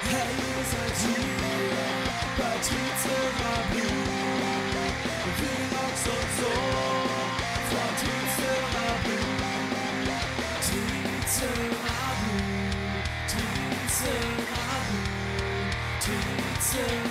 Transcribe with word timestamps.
Hey, 0.00 0.30
ihr 0.30 0.62
seid 0.64 0.96
hier 1.02 1.74
bei 2.38 2.54
Tweetserablu. 2.62 3.88
Vlogs 5.36 6.04
und 6.06 6.30
so 6.38 6.52
von 7.68 7.90
Tweetserablu. 7.98 9.18
Tweetserablu. 10.62 12.36
Tweetserablu. 13.26 15.02
Tweetserablu. 16.00 17.07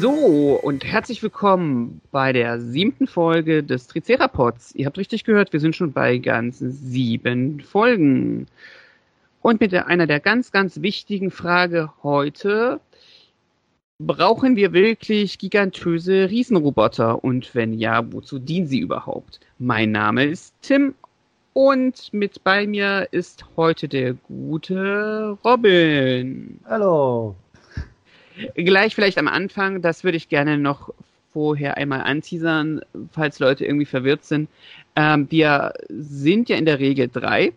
So, 0.00 0.58
und 0.62 0.82
herzlich 0.82 1.22
willkommen 1.22 2.00
bei 2.10 2.32
der 2.32 2.58
siebten 2.58 3.06
Folge 3.06 3.62
des 3.62 3.86
Tricerapods. 3.86 4.74
Ihr 4.74 4.86
habt 4.86 4.96
richtig 4.96 5.24
gehört, 5.24 5.52
wir 5.52 5.60
sind 5.60 5.76
schon 5.76 5.92
bei 5.92 6.16
ganzen 6.16 6.72
sieben 6.72 7.60
Folgen. 7.60 8.46
Und 9.42 9.60
mit 9.60 9.74
einer 9.74 10.06
der 10.06 10.18
ganz, 10.18 10.52
ganz 10.52 10.80
wichtigen 10.80 11.30
Frage 11.30 11.90
heute, 12.02 12.80
brauchen 13.98 14.56
wir 14.56 14.72
wirklich 14.72 15.36
gigantöse 15.36 16.30
Riesenroboter? 16.30 17.22
Und 17.22 17.54
wenn 17.54 17.74
ja, 17.74 18.10
wozu 18.10 18.38
dienen 18.38 18.68
sie 18.68 18.78
überhaupt? 18.78 19.38
Mein 19.58 19.92
Name 19.92 20.24
ist 20.24 20.54
Tim 20.62 20.94
und 21.52 22.10
mit 22.14 22.42
bei 22.42 22.66
mir 22.66 23.06
ist 23.10 23.44
heute 23.54 23.86
der 23.86 24.14
gute 24.14 25.36
Robin. 25.44 26.58
Hallo. 26.64 27.36
Gleich 28.54 28.94
vielleicht 28.94 29.18
am 29.18 29.28
Anfang, 29.28 29.82
das 29.82 30.04
würde 30.04 30.16
ich 30.16 30.28
gerne 30.28 30.58
noch 30.58 30.92
vorher 31.32 31.76
einmal 31.76 32.00
anteasern, 32.02 32.80
falls 33.12 33.38
Leute 33.38 33.64
irgendwie 33.64 33.86
verwirrt 33.86 34.24
sind. 34.24 34.48
Ähm, 34.96 35.26
wir 35.30 35.74
sind 35.88 36.48
ja 36.48 36.56
in 36.56 36.64
der 36.64 36.78
Regel 36.78 37.08
drei. 37.08 37.52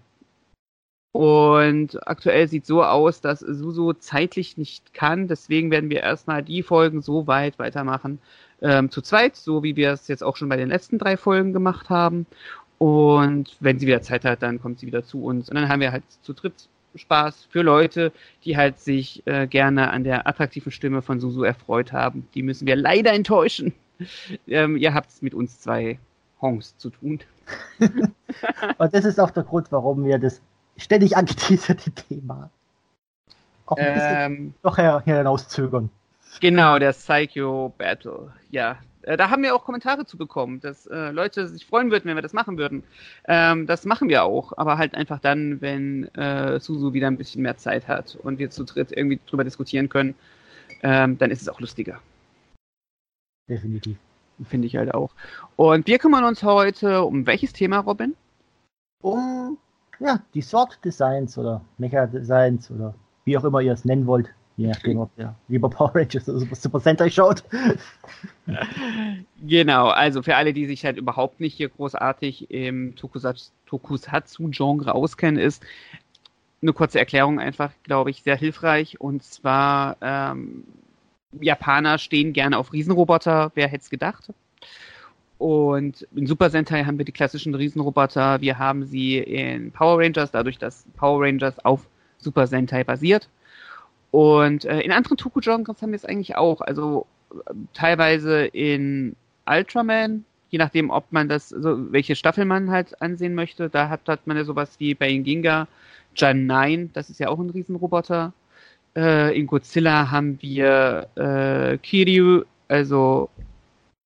Und 1.11 2.07
aktuell 2.07 2.47
sieht 2.47 2.65
so 2.65 2.83
aus, 2.83 3.21
dass 3.21 3.39
Suso 3.39 3.93
zeitlich 3.93 4.57
nicht 4.57 4.95
kann. 4.95 5.27
Deswegen 5.27 5.69
werden 5.69 5.91
wir 5.91 6.01
erstmal 6.01 6.41
die 6.41 6.63
Folgen 6.63 7.01
so 7.01 7.27
weit 7.27 7.59
weitermachen. 7.59 8.17
Ähm, 8.61 8.89
zu 8.89 9.01
zweit, 9.01 9.35
so 9.35 9.61
wie 9.61 9.75
wir 9.75 9.91
es 9.91 10.07
jetzt 10.07 10.23
auch 10.23 10.37
schon 10.37 10.49
bei 10.49 10.57
den 10.57 10.69
letzten 10.69 10.97
drei 10.97 11.15
Folgen 11.17 11.53
gemacht 11.53 11.89
haben. 11.91 12.25
Und 12.79 13.55
wenn 13.59 13.77
sie 13.77 13.85
wieder 13.85 14.01
Zeit 14.01 14.25
hat, 14.25 14.41
dann 14.41 14.59
kommt 14.59 14.79
sie 14.79 14.87
wieder 14.87 15.05
zu 15.05 15.23
uns. 15.23 15.49
Und 15.49 15.55
dann 15.55 15.69
haben 15.69 15.81
wir 15.81 15.91
halt 15.91 16.03
zu 16.23 16.33
dritt 16.33 16.67
Spaß 16.95 17.47
für 17.49 17.61
Leute, 17.61 18.11
die 18.45 18.57
halt 18.57 18.79
sich 18.79 19.23
äh, 19.25 19.47
gerne 19.47 19.91
an 19.91 20.03
der 20.03 20.27
attraktiven 20.27 20.71
Stimme 20.71 21.01
von 21.01 21.19
Susu 21.19 21.43
erfreut 21.43 21.91
haben. 21.91 22.27
Die 22.33 22.43
müssen 22.43 22.67
wir 22.67 22.75
leider 22.75 23.13
enttäuschen. 23.13 23.73
Ähm, 24.47 24.75
ihr 24.75 24.93
habt 24.93 25.11
es 25.11 25.21
mit 25.21 25.33
uns 25.33 25.61
zwei 25.61 25.97
Hongs 26.41 26.75
zu 26.77 26.89
tun. 26.89 27.19
Und 28.77 28.93
das 28.93 29.05
ist 29.05 29.19
auch 29.19 29.29
der 29.29 29.43
Grund, 29.43 29.71
warum 29.71 30.03
wir 30.03 30.17
das 30.17 30.41
ständig 30.75 31.15
angeteaserte 31.15 31.91
Thema 31.91 32.49
auch 33.65 33.77
ein 33.77 33.93
bisschen 33.93 34.17
Ähm, 34.17 34.53
noch 34.63 34.77
her 34.77 35.01
hinauszögern. 35.05 35.89
genau, 36.41 36.79
der 36.79 36.91
Psycho 36.93 37.73
Battle. 37.77 38.33
Ja, 38.51 38.77
äh, 39.03 39.17
da 39.17 39.29
haben 39.29 39.43
wir 39.43 39.55
auch 39.55 39.65
Kommentare 39.65 40.05
zu 40.05 40.17
bekommen, 40.17 40.59
dass 40.59 40.87
äh, 40.87 41.11
Leute 41.11 41.47
sich 41.47 41.65
freuen 41.65 41.91
würden, 41.91 42.05
wenn 42.05 42.15
wir 42.15 42.21
das 42.21 42.33
machen 42.33 42.57
würden. 42.57 42.83
Ähm, 43.25 43.67
das 43.67 43.85
machen 43.85 44.09
wir 44.09 44.23
auch, 44.23 44.53
aber 44.57 44.77
halt 44.77 44.95
einfach 44.95 45.19
dann, 45.19 45.61
wenn 45.61 46.05
äh, 46.15 46.59
Susu 46.59 46.93
wieder 46.93 47.07
ein 47.07 47.17
bisschen 47.17 47.41
mehr 47.41 47.57
Zeit 47.57 47.87
hat 47.87 48.17
und 48.21 48.39
wir 48.39 48.49
zu 48.49 48.63
dritt 48.63 48.91
irgendwie 48.91 49.19
drüber 49.27 49.43
diskutieren 49.43 49.89
können, 49.89 50.15
ähm, 50.81 51.17
dann 51.17 51.31
ist 51.31 51.41
es 51.41 51.49
auch 51.49 51.59
lustiger. 51.59 51.99
Definitiv. 53.49 53.97
Finde 54.45 54.67
ich 54.67 54.75
halt 54.75 54.93
auch. 54.93 55.11
Und 55.55 55.87
wir 55.87 55.99
kümmern 55.99 56.23
uns 56.23 56.43
heute 56.43 57.03
um 57.03 57.27
welches 57.27 57.53
Thema, 57.53 57.79
Robin? 57.79 58.15
Um 59.01 59.57
ja, 59.99 60.19
die 60.33 60.41
Sword 60.41 60.83
Designs 60.83 61.37
oder 61.37 61.61
Mecha 61.77 62.07
Designs 62.07 62.69
oder 62.71 62.93
wie 63.25 63.37
auch 63.37 63.43
immer 63.43 63.61
ihr 63.61 63.73
es 63.73 63.85
nennen 63.85 64.07
wollt. 64.07 64.29
Je 64.55 64.67
nachdem, 64.67 64.99
ob 64.99 65.09
ihr 65.17 65.33
lieber 65.47 65.69
Power 65.69 65.95
Rangers 65.95 66.29
oder 66.29 66.45
Super- 66.55 66.79
Sentai 66.79 67.09
schaut. 67.09 67.43
Genau, 69.45 69.87
also 69.87 70.21
für 70.21 70.35
alle, 70.35 70.53
die 70.53 70.65
sich 70.65 70.85
halt 70.85 70.97
überhaupt 70.97 71.39
nicht 71.39 71.55
hier 71.55 71.69
großartig 71.69 72.49
im 72.51 72.95
Tokusatsu- 72.95 73.51
Tokusatsu-Genre 73.65 74.93
auskennen, 74.93 75.41
ist 75.41 75.63
eine 76.61 76.71
kurze 76.73 76.99
Erklärung 76.99 77.39
einfach, 77.39 77.71
glaube 77.83 78.09
ich, 78.09 78.23
sehr 78.23 78.37
hilfreich. 78.37 79.01
Und 79.01 79.23
zwar, 79.23 79.97
ähm, 80.01 80.63
Japaner 81.39 81.97
stehen 81.97 82.31
gerne 82.31 82.57
auf 82.57 82.71
Riesenroboter, 82.73 83.51
wer 83.55 83.67
hätte 83.67 83.83
es 83.83 83.89
gedacht? 83.89 84.31
Und 85.37 86.07
in 86.15 86.25
Super 86.27 86.49
Sentai 86.49 86.85
haben 86.85 86.97
wir 86.97 87.05
die 87.05 87.11
klassischen 87.11 87.53
Riesenroboter, 87.55 88.39
wir 88.39 88.59
haben 88.59 88.85
sie 88.85 89.17
in 89.17 89.71
Power 89.71 89.99
Rangers, 89.99 90.31
dadurch, 90.31 90.57
dass 90.57 90.85
Power 90.95 91.25
Rangers 91.25 91.59
auf 91.65 91.85
Super 92.17 92.47
Sentai 92.47 92.83
basiert. 92.85 93.27
Und 94.13 94.65
äh, 94.65 94.81
in 94.81 94.91
anderen 94.91 95.17
Toku-Genres 95.17 95.81
haben 95.81 95.89
wir 95.89 95.95
es 95.95 96.05
eigentlich 96.05 96.35
auch. 96.35 96.61
Also 96.61 97.07
äh, 97.31 97.53
teilweise 97.73 98.45
in 98.45 99.15
Ultraman, 99.47 100.23
je 100.51 100.59
nachdem, 100.59 100.91
ob 100.91 101.11
man 101.11 101.27
das, 101.27 101.49
so, 101.49 101.91
welche 101.91 102.15
Staffel 102.15 102.45
man 102.45 102.69
halt 102.69 103.01
ansehen 103.01 103.33
möchte. 103.33 103.71
Da 103.71 103.89
hat, 103.89 104.01
hat 104.07 104.27
man 104.27 104.37
ja 104.37 104.43
sowas 104.43 104.75
wie 104.77 104.93
bei 104.93 105.11
Ginga 105.11 105.67
Jan 106.15 106.45
9, 106.45 106.91
das 106.93 107.09
ist 107.09 107.19
ja 107.19 107.29
auch 107.29 107.39
ein 107.39 107.49
Riesenroboter. 107.49 108.33
Äh, 108.95 109.35
in 109.35 109.47
Godzilla 109.47 110.11
haben 110.11 110.39
wir 110.43 111.07
äh, 111.15 111.79
Kiryu, 111.79 112.43
also 112.67 113.31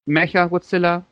Mecha 0.04 0.44
Godzilla. 0.48 1.02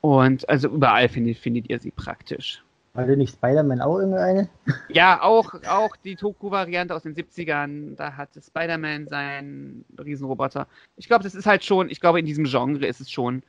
Und 0.00 0.48
also 0.48 0.66
überall 0.66 1.08
findet, 1.08 1.38
findet 1.38 1.70
ihr 1.70 1.78
sie 1.78 1.92
praktisch. 1.92 2.60
Hatte 2.94 3.16
nicht 3.16 3.34
Spider-Man 3.34 3.80
auch 3.80 3.98
irgendeine? 3.98 4.48
Ja, 4.88 5.22
auch, 5.22 5.54
auch 5.68 5.94
die 5.96 6.16
Toku-Variante 6.16 6.94
aus 6.94 7.02
den 7.04 7.14
70ern, 7.14 7.94
da 7.94 8.16
hatte 8.16 8.40
Spider-Man 8.40 9.06
seinen 9.06 9.84
Riesenroboter. 10.02 10.66
Ich 10.96 11.06
glaube, 11.06 11.22
das 11.22 11.34
ist 11.34 11.46
halt 11.46 11.64
schon, 11.64 11.90
ich 11.90 12.00
glaube, 12.00 12.18
in 12.18 12.26
diesem 12.26 12.44
Genre 12.44 12.86
ist 12.86 13.00
es 13.00 13.10
schon 13.10 13.42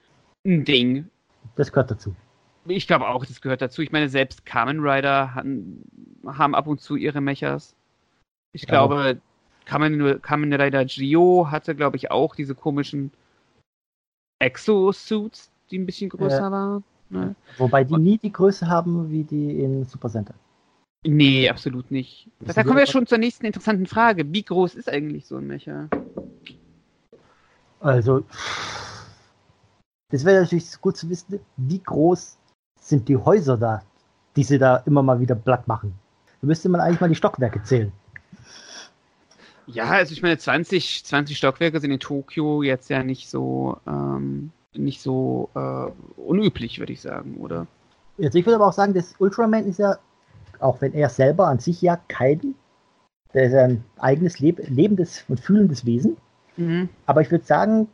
ein 0.45 0.65
Ding. 0.65 1.09
Das 1.55 1.71
gehört 1.71 1.89
dazu. 1.91 2.15
Ich 2.65 2.85
glaube 2.85 3.07
auch, 3.07 3.25
das 3.25 3.41
gehört 3.41 3.61
dazu. 3.61 3.81
Ich 3.81 3.91
meine, 3.91 4.09
selbst 4.09 4.45
Kamen 4.45 4.81
Rider 4.81 5.33
han, 5.33 5.81
haben 6.27 6.53
ab 6.53 6.67
und 6.67 6.81
zu 6.81 6.95
ihre 6.95 7.21
Mechas. 7.21 7.73
Ich 8.53 8.63
Ja. 8.63 8.67
glaube, 8.67 9.19
Kamen, 9.65 10.21
Kamen 10.21 10.53
Rider 10.53 10.85
Gio 10.85 11.47
hatte, 11.49 11.75
glaube 11.75 11.97
ich, 11.97 12.11
auch 12.11 12.35
diese 12.35 12.53
komischen 12.55 13.11
Exosuits, 14.39 15.49
die 15.71 15.79
ein 15.79 15.85
bisschen 15.85 16.09
größer 16.09 16.41
Ja. 16.41 16.51
waren. 16.51 16.83
Ne? 17.09 17.35
Wobei 17.57 17.83
die 17.83 17.97
nie 17.97 18.17
die 18.17 18.31
Größe 18.31 18.67
haben 18.67 19.09
wie 19.09 19.23
die 19.23 19.61
in 19.61 19.85
Super 19.85 20.09
Sentai. 20.09 20.35
Nee, 21.03 21.49
absolut 21.49 21.91
nicht. 21.91 22.29
Da 22.39 22.63
kommen 22.63 22.75
wir 22.75 22.81
wir 22.81 22.87
schon 22.87 23.07
zur 23.07 23.17
nächsten 23.17 23.45
interessanten 23.45 23.85
Frage. 23.85 24.31
Wie 24.33 24.43
groß 24.43 24.75
ist 24.75 24.89
eigentlich 24.89 25.25
so 25.25 25.37
ein 25.37 25.47
Mecha? 25.47 25.87
Also, 27.79 28.25
das 30.09 30.25
wäre 30.25 30.41
natürlich 30.41 30.81
gut 30.81 30.97
zu 30.97 31.09
wissen, 31.09 31.39
wie 31.55 31.79
groß 31.79 32.37
sind 32.81 33.07
die 33.07 33.15
Häuser 33.15 33.57
da, 33.57 33.83
die 34.35 34.43
sie 34.43 34.57
da 34.57 34.77
immer 34.77 35.01
mal 35.01 35.21
wieder 35.21 35.35
platt 35.35 35.67
machen. 35.67 35.93
Da 36.41 36.47
müsste 36.47 36.67
man 36.67 36.81
eigentlich 36.81 36.99
mal 36.99 37.09
die 37.09 37.15
Stockwerke 37.15 37.63
zählen. 37.63 37.91
Ja, 39.67 39.85
also 39.85 40.13
ich 40.13 40.21
meine, 40.21 40.37
20, 40.37 41.05
20 41.05 41.37
Stockwerke 41.37 41.79
sind 41.79 41.91
in 41.91 41.99
Tokio 41.99 42.63
jetzt 42.63 42.89
ja 42.89 43.03
nicht 43.03 43.29
so, 43.29 43.77
ähm, 43.87 44.51
nicht 44.75 45.01
so 45.01 45.49
äh, 45.55 45.91
unüblich, 46.19 46.79
würde 46.79 46.93
ich 46.93 47.01
sagen, 47.01 47.37
oder? 47.37 47.67
Jetzt, 48.17 48.35
ich 48.35 48.45
würde 48.45 48.55
aber 48.55 48.67
auch 48.67 48.73
sagen, 48.73 48.93
das 48.93 49.15
Ultraman 49.19 49.65
ist 49.65 49.79
ja, 49.79 49.97
auch 50.59 50.81
wenn 50.81 50.93
er 50.93 51.09
selber 51.09 51.47
an 51.47 51.59
sich 51.59 51.81
ja 51.81 51.97
kein, 52.07 52.55
der 53.33 53.43
ist 53.45 53.53
ja 53.53 53.63
ein 53.63 53.83
eigenes 53.97 54.39
Leb 54.39 54.59
lebendes 54.67 55.25
und 55.27 55.39
fühlendes 55.39 55.85
Wesen. 55.85 56.17
Mhm. 56.57 56.89
Aber 57.05 57.21
ich 57.21 57.31
würde 57.31 57.45
sagen, 57.45 57.87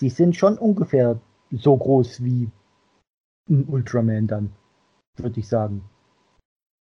die 0.00 0.10
sind 0.10 0.36
schon 0.36 0.58
ungefähr 0.58 1.18
so 1.50 1.76
groß 1.76 2.22
wie 2.24 2.50
ein 3.48 3.64
Ultraman 3.68 4.26
dann, 4.26 4.52
würde 5.16 5.40
ich 5.40 5.48
sagen. 5.48 5.82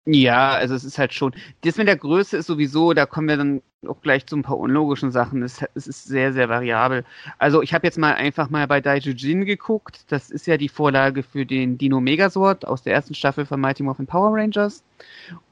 Ja, 0.06 0.51
also 0.53 0.74
es 0.74 0.83
ist 0.83 0.98
halt 0.98 1.13
schon. 1.13 1.33
Das 1.62 1.77
mit 1.77 1.88
der 1.88 1.95
Größe 1.98 2.38
ist 2.38 2.48
sowieso, 2.48 2.94
da 2.94 3.06
kommen 3.06 3.27
wir 3.27 3.38
dann 3.38 3.62
auch 3.88 4.01
gleich 4.01 4.25
zu 4.25 4.36
ein 4.36 4.42
paar 4.42 4.57
unlogischen 4.57 5.12
Sachen. 5.12 5.44
Es, 5.44 5.63
es 5.75 5.88
ist 5.88 6.06
sehr, 6.06 6.33
sehr 6.33 6.50
variabel. 6.50 7.06
Also 7.38 7.62
ich 7.62 7.74
habe 7.74 7.86
jetzt 7.86 7.98
mal 7.98 8.13
einfach 8.13 8.50
mal 8.50 8.68
bei 8.68 8.81
Daijujin 8.81 9.45
geguckt. 9.45 10.06
Das 10.12 10.31
ist 10.31 10.48
ja 10.48 10.57
die 10.57 10.69
Vorlage 10.69 11.21
für 11.21 11.45
den 11.45 11.77
Dino 11.77 12.00
Megazord 12.00 12.68
aus 12.68 12.81
der 12.81 12.94
ersten 12.94 13.13
Staffel 13.13 13.45
von 13.45 13.62
Mighty 13.62 13.83
Morphin 13.83 14.07
Power 14.07 14.33
Rangers. 14.33 14.83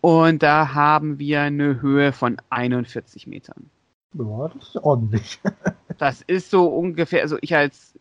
Und 0.02 0.42
da 0.42 0.74
haben 0.74 1.20
wir 1.20 1.42
eine 1.42 1.82
Höhe 1.82 2.12
von 2.12 2.38
41 2.50 3.28
Metern. 3.28 3.70
Ja, 4.14 4.48
das 4.48 4.70
ist 4.70 4.78
ordentlich. 4.78 5.40
Das 5.98 6.22
ist 6.22 6.50
so 6.50 6.66
ungefähr, 6.68 7.22
also 7.22 7.38
ich 7.42 7.56
als 7.56 7.94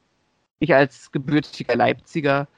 ich 0.60 0.74
als 0.74 1.12
gebürtiger 1.12 1.76
Leipziger, 1.76 2.48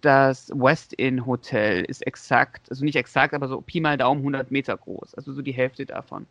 das 0.00 0.50
West 0.50 0.92
Inn 0.94 1.26
Hotel 1.26 1.84
ist 1.84 2.06
exakt, 2.06 2.70
also 2.70 2.84
nicht 2.84 2.96
exakt, 2.96 3.34
aber 3.34 3.48
so 3.48 3.60
Pi 3.60 3.80
mal 3.80 3.96
Daumen 3.96 4.20
100 4.20 4.50
Meter 4.50 4.76
groß, 4.76 5.14
also 5.14 5.32
so 5.32 5.42
die 5.42 5.52
Hälfte 5.52 5.86
davon. 5.86 6.26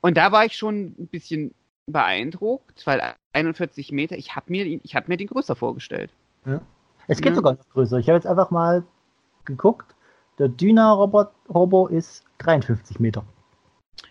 Und 0.00 0.16
da 0.16 0.32
war 0.32 0.44
ich 0.44 0.56
schon 0.56 0.94
ein 0.98 1.08
bisschen 1.08 1.54
beeindruckt, 1.86 2.86
weil 2.86 3.14
41 3.32 3.92
Meter, 3.92 4.16
ich 4.16 4.36
habe 4.36 4.46
mir, 4.50 4.64
ich 4.66 4.94
hab 4.94 5.08
mir 5.08 5.16
den 5.16 5.26
größer 5.26 5.56
vorgestellt. 5.56 6.10
Es 7.08 7.18
gibt 7.18 7.30
Ja. 7.30 7.34
sogar 7.34 7.52
noch 7.54 7.68
größer. 7.70 7.98
Ich 7.98 8.08
habe 8.08 8.16
jetzt 8.16 8.26
einfach 8.26 8.50
mal 8.50 8.84
geguckt. 9.44 9.94
der 10.38 10.48
Dyna-Robo 10.48 11.86
ist 11.88 12.24
53 12.38 12.98
Meter. 12.98 13.24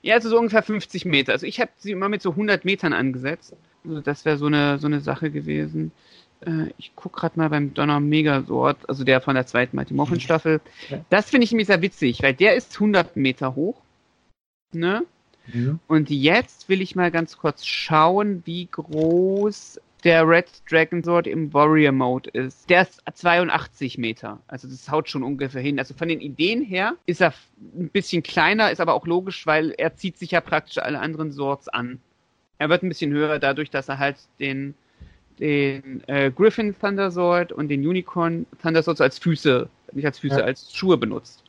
Ja, 0.02 0.16
also 0.16 0.30
so 0.30 0.38
ungefähr 0.38 0.62
50 0.62 1.06
Meter. 1.06 1.32
Also 1.32 1.48
ich 1.48 1.60
habe 1.60 1.72
sie 1.78 1.92
immer 1.92 2.08
mit 2.08 2.22
so 2.22 2.32
100 2.32 2.66
Metern 2.66 2.94
angesetzt. 2.94 3.56
Also 3.84 4.02
das 4.02 4.26
wäre 4.26 4.38
so 4.38 4.46
eine, 4.46 4.78
so 4.78 4.86
eine 4.86 5.02
Sache 5.02 5.32
gewesen. 5.32 5.92
Äh, 6.46 6.72
ich 6.78 6.96
gucke 6.96 7.20
gerade 7.20 7.38
mal 7.38 7.50
beim 7.50 7.74
Donner 7.74 8.00
Megasort, 8.00 8.78
also 8.88 9.04
der 9.04 9.22
von 9.22 9.36
der 9.36 9.46
zweiten 9.46 9.76
Mighty 9.76 9.94
Morphin 9.94 10.20
Staffel. 10.20 10.62
Ja. 10.90 11.04
Das 11.10 11.30
finde 11.30 11.46
ich 11.46 11.52
nämlich 11.52 11.68
sehr 11.68 11.82
witzig, 11.82 12.22
weil 12.22 12.34
der 12.34 12.56
ist 12.56 12.74
100 12.76 13.16
Meter 13.16 13.56
hoch. 13.56 13.82
Ne? 14.72 15.04
Mhm. 15.48 15.80
Und 15.88 16.10
jetzt 16.10 16.70
will 16.70 16.82
ich 16.82 16.96
mal 16.96 17.12
ganz 17.12 17.38
kurz 17.38 17.66
schauen, 17.66 18.44
wie 18.46 18.68
groß 18.72 19.80
der 20.04 20.28
Red 20.28 20.48
Dragon 20.70 21.04
Sword 21.04 21.28
im 21.28 21.54
Warrior 21.54 21.92
Mode 21.92 22.30
ist. 22.32 22.70
Der 22.70 22.84
ist 22.84 23.02
82 23.14 23.98
Meter. 23.98 24.40
Also 24.48 24.68
das 24.68 24.90
haut 24.90 25.10
schon 25.10 25.24
ungefähr 25.24 25.62
hin. 25.62 25.78
Also 25.78 25.94
von 25.94 26.08
den 26.08 26.22
Ideen 26.22 26.64
her 26.64 26.96
ist 27.06 27.22
er 27.22 27.34
ein 27.78 27.90
bisschen 27.90 28.24
kleiner, 28.24 28.72
ist 28.72 28.80
aber 28.80 28.94
auch 28.94 29.06
logisch, 29.06 29.46
weil 29.46 29.72
er 29.78 29.96
zieht 29.96 30.18
sich 30.18 30.32
ja 30.32 30.42
praktisch 30.42 30.78
alle 30.78 31.00
anderen 31.00 31.32
Swords 31.32 31.68
an. 31.68 32.00
Er 32.60 32.70
wird 32.70 32.84
ein 32.84 32.90
bisschen 32.90 33.12
höher 33.12 33.40
dadurch, 33.40 33.70
dass 33.70 33.90
er 33.90 34.00
halt 34.00 34.18
den, 34.40 34.76
den 35.40 36.04
äh, 36.08 36.32
Griffin 36.32 36.76
Thunder 36.80 37.12
Sword 37.12 37.52
und 37.52 37.70
den 37.70 37.86
Unicorn 37.88 38.46
Thunder 38.62 38.84
Sword 38.84 38.98
so 38.98 39.04
als 39.04 39.20
Füße, 39.20 39.68
nicht 39.94 40.06
als 40.06 40.20
Füße, 40.20 40.40
Ja. 40.40 40.46
als 40.46 40.74
Schuhe 40.74 40.98
benutzt. 40.98 41.44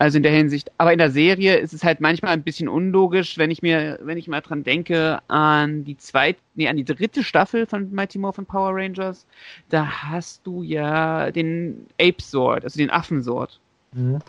Also 0.00 0.16
in 0.18 0.22
der 0.22 0.32
Hinsicht. 0.32 0.70
Aber 0.78 0.92
in 0.92 0.98
der 0.98 1.10
Serie 1.10 1.56
ist 1.56 1.72
es 1.72 1.82
halt 1.82 2.00
manchmal 2.00 2.32
ein 2.32 2.44
bisschen 2.44 2.68
unlogisch, 2.68 3.36
wenn 3.36 3.50
ich 3.50 3.62
mir, 3.62 3.98
wenn 4.02 4.16
ich 4.16 4.28
mal 4.28 4.40
dran 4.40 4.62
denke 4.62 5.18
an 5.26 5.84
die 5.84 5.96
zweite, 5.96 6.38
nee, 6.54 6.68
an 6.68 6.76
die 6.76 6.84
dritte 6.84 7.24
Staffel 7.24 7.66
von 7.66 7.90
Mighty 7.92 8.18
Morphin 8.18 8.46
Power 8.46 8.70
Rangers. 8.76 9.26
Da 9.70 9.84
hast 9.86 10.46
du 10.46 10.62
ja 10.62 11.32
den 11.32 11.86
Ape 12.00 12.22
Sword, 12.22 12.62
also 12.62 12.78
den 12.78 12.90
Affensword. 12.90 13.58
Mhm. 13.92 14.20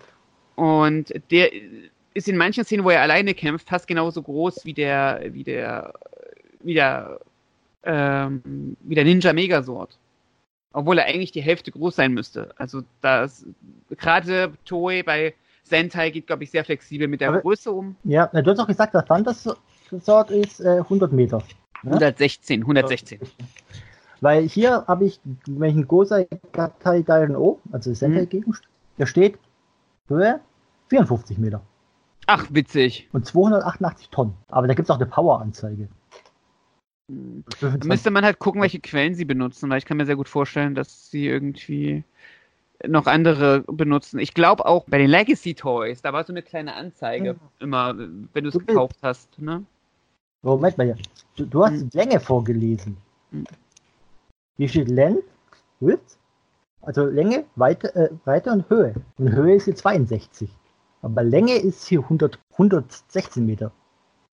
Und 0.56 1.14
der 1.30 1.52
ist 2.16 2.28
in 2.28 2.36
manchen 2.38 2.64
Szenen, 2.66 2.84
wo 2.84 2.90
er 2.90 3.02
alleine 3.02 3.36
kämpft, 3.36 3.70
fast 3.70 3.88
genauso 3.88 4.24
groß 4.24 4.66
wie 4.66 4.74
der, 4.74 5.22
wie 5.30 5.44
der, 5.44 5.94
wie 6.62 6.74
der, 6.74 7.20
ähm, 7.84 8.76
wie 8.82 8.96
der 8.96 9.04
Ninja 9.06 9.34
Megasword. 9.34 9.98
Obwohl 10.72 11.00
er 11.00 11.06
eigentlich 11.06 11.32
die 11.32 11.42
Hälfte 11.42 11.72
groß 11.72 11.96
sein 11.96 12.14
müsste. 12.14 12.52
Also 12.58 12.82
das, 13.02 13.46
gerade 13.90 14.54
Toei 14.66 15.02
bei 15.04 15.34
Sentai 15.64 16.10
geht, 16.12 16.28
glaube 16.28 16.44
ich, 16.44 16.52
sehr 16.52 16.64
flexibel 16.64 17.08
mit 17.08 17.22
der 17.22 17.30
Aber- 17.30 17.42
Größe 17.42 17.72
um. 17.72 17.96
Ja, 18.04 18.28
du 18.28 18.52
hast 18.52 18.60
auch 18.60 18.68
gesagt, 18.68 18.94
der 18.94 19.04
Thunder 19.06 19.34
Sword 19.34 20.30
ist 20.32 20.60
äh, 20.60 20.78
100 20.80 21.12
Meter. 21.12 21.40
Ja? 21.84 21.92
116, 21.92 22.62
116. 22.62 23.20
Weil 24.22 24.44
hier 24.48 24.84
habe 24.88 25.06
ich, 25.06 25.20
wenn 25.48 25.70
ich 25.70 25.76
einen 25.76 25.88
Gosei 25.88 26.28
Gatai 26.52 27.02
Dairen 27.04 27.36
O, 27.36 27.60
also 27.72 27.94
Sentai 27.94 28.26
Gegenstand, 28.26 28.68
da 28.98 29.06
steht 29.06 29.40
Höhe 30.08 30.40
54 30.90 31.38
Meter 31.38 31.62
Ach, 32.28 32.46
witzig. 32.52 33.08
und 33.14 33.26
288 33.26 34.10
Tonnen. 34.10 34.34
Aber 34.50 34.68
da 34.68 34.74
gibt 34.74 34.88
es 34.88 34.92
auch 34.92 34.98
eine 35.00 35.06
Power-Anzeige. 35.08 35.88
Hm. 37.10 37.44
25. 37.58 37.90
Müsste 37.90 38.12
man 38.12 38.24
halt 38.24 38.40
gucken, 38.40 38.62
welche 38.62 38.80
Quellen 38.80 39.16
sie 39.16 39.26
benutzen, 39.26 39.70
weil 39.70 39.80
ich 39.80 39.86
kann 39.86 39.98
mir 39.98 40.06
sehr 40.06 40.16
gut 40.16 40.30
vorstellen, 40.30 40.76
dass 40.76 41.10
sie 41.12 41.28
irgendwie 41.28 42.04
noch 42.88 43.08
andere 43.08 43.62
benutzen. 43.68 44.20
Ich 44.20 44.34
glaube 44.34 44.66
auch 44.66 44.86
bei 44.88 44.98
den 45.00 45.10
Legacy 45.10 45.54
Toys, 45.54 46.02
da 46.02 46.14
war 46.14 46.24
so 46.24 46.32
eine 46.32 46.42
kleine 46.44 46.76
Anzeige 46.76 47.34
Mhm. 47.34 47.40
immer, 47.60 47.98
wenn 47.98 48.44
du 48.44 48.50
es 48.50 48.58
gekauft 48.58 49.00
hast. 49.02 49.38
Ne? 49.42 49.66
Moment 50.44 50.78
mal. 50.78 50.96
Du, 51.36 51.46
du 51.46 51.66
hast 51.66 51.82
Hm. 51.82 51.90
Länge 51.94 52.20
vorgelesen. 52.22 52.96
Hm. 53.32 53.46
Hier 54.58 54.70
steht 54.70 54.88
Length, 54.90 55.24
Width, 55.82 56.18
also 56.82 57.06
Länge, 57.06 57.46
Weite, 57.56 57.94
äh, 57.96 58.10
Breite 58.24 58.52
und 58.52 58.70
Höhe. 58.70 58.94
Und 59.18 59.32
Höhe 59.34 59.56
ist 59.56 59.66
hier 59.66 59.76
62. 59.76 60.50
Aber 61.02 61.24
Länge 61.24 61.56
ist 61.56 61.88
hier 61.88 62.02
100, 62.02 62.40
116 62.52 63.46
Meter. 63.46 63.72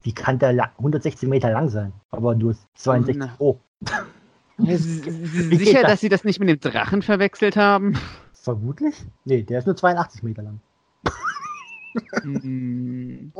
Wie 0.07 0.13
kann 0.13 0.39
der 0.39 0.53
la- 0.53 0.71
116 0.79 1.29
Meter 1.29 1.51
lang 1.51 1.69
sein? 1.69 1.93
Aber 2.13 2.37
nur 2.37 2.55
62 2.77 3.17
Na. 3.17 3.37
hoch. 3.41 3.59
Ja, 4.59 4.77
Sicher, 4.79 5.83
das? 5.83 5.91
dass 5.91 6.01
sie 6.01 6.09
das 6.09 6.23
nicht 6.23 6.39
mit 6.39 6.49
dem 6.49 6.61
Drachen 6.61 7.03
verwechselt 7.03 7.57
haben? 7.57 7.99
Vermutlich? 8.33 8.95
Nee, 9.25 9.43
der 9.43 9.59
ist 9.59 9.67
nur 9.67 9.75
82 9.75 10.23
Meter 10.23 10.43
lang. 10.45 10.61
Hm. 12.23 13.33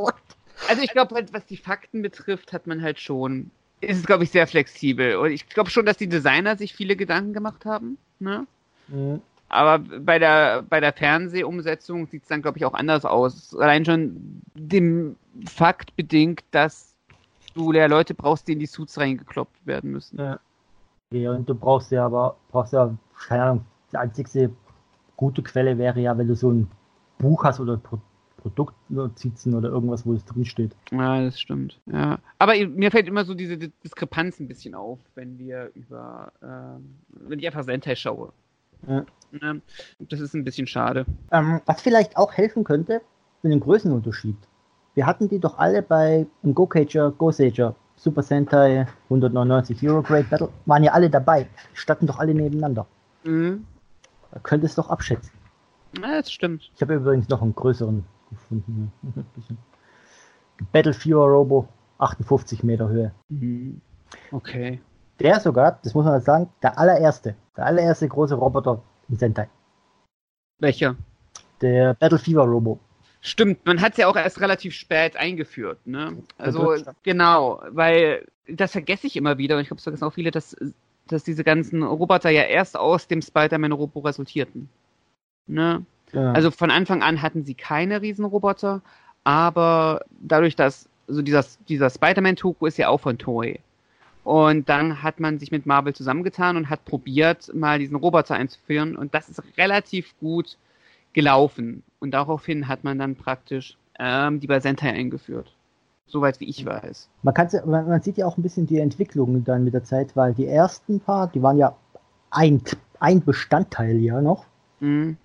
Also 0.69 0.83
ich 0.83 0.91
glaube, 0.91 1.15
halt, 1.15 1.33
was 1.33 1.45
die 1.47 1.59
Fakten 1.59 2.01
betrifft, 2.03 2.53
hat 2.55 2.67
man 2.67 2.81
halt 2.83 2.99
schon, 2.99 3.51
ist 3.83 3.99
es, 3.99 4.07
glaube 4.07 4.25
ich, 4.25 4.31
sehr 4.31 4.47
flexibel. 4.47 5.17
Und 5.17 5.31
ich 5.31 5.49
glaube 5.49 5.69
schon, 5.71 5.85
dass 5.87 5.99
die 5.99 6.09
Designer 6.09 6.57
sich 6.57 6.75
viele 6.75 6.97
Gedanken 6.97 7.33
gemacht 7.35 7.65
haben. 7.67 7.99
Ne? 8.19 8.47
Mhm. 8.89 9.21
Aber 9.49 9.79
bei 9.79 10.19
der, 10.19 10.63
bei 10.63 10.81
der 10.81 10.93
Fernsehumsetzung 10.93 12.07
sieht 12.07 12.23
es 12.23 12.29
dann, 12.29 12.43
glaube 12.43 12.59
ich, 12.59 12.65
auch 12.65 12.75
anders 12.75 13.05
aus. 13.05 13.55
Allein 13.55 13.85
schon 13.85 14.43
dem 14.55 15.17
Fakt 15.47 15.95
bedingt, 15.97 16.43
dass 16.51 16.97
du 17.55 17.73
ja 17.73 17.87
Leute 17.87 18.15
brauchst, 18.15 18.49
die 18.49 18.53
in 18.53 18.59
die 18.59 18.67
Suits 18.67 18.99
reingekloppt 18.99 19.67
werden 19.67 19.93
müssen. 19.93 20.19
Ja. 20.19 20.41
ja. 21.13 21.33
Und 21.33 21.49
du 21.49 21.55
brauchst 21.55 21.93
ja 21.93 22.05
aber, 22.07 22.37
brauchst 22.51 22.73
ja, 22.73 22.93
keine 23.29 23.43
Ahnung, 23.43 23.65
die 23.93 23.97
einzigste 23.97 24.51
gute 25.17 25.43
Quelle 25.43 25.79
wäre 25.79 26.01
ja, 26.01 26.19
wenn 26.19 26.29
du 26.29 26.35
so 26.35 26.51
ein 26.51 26.69
Buch 27.19 27.45
hast 27.45 27.61
oder 27.61 27.77
Pro 27.77 27.99
Produktnotizen 28.39 29.55
oder 29.55 29.71
irgendwas, 29.71 30.07
wo 30.07 30.13
es 30.13 30.25
drin 30.25 30.45
steht. 30.45 30.77
Ja, 30.93 31.21
das 31.21 31.41
stimmt. 31.41 31.81
Ja. 31.87 32.19
Aber 32.39 32.55
mir 32.55 32.93
fällt 32.93 33.09
immer 33.09 33.25
so 33.25 33.35
diese 33.35 33.59
Di- 33.59 33.73
Diskrepanz 33.83 34.39
ein 34.39 34.47
bisschen 34.47 34.77
auf, 34.77 35.01
wenn 35.17 35.37
wir 35.37 35.73
über, 35.75 36.33
ähm, 36.41 36.95
wenn 37.11 37.41
ich 37.41 37.47
einfach 37.47 37.65
Sentai 37.65 37.97
schaue. 37.97 38.33
Ja. 38.87 39.05
Ne? 39.33 39.61
Das 39.99 40.21
ist 40.21 40.35
ein 40.35 40.45
bisschen 40.45 40.67
schade. 40.67 41.05
Ähm, 41.31 41.61
was 41.67 41.83
vielleicht 41.83 42.17
auch 42.17 42.33
helfen 42.33 42.65
könnte, 42.65 43.01
sind 43.43 43.51
den 43.51 43.61
Größenunterschied. 43.61 44.37
Wir 44.95 45.07
hatten 45.07 45.29
die 45.29 45.39
doch 45.39 45.59
alle 45.59 45.83
bei 45.83 46.27
im 46.43 46.55
Go-Cager, 46.55 47.11
Go-Sager, 47.11 47.75
Super 47.97 48.23
Sentai, 48.23 48.87
199 49.05 49.87
Euro 49.89 50.03
Great 50.03 50.31
Battle, 50.31 50.49
waren 50.65 50.85
ja 50.85 50.93
alle 50.93 51.11
dabei. 51.11 51.45
Die 51.73 51.77
standen 51.77 52.07
doch 52.07 52.19
alle 52.19 52.35
nebeneinander. 52.35 52.87
Mhm. 53.25 53.67
Da 54.31 54.41
könntest 54.41 54.77
du 54.77 54.83
doch 54.83 54.91
abschätzen. 54.91 55.33
Ja, 56.01 56.21
das 56.21 56.31
stimmt. 56.31 56.71
Ich 56.75 56.83
habe 56.83 56.95
übrigens 56.95 57.29
noch 57.29 57.43
einen 57.43 57.55
größeren 57.55 58.05
gefunden. 58.31 58.93
Bisschen. 59.35 59.59
Battle 60.73 60.95
Fuhrer 60.95 61.27
Robo, 61.27 61.69
58 61.99 62.63
Meter 62.63 62.89
Höhe. 62.89 63.13
Mhm. 63.29 63.81
Okay. 64.31 64.81
Der 65.21 65.41
sogar, 65.41 65.79
das 65.83 65.95
muss 65.95 66.05
man 66.05 66.21
sagen, 66.21 66.49
der 66.63 66.79
allererste, 66.79 67.35
der 67.57 67.67
allererste 67.67 68.09
große 68.09 68.35
Roboter 68.35 68.83
in 69.09 69.17
Sentai. 69.17 69.49
Welcher? 70.59 70.97
Der 71.61 71.95
Battle 71.95 72.19
Fever 72.19 72.45
Robo. 72.45 72.79
Stimmt, 73.21 73.65
man 73.67 73.81
hat 73.81 73.93
es 73.93 73.99
ja 73.99 74.09
auch 74.09 74.17
erst 74.17 74.41
relativ 74.41 74.75
spät 74.75 75.17
eingeführt, 75.17 75.85
ne? 75.85 76.17
Also 76.39 76.77
genau, 77.03 77.61
weil 77.71 78.27
das 78.47 78.73
vergesse 78.73 79.07
ich 79.07 79.17
immer 79.17 79.39
wieder 79.39 79.57
und 79.57 79.63
ich 79.63 79.69
glaube, 79.69 79.79
es 79.79 79.85
vergessen 79.85 80.05
auch 80.05 80.13
viele, 80.13 80.31
dass, 80.31 80.57
dass 81.09 81.25
diese 81.25 81.43
ganzen 81.43 81.83
Roboter 81.83 82.31
ja 82.31 82.43
erst 82.43 82.77
aus 82.77 83.09
dem 83.09 83.23
Spider-Man-Robo 83.23 84.01
resultierten. 84.01 84.69
Ne? 85.47 85.85
Ja. 86.13 86.33
Also 86.33 86.51
von 86.51 86.71
Anfang 86.71 87.03
an 87.03 87.23
hatten 87.23 87.45
sie 87.45 87.55
keine 87.55 88.01
Riesenroboter, 88.01 88.83
aber 89.25 90.05
dadurch, 90.21 90.55
dass 90.55 90.89
also 91.09 91.23
dieser, 91.23 91.45
dieser 91.69 91.91
Spider-Man-Toku 91.91 92.67
ist 92.67 92.79
ja 92.79 92.89
auch 92.89 93.01
von 93.01 93.19
Toei. 93.19 93.61
Und 94.27 94.69
dann 94.69 95.05
hat 95.05 95.21
man 95.21 95.39
sich 95.39 95.53
mit 95.53 95.67
Marvel 95.67 95.95
zusammengetan 95.95 96.57
und 96.57 96.69
hat 96.69 96.85
probiert, 96.85 97.55
mal 97.55 97.79
diesen 97.79 97.95
Roboter 97.95 98.35
einzuführen. 98.35 98.97
Und 98.97 99.15
das 99.15 99.29
ist 99.29 99.41
relativ 99.57 100.19
gut 100.19 100.59
gelaufen. 101.13 101.85
Und 102.01 102.11
daraufhin 102.11 102.67
hat 102.67 102.83
man 102.83 102.99
dann 102.99 103.15
praktisch 103.15 103.79
ähm, 104.01 104.41
die 104.41 104.49
bei 104.49 104.59
Sentai 104.59 104.91
eingeführt. 104.91 105.55
Soweit 106.09 106.41
wie 106.41 106.49
ich 106.49 106.67
weiß. 106.67 107.09
Man, 107.23 107.35
man, 107.67 107.87
man 107.87 108.03
sieht 108.03 108.17
ja 108.17 108.27
auch 108.27 108.37
ein 108.37 108.43
bisschen 108.43 108.67
die 108.67 108.81
Entwicklung 108.81 109.45
dann 109.45 109.63
mit 109.63 109.75
der 109.75 109.85
Zeit, 109.85 110.17
weil 110.17 110.35
die 110.35 110.49
ersten 110.49 110.99
paar, 110.99 111.29
die 111.29 111.41
waren 111.41 111.59
ja 111.59 111.77
ein, 112.33 112.61
ein 112.99 113.25
Bestandteil 113.25 113.97
ja 113.99 114.21
noch. 114.21 114.47
Mhm. 114.81 115.19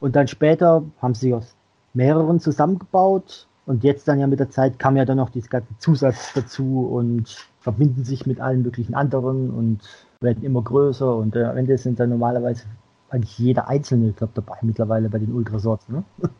Und 0.00 0.16
dann 0.16 0.26
später 0.26 0.82
haben 1.00 1.14
sie 1.14 1.34
aus 1.34 1.54
mehreren 1.94 2.40
zusammengebaut. 2.40 3.46
Und 3.64 3.84
jetzt 3.84 4.08
dann 4.08 4.18
ja 4.18 4.26
mit 4.26 4.40
der 4.40 4.50
Zeit 4.50 4.80
kam 4.80 4.96
ja 4.96 5.04
dann 5.04 5.18
noch 5.18 5.30
dieses 5.30 5.50
ganze 5.50 5.78
Zusatz 5.78 6.32
dazu 6.34 6.88
und 6.90 7.48
verbinden 7.60 8.04
sich 8.04 8.26
mit 8.26 8.40
allen 8.40 8.62
möglichen 8.62 8.94
anderen 8.94 9.50
und 9.50 9.80
werden 10.20 10.42
immer 10.44 10.62
größer. 10.62 11.14
Und 11.14 11.36
äh, 11.36 11.44
am 11.44 11.56
Ende 11.56 11.76
sind 11.78 12.00
dann 12.00 12.10
normalerweise 12.10 12.64
eigentlich 13.10 13.38
jeder 13.38 13.68
einzelne 13.68 14.12
glaub, 14.12 14.34
dabei 14.34 14.56
mittlerweile 14.62 15.08
bei 15.08 15.18
den 15.18 15.32
Ultrasorts. 15.32 15.88
Ne? 15.88 16.04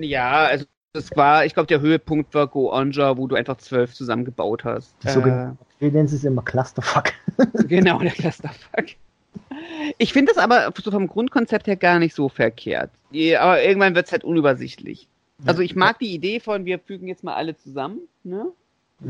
Ja, 0.00 0.44
also 0.44 0.66
das 0.92 1.10
war, 1.16 1.44
ich 1.44 1.54
glaube, 1.54 1.66
der 1.66 1.80
Höhepunkt 1.80 2.32
war 2.32 2.46
Go 2.46 2.72
Onja, 2.72 3.16
wo 3.16 3.26
du 3.26 3.34
einfach 3.34 3.56
zwölf 3.56 3.92
zusammengebaut 3.92 4.62
hast. 4.62 4.94
Die 5.02 5.08
Wir 5.80 5.90
nennen 5.90 6.04
es 6.04 6.22
immer 6.22 6.42
Clusterfuck. 6.42 7.06
Genau, 7.66 7.98
der 7.98 8.12
Clusterfuck. 8.12 8.84
Ich 9.98 10.12
finde 10.12 10.30
es 10.30 10.38
aber 10.38 10.72
so 10.80 10.92
vom 10.92 11.08
Grundkonzept 11.08 11.66
her 11.66 11.74
gar 11.74 11.98
nicht 11.98 12.14
so 12.14 12.28
verkehrt. 12.28 12.90
Aber 13.10 13.60
irgendwann 13.64 13.96
wird 13.96 14.06
es 14.06 14.12
halt 14.12 14.22
unübersichtlich. 14.22 15.08
Also 15.44 15.62
ich 15.62 15.74
mag 15.74 15.98
die 15.98 16.14
Idee 16.14 16.38
von, 16.38 16.64
wir 16.64 16.78
fügen 16.78 17.08
jetzt 17.08 17.24
mal 17.24 17.34
alle 17.34 17.56
zusammen, 17.56 17.98
ne? 18.22 18.46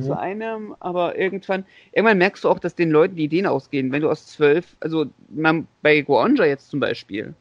Zu 0.01 0.11
Ja. 0.11 0.19
einem, 0.19 0.75
aber 0.81 1.17
irgendwann, 1.19 1.65
irgendwann 1.93 2.19
merkst 2.19 2.45
du 2.45 2.49
auch, 2.49 2.59
dass 2.59 2.75
den 2.75 2.91
Leuten 2.91 3.17
die 3.17 3.25
Ideen 3.25 3.47
ausgehen. 3.47 3.93
Wenn 3.93 4.03
du 4.03 4.11
aus 4.11 4.27
zwölf, 4.27 4.77
also 4.81 5.07
man, 5.29 5.67
bei 5.83 6.01
Goonja 6.03 6.45
jetzt 6.45 6.69
zum 6.71 6.81
Beispiel, 6.81 7.35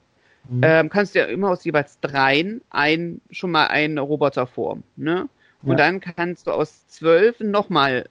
Mhm. 0.50 0.62
ähm, 0.62 0.89
kannst 0.89 1.15
du 1.15 1.19
ja 1.19 1.25
immer 1.25 1.50
aus 1.51 1.63
jeweils 1.63 2.00
dreien 2.01 2.62
ein, 2.69 3.22
schon 3.31 3.51
mal 3.51 3.67
einen 3.67 3.98
Roboter 3.98 4.45
formen. 4.45 4.83
Ne? 4.95 5.29
Und 5.63 5.72
Ja. 5.72 5.75
dann 5.75 6.00
kannst 6.01 6.48
du 6.48 6.51
aus 6.51 6.88
zwölf 6.88 7.39
nochmal 7.39 8.10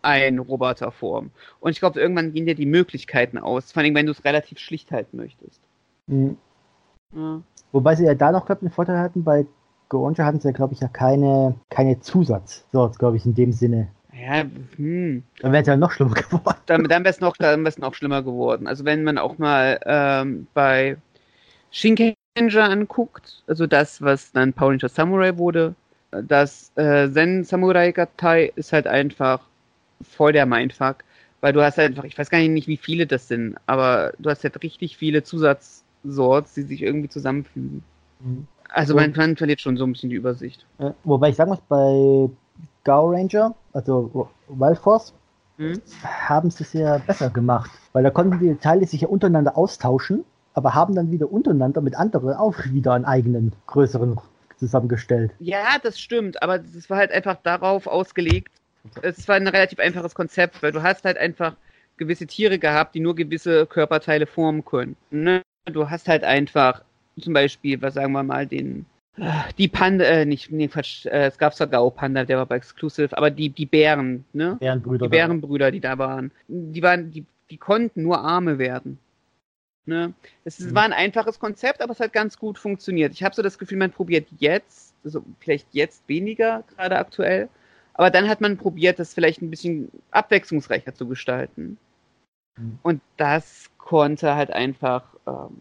einen 0.00 0.38
Roboter 0.38 0.90
formen. 0.90 1.30
Und 1.60 1.72
ich 1.72 1.80
glaube, 1.80 2.00
irgendwann 2.00 2.32
gehen 2.32 2.46
dir 2.46 2.54
die 2.54 2.66
Möglichkeiten 2.66 3.36
aus, 3.36 3.72
vor 3.72 3.82
allem 3.82 3.94
wenn 3.94 4.06
du 4.06 4.12
es 4.12 4.24
relativ 4.24 4.58
schlicht 4.58 4.90
halten 4.92 5.16
möchtest. 5.18 5.60
Mhm. 6.06 6.38
Ja. 7.14 7.42
Wobei 7.72 7.94
sie 7.96 8.04
ja 8.06 8.14
da 8.14 8.32
noch, 8.32 8.46
glaube 8.46 8.60
ich, 8.60 8.62
einen 8.66 8.72
Vorteil 8.72 8.98
hatten. 8.98 9.24
Bei 9.24 9.44
Goronja 9.88 10.24
hatten 10.24 10.40
sie 10.40 10.48
ja, 10.48 10.52
glaube 10.52 10.74
ich, 10.74 10.80
ja 10.80 10.88
keine, 10.88 11.54
keine 11.70 12.00
Zusatz. 12.00 12.64
So, 12.72 12.90
glaube 12.98 13.16
ich, 13.16 13.24
in 13.24 13.34
dem 13.34 13.52
Sinne. 13.52 13.88
Ja, 14.12 14.44
hm. 14.76 15.22
Dann 15.40 15.52
wäre 15.52 15.62
es 15.62 15.68
ja 15.68 15.76
noch 15.76 15.92
schlimmer 15.92 16.14
geworden. 16.14 16.58
Dann, 16.66 16.84
dann 16.84 17.04
wäre 17.04 17.10
es 17.10 17.20
noch, 17.20 17.36
dann 17.36 17.64
wär's 17.64 17.78
noch 17.78 17.94
schlimmer 17.94 18.22
geworden. 18.22 18.66
Also 18.66 18.84
wenn 18.84 19.04
man 19.04 19.18
auch 19.18 19.38
mal 19.38 19.80
ähm, 19.84 20.46
bei 20.54 20.96
Shinkenger 21.70 22.16
anguckt, 22.70 23.42
also 23.46 23.66
das, 23.66 24.02
was 24.02 24.32
dann 24.32 24.54
Ranger 24.56 24.88
Samurai 24.88 25.36
wurde, 25.38 25.74
das 26.10 26.72
äh, 26.76 27.10
Zen 27.10 27.44
Samurai 27.44 27.92
Gatai 27.92 28.52
ist 28.56 28.72
halt 28.72 28.86
einfach 28.86 29.40
voll 30.02 30.32
der 30.32 30.46
Mindfuck, 30.46 31.04
weil 31.40 31.52
du 31.52 31.62
hast 31.62 31.78
halt 31.78 31.90
einfach, 31.90 32.04
ich 32.04 32.18
weiß 32.18 32.30
gar 32.30 32.38
nicht, 32.38 32.68
wie 32.68 32.76
viele 32.76 33.06
das 33.06 33.28
sind, 33.28 33.56
aber 33.66 34.12
du 34.18 34.30
hast 34.30 34.42
halt 34.42 34.62
richtig 34.62 34.96
viele 34.96 35.22
Zusatzsorts, 35.22 36.54
die 36.54 36.62
sich 36.62 36.82
irgendwie 36.82 37.08
zusammenfügen. 37.08 37.82
Also 38.68 38.94
man, 38.94 39.12
man 39.16 39.36
verliert 39.36 39.60
schon 39.60 39.76
so 39.76 39.84
ein 39.84 39.92
bisschen 39.92 40.10
die 40.10 40.16
Übersicht. 40.16 40.66
Äh, 40.78 40.90
wobei 41.04 41.30
ich 41.30 41.36
sagen 41.36 41.50
muss, 41.50 41.60
bei 41.68 42.28
Gao 42.84 43.10
Ranger, 43.10 43.54
also 43.72 44.28
Wild 44.48 44.78
Force, 44.78 45.14
Hm? 45.58 45.80
haben 46.04 46.50
sie 46.50 46.62
es 46.62 46.72
ja 46.72 46.98
besser 46.98 47.30
gemacht. 47.30 47.70
Weil 47.92 48.04
da 48.04 48.10
konnten 48.10 48.38
die 48.38 48.54
Teile 48.54 48.86
sich 48.86 49.00
ja 49.00 49.08
untereinander 49.08 49.56
austauschen, 49.56 50.24
aber 50.54 50.74
haben 50.74 50.94
dann 50.94 51.10
wieder 51.10 51.32
untereinander 51.32 51.80
mit 51.80 51.96
anderen 51.96 52.34
auch 52.34 52.54
wieder 52.66 52.92
einen 52.92 53.04
eigenen, 53.04 53.52
größeren 53.66 54.18
zusammengestellt. 54.56 55.32
Ja, 55.40 55.78
das 55.82 55.98
stimmt, 55.98 56.42
aber 56.42 56.56
es 56.56 56.88
war 56.90 56.98
halt 56.98 57.10
einfach 57.12 57.36
darauf 57.42 57.86
ausgelegt. 57.86 58.52
Es 59.02 59.26
war 59.28 59.36
ein 59.36 59.48
relativ 59.48 59.78
einfaches 59.78 60.14
Konzept, 60.14 60.62
weil 60.62 60.72
du 60.72 60.82
hast 60.82 61.04
halt 61.04 61.18
einfach 61.18 61.54
gewisse 61.96 62.26
Tiere 62.26 62.58
gehabt, 62.58 62.94
die 62.94 63.00
nur 63.00 63.14
gewisse 63.14 63.66
Körperteile 63.66 64.26
formen 64.26 64.64
können. 64.64 64.96
Ne? 65.10 65.42
Du 65.66 65.90
hast 65.90 66.08
halt 66.08 66.24
einfach 66.24 66.82
zum 67.20 67.32
Beispiel, 67.32 67.80
was 67.82 67.94
sagen 67.94 68.12
wir 68.12 68.22
mal, 68.22 68.46
den 68.46 68.86
die 69.58 69.68
Panda, 69.68 70.04
äh, 70.04 70.24
nicht, 70.24 70.50
nee, 70.52 70.68
Quatsch, 70.68 71.06
äh, 71.06 71.26
es 71.26 71.38
gab 71.38 71.54
zwar 71.54 71.66
Gao 71.66 71.90
Panda, 71.90 72.24
der 72.24 72.38
war 72.38 72.46
bei 72.46 72.56
Exclusive, 72.56 73.16
aber 73.16 73.30
die, 73.30 73.48
die 73.48 73.66
Bären, 73.66 74.24
ne? 74.32 74.56
Bärenbrüder. 74.60 75.06
Die 75.06 75.10
Bärenbrüder, 75.10 75.70
die 75.72 75.80
da 75.80 75.98
waren, 75.98 76.30
die 76.46 76.82
waren, 76.82 77.10
die, 77.10 77.24
die 77.50 77.56
konnten 77.56 78.02
nur 78.02 78.20
Arme 78.20 78.58
werden. 78.58 78.98
Ne? 79.86 80.12
Es 80.44 80.60
Mhm. 80.60 80.74
war 80.74 80.82
ein 80.84 80.92
einfaches 80.92 81.40
Konzept, 81.40 81.80
aber 81.80 81.92
es 81.92 82.00
hat 82.00 82.12
ganz 82.12 82.38
gut 82.38 82.58
funktioniert. 82.58 83.12
Ich 83.12 83.24
habe 83.24 83.34
so 83.34 83.42
das 83.42 83.58
Gefühl, 83.58 83.78
man 83.78 83.90
probiert 83.90 84.28
jetzt, 84.38 84.94
also 85.02 85.24
vielleicht 85.40 85.66
jetzt 85.72 86.06
weniger, 86.08 86.62
gerade 86.76 86.98
aktuell, 86.98 87.48
aber 87.94 88.10
dann 88.10 88.28
hat 88.28 88.40
man 88.40 88.56
probiert, 88.56 88.98
das 88.98 89.14
vielleicht 89.14 89.42
ein 89.42 89.50
bisschen 89.50 89.90
abwechslungsreicher 90.12 90.94
zu 90.94 91.08
gestalten. 91.08 91.78
Mhm. 92.56 92.78
Und 92.82 93.00
das 93.16 93.70
konnte 93.78 94.36
halt 94.36 94.50
einfach 94.50 95.02
ähm, 95.26 95.60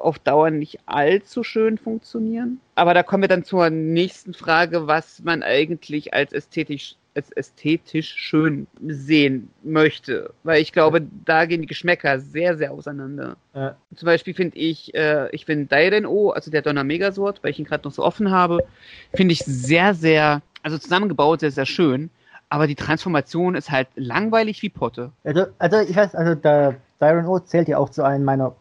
auf 0.00 0.18
Dauer 0.18 0.50
nicht 0.50 0.80
allzu 0.86 1.42
schön 1.44 1.78
funktionieren. 1.78 2.60
Aber 2.74 2.94
da 2.94 3.02
kommen 3.02 3.22
wir 3.22 3.28
dann 3.28 3.44
zur 3.44 3.70
nächsten 3.70 4.34
Frage, 4.34 4.86
was 4.86 5.22
man 5.22 5.42
eigentlich 5.42 6.14
als 6.14 6.32
ästhetisch, 6.32 6.96
als 7.14 7.30
ästhetisch 7.32 8.14
schön 8.16 8.66
sehen 8.86 9.50
möchte. 9.62 10.32
Weil 10.42 10.62
ich 10.62 10.72
glaube, 10.72 11.02
da 11.24 11.44
gehen 11.44 11.60
die 11.60 11.66
Geschmäcker 11.66 12.18
sehr, 12.20 12.56
sehr 12.56 12.72
auseinander. 12.72 13.36
Äh, 13.52 13.70
Zum 13.94 14.06
Beispiel 14.06 14.34
finde 14.34 14.56
ich, 14.58 14.94
äh, 14.94 15.28
ich 15.30 15.44
finde 15.44 15.66
Dairen-O, 15.66 16.30
also 16.30 16.50
der 16.50 16.62
Donner 16.62 16.84
Megasword, 16.84 17.42
weil 17.42 17.50
ich 17.50 17.58
ihn 17.58 17.66
gerade 17.66 17.86
noch 17.86 17.92
so 17.92 18.04
offen 18.04 18.30
habe, 18.30 18.60
finde 19.14 19.32
ich 19.32 19.40
sehr, 19.40 19.94
sehr, 19.94 20.42
also 20.62 20.78
zusammengebaut 20.78 21.40
sehr, 21.40 21.50
sehr 21.50 21.66
schön. 21.66 22.10
Aber 22.48 22.66
die 22.66 22.74
Transformation 22.74 23.54
ist 23.54 23.70
halt 23.70 23.88
langweilig 23.94 24.62
wie 24.62 24.70
Potte. 24.70 25.12
also, 25.22 25.46
also 25.58 25.78
ich 25.78 25.94
weiß, 25.94 26.16
also 26.16 26.34
der 26.34 26.76
Siren 26.98 27.26
O 27.26 27.38
zählt 27.38 27.68
ja 27.68 27.78
auch 27.78 27.90
zu 27.90 28.02
einem 28.02 28.24
meiner 28.24 28.56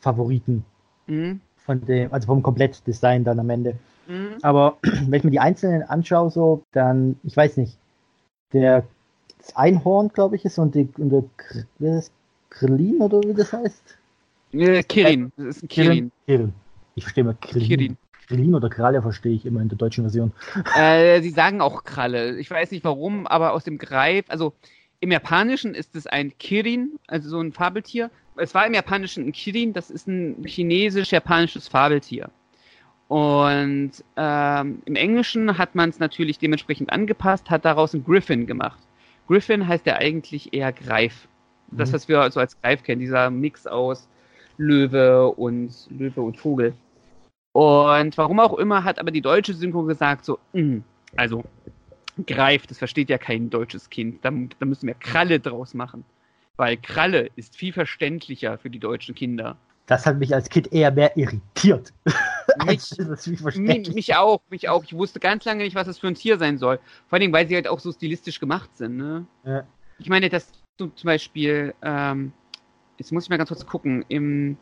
Favoriten 0.00 0.64
Mhm. 1.06 1.40
von 1.56 1.84
dem, 1.84 2.12
also 2.12 2.26
vom 2.26 2.42
Komplettdesign 2.42 3.24
dann 3.24 3.38
am 3.38 3.50
Ende. 3.50 3.76
Mhm. 4.06 4.36
Aber 4.42 4.78
wenn 4.82 5.14
ich 5.14 5.24
mir 5.24 5.30
die 5.30 5.40
einzelnen 5.40 5.82
anschaue, 5.82 6.30
so, 6.30 6.62
dann, 6.72 7.16
ich 7.22 7.36
weiß 7.36 7.56
nicht, 7.56 7.78
der 8.52 8.84
das 9.38 9.56
Einhorn, 9.56 10.08
glaube 10.08 10.36
ich, 10.36 10.44
ist 10.44 10.58
und, 10.58 10.74
die, 10.74 10.88
und 10.98 11.10
der 11.10 11.24
wie 11.78 11.88
ist 11.88 11.96
das? 11.96 12.12
Krillin 12.50 13.00
oder 13.00 13.20
wie 13.22 13.34
das 13.34 13.52
heißt? 13.52 13.98
Äh, 14.52 14.82
Kirin, 14.82 15.32
das 15.36 15.56
ist 15.56 15.62
ein 15.64 15.68
Kirin. 15.68 16.12
Kirin. 16.26 16.52
Ich 16.94 17.04
verstehe 17.04 17.24
mal 17.24 17.36
Krillin. 17.40 17.68
Kirin. 17.68 17.96
Krillin 18.28 18.54
oder 18.54 18.68
Kralle 18.68 19.02
verstehe 19.02 19.34
ich 19.34 19.46
immer 19.46 19.60
in 19.60 19.68
der 19.68 19.78
deutschen 19.78 20.04
Version. 20.04 20.32
Äh, 20.76 21.22
sie 21.22 21.30
sagen 21.30 21.60
auch 21.60 21.84
Kralle. 21.84 22.38
Ich 22.38 22.50
weiß 22.50 22.70
nicht 22.70 22.84
warum, 22.84 23.26
aber 23.26 23.52
aus 23.52 23.64
dem 23.64 23.78
Greif, 23.78 24.26
also 24.28 24.52
im 25.00 25.10
Japanischen 25.10 25.74
ist 25.74 25.96
es 25.96 26.06
ein 26.06 26.36
Kirin, 26.38 26.98
also 27.08 27.28
so 27.28 27.40
ein 27.40 27.52
Fabeltier. 27.52 28.10
Es 28.36 28.54
war 28.54 28.66
im 28.66 28.74
Japanischen 28.74 29.26
ein 29.26 29.32
Kirin, 29.32 29.72
das 29.72 29.90
ist 29.90 30.08
ein 30.08 30.42
chinesisch-japanisches 30.44 31.68
Fabeltier. 31.68 32.30
Und 33.08 33.92
ähm, 34.16 34.82
im 34.86 34.96
Englischen 34.96 35.58
hat 35.58 35.74
man 35.74 35.90
es 35.90 35.98
natürlich 35.98 36.38
dementsprechend 36.38 36.90
angepasst, 36.92 37.50
hat 37.50 37.64
daraus 37.64 37.94
einen 37.94 38.04
Griffin 38.04 38.46
gemacht. 38.46 38.78
Griffin 39.28 39.68
heißt 39.68 39.84
ja 39.86 39.96
eigentlich 39.96 40.54
eher 40.54 40.72
Greif. 40.72 41.28
Das, 41.70 41.90
Mhm. 41.90 41.94
was 41.94 42.08
wir 42.08 42.30
so 42.30 42.40
als 42.40 42.60
Greif 42.60 42.82
kennen, 42.82 43.00
dieser 43.00 43.30
Mix 43.30 43.66
aus 43.66 44.08
Löwe 44.56 45.28
und 45.28 45.70
Löwe 45.90 46.20
und 46.22 46.36
Vogel. 46.38 46.74
Und 47.52 48.16
warum 48.16 48.40
auch 48.40 48.54
immer 48.58 48.82
hat 48.84 48.98
aber 48.98 49.10
die 49.10 49.20
deutsche 49.20 49.52
Synchro 49.52 49.82
gesagt 49.82 50.24
so, 50.24 50.38
"Mm, 50.54 50.78
also 51.16 51.44
Greif, 52.26 52.66
das 52.66 52.78
versteht 52.78 53.10
ja 53.10 53.18
kein 53.18 53.50
deutsches 53.50 53.90
Kind, 53.90 54.24
da, 54.24 54.30
da 54.58 54.66
müssen 54.66 54.86
wir 54.86 54.94
Kralle 54.94 55.38
draus 55.40 55.74
machen. 55.74 56.04
Weil 56.56 56.76
Kralle 56.76 57.30
ist 57.36 57.56
viel 57.56 57.72
verständlicher 57.72 58.58
für 58.58 58.70
die 58.70 58.78
deutschen 58.78 59.14
Kinder. 59.14 59.56
Das 59.86 60.06
hat 60.06 60.18
mich 60.18 60.34
als 60.34 60.48
Kind 60.48 60.72
eher 60.72 60.90
mehr 60.90 61.16
irritiert. 61.16 61.92
Mich, 62.66 62.90
mich, 63.56 63.94
mich 63.94 64.14
auch, 64.14 64.40
mich 64.50 64.68
auch. 64.68 64.84
Ich 64.84 64.92
wusste 64.92 65.18
ganz 65.18 65.44
lange 65.46 65.64
nicht, 65.64 65.74
was 65.74 65.86
das 65.86 65.98
für 65.98 66.08
ein 66.08 66.14
Tier 66.14 66.38
sein 66.38 66.58
soll. 66.58 66.78
Vor 67.08 67.18
allem, 67.18 67.32
weil 67.32 67.48
sie 67.48 67.54
halt 67.54 67.66
auch 67.66 67.80
so 67.80 67.90
stilistisch 67.90 68.40
gemacht 68.40 68.76
sind. 68.76 68.98
Ne? 68.98 69.24
Ja. 69.44 69.64
Ich 69.98 70.08
meine, 70.08 70.28
dass 70.28 70.52
du 70.76 70.88
zum 70.88 71.06
Beispiel, 71.06 71.74
ähm, 71.82 72.32
jetzt 72.98 73.10
muss 73.10 73.24
ich 73.24 73.30
mal 73.30 73.38
ganz 73.38 73.48
kurz 73.48 73.64
gucken, 73.64 74.04
im 74.08 74.58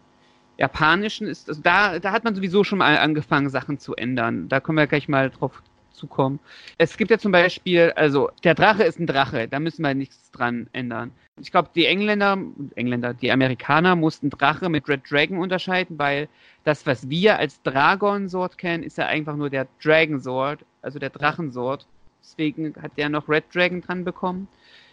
Japanischen 0.56 1.26
ist, 1.26 1.48
also 1.48 1.60
da, 1.62 1.98
da 1.98 2.12
hat 2.12 2.22
man 2.22 2.34
sowieso 2.34 2.62
schon 2.64 2.78
mal 2.78 2.96
angefangen, 2.98 3.50
Sachen 3.50 3.78
zu 3.78 3.96
ändern. 3.96 4.48
Da 4.48 4.60
können 4.60 4.78
wir 4.78 4.86
gleich 4.86 5.08
mal 5.08 5.30
drauf 5.30 5.62
zukommen. 5.92 6.40
Es 6.78 6.96
gibt 6.96 7.10
ja 7.10 7.18
zum 7.18 7.32
Beispiel, 7.32 7.92
also 7.96 8.30
der 8.44 8.54
Drache 8.54 8.84
ist 8.84 8.98
ein 8.98 9.06
Drache, 9.06 9.48
da 9.48 9.60
müssen 9.60 9.82
wir 9.82 9.94
nichts 9.94 10.30
dran 10.30 10.68
ändern. 10.72 11.12
Ich 11.40 11.50
glaube, 11.50 11.70
die 11.74 11.86
Engländer, 11.86 12.38
Engländer, 12.74 13.14
die 13.14 13.32
Amerikaner 13.32 13.96
mussten 13.96 14.30
Drache 14.30 14.68
mit 14.68 14.88
Red 14.88 15.10
Dragon 15.10 15.38
unterscheiden, 15.38 15.98
weil 15.98 16.28
das, 16.64 16.86
was 16.86 17.08
wir 17.08 17.38
als 17.38 17.62
Dragon 17.62 18.28
Sword 18.28 18.58
kennen, 18.58 18.82
ist 18.82 18.98
ja 18.98 19.06
einfach 19.06 19.36
nur 19.36 19.50
der 19.50 19.66
Dragon 19.82 20.20
Sword, 20.20 20.64
also 20.82 20.98
der 20.98 21.10
Drachensword. 21.10 21.86
Deswegen 22.22 22.74
hat 22.80 22.92
der 22.96 23.08
noch 23.08 23.28
Red 23.28 23.44
Dragon 23.54 23.80
dran 23.80 24.04
bekommen. 24.04 24.48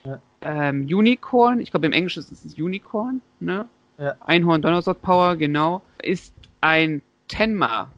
Ja. 0.06 0.22
Ähm, 0.42 0.86
Unicorn, 0.86 1.60
ich 1.60 1.72
glaube 1.72 1.88
im 1.88 1.92
Englischen 1.92 2.20
ist 2.20 2.46
es 2.46 2.54
Unicorn, 2.54 3.22
ne? 3.39 3.68
Ja. 3.98 4.16
Einhorn 4.22 4.62
Donnersword 4.62 5.01
Power, 5.01 5.36
genau, 5.36 5.82
ist 6.01 6.34
ein 6.62 7.01
Tenma 7.27 7.92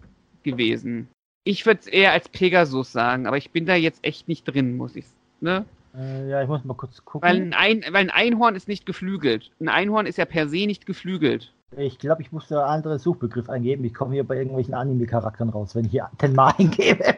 gewesen. 0.43 1.07
Ich 1.49 1.65
würde 1.65 1.79
es 1.79 1.87
eher 1.87 2.11
als 2.11 2.29
Pegasus 2.29 2.91
sagen, 2.91 3.25
aber 3.25 3.35
ich 3.37 3.49
bin 3.49 3.65
da 3.65 3.73
jetzt 3.73 4.05
echt 4.05 4.27
nicht 4.27 4.43
drin, 4.43 4.77
muss 4.77 4.95
ich. 4.95 5.05
Ne? 5.41 5.65
Äh, 5.97 6.29
ja, 6.29 6.43
ich 6.43 6.47
muss 6.47 6.63
mal 6.63 6.75
kurz 6.75 7.03
gucken. 7.03 7.27
Weil, 7.27 7.51
ein 7.57 7.81
weil 7.91 8.03
ein 8.03 8.11
Einhorn 8.11 8.55
ist 8.55 8.67
nicht 8.67 8.85
geflügelt. 8.85 9.49
Ein 9.59 9.67
Einhorn 9.67 10.05
ist 10.05 10.19
ja 10.19 10.25
per 10.25 10.47
se 10.47 10.67
nicht 10.67 10.85
geflügelt. 10.85 11.51
Ich 11.75 11.97
glaube, 11.97 12.21
ich 12.21 12.31
muss 12.31 12.49
da 12.49 12.59
einen 12.59 12.75
anderen 12.75 12.99
Suchbegriff 12.99 13.49
eingeben. 13.49 13.83
Ich 13.83 13.95
komme 13.95 14.13
hier 14.13 14.23
bei 14.25 14.37
irgendwelchen 14.37 14.75
Anime-Charakteren 14.75 15.49
raus, 15.49 15.73
wenn 15.73 15.85
ich 15.85 15.91
hier 15.91 16.11
Tenma 16.19 16.53
eingebe. 16.55 17.17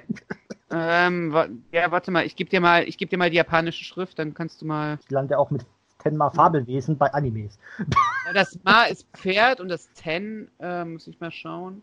Ähm, 0.72 1.34
wa 1.34 1.48
ja, 1.74 1.92
warte 1.92 2.12
mal, 2.12 2.26
ich 2.26 2.38
gebe 2.38 2.50
dir 2.50 2.62
mal, 2.62 2.88
ich 2.88 2.98
gebe 2.98 3.10
dir 3.10 3.18
mal 3.18 3.30
die 3.30 3.36
japanische 3.36 3.84
Schrift, 3.84 4.18
dann 4.18 4.34
kannst 4.34 4.62
du 4.62 4.66
mal. 4.66 4.98
Ich 5.04 5.12
lande 5.12 5.38
auch 5.38 5.52
mit 5.52 5.66
Tenma 6.00 6.30
Fabelwesen 6.30 6.98
bei 6.98 7.14
Animes. 7.14 7.60
Ja, 8.26 8.32
das 8.32 8.58
Ma 8.64 8.84
ist 8.84 9.06
Pferd 9.12 9.60
und 9.60 9.68
das 9.68 9.92
Ten, 9.92 10.48
äh, 10.62 10.86
muss 10.86 11.06
ich 11.08 11.20
mal 11.20 11.32
schauen. 11.32 11.82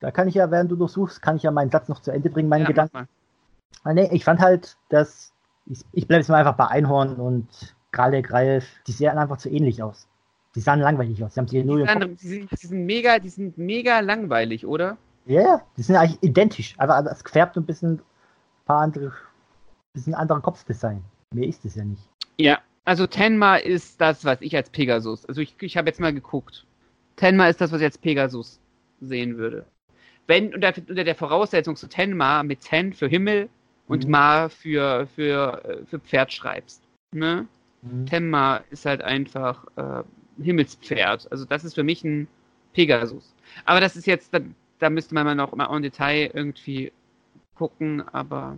Da 0.00 0.10
kann 0.10 0.28
ich 0.28 0.34
ja, 0.34 0.50
während 0.50 0.70
du 0.70 0.76
durchsuchst, 0.76 1.22
kann 1.22 1.36
ich 1.36 1.42
ja 1.42 1.50
meinen 1.50 1.70
Satz 1.70 1.88
noch 1.88 2.00
zu 2.00 2.10
Ende 2.10 2.30
bringen, 2.30 2.48
meinen 2.48 2.62
Ja, 2.62 2.68
Gedanken. 2.68 3.08
Ah, 3.82 3.94
nee, 3.94 4.08
ich 4.12 4.24
fand 4.24 4.40
halt, 4.40 4.76
dass 4.88 5.32
ich, 5.66 5.84
ich 5.92 6.06
bleibe 6.06 6.20
jetzt 6.20 6.28
mal 6.28 6.38
einfach 6.38 6.56
bei 6.56 6.68
Einhorn 6.68 7.16
und 7.16 7.74
Kralle, 7.92 8.22
Greif, 8.22 8.66
die 8.86 8.92
sehen 8.92 9.16
einfach 9.16 9.38
zu 9.38 9.48
ähnlich 9.48 9.82
aus. 9.82 10.06
Die 10.54 10.60
sahen 10.60 10.80
langweilig 10.80 11.22
aus. 11.24 11.34
Die 11.34 11.40
haben 11.40 11.46
Die, 11.46 11.62
Kopf- 11.62 11.86
sind, 11.86 12.22
die, 12.22 12.26
sind, 12.28 12.50
die 12.50 12.66
sind 12.66 12.86
mega, 12.86 13.18
die 13.18 13.28
sind 13.28 13.58
mega 13.58 14.00
langweilig, 14.00 14.66
oder? 14.66 14.96
Ja, 15.26 15.40
ja, 15.42 15.62
die 15.76 15.82
sind 15.82 15.96
eigentlich 15.96 16.22
identisch. 16.22 16.74
Aber 16.78 17.10
es 17.10 17.24
gefärbt 17.24 17.56
ein 17.56 17.64
bisschen 17.66 18.00
paar 18.64 18.80
andere, 18.82 19.12
bisschen 19.92 20.14
anderer 20.14 20.40
Kopfdesign. 20.40 21.02
Mehr 21.32 21.48
ist 21.48 21.64
es 21.64 21.74
ja 21.74 21.84
nicht. 21.84 22.02
Ja. 22.38 22.58
Also 22.84 23.06
Tenma 23.06 23.56
ist 23.56 24.00
das, 24.00 24.24
was 24.24 24.40
ich 24.40 24.54
als 24.54 24.70
Pegasus. 24.70 25.26
Also 25.26 25.40
ich, 25.40 25.56
ich 25.60 25.76
habe 25.76 25.88
jetzt 25.88 26.00
mal 26.00 26.14
geguckt. 26.14 26.64
Tenma 27.16 27.48
ist 27.48 27.60
das, 27.60 27.72
was 27.72 27.80
ich 27.80 27.86
als 27.86 27.98
Pegasus 27.98 28.60
sehen 29.00 29.36
würde. 29.36 29.66
Wenn 30.26 30.54
unter, 30.54 30.72
unter 30.88 31.04
der 31.04 31.14
Voraussetzung 31.14 31.76
so 31.76 31.86
Tenma 31.86 32.42
mit 32.42 32.60
Ten 32.60 32.92
für 32.92 33.08
Himmel 33.08 33.48
und 33.86 34.04
Mhm. 34.04 34.10
Ma 34.10 34.48
für, 34.48 35.06
für, 35.14 35.64
äh, 35.64 35.86
für 35.86 36.00
Pferd 36.00 36.32
schreibst. 36.32 36.82
Ne? 37.12 37.46
Mhm. 37.82 38.06
Tenma 38.06 38.60
ist 38.70 38.86
halt 38.86 39.02
einfach 39.02 39.64
äh, 39.76 40.02
Himmelspferd. 40.42 41.30
Also 41.30 41.44
das 41.44 41.64
ist 41.64 41.74
für 41.74 41.84
mich 41.84 42.04
ein 42.04 42.28
Pegasus. 42.72 43.34
Aber 43.64 43.80
das 43.80 43.96
ist 43.96 44.06
jetzt, 44.06 44.34
da, 44.34 44.40
da 44.78 44.90
müsste 44.90 45.14
man 45.14 45.24
mal 45.24 45.34
noch 45.34 45.54
mal 45.54 45.74
en 45.74 45.82
Detail 45.82 46.30
irgendwie 46.34 46.92
gucken, 47.54 48.02
aber 48.12 48.56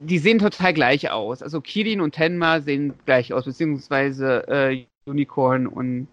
die 0.00 0.18
sehen 0.18 0.38
total 0.38 0.72
gleich 0.72 1.10
aus. 1.10 1.42
Also 1.42 1.60
Kirin 1.60 2.00
und 2.00 2.12
Tenma 2.12 2.60
sehen 2.60 2.94
gleich 3.04 3.32
aus, 3.32 3.44
beziehungsweise 3.44 4.48
äh, 4.48 4.86
Unicorn 5.06 5.66
und, 5.66 6.08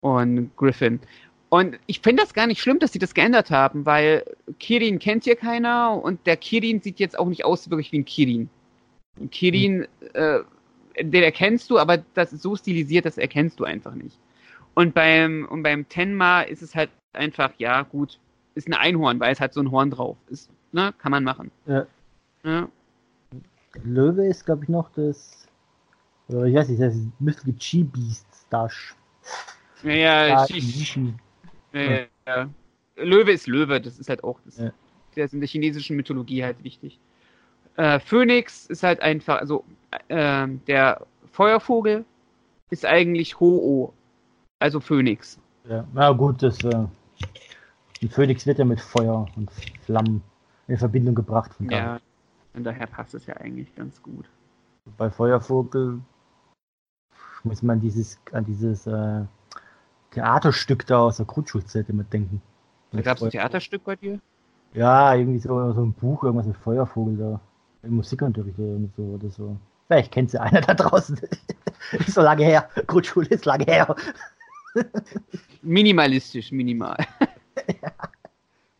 und 0.00 0.54
Griffin. 0.56 1.00
Und 1.48 1.78
ich 1.86 2.00
finde 2.00 2.22
das 2.22 2.34
gar 2.34 2.46
nicht 2.46 2.60
schlimm, 2.60 2.78
dass 2.78 2.92
sie 2.92 2.98
das 2.98 3.14
geändert 3.14 3.50
haben, 3.50 3.86
weil 3.86 4.24
Kirin 4.58 4.98
kennt 4.98 5.24
hier 5.24 5.36
keiner 5.36 6.00
und 6.02 6.26
der 6.26 6.36
Kirin 6.36 6.80
sieht 6.80 6.98
jetzt 6.98 7.18
auch 7.18 7.28
nicht 7.28 7.44
aus 7.44 7.70
wirklich 7.70 7.92
wie 7.92 8.00
ein 8.00 8.04
Kirin. 8.04 8.50
Ein 9.20 9.30
Kirin, 9.30 9.86
äh, 10.14 10.40
den 11.00 11.22
erkennst 11.22 11.70
du, 11.70 11.78
aber 11.78 11.98
das 12.14 12.32
ist 12.32 12.42
so 12.42 12.56
stilisiert, 12.56 13.06
das 13.06 13.16
erkennst 13.16 13.60
du 13.60 13.64
einfach 13.64 13.94
nicht. 13.94 14.18
Und 14.74 14.92
beim, 14.92 15.46
und 15.48 15.62
beim 15.62 15.88
Tenma 15.88 16.42
ist 16.42 16.62
es 16.62 16.74
halt 16.74 16.90
einfach, 17.12 17.52
ja, 17.58 17.82
gut, 17.82 18.18
ist 18.54 18.68
ein 18.68 18.74
Einhorn, 18.74 19.20
weil 19.20 19.32
es 19.32 19.40
hat 19.40 19.54
so 19.54 19.60
ein 19.60 19.70
Horn 19.70 19.90
drauf. 19.90 20.16
Ist, 20.28 20.50
ne, 20.72 20.92
kann 20.98 21.12
man 21.12 21.24
machen. 21.24 21.50
Ja. 21.66 21.86
Ja. 22.44 22.68
Löwe 23.84 24.26
ist, 24.26 24.44
glaube 24.44 24.64
ich, 24.64 24.68
noch 24.68 24.90
das. 24.90 25.46
Oder 26.28 26.44
ich 26.44 26.54
weiß 26.54 26.68
nicht, 26.68 26.80
das 26.80 26.96
müsste 27.18 27.44
die 27.44 27.56
Chi-Beasts 27.56 28.46
Dash. 28.50 28.94
Ja, 29.82 30.26
ja, 30.26 30.46
Shishi. 30.46 31.14
Ja. 32.26 32.48
Löwe 32.96 33.32
ist 33.32 33.46
Löwe, 33.46 33.80
das 33.80 33.98
ist 33.98 34.08
halt 34.08 34.24
auch 34.24 34.40
das, 34.44 34.58
Ja. 34.58 34.72
der 35.14 35.24
ist 35.26 35.34
in 35.34 35.40
der 35.40 35.48
chinesischen 35.48 35.96
Mythologie 35.96 36.42
halt 36.42 36.62
wichtig. 36.64 36.98
Äh, 37.76 38.00
Phönix 38.00 38.66
ist 38.66 38.82
halt 38.82 39.00
einfach, 39.00 39.40
also 39.40 39.64
äh, 40.08 40.48
der 40.66 41.06
Feuervogel 41.32 42.04
ist 42.70 42.86
eigentlich 42.86 43.38
Ho-Oh, 43.38 43.92
also 44.58 44.80
Phönix. 44.80 45.38
Ja, 45.68 45.86
na 45.92 46.12
gut, 46.12 46.42
das. 46.42 46.62
Äh, 46.64 46.86
ein 48.02 48.10
Phönix 48.10 48.46
wird 48.46 48.58
ja 48.58 48.64
mit 48.64 48.80
Feuer 48.80 49.26
und 49.36 49.50
Flammen 49.84 50.22
in 50.68 50.76
Verbindung 50.78 51.14
gebracht. 51.14 51.52
Von 51.54 51.68
daher. 51.68 51.84
Ja, 51.84 52.00
von 52.52 52.64
daher 52.64 52.86
passt 52.86 53.14
es 53.14 53.26
ja 53.26 53.36
eigentlich 53.36 53.74
ganz 53.74 54.02
gut. 54.02 54.26
Bei 54.96 55.10
Feuervogel 55.10 56.00
muss 57.44 57.62
man 57.62 57.80
dieses, 57.80 58.18
an 58.32 58.44
dieses 58.44 58.86
äh, 58.86 59.24
Theaterstück 60.16 60.86
da 60.86 61.00
aus 61.00 61.18
der 61.18 61.26
Grundschulzeit 61.26 61.90
immer 61.90 62.04
denken. 62.04 62.40
Da 62.90 63.02
gab 63.02 63.18
es 63.18 63.24
ein 63.24 63.30
Theaterstück 63.30 63.84
bei 63.84 63.96
dir? 63.96 64.18
Ja, 64.72 65.14
irgendwie 65.14 65.38
so, 65.38 65.72
so 65.72 65.82
ein 65.82 65.92
Buch, 65.92 66.24
irgendwas 66.24 66.46
mit 66.46 66.56
Feuervogel 66.56 67.18
da. 67.18 67.38
Im 67.82 67.96
Musikunterricht 67.96 68.58
oder 68.58 68.88
so, 68.96 69.02
oder 69.02 69.28
so. 69.28 69.58
Vielleicht 69.86 70.12
kennt 70.12 70.30
sie 70.30 70.40
einer 70.40 70.62
da 70.62 70.72
draußen. 70.72 71.20
ist 71.92 72.14
so 72.14 72.22
lange 72.22 72.44
her. 72.44 72.70
Grundschule 72.86 73.28
ist 73.28 73.44
lange 73.44 73.64
her. 73.64 73.94
Minimalistisch, 75.62 76.50
minimal. 76.50 76.96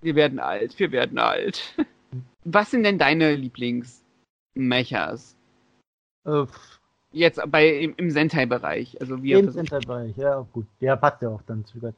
Wir 0.00 0.14
werden 0.14 0.38
alt, 0.38 0.78
wir 0.78 0.93
werden 0.93 1.19
alt. 1.19 1.75
Was 2.45 2.71
sind 2.71 2.85
denn 2.85 2.99
deine 2.99 3.35
Lieblingsmechas? 3.35 5.37
Jetzt 7.16 7.40
bei 7.50 7.66
im, 7.66 7.94
im 7.96 8.11
Sentai-Bereich. 8.11 9.00
Also 9.00 9.14
Im 9.14 9.50
Center-Bereich, 9.50 10.18
ja 10.18 10.46
gut. 10.52 10.66
Der 10.82 10.96
passt 10.96 11.23
ja 11.23 11.30
auch 11.30 11.40
dann 11.46 11.64
zu 11.64 11.80
Gott. 11.80 11.94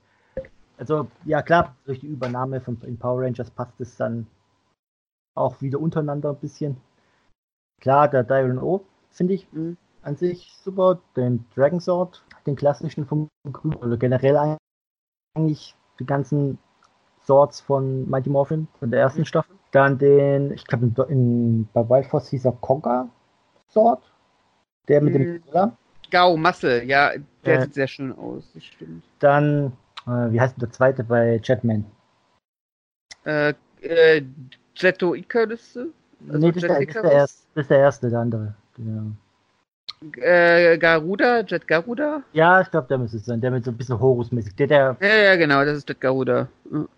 Also, 0.76 1.08
ja 1.24 1.42
klar, 1.42 1.74
durch 1.86 1.98
die 1.98 2.06
Übernahme 2.06 2.60
von 2.60 2.80
in 2.82 2.96
Power 2.96 3.22
Rangers 3.22 3.50
passt 3.50 3.80
es 3.80 3.96
dann 3.96 4.28
auch 5.34 5.60
wieder 5.60 5.80
untereinander 5.80 6.30
ein 6.30 6.36
bisschen. 6.36 6.76
Klar, 7.80 8.06
der 8.06 8.22
Diron 8.22 8.60
O 8.60 8.84
finde 9.10 9.34
ich 9.34 9.52
Mhm. 9.52 9.76
an 10.02 10.14
sich 10.14 10.52
super. 10.62 11.00
Den 11.16 11.44
Dragon 11.56 11.80
Sword, 11.80 12.24
den 12.46 12.54
klassischen 12.54 13.04
vom 13.04 13.28
Grün, 13.52 13.74
oder 13.74 13.96
generell 13.96 14.56
eigentlich 15.34 15.74
die 15.98 16.06
ganzen 16.06 16.58
Swords 17.24 17.60
von 17.60 18.08
Mighty 18.08 18.30
Morphin 18.30 18.68
von 18.78 18.92
der 18.92 19.00
ersten 19.00 19.22
Mhm. 19.22 19.24
Staffel. 19.24 19.56
Dann 19.72 19.98
den, 19.98 20.52
ich 20.52 20.64
glaube, 20.64 20.86
in, 20.86 21.10
in, 21.10 21.68
bei 21.72 21.88
Wild 21.88 22.06
Force 22.06 22.28
hieß 22.28 22.44
er 22.44 22.52
Conga 22.52 23.08
Sword. 23.68 24.00
Der 24.88 25.00
mit 25.00 25.14
Mhm. 25.14 25.18
dem 25.18 25.42
Gorilla. 25.44 25.76
Gau, 26.10 26.36
Muscle, 26.36 26.84
ja, 26.84 27.10
der 27.44 27.58
Äh. 27.58 27.62
sieht 27.62 27.74
sehr 27.74 27.86
schön 27.86 28.12
aus, 28.16 28.44
das 28.54 28.64
stimmt. 28.64 29.04
Dann, 29.18 29.72
äh, 30.06 30.32
wie 30.32 30.40
heißt 30.40 30.56
denn 30.56 30.60
der 30.60 30.70
zweite 30.70 31.04
bei 31.04 31.38
Jetman? 31.42 31.84
Äh, 33.24 33.52
äh, 33.82 34.22
Jetto 34.74 35.14
Icarus? 35.14 35.76
Also 35.76 35.92
nee, 36.38 36.48
das 36.52 36.56
ist, 36.56 36.62
der, 36.62 36.78
das, 36.80 36.86
ist 36.88 36.94
der 37.02 37.12
erste, 37.12 37.42
das 37.54 37.62
ist 37.62 37.70
der 37.70 37.78
erste, 37.78 38.10
der 38.10 38.18
andere. 38.20 38.54
Genau. 38.76 39.12
Äh, 40.16 40.78
Garuda? 40.78 41.40
Jet 41.40 41.66
Garuda? 41.66 42.22
Ja, 42.32 42.60
ich 42.60 42.70
glaube, 42.70 42.86
der 42.88 42.98
müsste 42.98 43.16
es 43.16 43.24
sein. 43.26 43.40
Der 43.40 43.50
mit 43.50 43.64
so 43.64 43.70
ein 43.72 43.76
bisschen 43.76 43.98
Horus-mäßig. 43.98 44.54
Der, 44.54 44.66
der, 44.68 44.96
Ja, 45.00 45.08
ja, 45.16 45.36
genau, 45.36 45.64
das 45.64 45.78
ist 45.78 45.88
Jet 45.88 46.00
Garuda. 46.00 46.48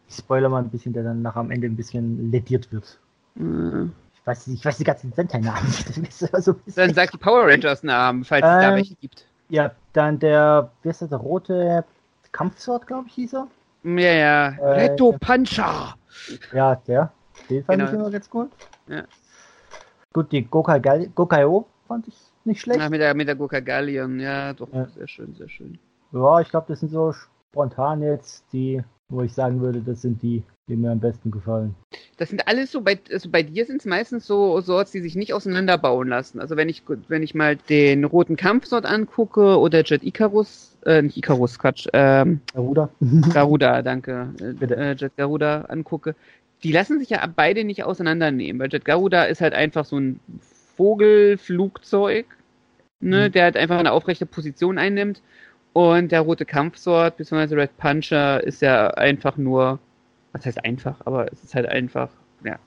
ich 0.09 0.15
spoiler 0.15 0.49
mal 0.51 0.63
ein 0.63 0.69
bisschen, 0.71 0.93
der 0.93 1.03
dann 1.05 1.23
nach 1.23 1.37
am 1.37 1.51
Ende 1.51 1.67
ein 1.67 1.77
bisschen 1.77 2.31
lediert 2.31 2.71
wird. 2.73 2.99
Äh, 3.39 3.89
Ich 4.23 4.27
weiß, 4.27 4.47
nicht- 4.49 4.59
ich 4.61 4.65
weiß 4.65 4.77
die 4.79 4.85
ganzen 4.85 5.13
Sentai-Namen 5.13 5.67
nicht. 5.97 6.77
Dann 6.77 6.95
sag 6.95 7.11
die 7.11 7.17
Power 7.17 7.47
Rangers 7.49 7.83
Namen, 7.83 8.25
falls 8.25 8.45
es 8.45 8.51
da 8.51 8.69
Ähm, 8.71 8.77
welche 8.77 8.95
gibt. 8.97 9.27
Ja, 9.49 9.73
dann 9.95 10.19
der, 10.19 10.71
wie 10.83 10.91
ist 10.91 11.03
das, 11.03 11.09
der 11.09 11.19
rote 11.19 11.85
Kampfsword, 12.33 12.87
glaube 12.87 13.07
ich, 13.09 13.15
hieß 13.15 13.35
er. 13.35 13.47
Ja, 13.83 14.13
ja. 14.13 14.49
Äh, 14.51 14.67
Retto 14.91 15.17
Puncher! 15.19 15.95
Ja, 16.53 16.77
der. 16.87 17.13
Den 17.49 17.65
fand 17.65 17.79
Genau. 17.79 17.91
ich 17.91 17.97
immer 17.99 18.11
ganz 18.11 18.29
gut. 18.31 18.51
Ja. 18.89 19.05
Gut, 20.13 20.31
die 20.33 20.45
Gokai 20.45 20.79
Gokai-O 21.15 21.67
fand 21.89 22.07
ich 22.09 22.15
nicht 22.45 22.61
schlecht. 22.61 22.81
Ja, 22.81 22.89
mit 22.89 23.01
der, 23.01 23.15
mit 23.15 23.27
der 23.29 23.37
Gallion, 23.37 24.21
ja, 24.21 24.53
doch, 24.53 24.73
Ja. 24.73 24.87
sehr 24.87 25.09
schön, 25.09 25.35
sehr 25.35 25.49
schön. 25.49 25.79
Ja, 26.13 26.41
ich 26.41 26.51
glaube, 26.51 26.67
das 26.69 26.81
sind 26.81 26.91
so 26.91 27.13
spontan 27.51 28.03
jetzt 28.03 28.45
die, 28.53 28.83
wo 29.09 29.23
ich 29.23 29.33
sagen 29.33 29.61
würde, 29.61 29.81
das 29.81 30.03
sind 30.03 30.23
die, 30.23 30.43
die 30.71 30.77
mir 30.77 30.91
am 30.91 31.01
besten 31.01 31.31
gefallen. 31.31 31.75
Das 32.17 32.31
sind 32.31 32.47
alles 32.49 32.71
so, 32.73 32.81
bei, 32.83 32.99
also 33.13 33.29
bei 33.31 33.43
dir 33.43 33.67
sind 33.67 33.81
es 33.81 33.87
meistens 33.87 34.27
so 34.27 34.61
Sorts, 34.61 34.93
die 34.93 35.01
sich 35.01 35.17
nicht 35.17 35.33
auseinanderbauen 35.35 36.09
lassen. 36.09 36.41
Also 36.41 36.57
wenn 36.57 36.69
ich, 36.69 36.83
wenn 37.09 37.23
ich 37.23 37.35
mal 37.35 37.57
den 37.57 38.05
roten 38.05 38.37
Kampfsort 38.37 38.87
angucke 38.87 39.59
oder 39.59 39.83
Jet 39.85 40.03
Icarus, 40.05 40.77
äh, 40.87 41.03
nicht 41.03 41.17
Icarus, 41.17 41.59
Quatsch, 41.59 41.87
ähm, 41.93 42.41
Ruder. 42.57 42.91
Garuda, 43.35 43.83
danke, 43.83 44.31
äh, 44.41 44.53
Bitte. 44.53 44.77
äh, 44.77 44.95
Jet 44.95 45.17
Garuda 45.17 45.63
angucke, 45.63 46.15
die 46.63 46.73
lassen 46.73 46.99
sich 47.01 47.11
ja 47.11 47.27
beide 47.35 47.65
nicht 47.65 47.85
auseinandernehmen, 47.85 48.61
weil 48.61 48.71
Jet 48.73 48.85
Garuda 48.85 49.25
ist 49.25 49.41
halt 49.41 49.55
einfach 49.55 49.85
so 49.85 49.99
ein 49.99 50.21
Vogelflugzeug, 50.77 52.27
ne, 53.01 53.29
Mhm. 53.29 53.33
der 53.33 53.45
halt 53.45 53.57
einfach 53.57 53.79
eine 53.79 53.93
aufrechte 53.93 54.27
Position 54.27 54.79
einnimmt. 54.79 55.21
Und 55.73 56.11
der 56.11 56.23
rote 56.23 56.45
Kampfsort, 56.47 57.17
beziehungsweise 57.17 57.57
Red 57.57 57.77
Puncher, 57.79 58.43
ist 58.43 58.61
ja 58.61 58.89
einfach 58.89 59.37
nur, 59.37 59.79
was 60.33 60.47
heißt 60.47 60.65
einfach, 60.65 60.97
aber 61.05 61.33
es 61.33 61.43
ist 61.43 61.55
halt 61.55 61.67
einfach, 61.67 62.11
ja, 62.45 62.59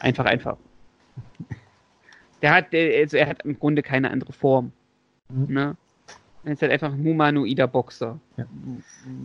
einfach, 0.00 0.24
einfach. 0.24 0.56
Der 2.42 2.54
hat, 2.54 2.74
also 2.74 3.16
er 3.16 3.26
hat 3.26 3.42
im 3.44 3.58
Grunde 3.58 3.82
keine 3.82 4.10
andere 4.10 4.34
Form. 4.34 4.72
Mhm. 5.30 5.54
Ne? 5.54 5.76
Er 6.44 6.52
ist 6.52 6.60
halt 6.60 6.72
einfach 6.72 6.92
ein 6.92 7.02
humanoider 7.02 7.66
Boxer. 7.66 8.20
Ja. 8.36 8.44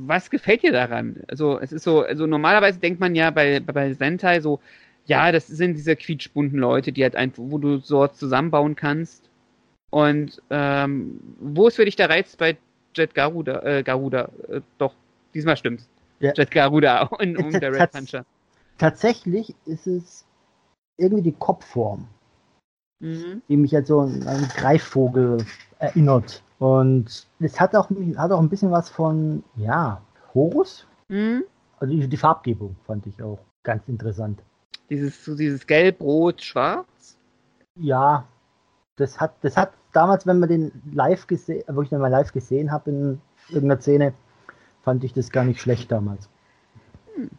Was 0.05 0.29
gefällt 0.29 0.63
dir 0.63 0.71
daran? 0.71 1.17
Also, 1.27 1.59
es 1.59 1.73
ist 1.73 1.83
so, 1.83 2.03
also 2.03 2.27
normalerweise 2.27 2.79
denkt 2.79 3.01
man 3.01 3.15
ja 3.15 3.29
bei, 3.29 3.59
bei 3.59 3.93
Sentai 3.93 4.39
so, 4.39 4.61
ja, 5.05 5.33
das 5.33 5.47
sind 5.47 5.75
diese 5.75 5.97
quietschbunten 5.97 6.57
Leute, 6.57 6.93
die 6.93 7.03
halt 7.03 7.15
einfach, 7.17 7.43
wo 7.45 7.57
du 7.57 7.79
so 7.79 8.07
zusammenbauen 8.07 8.75
kannst. 8.75 9.29
Und 9.89 10.41
ähm, 10.49 11.19
wo 11.39 11.67
ist 11.67 11.75
für 11.75 11.85
dich 11.85 11.95
der 11.95 12.09
Reiz 12.09 12.35
bei 12.35 12.57
Jet 12.95 13.15
Garuda? 13.15 13.63
Äh, 13.63 13.83
Garuda, 13.83 14.29
äh, 14.47 14.61
doch, 14.77 14.93
diesmal 15.33 15.57
stimmt's. 15.57 15.89
Ja. 16.19 16.33
Jet 16.33 16.51
Garuda 16.51 17.03
und, 17.03 17.37
und 17.37 17.53
der 17.59 17.73
Red 17.73 17.91
Puncher. 17.91 18.25
Tatsächlich 18.77 19.55
ist 19.65 19.87
es 19.87 20.25
irgendwie 20.97 21.23
die 21.23 21.33
Kopfform, 21.33 22.07
Mhm. 23.01 23.41
die 23.47 23.57
mich 23.57 23.73
halt 23.73 23.87
so 23.87 24.01
an 24.01 24.27
einen 24.27 24.47
Greifvogel 24.49 25.45
erinnert. 25.79 26.43
Und 26.59 27.27
es 27.39 27.59
hat 27.59 27.73
auch, 27.75 27.89
hat 28.17 28.31
auch 28.31 28.39
ein 28.39 28.49
bisschen 28.49 28.71
was 28.71 28.89
von, 28.89 29.43
ja, 29.55 30.01
Horus. 30.33 30.85
Mhm. 31.07 31.45
Also 31.79 31.93
die, 31.93 32.07
die 32.07 32.17
Farbgebung 32.17 32.75
fand 32.85 33.07
ich 33.07 33.21
auch 33.23 33.39
ganz 33.63 33.87
interessant. 33.87 34.41
Dieses, 34.89 35.23
so 35.23 35.35
dieses 35.35 35.65
Gelb, 35.65 36.01
Rot, 36.01 36.41
Schwarz. 36.41 37.17
Ja, 37.75 38.25
das 38.97 39.19
hat, 39.19 39.33
das 39.41 39.55
hat 39.55 39.71
damals, 39.93 40.27
wenn 40.27 40.39
man 40.39 40.49
den 40.49 40.71
live 40.91 41.25
gesehen, 41.27 41.63
wo 41.67 41.81
ich 41.81 41.89
den 41.89 41.99
mal 41.99 42.09
live 42.09 42.33
gesehen 42.33 42.71
habe 42.71 42.89
in 42.89 43.21
irgendeiner 43.47 43.79
Szene, 43.79 44.13
fand 44.89 45.03
ich 45.03 45.13
das 45.13 45.29
gar 45.29 45.43
nicht 45.43 45.61
schlecht 45.61 45.91
damals. 45.91 46.27
Hm. 47.15 47.29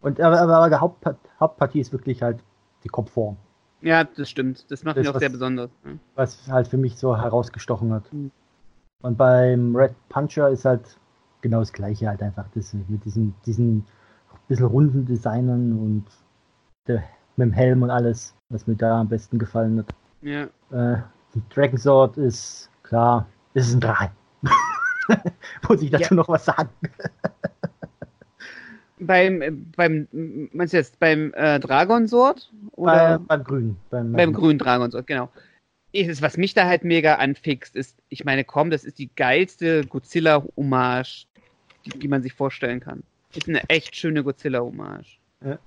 Und 0.00 0.20
aber, 0.20 0.40
aber 0.40 0.68
der 0.68 0.80
Hauptpart, 0.80 1.16
Hauptpartie 1.38 1.78
ist 1.80 1.92
wirklich 1.92 2.22
halt 2.22 2.40
die 2.82 2.88
Kopfform, 2.88 3.36
Ja, 3.82 4.02
das 4.02 4.28
stimmt. 4.28 4.68
Das 4.72 4.82
macht 4.82 4.96
Das, 4.96 5.04
ihn 5.06 5.10
auch 5.10 5.14
was- 5.14 5.20
sehr 5.20 5.28
besonders. 5.28 5.70
ne? 5.84 5.98
was 6.16 6.48
halt 6.50 6.66
für 6.66 6.76
mich 6.76 6.96
so 6.96 7.16
herausgestochen 7.16 7.92
hat. 7.92 8.10
Hm. 8.10 8.32
Und 9.02 9.16
beim 9.16 9.76
Red 9.76 9.94
Puncher 10.08 10.48
ist 10.50 10.64
halt 10.64 10.98
genau 11.40 11.60
das 11.60 11.72
gleiche 11.72 12.08
halt 12.08 12.20
einfach, 12.20 12.46
das 12.54 12.74
mit 12.74 13.04
diesen, 13.04 13.32
diesen 13.46 13.84
bisschen 14.48 14.66
runden 14.66 15.06
Designen 15.06 15.78
und 15.78 16.04
der, 16.88 17.04
mit 17.36 17.46
dem 17.46 17.52
Helm 17.52 17.82
und 17.84 17.90
alles, 17.90 18.34
was 18.48 18.66
mir 18.66 18.74
da 18.74 19.00
am 19.00 19.08
besten 19.08 19.38
gefallen 19.38 19.78
hat. 19.78 19.86
Ja. 20.22 20.48
Äh, 20.72 21.02
die 21.34 21.42
Dragon 21.54 21.78
Sword 21.78 22.16
ist 22.16 22.70
klar, 22.82 23.26
ist 23.54 23.72
ein 23.72 23.78
3. 23.80 24.10
Muss 25.68 25.82
ich 25.82 25.90
dazu 25.90 26.04
Ja. 26.10 26.14
noch 26.14 26.28
was 26.28 26.44
sagen? 26.44 26.68
Beim, 29.00 29.42
äh, 29.42 29.52
beim, 29.52 30.08
meinst 30.52 30.72
du 30.72 30.78
jetzt 30.78 30.98
beim 30.98 31.32
äh, 31.34 31.60
Dragon 31.60 32.08
Sword? 32.08 32.50
Bei, 32.74 32.82
Oder 32.82 33.18
beim 33.20 33.44
Grünen. 33.44 33.76
Beim, 33.90 34.12
beim 34.12 34.32
grünen 34.32 34.58
Dragon 34.58 34.90
Sword, 34.90 35.06
genau. 35.06 35.30
Ist 35.92 36.20
was 36.20 36.36
mich 36.36 36.52
da 36.54 36.66
halt 36.66 36.82
mega 36.84 37.14
anfixt, 37.14 37.76
ist, 37.76 37.96
ich 38.08 38.24
meine, 38.24 38.42
komm, 38.44 38.70
das 38.70 38.82
ist 38.84 38.98
die 38.98 39.08
geilste 39.14 39.86
Godzilla-Hommage, 39.86 41.26
die, 41.86 41.98
die 41.98 42.08
man 42.08 42.22
sich 42.22 42.32
vorstellen 42.34 42.80
kann. 42.80 43.04
Ist 43.34 43.48
eine 43.48 43.62
echt 43.68 43.94
schöne 43.94 44.24
Godzilla-Hommage. 44.24 45.18
Ja. 45.44 45.58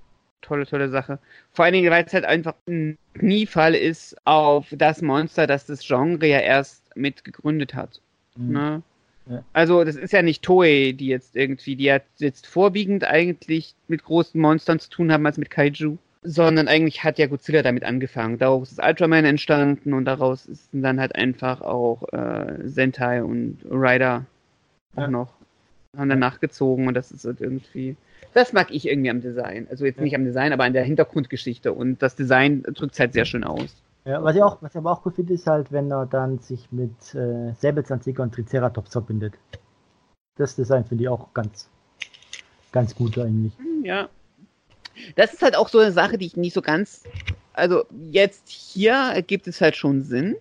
Tolle, 0.42 0.66
tolle 0.66 0.90
Sache. 0.90 1.18
Vor 1.52 1.64
allen 1.64 1.74
Dingen, 1.74 1.90
weil 1.90 2.04
es 2.04 2.12
halt 2.12 2.24
einfach 2.24 2.54
ein 2.68 2.98
Kniefall 3.14 3.74
ist 3.74 4.14
auf 4.26 4.66
das 4.72 5.00
Monster, 5.00 5.46
das 5.46 5.66
das 5.66 5.80
Genre 5.86 6.26
ja 6.26 6.40
erst 6.40 6.94
mit 6.96 7.24
gegründet 7.24 7.74
hat. 7.74 8.00
Mhm. 8.36 8.52
Ne? 8.52 8.82
Ja. 9.28 9.44
Also 9.52 9.84
das 9.84 9.96
ist 9.96 10.12
ja 10.12 10.22
nicht 10.22 10.42
Toei, 10.42 10.92
die 10.98 11.06
jetzt 11.06 11.36
irgendwie, 11.36 11.76
die 11.76 11.92
hat 11.92 12.02
jetzt 12.18 12.46
vorwiegend 12.46 13.04
eigentlich 13.04 13.74
mit 13.88 14.04
großen 14.04 14.40
Monstern 14.40 14.78
zu 14.78 14.90
tun 14.90 15.12
haben 15.12 15.24
als 15.26 15.38
mit 15.38 15.50
Kaiju, 15.50 15.96
sondern 16.22 16.68
eigentlich 16.68 17.04
hat 17.04 17.18
ja 17.18 17.26
Godzilla 17.26 17.62
damit 17.62 17.84
angefangen. 17.84 18.38
Daraus 18.38 18.72
ist 18.72 18.82
Ultraman 18.82 19.24
entstanden 19.24 19.92
und 19.92 20.04
daraus 20.04 20.46
ist 20.46 20.68
dann 20.72 21.00
halt 21.00 21.14
einfach 21.14 21.60
auch 21.60 22.02
äh, 22.12 22.58
Sentai 22.64 23.22
und 23.22 23.58
Rider 23.70 24.26
auch 24.96 25.02
Ja. 25.02 25.08
noch 25.08 25.32
haben 25.96 26.08
dann 26.08 26.20
nachgezogen 26.20 26.86
und 26.86 26.94
das 26.94 27.12
ist 27.12 27.24
halt 27.26 27.40
irgendwie 27.40 27.96
das 28.34 28.52
mag 28.54 28.68
ich 28.70 28.88
irgendwie 28.88 29.10
am 29.10 29.20
Design. 29.20 29.66
Also 29.70 29.84
jetzt 29.84 30.00
nicht 30.00 30.14
am 30.14 30.24
Design, 30.24 30.52
aber 30.54 30.64
an 30.64 30.72
der 30.72 30.84
Hintergrundgeschichte 30.84 31.72
und 31.72 32.02
das 32.02 32.16
Design 32.16 32.62
drückt 32.62 32.94
es 32.94 33.00
halt 33.00 33.12
sehr 33.12 33.24
schön 33.26 33.44
aus. 33.44 33.76
Ja, 34.04 34.22
was 34.22 34.34
ich 34.34 34.42
auch, 34.42 34.60
was 34.60 34.72
ich 34.72 34.78
aber 34.78 34.92
auch 34.92 35.06
cool 35.06 35.12
finde, 35.12 35.34
ist 35.34 35.46
halt, 35.46 35.70
wenn 35.70 35.90
er 35.90 36.06
dann 36.06 36.38
sich 36.38 36.72
mit 36.72 37.14
äh, 37.14 37.52
Säbelzahntiger 37.54 38.22
und 38.22 38.34
Triceratops 38.34 38.92
verbindet. 38.92 39.34
Das 40.36 40.56
Design 40.56 40.84
finde 40.84 41.04
ich 41.04 41.08
auch 41.08 41.32
ganz, 41.34 41.68
ganz 42.72 42.94
gut 42.94 43.18
eigentlich. 43.18 43.52
Ja. 43.82 44.08
Das 45.16 45.32
ist 45.32 45.42
halt 45.42 45.56
auch 45.56 45.68
so 45.68 45.78
eine 45.78 45.92
Sache, 45.92 46.18
die 46.18 46.26
ich 46.26 46.36
nicht 46.36 46.54
so 46.54 46.62
ganz. 46.62 47.04
Also 47.52 47.84
jetzt 48.10 48.48
hier 48.48 48.94
ergibt 48.94 49.46
es 49.46 49.60
halt 49.60 49.76
schon 49.76 50.02
Sinn. 50.02 50.36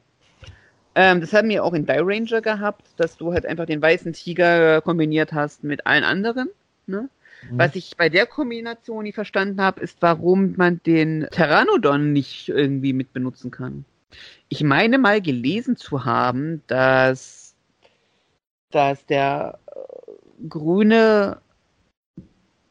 Ähm, 0.95 1.21
das 1.21 1.32
haben 1.34 1.50
wir 1.50 1.63
auch 1.63 1.74
in 1.74 1.86
Die 1.86 1.93
Ranger 1.93 2.41
gehabt, 2.41 2.88
dass 2.97 3.15
du 3.15 3.32
halt 3.32 3.45
einfach 3.45 3.65
den 3.65 3.82
weißen 3.82 4.13
Tiger 4.13 4.82
kombiniert 4.82 5.34
hast 5.34 5.63
mit 5.63 5.86
allen 5.86 6.04
anderen. 6.04 6.50
Ne? 6.88 7.10
Mhm. 7.49 7.60
Was 7.60 7.75
ich 7.75 7.95
bei 7.97 8.10
der 8.10 8.25
Kombination 8.25 9.04
nie 9.04 9.12
verstanden 9.12 9.62
habe, 9.62 9.82
ist, 9.82 10.01
warum 10.01 10.54
man 10.58 10.82
den 10.84 11.27
Pteranodon 11.32 12.13
nicht 12.13 12.49
irgendwie 12.49 12.93
mit 12.93 13.13
benutzen 13.13 13.51
kann. 13.51 13.86
Ich 14.49 14.63
meine 14.63 14.97
mal 14.97 15.21
gelesen 15.21 15.77
zu 15.77 16.06
haben, 16.06 16.62
dass, 16.67 17.56
dass 18.71 19.06
der 19.06 19.60
äh, 19.67 20.47
grüne 20.47 21.39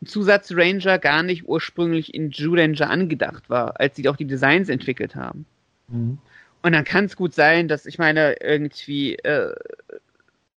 Zusatzranger 0.05 0.99
gar 0.99 1.23
nicht 1.23 1.47
ursprünglich 1.47 2.15
in 2.15 2.33
Ranger 2.39 2.91
angedacht 2.91 3.51
war, 3.51 3.79
als 3.81 3.97
sie 3.97 4.09
auch 4.09 4.17
die 4.17 4.27
Designs 4.27 4.69
entwickelt 4.69 5.15
haben. 5.15 5.47
Mhm. 5.89 6.19
Und 6.63 6.73
dann 6.73 6.85
kann 6.85 7.07
es 7.07 7.17
gut 7.17 7.35
sein, 7.35 7.69
dass 7.69 7.87
ich 7.87 7.99
meine, 7.99 8.37
irgendwie 8.41 9.17
äh, 9.17 9.55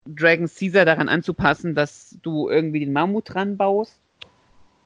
Dragon 0.06 0.48
Caesar 0.48 0.84
daran 0.84 1.08
anzupassen, 1.08 1.74
dass 1.74 2.18
du 2.22 2.48
irgendwie 2.48 2.80
den 2.80 2.92
Mammut 2.92 3.32
dran 3.32 3.56
baust 3.56 3.98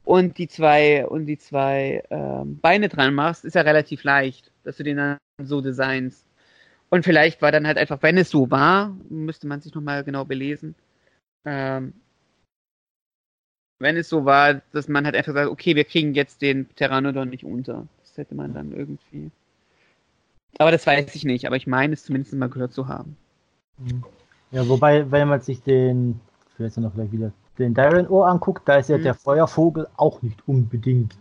und 0.03 0.37
die 0.37 0.47
zwei 0.47 1.05
und 1.05 1.25
die 1.25 1.37
zwei 1.37 2.03
ähm, 2.09 2.59
Beine 2.59 2.87
dran 2.87 3.13
machst, 3.13 3.45
ist 3.45 3.55
ja 3.55 3.61
relativ 3.61 4.03
leicht, 4.03 4.51
dass 4.63 4.77
du 4.77 4.83
den 4.83 4.97
dann 4.97 5.17
so 5.43 5.61
designst. 5.61 6.25
Und 6.89 7.03
vielleicht 7.03 7.41
war 7.41 7.51
dann 7.51 7.67
halt 7.67 7.77
einfach, 7.77 8.01
wenn 8.01 8.17
es 8.17 8.29
so 8.29 8.49
war, 8.49 8.95
müsste 9.09 9.47
man 9.47 9.59
sich 9.59 9.73
nochmal 9.73 10.03
genau 10.03 10.23
belesen. 10.23 10.75
Ähm, 11.45 11.93
wenn 13.79 13.97
es 13.97 14.09
so 14.09 14.25
war, 14.25 14.61
dass 14.71 14.87
man 14.87 15.05
halt 15.05 15.15
einfach 15.15 15.33
sagt, 15.33 15.49
okay, 15.49 15.75
wir 15.75 15.83
kriegen 15.83 16.13
jetzt 16.13 16.41
den 16.41 16.65
Pteranodon 16.65 17.29
nicht 17.29 17.43
unter. 17.43 17.87
Das 18.01 18.17
hätte 18.17 18.35
man 18.35 18.53
dann 18.53 18.71
irgendwie. 18.71 19.29
Aber 20.57 20.71
das 20.71 20.87
weiß 20.87 21.13
ich 21.15 21.25
nicht, 21.25 21.45
aber 21.45 21.57
ich 21.57 21.67
meine 21.67 21.93
es 21.93 22.03
zumindest 22.03 22.33
mal 22.33 22.49
gehört 22.49 22.73
zu 22.73 22.87
haben. 22.87 23.17
Mhm. 23.77 24.03
Ja, 24.51 24.67
wobei, 24.67 25.09
wenn 25.11 25.27
man 25.27 25.41
sich 25.41 25.61
den, 25.61 26.19
ja 26.57 26.67
noch 26.77 26.93
gleich 26.93 27.11
wieder, 27.11 27.31
den 27.59 27.73
Darren 27.73 28.07
O 28.07 28.21
anguckt, 28.23 28.67
da 28.67 28.77
ist 28.77 28.89
ja 28.89 28.97
Mhm. 28.97 29.03
der 29.03 29.13
Feuervogel 29.13 29.87
auch 29.97 30.21
nicht 30.21 30.47
unbedingt 30.47 31.15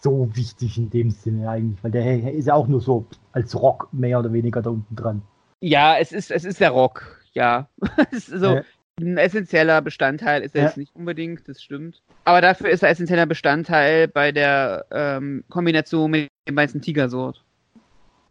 so 0.00 0.30
wichtig 0.34 0.78
in 0.78 0.90
dem 0.90 1.10
Sinne 1.10 1.50
eigentlich, 1.50 1.82
weil 1.82 1.90
der 1.90 2.32
ist 2.32 2.46
ja 2.46 2.54
auch 2.54 2.68
nur 2.68 2.80
so 2.80 3.06
als 3.32 3.60
Rock 3.60 3.88
mehr 3.92 4.18
oder 4.18 4.32
weniger 4.32 4.62
da 4.62 4.70
unten 4.70 4.94
dran. 4.96 5.22
Ja, 5.60 5.96
es 5.98 6.12
ist, 6.12 6.30
es 6.30 6.44
ist 6.44 6.60
der 6.60 6.70
Rock, 6.70 7.20
ja. 7.32 7.68
es 8.12 8.28
ist 8.28 8.40
so 8.40 8.54
Ja. 8.56 8.62
ein 9.00 9.18
essentieller 9.18 9.82
Bestandteil 9.82 10.42
ist 10.42 10.54
er 10.54 10.62
Ja. 10.62 10.68
jetzt 10.68 10.76
nicht 10.76 10.94
unbedingt, 10.94 11.48
das 11.48 11.60
stimmt. 11.62 12.00
Aber 12.24 12.40
dafür 12.40 12.70
ist 12.70 12.82
er 12.82 12.90
essentieller 12.90 13.26
Bestandteil 13.26 14.06
bei 14.06 14.32
der 14.32 14.86
ähm, 14.90 15.44
Kombination 15.48 16.10
mit 16.12 16.28
dem 16.48 16.56
weißen 16.56 16.80
Tigersort. 16.80 17.44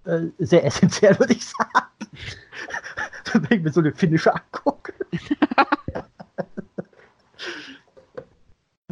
Äh, 0.08 0.32
sehr 0.40 0.64
essentiell, 0.64 1.20
würde 1.20 1.34
ich 1.34 1.46
sagen. 1.46 1.82
Wenn 3.34 3.58
ich 3.58 3.64
mir 3.64 3.72
so 3.72 3.82
eine 3.82 3.92
finnische 3.92 4.34
angucke. 4.34 4.94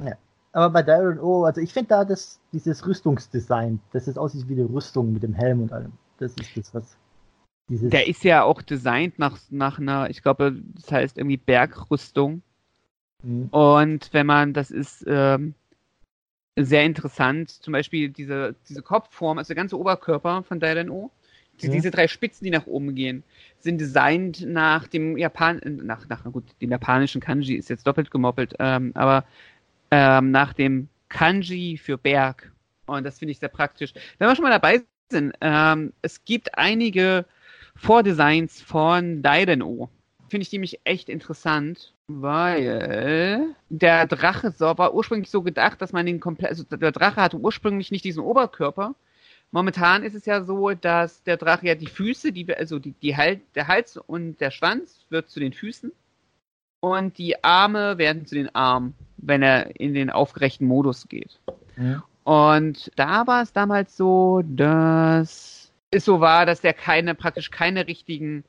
ja. 0.03 0.17
Aber 0.51 0.69
bei 0.69 0.83
Darren 0.83 1.19
O, 1.19 1.45
also 1.45 1.61
ich 1.61 1.71
finde 1.71 1.87
da 1.89 2.03
das, 2.03 2.41
dieses 2.51 2.85
Rüstungsdesign, 2.85 3.79
das 3.93 4.09
ist 4.09 4.17
aussieht 4.17 4.49
wie 4.49 4.53
eine 4.53 4.69
Rüstung 4.69 5.13
mit 5.13 5.23
dem 5.23 5.33
Helm 5.33 5.61
und 5.61 5.71
allem. 5.71 5.93
Das 6.17 6.33
ist 6.33 6.57
das, 6.57 6.73
was 6.73 6.97
dieses. 7.69 7.89
Der 7.91 8.07
ist 8.07 8.25
ja 8.25 8.43
auch 8.43 8.61
designt 8.61 9.17
nach, 9.17 9.37
nach 9.49 9.79
einer, 9.79 10.09
ich 10.09 10.21
glaube, 10.21 10.61
das 10.75 10.91
heißt 10.91 11.17
irgendwie 11.17 11.37
Bergrüstung. 11.37 12.41
Mhm. 13.23 13.47
Und 13.51 14.13
wenn 14.13 14.25
man, 14.25 14.53
das 14.53 14.69
ist 14.69 15.05
ähm, 15.07 15.55
sehr 16.57 16.83
interessant, 16.85 17.49
zum 17.49 17.73
Beispiel 17.73 18.09
diese, 18.09 18.55
diese 18.69 18.81
Kopfform, 18.81 19.37
also 19.37 19.49
der 19.49 19.55
ganze 19.55 19.77
Oberkörper 19.77 20.43
von 20.43 20.59
Dylan 20.59 20.89
O, 20.89 21.11
die, 21.61 21.67
Ja. 21.67 21.71
diese 21.73 21.91
drei 21.91 22.07
Spitzen, 22.07 22.45
die 22.45 22.51
nach 22.51 22.67
oben 22.67 22.95
gehen, 22.95 23.23
sind 23.59 23.79
designt 23.79 24.45
nach 24.45 24.87
dem 24.87 25.17
Japan, 25.17 25.59
äh, 25.59 25.69
nach, 25.69 26.07
nach, 26.09 26.23
gut, 26.31 26.43
dem 26.61 26.71
japanischen 26.71 27.21
Kanji 27.21 27.55
ist 27.55 27.69
jetzt 27.69 27.87
doppelt 27.87 28.11
gemoppelt, 28.11 28.55
ähm, 28.59 28.91
aber 28.95 29.25
ähm, 29.91 30.31
nach 30.31 30.53
dem 30.53 30.89
Kanji 31.09 31.77
für 31.77 31.97
Berg. 31.97 32.51
Und 32.87 33.03
das 33.05 33.19
finde 33.19 33.31
ich 33.31 33.39
sehr 33.39 33.49
praktisch. 33.49 33.93
Wenn 34.17 34.27
wir 34.27 34.35
schon 34.35 34.43
mal 34.43 34.51
dabei 34.51 34.81
sind, 35.09 35.33
ähm, 35.41 35.93
es 36.01 36.23
gibt 36.25 36.57
einige 36.57 37.25
Vordesigns 37.75 38.61
von 38.61 39.21
Daiden-O. 39.21 39.89
Finde 40.35 40.43
ich 40.43 40.51
nämlich 40.51 40.81
echt 40.83 41.07
interessant, 41.07 41.93
weil 42.07 43.55
der 43.69 44.05
Drache 44.05 44.51
so, 44.51 44.77
war 44.77 44.93
ursprünglich 44.93 45.29
so 45.29 45.41
gedacht, 45.41 45.81
dass 45.81 45.93
man 45.93 46.05
den 46.05 46.19
komplett, 46.19 46.49
also 46.49 46.65
der 46.65 46.91
Drache 46.91 47.21
hatte 47.21 47.37
ursprünglich 47.37 47.89
nicht 47.89 48.03
diesen 48.03 48.21
Oberkörper. 48.21 48.95
Momentan 49.51 50.03
ist 50.03 50.13
es 50.13 50.25
ja 50.25 50.43
so, 50.43 50.71
dass 50.71 51.23
der 51.23 51.37
Drache 51.37 51.67
ja 51.67 51.75
die 51.75 51.87
Füße, 51.87 52.33
die, 52.33 52.53
also 52.53 52.79
die, 52.79 52.91
die 53.01 53.15
Hal 53.15 53.39
der 53.55 53.69
Hals 53.69 53.95
und 53.95 54.41
der 54.41 54.51
Schwanz 54.51 55.05
wird 55.09 55.29
zu 55.29 55.39
den 55.39 55.53
Füßen 55.53 55.93
und 56.81 57.17
die 57.17 57.41
Arme 57.41 57.97
werden 57.97 58.25
zu 58.25 58.35
den 58.35 58.53
Armen, 58.53 58.93
wenn 59.15 59.41
er 59.41 59.79
in 59.79 59.93
den 59.93 60.09
aufgerechten 60.09 60.67
Modus 60.67 61.07
geht. 61.07 61.39
Mhm. 61.77 62.03
Und 62.25 62.91
da 62.97 63.25
war 63.25 63.41
es 63.41 63.53
damals 63.53 63.95
so, 63.95 64.41
dass 64.43 65.71
es 65.91 66.03
so 66.03 66.19
war, 66.19 66.45
dass 66.45 66.59
der 66.59 66.73
keine, 66.73 67.15
praktisch 67.15 67.51
keine 67.51 67.87
richtigen 67.87 68.43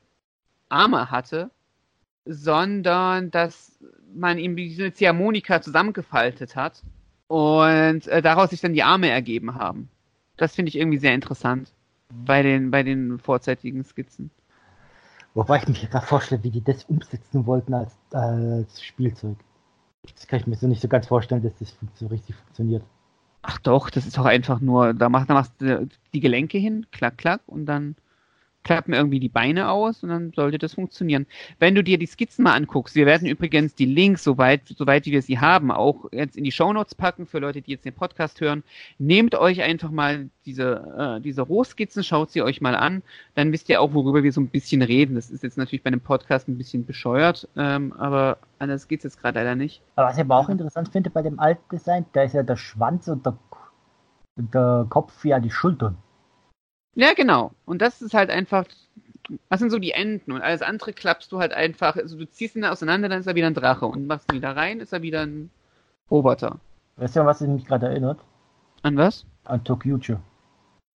Arme 0.67 1.11
hatte, 1.11 1.49
sondern 2.27 3.31
dass 3.31 3.77
man 4.13 4.37
ihm 4.37 4.55
eine 4.57 4.93
Ziehharmonika 4.93 5.61
zusammengefaltet 5.61 6.55
hat 6.55 6.83
und 7.27 8.07
äh, 8.07 8.21
daraus 8.21 8.49
sich 8.51 8.61
dann 8.61 8.73
die 8.73 8.83
Arme 8.83 9.09
ergeben 9.09 9.55
haben. 9.55 9.89
Das 10.37 10.55
finde 10.55 10.69
ich 10.69 10.77
irgendwie 10.77 10.97
sehr 10.97 11.13
interessant 11.13 11.71
bei 12.09 12.41
den, 12.41 12.71
bei 12.71 12.83
den 12.83 13.19
vorzeitigen 13.19 13.83
Skizzen. 13.83 14.31
Wobei 15.33 15.57
ich 15.57 15.67
mich 15.67 15.89
gerade 15.89 16.05
vorstelle, 16.05 16.43
wie 16.43 16.49
die 16.49 16.63
das 16.63 16.85
umsetzen 16.85 17.45
wollten 17.45 17.73
als, 17.73 17.95
als 18.11 18.83
Spielzeug. 18.83 19.37
Das 20.15 20.27
kann 20.27 20.39
ich 20.39 20.47
mir 20.47 20.55
so 20.55 20.67
nicht 20.67 20.81
so 20.81 20.87
ganz 20.87 21.07
vorstellen, 21.07 21.43
dass 21.43 21.57
das 21.59 21.75
so 21.95 22.07
richtig 22.07 22.35
funktioniert. 22.35 22.83
Ach 23.41 23.59
doch, 23.59 23.89
das 23.89 24.05
ist 24.05 24.17
doch 24.17 24.25
einfach 24.25 24.59
nur, 24.59 24.93
da 24.93 25.09
machst, 25.09 25.29
da 25.29 25.33
machst 25.33 25.53
du 25.59 25.87
die 26.13 26.19
Gelenke 26.19 26.57
hin, 26.57 26.87
klack, 26.91 27.17
klack, 27.17 27.41
und 27.45 27.65
dann 27.65 27.95
klappen 28.67 28.91
irgendwie 28.91 29.21
die 29.21 29.29
Beine 29.29 29.69
aus 29.69 30.03
und 30.03 30.09
dann 30.09 30.33
sollte 30.35 30.57
das 30.57 30.73
funktionieren. 30.73 31.25
Wenn 31.57 31.73
du 31.73 31.81
dir 31.81 31.97
die 31.97 32.05
Skizzen 32.05 32.43
mal 32.43 32.53
anguckst, 32.53 32.95
wir 32.95 33.05
werden 33.05 33.25
übrigens 33.25 33.75
die 33.75 33.85
Links, 33.85 34.25
soweit, 34.25 34.67
soweit 34.67 35.05
wir 35.05 35.21
sie 35.21 35.39
haben, 35.39 35.71
auch 35.71 36.11
jetzt 36.11 36.35
in 36.35 36.43
die 36.43 36.51
Shownotes 36.51 36.93
packen 36.93 37.25
für 37.25 37.39
Leute, 37.39 37.61
die 37.61 37.71
jetzt 37.71 37.85
den 37.85 37.93
Podcast 37.93 38.41
hören. 38.41 38.63
Nehmt 38.99 39.35
euch 39.35 39.61
einfach 39.61 39.89
mal 39.89 40.29
diese, 40.45 41.17
äh, 41.17 41.21
diese 41.21 41.43
Rohskizzen, 41.43 42.03
schaut 42.03 42.31
sie 42.31 42.41
euch 42.41 42.59
mal 42.59 42.75
an, 42.75 43.03
dann 43.35 43.53
wisst 43.53 43.69
ihr 43.69 43.79
auch, 43.79 43.93
worüber 43.93 44.21
wir 44.21 44.33
so 44.33 44.41
ein 44.41 44.49
bisschen 44.49 44.81
reden. 44.81 45.15
Das 45.15 45.29
ist 45.29 45.43
jetzt 45.43 45.57
natürlich 45.57 45.83
bei 45.83 45.87
einem 45.87 46.01
Podcast 46.01 46.49
ein 46.49 46.57
bisschen 46.57 46.85
bescheuert, 46.85 47.47
ähm, 47.55 47.93
aber 47.93 48.37
anders 48.59 48.89
geht's 48.89 49.05
jetzt 49.05 49.21
gerade 49.21 49.39
leider 49.39 49.55
nicht. 49.55 49.81
Aber 49.95 50.09
was 50.09 50.17
ich 50.17 50.21
aber 50.21 50.35
auch 50.35 50.49
interessant 50.49 50.89
finde 50.89 51.09
bei 51.09 51.21
dem 51.21 51.39
alten 51.39 51.63
Design, 51.71 52.05
da 52.11 52.23
ist 52.23 52.33
ja 52.33 52.43
der 52.43 52.57
Schwanz 52.57 53.07
und 53.07 53.25
der, 53.25 53.37
der 54.35 54.87
Kopf 54.89 55.23
ja 55.23 55.39
die 55.39 55.51
Schultern. 55.51 55.95
Ja, 56.97 57.13
genau. 57.13 57.51
Und 57.65 57.81
das 57.83 58.01
ist 58.01 58.15
halt 58.15 58.31
einfach, 58.31 58.65
das 59.49 59.59
sind 59.59 59.69
so 59.69 59.77
die 59.77 59.91
Enden 59.91 60.31
und 60.31 60.41
alles 60.41 60.63
andere 60.63 60.93
klappst 60.93 61.31
du 61.31 61.37
halt 61.39 61.53
einfach, 61.53 61.95
also 61.95 62.17
du 62.17 62.27
ziehst 62.27 62.55
ihn 62.55 62.65
auseinander, 62.65 63.07
dann 63.07 63.19
ist 63.19 63.27
er 63.27 63.35
wieder 63.35 63.45
ein 63.45 63.53
Drache 63.53 63.85
und 63.85 64.07
machst 64.07 64.31
ihn 64.31 64.37
wieder 64.37 64.55
rein, 64.55 64.79
ist 64.79 64.93
er 64.93 65.03
wieder 65.03 65.21
ein 65.21 65.51
Roboter. 66.09 66.59
Weißt 66.95 67.15
du, 67.15 67.23
was 67.23 67.41
mich 67.41 67.65
gerade 67.65 67.85
erinnert? 67.85 68.19
An 68.81 68.97
was? 68.97 69.25
An 69.43 69.63
Tokyuchi. 69.63 70.15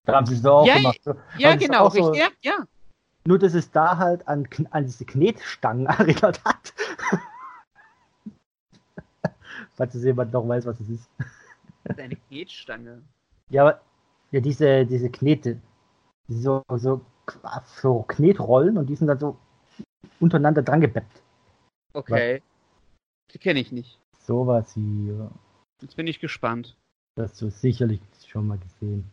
Da 0.05 0.15
haben 0.17 0.27
sie 0.27 0.35
es 0.35 0.43
doch 0.43 0.62
auch 0.62 0.67
Ja, 0.67 0.75
gemacht. 0.79 0.99
So. 1.05 1.15
Ja, 1.38 1.55
genau, 1.55 1.88
so- 1.88 2.11
richtig. 2.11 2.21
Ja, 2.21 2.29
ja. 2.53 2.65
Nur, 3.25 3.38
dass 3.38 3.55
es 3.55 3.71
da 3.71 3.99
halt 3.99 4.27
an, 4.27 4.49
an 4.73 4.85
diese 4.85 5.05
Knetstangen 5.05 5.87
erinnert 5.99 6.45
hat. 6.45 6.73
Falls 9.75 9.95
es 9.95 10.03
jemand 10.03 10.33
noch 10.33 10.49
weiß, 10.49 10.67
was 10.67 10.81
es 10.81 10.88
ist. 10.88 11.09
Das 11.85 11.97
ist 11.97 12.03
eine 12.03 12.17
Knetstange. 12.17 13.03
Ja, 13.51 13.62
aber 13.62 13.81
ja, 14.33 14.41
diese, 14.41 14.85
diese 14.85 15.09
Knete. 15.09 15.61
So, 16.29 16.63
so, 16.77 17.01
so 17.83 18.03
Knetrollen 18.09 18.79
und 18.79 18.87
die 18.87 18.97
sind 18.97 19.09
dann 19.09 19.19
so 19.19 19.37
untereinander 20.21 20.63
dran 20.63 20.81
gebeppt. 20.81 21.23
Okay. 21.93 22.43
Die 23.33 23.39
kenne 23.39 23.61
ich 23.61 23.73
nicht. 23.73 23.99
Sowas 24.19 24.73
hier. 24.75 25.31
Jetzt 25.81 25.97
bin 25.97 26.07
ich 26.07 26.21
gespannt. 26.21 26.77
Das 27.17 27.33
hast 27.33 27.43
du 27.43 27.51
sicherlich 27.51 28.01
schon 28.27 28.47
mal 28.47 28.59
gesehen. 28.59 29.05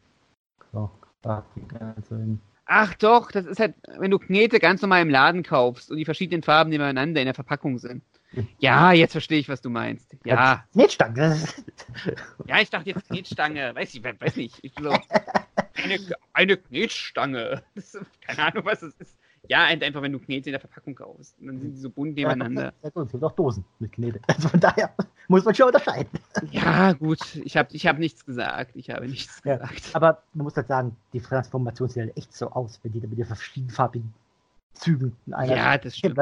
So, 0.72 0.90
also 1.24 2.16
in- 2.16 2.40
Ach 2.72 2.94
doch, 2.94 3.32
das 3.32 3.46
ist 3.48 3.60
halt, 3.60 3.74
wenn 3.98 4.12
du 4.12 4.20
Knete 4.20 4.60
ganz 4.60 4.82
normal 4.84 5.02
im 5.02 5.10
Laden 5.10 5.42
kaufst 5.42 5.90
und 5.90 5.98
die 5.98 6.06
verschiedenen 6.06 6.44
Farben 6.44 6.70
nebeneinander 6.70 7.20
in 7.20 7.26
der 7.26 7.34
Verpackung 7.34 7.80
sind. 7.80 8.04
Ja, 8.60 8.92
jetzt 8.92 9.14
verstehe 9.14 9.40
ich, 9.40 9.50
was 9.50 9.60
du 9.62 9.72
meinst. 9.72 10.16
Ja, 10.24 10.54
ist- 10.54 11.64
ja, 12.46 12.60
ich 12.62 12.70
dachte 12.70 12.92
jetzt 12.92 13.08
Knetstange. 13.10 13.74
Weiß 13.74 13.96
ich, 13.96 14.04
weiß 14.04 14.36
nicht. 14.36 14.60
Ich 14.62 14.74
so, 14.80 14.96
eine, 15.84 16.00
eine 16.34 16.58
Knetstange. 16.58 17.64
Das 17.76 17.98
keine 18.22 18.44
Ahnung, 18.44 18.66
was 18.66 18.80
das 18.82 18.94
ist. 18.96 19.16
Ja, 19.48 19.66
halt 19.68 19.82
einfach, 19.84 20.02
wenn 20.02 20.12
du 20.12 20.20
Knete 20.20 20.50
in 20.50 20.54
der 20.54 20.60
Verpackung 20.60 20.94
kaufst. 20.96 21.40
Und 21.40 21.48
dann 21.48 21.60
sind 21.60 21.72
die 21.74 21.80
so 21.80 21.90
bunt 21.90 22.16
nebeneinander. 22.16 22.74
Ja, 22.84 22.90
gut, 22.90 23.06
es 23.08 23.12
gibt 23.12 23.24
auch 23.24 23.32
Dosen 23.32 23.66
mit 23.80 23.92
Knete. 23.94 24.20
Also 24.28 24.50
von 24.50 24.60
daher 24.60 24.94
muss 25.28 25.44
man 25.46 25.56
schon 25.56 25.68
unterscheiden. 25.68 26.10
Ja, 26.52 26.94
gut. 26.94 27.36
Ich 27.36 27.58
habe 27.58 27.70
ich 27.74 27.88
hab 27.88 27.98
nichts 27.98 28.26
gesagt. 28.26 28.76
Ich 28.76 28.90
habe 28.90 29.08
nichts 29.08 29.42
Ja. 29.46 29.58
gesagt. 29.58 29.90
Aber 29.94 30.22
man 30.34 30.44
muss 30.44 30.56
halt 30.56 30.68
sagen, 30.68 30.96
die 31.14 31.22
Transformation 31.22 31.90
sieht 31.90 32.04
halt 32.04 32.18
echt 32.18 32.34
so 32.36 32.52
aus, 32.52 32.80
wenn 32.84 32.92
die 32.92 33.00
da 33.00 33.08
mit 33.08 33.18
den 33.18 33.26
verschiedenfarbigen 33.26 34.14
Zügen 34.74 35.16
in 35.26 35.34
einer 35.34 35.56
Ja, 35.56 35.78
das 35.78 35.98
stimmt. 35.98 36.18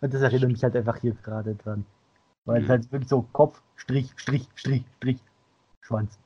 Und 0.00 0.12
das 0.14 0.20
erinnert 0.22 0.50
mich 0.50 0.62
halt 0.62 0.76
einfach 0.76 0.96
hier 1.00 1.14
gerade 1.22 1.54
dran. 1.54 1.84
Weil 2.44 2.60
es 2.62 2.66
Mhm. 2.66 2.70
halt 2.72 2.92
wirklich 2.92 3.08
so 3.08 3.22
Kopf, 3.32 3.60
Strich, 3.76 4.12
Strich, 4.16 4.46
Strich, 4.54 4.84
Strich, 4.98 5.18
Schwanz. 5.80 6.18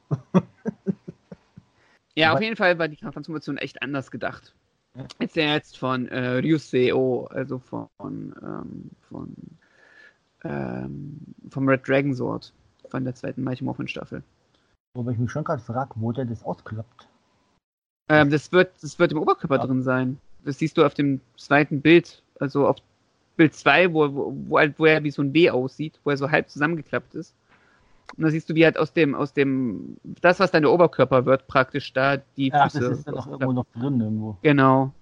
Ja, 2.17 2.33
auf 2.33 2.41
jeden 2.41 2.57
Fall 2.57 2.79
war 2.79 2.89
die 2.89 2.97
Transformation 2.97 3.59
echt 3.59 3.83
anders 3.83 4.11
gedacht. 4.11 4.55
Ja. 4.97 5.05
Jetzt 5.21 5.37
ja 5.37 5.55
jetzt 5.55 5.79
von 5.79 6.09
äh, 6.09 6.39
Ryuseo, 6.39 7.27
also 7.27 7.59
von, 7.59 7.89
ähm, 8.01 8.91
von 9.09 9.35
ähm, 10.45 11.21
vom 11.51 11.69
Red 11.69 11.87
Dragon 11.87 12.15
Sword, 12.15 12.53
von 12.89 13.05
der 13.05 13.15
zweiten 13.15 13.45
Mighty 13.45 13.65
Morphin 13.65 13.89
Staffel. 13.89 14.23
Wobei 14.95 15.13
ich 15.13 15.19
mich 15.19 15.31
schon 15.31 15.45
gerade 15.45 15.63
frage, 15.63 15.91
wo 15.97 16.13
der 16.13 16.25
das 16.25 16.43
ausklappt. 16.43 17.09
Ähm, 18.09 18.31
das 18.31 18.51
wird, 18.53 18.73
das 18.83 18.99
wird 18.99 19.13
im 19.13 19.19
Oberkörper 19.19 19.57
Ja. 19.57 19.67
drin 19.67 19.83
sein. 19.83 20.19
Das 20.45 20.59
siehst 20.59 20.79
du 20.79 20.85
auf 20.85 20.95
dem 20.95 21.21
zweiten 21.37 21.83
Bild, 21.83 22.23
also 22.39 22.67
auf 22.67 22.77
Bild 23.37 23.55
2, 23.55 23.93
wo, 23.93 24.15
wo, 24.15 24.33
wo, 24.49 24.59
wo 24.79 24.87
er 24.87 25.03
wie 25.03 25.11
so 25.11 25.23
ein 25.23 25.33
B 25.33 25.51
aussieht, 25.51 25.99
wo 26.05 26.11
er 26.11 26.17
so 26.17 26.31
halb 26.31 26.49
zusammengeklappt 26.49 27.15
ist. 27.15 27.35
Und 28.17 28.23
da 28.23 28.31
siehst 28.31 28.49
du, 28.49 28.55
wie 28.55 28.65
halt 28.65 28.79
aus 28.79 28.93
dem, 28.93 29.15
aus 29.15 29.33
dem, 29.33 29.97
das, 30.21 30.41
was 30.41 30.51
dann 30.51 30.63
der 30.63 30.73
Oberkörper 30.73 31.27
wird, 31.27 31.47
praktisch 31.49 31.93
da 31.93 32.17
die 32.37 32.49
Ja, 32.49 32.65
das 32.65 32.75
Füße. 32.75 32.93
ist 32.93 33.07
ja 33.07 33.13
doch 33.13 33.27
irgendwo 33.27 33.53
noch 33.53 33.67
drin 33.75 34.01
irgendwo. 34.01 34.37
Genau. 34.43 34.93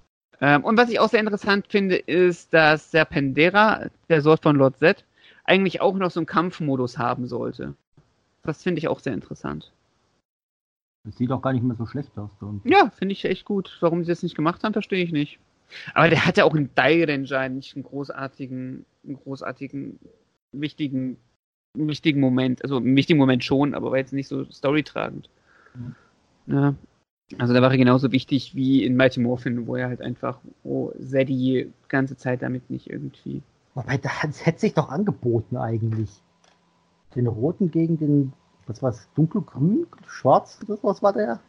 Ähm, 0.40 0.64
und 0.64 0.76
was 0.76 0.90
ich 0.90 0.98
auch 0.98 1.08
sehr 1.08 1.20
interessant 1.20 1.66
finde, 1.68 1.96
ist, 1.96 2.52
dass 2.52 2.90
Serpendera, 2.90 3.88
der 4.08 4.20
Sort 4.20 4.42
von 4.42 4.56
Lord 4.56 4.78
Z, 4.78 5.04
eigentlich 5.44 5.80
auch 5.80 5.94
noch 5.94 6.10
so 6.10 6.20
einen 6.20 6.26
Kampfmodus 6.26 6.98
haben 6.98 7.26
sollte. 7.26 7.74
Das 8.42 8.62
finde 8.62 8.78
ich 8.78 8.88
auch 8.88 9.00
sehr 9.00 9.14
interessant. 9.14 9.72
Das 11.04 11.16
sieht 11.16 11.30
auch 11.30 11.42
gar 11.42 11.52
nicht 11.52 11.62
mehr 11.62 11.76
so 11.76 11.86
schlecht 11.86 12.16
aus. 12.18 12.30
Unten. 12.40 12.66
Ja, 12.68 12.90
finde 12.90 13.12
ich 13.12 13.24
echt 13.24 13.44
gut. 13.44 13.76
Warum 13.80 14.02
sie 14.02 14.08
das 14.08 14.22
nicht 14.22 14.34
gemacht 14.34 14.64
haben, 14.64 14.72
verstehe 14.72 15.04
ich 15.04 15.12
nicht. 15.12 15.38
Aber 15.92 16.08
der 16.08 16.26
hat 16.26 16.36
ja 16.36 16.44
auch 16.44 16.54
in 16.54 16.70
Ranger 16.76 17.48
nicht 17.48 17.74
einen 17.74 17.84
großartigen, 17.84 18.84
einen 19.04 19.16
großartigen, 19.16 19.98
wichtigen, 20.52 21.18
wichtigen 21.74 22.20
Moment. 22.20 22.62
Also 22.62 22.76
einen 22.76 22.96
wichtigen 22.96 23.18
Moment 23.18 23.44
schon, 23.44 23.74
aber 23.74 23.90
war 23.90 23.98
jetzt 23.98 24.12
nicht 24.12 24.28
so 24.28 24.44
storytragend. 24.50 25.28
Mhm. 25.74 25.94
Ja. 26.46 26.74
Also 27.38 27.54
da 27.54 27.62
war 27.62 27.70
er 27.70 27.78
genauso 27.78 28.12
wichtig 28.12 28.54
wie 28.54 28.84
in 28.84 28.96
Mighty 28.96 29.20
Morphin, 29.20 29.66
wo 29.66 29.76
er 29.76 29.88
halt 29.88 30.02
einfach, 30.02 30.38
wo 30.62 30.92
Zeddy 31.00 31.34
die 31.34 31.72
ganze 31.88 32.16
Zeit 32.16 32.42
damit 32.42 32.68
nicht 32.70 32.90
irgendwie. 32.90 33.42
Wobei, 33.74 33.98
das 33.98 34.44
hätte 34.44 34.60
sich 34.60 34.74
doch 34.74 34.88
angeboten 34.88 35.56
eigentlich. 35.56 36.10
Den 37.14 37.26
roten 37.26 37.70
gegen 37.70 37.98
den, 37.98 38.32
was 38.66 38.82
war's, 38.82 39.08
dunkelgrün, 39.14 39.86
schwarz, 40.06 40.60
was 40.82 41.02
war 41.02 41.12
der? 41.12 41.40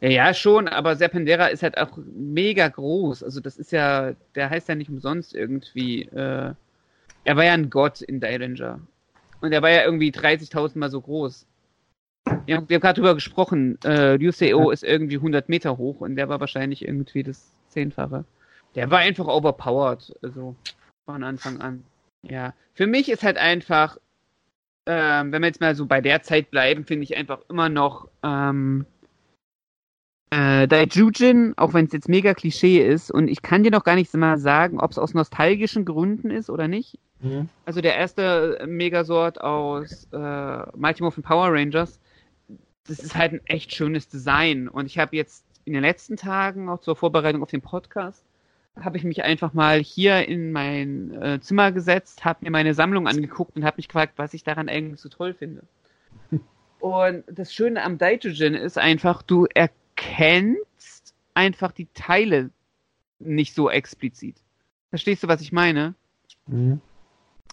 Ja, 0.00 0.08
ja, 0.08 0.34
schon, 0.34 0.68
aber 0.68 0.96
Serpendera 0.96 1.46
ist 1.46 1.62
halt 1.62 1.78
auch 1.78 1.98
mega 2.14 2.68
groß. 2.68 3.22
Also 3.22 3.40
das 3.40 3.56
ist 3.56 3.72
ja, 3.72 4.12
der 4.34 4.50
heißt 4.50 4.68
ja 4.68 4.74
nicht 4.74 4.90
umsonst 4.90 5.34
irgendwie. 5.34 6.02
Äh, 6.02 6.54
er 7.24 7.36
war 7.36 7.44
ja 7.44 7.54
ein 7.54 7.70
Gott 7.70 8.02
in 8.02 8.20
Dire 8.20 8.40
Ranger. 8.40 8.80
Und 9.46 9.52
er 9.52 9.62
war 9.62 9.70
ja 9.70 9.84
irgendwie 9.84 10.10
30.000 10.10 10.78
Mal 10.78 10.90
so 10.90 11.00
groß. 11.00 11.46
Wir 12.44 12.56
haben, 12.56 12.68
wir 12.68 12.74
haben 12.74 12.80
gerade 12.80 13.00
drüber 13.00 13.14
gesprochen. 13.14 13.78
Äh, 13.84 14.16
Ryuseo 14.16 14.70
ist 14.70 14.82
irgendwie 14.82 15.16
100 15.16 15.48
Meter 15.48 15.78
hoch 15.78 16.00
und 16.00 16.16
der 16.16 16.28
war 16.28 16.40
wahrscheinlich 16.40 16.86
irgendwie 16.86 17.22
das 17.22 17.54
Zehnfache. 17.68 18.24
Der 18.74 18.90
war 18.90 18.98
einfach 18.98 19.26
overpowered. 19.26 20.12
Also 20.22 20.56
von 21.04 21.22
Anfang 21.22 21.60
an. 21.60 21.84
Ja. 22.22 22.52
Für 22.74 22.86
mich 22.86 23.08
ist 23.08 23.22
halt 23.22 23.38
einfach, 23.38 23.98
ähm, 24.86 25.32
wenn 25.32 25.42
wir 25.42 25.46
jetzt 25.46 25.60
mal 25.60 25.74
so 25.74 25.86
bei 25.86 26.00
der 26.00 26.22
Zeit 26.22 26.50
bleiben, 26.50 26.84
finde 26.84 27.04
ich 27.04 27.16
einfach 27.16 27.40
immer 27.48 27.68
noch 27.68 28.08
ähm, 28.24 28.84
äh, 30.30 30.66
Daijujin, 30.66 31.54
auch 31.56 31.72
wenn 31.72 31.86
es 31.86 31.92
jetzt 31.92 32.08
mega 32.08 32.34
Klischee 32.34 32.84
ist, 32.84 33.12
und 33.12 33.28
ich 33.28 33.42
kann 33.42 33.62
dir 33.62 33.70
noch 33.70 33.84
gar 33.84 33.94
nicht 33.94 34.12
mal 34.14 34.38
sagen, 34.38 34.80
ob 34.80 34.90
es 34.90 34.98
aus 34.98 35.14
nostalgischen 35.14 35.84
Gründen 35.84 36.30
ist 36.30 36.50
oder 36.50 36.66
nicht. 36.66 36.98
Mhm. 37.20 37.48
Also 37.64 37.80
der 37.80 37.96
erste 37.96 38.64
Megasort 38.66 39.40
aus 39.40 40.08
äh, 40.12 40.76
Mighty 40.76 41.02
Morphin 41.02 41.22
Power 41.22 41.52
Rangers, 41.52 41.98
das 42.86 42.98
ist 43.00 43.16
halt 43.16 43.32
ein 43.32 43.40
echt 43.46 43.74
schönes 43.74 44.08
Design. 44.08 44.68
Und 44.68 44.86
ich 44.86 44.98
habe 44.98 45.16
jetzt 45.16 45.44
in 45.64 45.72
den 45.72 45.82
letzten 45.82 46.16
Tagen, 46.16 46.68
auch 46.68 46.80
zur 46.80 46.96
Vorbereitung 46.96 47.42
auf 47.42 47.50
den 47.50 47.62
Podcast, 47.62 48.24
habe 48.78 48.98
ich 48.98 49.04
mich 49.04 49.24
einfach 49.24 49.54
mal 49.54 49.80
hier 49.80 50.28
in 50.28 50.52
mein 50.52 51.10
äh, 51.22 51.40
Zimmer 51.40 51.72
gesetzt, 51.72 52.24
habe 52.24 52.44
mir 52.44 52.50
meine 52.50 52.74
Sammlung 52.74 53.08
angeguckt 53.08 53.56
und 53.56 53.64
habe 53.64 53.76
mich 53.78 53.88
gefragt, 53.88 54.14
was 54.16 54.34
ich 54.34 54.44
daran 54.44 54.68
eigentlich 54.68 55.00
so 55.00 55.08
toll 55.08 55.34
finde. 55.34 55.62
Und 56.80 57.24
das 57.26 57.54
Schöne 57.54 57.82
am 57.82 57.96
Daijujin 57.96 58.54
ist 58.54 58.76
einfach, 58.76 59.22
du 59.22 59.46
erkennst 59.54 61.14
einfach 61.32 61.72
die 61.72 61.88
Teile 61.94 62.50
nicht 63.18 63.54
so 63.54 63.70
explizit. 63.70 64.36
Verstehst 64.90 65.22
du, 65.22 65.28
was 65.28 65.40
ich 65.40 65.52
meine? 65.52 65.94
Mhm. 66.46 66.80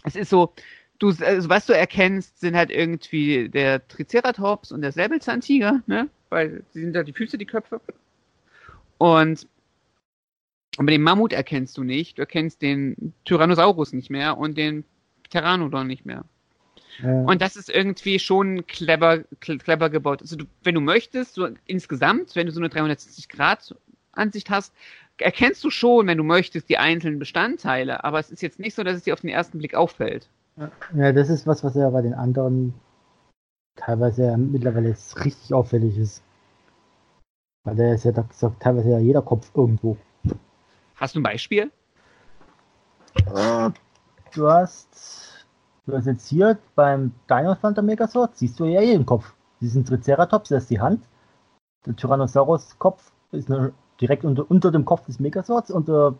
Es 0.04 0.16
ist 0.16 0.30
so, 0.30 0.54
du, 1.00 1.10
also 1.20 1.50
was 1.50 1.66
du 1.66 1.74
erkennst, 1.74 2.40
sind 2.40 2.56
halt 2.56 2.72
irgendwie 2.72 3.50
der 3.50 3.88
Triceratops 3.88 4.72
und 4.72 4.82
der 4.82 4.92
Säbelzahntiger, 4.92 5.82
ne? 5.88 6.10
Weil 6.30 6.64
sie 6.72 6.82
sind 6.82 6.96
halt 6.96 7.08
die 7.08 7.14
Füße, 7.14 7.38
die 7.38 7.46
Köpfe. 7.46 7.80
Und 8.98 9.48
aber 10.78 10.90
den 10.90 11.04
Mammut 11.04 11.34
erkennst 11.34 11.78
du 11.78 11.84
nicht. 11.84 12.18
Du 12.18 12.24
erkennst 12.24 12.62
den 12.62 13.14
Tyrannosaurus 13.26 13.94
nicht 13.94 14.10
mehr 14.10 14.38
und 14.38 14.58
den 14.58 14.86
Pteranodon 15.30 15.86
nicht 15.86 16.06
mehr. 16.06 16.26
Ja. 17.02 17.24
Und 17.24 17.42
das 17.42 17.56
ist 17.56 17.70
irgendwie 17.70 18.20
schon 18.20 18.66
clever, 18.68 19.24
cl- 19.42 19.60
clever 19.60 19.90
gebaut. 19.90 20.22
Also 20.22 20.36
du, 20.36 20.46
wenn 20.64 20.76
du 20.76 20.82
möchtest, 20.82 21.36
so 21.36 21.50
insgesamt, 21.66 22.36
wenn 22.36 22.48
du 22.48 22.52
so 22.52 22.60
eine 22.60 22.70
360-Grad-Ansicht 22.70 24.50
hast, 24.50 24.74
erkennst 25.20 25.64
du 25.64 25.70
schon, 25.70 26.08
wenn 26.08 26.18
du 26.18 26.24
möchtest, 26.24 26.70
die 26.70 26.78
einzelnen 26.78 27.20
Bestandteile. 27.20 28.04
Aber 28.04 28.20
es 28.20 28.32
ist 28.32 28.42
jetzt 28.42 28.60
nicht 28.60 28.76
so, 28.76 28.84
dass 28.84 28.96
es 28.96 29.04
dir 29.04 29.14
auf 29.14 29.22
den 29.22 29.30
ersten 29.30 29.60
Blick 29.60 29.76
auffällt. 29.76 30.30
ja, 30.96 31.12
das 31.12 31.30
ist 31.30 31.48
was, 31.48 31.64
was 31.64 31.76
ja 31.76 31.90
bei 31.90 32.02
den 32.02 32.14
anderen 32.14 32.74
teilweise 33.76 34.26
ja 34.26 34.38
mittlerweile 34.38 34.96
richtig 35.24 35.54
auffällig 35.54 35.98
ist. 35.98 36.24
Weil 37.64 37.76
der 37.76 37.96
ist 37.96 38.06
ja 38.06 38.12
da 38.12 38.24
gesagt, 38.24 38.62
teilweise 38.62 38.90
ja 38.92 39.00
jeder 39.00 39.22
Kopf 39.22 39.50
irgendwo. 39.56 39.98
Hast 40.96 41.16
du 41.16 41.20
ein 41.20 41.24
Beispiel? 41.24 41.72
Äh, 43.34 43.70
Du 44.34 44.50
hast, 44.50 45.46
du 45.86 45.96
hast 45.96 46.08
jetzt 46.08 46.28
hier 46.28 46.58
beim 46.74 47.14
Dino 47.30 47.54
Thunder 47.54 47.84
Megazord, 47.84 48.36
siehst 48.36 48.60
du 48.60 48.66
ja 48.66 48.82
jeden 48.82 49.06
Kopf. 49.06 49.32
Diesen 49.62 49.86
Triceratops, 49.86 50.50
das 50.50 50.64
ist 50.64 50.72
die 50.72 50.80
Hand. 50.80 51.06
Der 51.86 51.96
Tyrannosaurus-Kopf 51.96 53.12
ist 53.32 53.48
nur 53.50 53.74
direkt 54.04 54.26
unter, 54.26 54.50
unter 54.52 54.70
dem 54.70 54.84
Kopf 54.84 55.06
des 55.06 55.22
Megazords 55.22 55.72
und 55.72 55.88
der, 55.88 56.16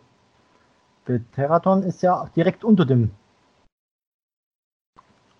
der 1.06 1.20
Terraton 1.32 1.82
ist 1.82 2.02
ja 2.02 2.30
direkt 2.34 2.64
unter 2.64 2.86
dem 2.86 3.10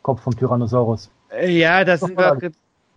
Kopf 0.02 0.20
vom 0.20 0.37
Tyrannosaurus. 0.37 1.11
Äh, 1.30 1.50
Ja, 1.50 1.85
da 1.85 1.96
Doch, 1.96 2.07
sind, 2.07 2.18
wir, 2.18 2.52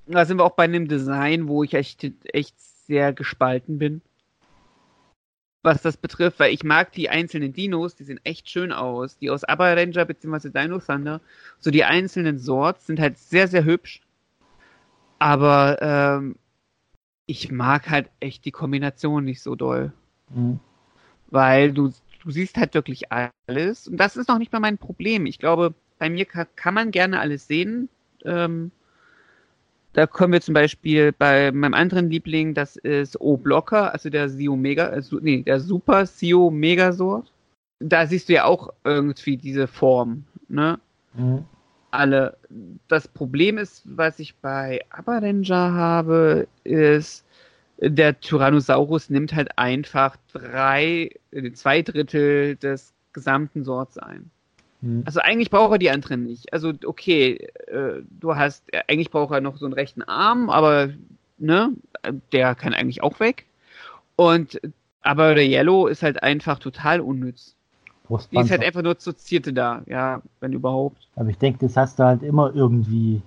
da 0.06 0.26
sind 0.26 0.38
wir 0.38 0.44
auch 0.44 0.56
bei 0.56 0.66
einem 0.66 0.90
Design, 0.90 1.48
wo 1.48 1.64
ich 1.64 1.76
echt, 1.76 2.06
echt 2.26 2.60
sehr 2.60 3.14
gespalten 3.14 3.80
bin. 3.80 4.02
Was 5.64 5.82
das 5.82 5.96
betrifft, 5.96 6.40
weil 6.42 6.54
ich 6.54 6.66
mag 6.66 6.92
die 6.92 7.10
einzelnen 7.10 7.54
Dinos, 7.54 7.96
die 7.96 8.04
sehen 8.04 8.20
echt 8.26 8.50
schön 8.50 8.74
aus. 8.74 9.18
Die 9.18 9.30
aus 9.30 9.46
Aber 9.46 9.78
Ranger 9.78 10.04
bzw. 10.04 10.50
Dino 10.50 10.80
Thunder. 10.80 11.22
So 11.60 11.72
die 11.72 11.86
einzelnen 11.86 12.38
Sorts 12.38 12.86
sind 12.86 13.00
halt 13.00 13.18
sehr, 13.18 13.48
sehr 13.48 13.64
hübsch. 13.64 14.02
Aber 15.20 15.78
ähm, 15.82 16.36
ich 17.28 17.52
mag 17.52 17.90
halt 17.90 18.10
echt 18.20 18.46
die 18.46 18.52
Kombination 18.52 19.24
nicht 19.26 19.42
so 19.42 19.56
doll. 19.56 19.94
Mhm. 20.34 20.60
Weil 21.30 21.74
du, 21.74 21.92
du 22.24 22.32
siehst 22.32 22.58
halt 22.58 22.74
wirklich 22.74 23.12
alles. 23.12 23.88
Und 23.88 23.98
das 23.98 24.18
ist 24.18 24.30
noch 24.30 24.40
nicht 24.40 24.52
mal 24.52 24.60
mein 24.60 24.78
Problem. 24.78 25.26
Ich 25.26 25.38
glaube, 25.38 25.76
bei 26.00 26.10
mir 26.10 26.26
kann, 26.26 26.48
kann 26.56 26.74
man 26.74 26.90
gerne 26.90 27.20
alles 27.20 27.46
sehen. 27.46 27.90
Ähm, 28.24 28.72
da 29.94 30.08
kommen 30.08 30.34
wir 30.34 30.42
zum 30.42 30.54
Beispiel 30.54 31.12
bei 31.12 31.52
meinem 31.52 31.74
anderen 31.74 32.10
Liebling, 32.10 32.54
das 32.54 32.76
ist 32.78 33.20
O-Blocker, 33.20 33.94
also 33.94 34.10
der 34.10 34.30
Sio 34.30 34.56
Mega, 34.56 34.88
äh, 34.90 35.02
nee, 35.22 35.42
der 35.42 35.60
Super 35.60 36.06
Sio 36.06 36.50
Megasort. 36.50 37.32
Da 37.80 38.08
siehst 38.08 38.30
du 38.30 38.34
ja 38.34 38.46
auch 38.46 38.74
irgendwie 38.84 39.38
diese 39.38 39.68
Form, 39.68 40.24
ne? 40.48 40.80
Mhm. 41.14 41.46
Alle. 41.92 42.38
Das 42.88 43.08
Problem 43.08 43.58
ist, 43.58 43.84
was 43.86 44.20
ich 44.20 44.36
bei 44.36 44.84
Abaranger 44.90 45.74
habe, 45.74 46.48
ist, 46.64 47.26
der 47.80 48.20
Tyrannosaurus 48.20 49.10
nimmt 49.10 49.34
halt 49.34 49.58
einfach 49.58 50.18
drei, 50.34 51.12
äh, 51.32 51.52
zwei 51.52 51.82
Drittel 51.82 52.56
des 52.56 52.94
gesamten 53.14 53.64
Sorts 53.64 53.98
ein. 53.98 54.32
Mhm. 54.82 55.04
Also 55.06 55.20
eigentlich 55.20 55.50
braucht 55.50 55.74
er 55.74 55.78
die 55.78 55.90
anderen 55.90 56.24
nicht. 56.24 56.54
Also 56.54 56.74
okay, 56.86 57.48
äh, 57.68 58.02
du 58.20 58.36
hast, 58.36 58.64
äh, 58.74 58.82
eigentlich 58.88 59.12
braucht 59.12 59.34
er 59.34 59.42
noch 59.42 59.58
so 59.58 59.66
einen 59.66 59.74
rechten 59.74 60.04
Arm, 60.04 60.50
aber 60.50 60.90
ne, 61.38 61.74
der 62.32 62.56
kann 62.56 62.74
eigentlich 62.74 63.04
auch 63.04 63.20
weg. 63.20 63.46
Und 64.16 64.60
aber 65.02 65.36
der 65.36 65.46
Yellow 65.46 65.88
ist 65.88 66.04
halt 66.04 66.22
einfach 66.24 66.60
total 66.60 67.00
unnütz. 67.00 67.57
Die 68.10 68.14
ist 68.14 68.30
Brustpanzer. 68.30 68.52
halt 68.52 68.64
einfach 68.64 68.82
nur 68.84 68.98
zur 68.98 69.18
Zierte 69.18 69.54
da, 69.54 69.82
ja, 69.86 70.22
wenn 70.40 70.54
überhaupt. 70.54 71.08
Aber 71.16 71.30
ich 71.30 71.38
denke, 71.38 71.60
das 71.66 71.76
hast 71.76 72.00
du 72.00 72.04
halt 72.04 72.24
immer 72.24 72.54
irgendwie 72.56 73.22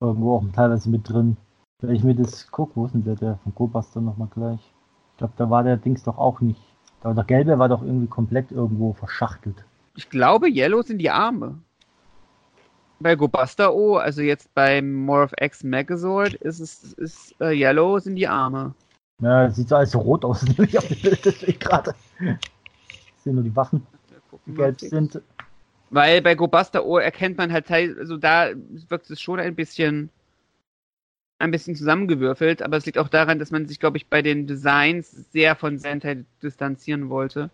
irgendwo 0.00 0.36
auch 0.36 0.44
teilweise 0.54 0.90
mit 0.90 1.08
drin. 1.08 1.36
Wenn 1.80 1.94
ich 1.94 2.04
mir 2.04 2.14
das 2.14 2.50
gucke, 2.50 2.72
wo 2.74 2.86
ist 2.86 2.92
denn 2.92 3.04
der, 3.04 3.16
der 3.16 3.38
von 3.42 3.54
Cobuster 3.54 4.00
nochmal 4.00 4.28
gleich? 4.28 4.60
Ich 5.12 5.18
glaube, 5.18 5.34
da 5.36 5.48
war 5.48 5.62
der 5.62 5.76
Dings 5.76 6.02
doch 6.02 6.18
auch 6.18 6.40
nicht. 6.40 6.60
Da, 7.00 7.14
der 7.14 7.24
gelbe 7.24 7.58
war 7.58 7.68
doch 7.68 7.82
irgendwie 7.82 8.06
komplett 8.06 8.52
irgendwo 8.52 8.92
verschachtelt. 8.92 9.64
Ich 9.94 10.10
glaube, 10.10 10.48
Yellow 10.48 10.82
sind 10.82 10.98
die 10.98 11.10
Arme. 11.10 11.58
Bei 12.98 13.14
Gobuster 13.14 13.74
O, 13.74 13.96
also 13.96 14.22
jetzt 14.22 14.52
beim 14.54 14.92
Morph 14.92 15.32
X 15.38 15.62
Megazord, 15.62 16.34
ist 16.34 16.60
es 16.60 16.92
ist, 16.94 17.34
äh, 17.40 17.52
Yellow 17.52 17.98
sind 17.98 18.16
die 18.16 18.28
Arme. 18.28 18.74
Ja, 19.22 19.46
das 19.46 19.56
sieht 19.56 19.68
so 19.68 19.76
alles 19.76 19.90
so 19.92 19.98
rot 19.98 20.24
aus, 20.24 20.42
nämlich 20.58 20.76
auf 20.76 20.86
dem 20.88 21.00
Bild, 21.00 21.24
das 21.24 21.40
sehe 21.40 21.50
ich 21.50 21.60
gerade. 21.60 21.94
Das 22.18 23.24
sind 23.24 23.34
nur 23.34 23.44
die 23.44 23.54
Waffen, 23.54 23.86
Gelb 24.46 24.80
sind. 24.80 25.20
Weil 25.90 26.20
bei 26.22 26.34
Gobuster 26.34 26.84
O 26.84 26.98
erkennt 26.98 27.38
man 27.38 27.52
halt, 27.52 27.66
teil- 27.68 27.96
also 27.98 28.16
da 28.16 28.50
wirkt 28.88 29.08
es 29.10 29.20
schon 29.20 29.38
ein 29.38 29.54
bisschen, 29.54 30.10
ein 31.38 31.50
bisschen 31.50 31.76
zusammengewürfelt, 31.76 32.62
aber 32.62 32.76
es 32.76 32.86
liegt 32.86 32.98
auch 32.98 33.08
daran, 33.08 33.38
dass 33.38 33.50
man 33.50 33.66
sich, 33.66 33.78
glaube 33.78 33.96
ich, 33.96 34.08
bei 34.08 34.20
den 34.22 34.46
Designs 34.46 35.10
sehr 35.32 35.54
von 35.54 35.78
Sentai 35.78 36.24
distanzieren 36.42 37.08
wollte. 37.08 37.50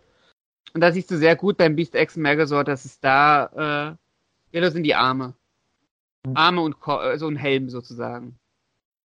Und 0.73 0.81
da 0.81 0.92
siehst 0.92 1.11
du 1.11 1.18
sehr 1.18 1.37
gut 1.37 1.59
beim 1.59 1.77
Beast 1.77 1.95
X 1.95 2.16
Megazord, 2.16 2.68
dass 2.68 2.85
es 2.87 2.99
da, 3.01 3.99
äh, 4.53 4.57
Yellow 4.57 4.71
sind 4.71 4.85
die 4.85 4.95
Arme. 4.95 5.35
Hm. 6.27 6.37
Arme 6.37 6.61
und 6.62 6.81
Ko 6.81 6.95
also 6.97 7.29
ein 7.29 7.37
Helm 7.37 7.68
sozusagen. 7.68 8.38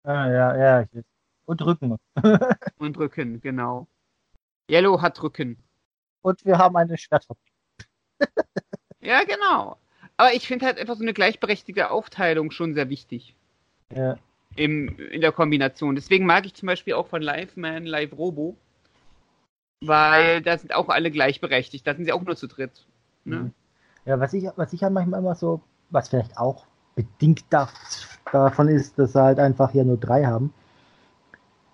Ah, 0.03 0.29
ja, 0.29 0.55
ja. 0.57 0.81
ich- 0.81 1.03
Und 1.45 1.61
Rücken. 1.65 1.97
Und 2.77 2.97
Rücken, 2.97 3.39
genau. 3.41 3.87
Yellow 4.69 5.01
hat 5.01 5.21
Rücken. 5.23 5.57
Und 6.21 6.45
wir 6.45 6.57
haben 6.57 6.75
eine 6.75 6.97
Schwertfabrik. 6.97 7.53
Ja, 9.01 9.23
genau. 9.23 9.77
Aber 10.17 10.33
ich 10.33 10.47
finde 10.47 10.65
halt 10.65 10.79
einfach 10.79 10.95
so 10.95 11.03
eine 11.03 11.13
gleichberechtigte 11.13 11.91
Aufteilung 11.91 12.51
schon 12.51 12.73
sehr 12.73 12.89
wichtig 12.89 13.35
Ja. 13.93 14.17
im, 14.55 14.97
in 14.97 15.21
der 15.21 15.31
Kombination. 15.31 15.95
Deswegen 15.95 16.25
mag 16.25 16.45
ich 16.45 16.53
zum 16.53 16.67
Beispiel 16.67 16.93
auch 16.93 17.07
von 17.07 17.21
Live 17.21 17.55
Man, 17.57 17.85
Live 17.85 18.13
Robo, 18.17 18.55
weil 19.81 20.41
da 20.41 20.57
sind 20.57 20.73
auch 20.73 20.89
alle 20.89 21.11
gleichberechtigt. 21.11 21.85
Da 21.85 21.93
sind 21.93 22.05
sie 22.05 22.13
auch 22.13 22.23
nur 22.23 22.35
zu 22.35 22.47
dritt. 22.47 22.85
Ne? 23.25 23.35
Mhm. 23.35 23.53
Ja, 24.05 24.19
was 24.19 24.33
ich, 24.33 24.45
was 24.55 24.71
ich 24.73 24.83
halt 24.83 24.93
manchmal 24.93 25.19
immer 25.19 25.35
so, 25.35 25.61
was 25.89 26.09
vielleicht 26.09 26.37
auch 26.37 26.65
bedingt 26.95 27.43
da, 27.49 27.69
davon 28.31 28.69
ist, 28.69 28.97
dass 28.97 29.13
sie 29.13 29.21
halt 29.21 29.39
einfach 29.39 29.71
hier 29.71 29.83
nur 29.83 29.97
drei 29.97 30.25
haben. 30.25 30.53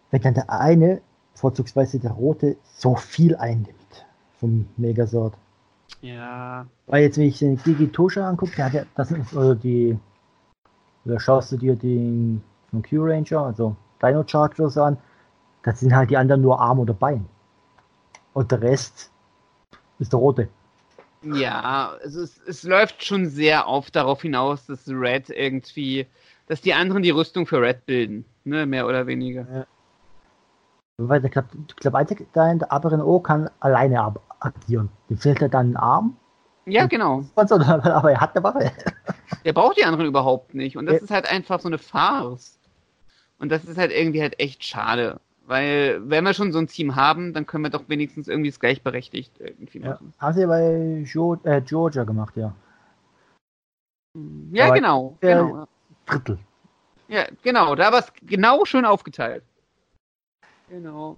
Wenn 0.09 0.21
dann 0.21 0.33
der 0.33 0.49
eine, 0.49 1.01
vorzugsweise 1.35 1.99
der 1.99 2.11
rote, 2.11 2.57
so 2.63 2.95
viel 2.95 3.35
einnimmt 3.35 4.05
vom 4.39 4.67
Megasort. 4.77 5.35
Ja. 6.01 6.65
Weil 6.87 7.03
jetzt, 7.03 7.17
wenn 7.17 7.27
ich 7.27 7.39
den 7.39 7.57
Digitosha 7.63 8.27
angucke, 8.27 8.55
der 8.55 8.65
hat 8.65 8.73
ja, 8.73 8.83
das 8.95 9.11
ist, 9.11 9.33
oder 9.33 9.55
die, 9.55 9.97
oder 11.05 11.19
schaust 11.19 11.51
du 11.51 11.57
dir 11.57 11.75
den 11.75 12.43
von 12.69 12.81
Q-Ranger, 12.83 13.45
also 13.45 13.75
Dino 14.01 14.23
Chargers 14.25 14.77
an, 14.77 14.97
das 15.63 15.79
sind 15.79 15.95
halt 15.95 16.09
die 16.09 16.17
anderen 16.17 16.41
nur 16.41 16.59
Arm 16.59 16.79
oder 16.79 16.93
Bein. 16.93 17.25
Und 18.33 18.51
der 18.51 18.61
Rest 18.61 19.11
ist 19.99 20.13
der 20.13 20.19
rote. 20.19 20.49
Ja, 21.23 21.93
also 22.01 22.21
es, 22.21 22.41
es 22.47 22.63
läuft 22.63 23.05
schon 23.05 23.27
sehr 23.27 23.67
oft 23.67 23.95
darauf 23.95 24.23
hinaus, 24.23 24.65
dass 24.65 24.87
Red 24.87 25.29
irgendwie, 25.29 26.07
dass 26.47 26.61
die 26.61 26.73
anderen 26.73 27.03
die 27.03 27.11
Rüstung 27.11 27.45
für 27.45 27.61
Red 27.61 27.85
bilden. 27.85 28.25
Ne, 28.43 28.65
mehr 28.65 28.87
oder 28.87 29.05
weniger. 29.05 29.67
Weil 30.97 31.23
ich 31.25 31.31
glaube, 31.31 31.47
glaub, 31.77 31.95
einzig 31.95 32.27
da 32.33 32.51
in 32.51 32.59
der 32.59 32.71
Aberin 32.71 33.01
O 33.01 33.19
kann 33.19 33.49
alleine 33.59 34.01
ab 34.01 34.21
agieren. 34.39 34.89
Dem 35.09 35.17
fehlt 35.17 35.39
ja 35.41 35.47
dann 35.47 35.71
ein 35.71 35.77
Arm, 35.77 36.17
Ja, 36.65 36.85
genau. 36.85 37.23
aber 37.35 38.11
er 38.11 38.21
hat 38.21 38.35
eine 38.35 38.43
Waffe. 38.43 38.71
Der 39.45 39.53
braucht 39.53 39.77
die 39.77 39.85
anderen 39.85 40.05
überhaupt 40.05 40.53
nicht. 40.53 40.77
Und 40.77 40.85
das 40.85 40.97
Ja. 40.97 41.01
ist 41.03 41.11
halt 41.11 41.25
einfach 41.31 41.59
so 41.59 41.67
eine 41.67 41.77
Farce. 41.79 42.59
Und 43.39 43.51
das 43.51 43.65
ist 43.65 43.77
halt 43.77 43.91
irgendwie 43.91 44.21
halt 44.21 44.39
echt 44.39 44.63
schade. 44.63 45.19
Weil, 45.47 45.99
wenn 46.07 46.23
wir 46.23 46.33
schon 46.35 46.51
so 46.53 46.59
ein 46.59 46.67
Team 46.67 46.95
haben, 46.95 47.33
dann 47.33 47.45
können 47.47 47.63
wir 47.63 47.71
doch 47.71 47.89
wenigstens 47.89 48.27
irgendwie 48.27 48.49
es 48.49 48.59
gleichberechtigt 48.59 49.39
irgendwie 49.39 49.79
Ja. 49.79 49.91
machen. 49.91 50.13
Haben 50.19 50.33
sie 50.33 50.45
bei 50.45 51.03
jo 51.11 51.35
äh, 51.43 51.61
Georgia 51.61 52.03
gemacht, 52.03 52.37
ja. 52.37 52.53
Ja, 54.51 54.65
Aber 54.65 54.75
genau. 54.75 55.17
der- 55.21 55.43
genau. 55.43 55.67
Drittel. 56.05 56.37
Ja, 57.07 57.23
genau. 57.41 57.75
Da 57.75 57.91
war 57.91 57.99
es 57.99 58.13
genau 58.21 58.65
schön 58.65 58.85
aufgeteilt. 58.85 59.43
Genau. 60.71 61.17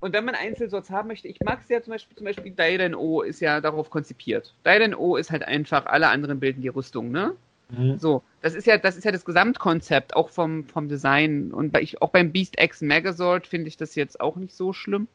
Und 0.00 0.12
wenn 0.12 0.24
man 0.24 0.34
Einzelsorts 0.34 0.90
haben 0.90 1.08
möchte, 1.08 1.28
ich 1.28 1.40
mag 1.40 1.60
es 1.62 1.68
ja 1.68 1.82
zum 1.82 1.92
Beispiel, 1.92 2.16
zum 2.16 2.24
Beispiel 2.24 2.52
Daiden 2.52 2.94
O 2.94 3.22
ist 3.22 3.40
ja 3.40 3.60
darauf 3.60 3.90
konzipiert. 3.90 4.54
Daiden 4.62 4.94
O 4.94 5.16
ist 5.16 5.30
halt 5.30 5.42
einfach, 5.42 5.86
alle 5.86 6.08
anderen 6.08 6.40
bilden 6.40 6.62
die 6.62 6.68
Rüstung, 6.68 7.10
ne? 7.10 7.34
Mhm. 7.70 7.98
So, 7.98 8.22
das 8.42 8.54
ist 8.54 8.66
ja, 8.66 8.78
das 8.78 8.96
ist 8.96 9.04
ja 9.04 9.12
das 9.12 9.24
Gesamtkonzept, 9.24 10.14
auch 10.14 10.28
vom, 10.28 10.64
vom 10.64 10.88
Design. 10.88 11.52
Und 11.52 11.72
bei, 11.72 11.82
ich, 11.82 12.00
auch 12.02 12.10
beim 12.10 12.30
Beast 12.30 12.60
X 12.60 12.80
Megazord 12.82 13.46
finde 13.46 13.68
ich 13.68 13.76
das 13.76 13.94
jetzt 13.94 14.20
auch 14.20 14.36
nicht 14.36 14.54
so 14.54 14.72
schlimm. 14.72 15.08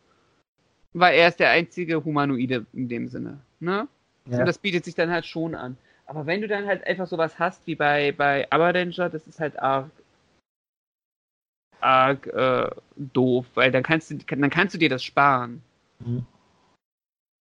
Weil 0.93 1.17
er 1.17 1.29
ist 1.29 1.39
der 1.39 1.51
einzige 1.51 2.03
Humanoide 2.03 2.65
in 2.73 2.89
dem 2.89 3.07
Sinne. 3.07 3.39
Ne? 3.59 3.87
Ja. 4.25 4.39
Und 4.39 4.45
das 4.45 4.57
bietet 4.57 4.83
sich 4.83 4.95
dann 4.95 5.09
halt 5.09 5.25
schon 5.25 5.55
an. 5.55 5.77
Aber 6.05 6.25
wenn 6.25 6.41
du 6.41 6.47
dann 6.49 6.65
halt 6.65 6.85
einfach 6.85 7.07
sowas 7.07 7.39
hast 7.39 7.65
wie 7.67 7.75
bei, 7.75 8.11
bei 8.11 8.51
Abadanger, 8.51 9.09
das 9.09 9.25
ist 9.27 9.39
halt 9.39 9.57
arg, 9.57 9.89
arg 11.83 12.27
äh, 12.27 12.69
doof, 12.95 13.45
weil 13.55 13.71
dann 13.71 13.83
kannst 13.83 14.11
du, 14.11 14.17
dann 14.17 14.49
kannst 14.49 14.75
du 14.75 14.79
dir 14.79 14.89
das 14.89 15.03
sparen. 15.03 15.61
Mhm. 15.99 16.25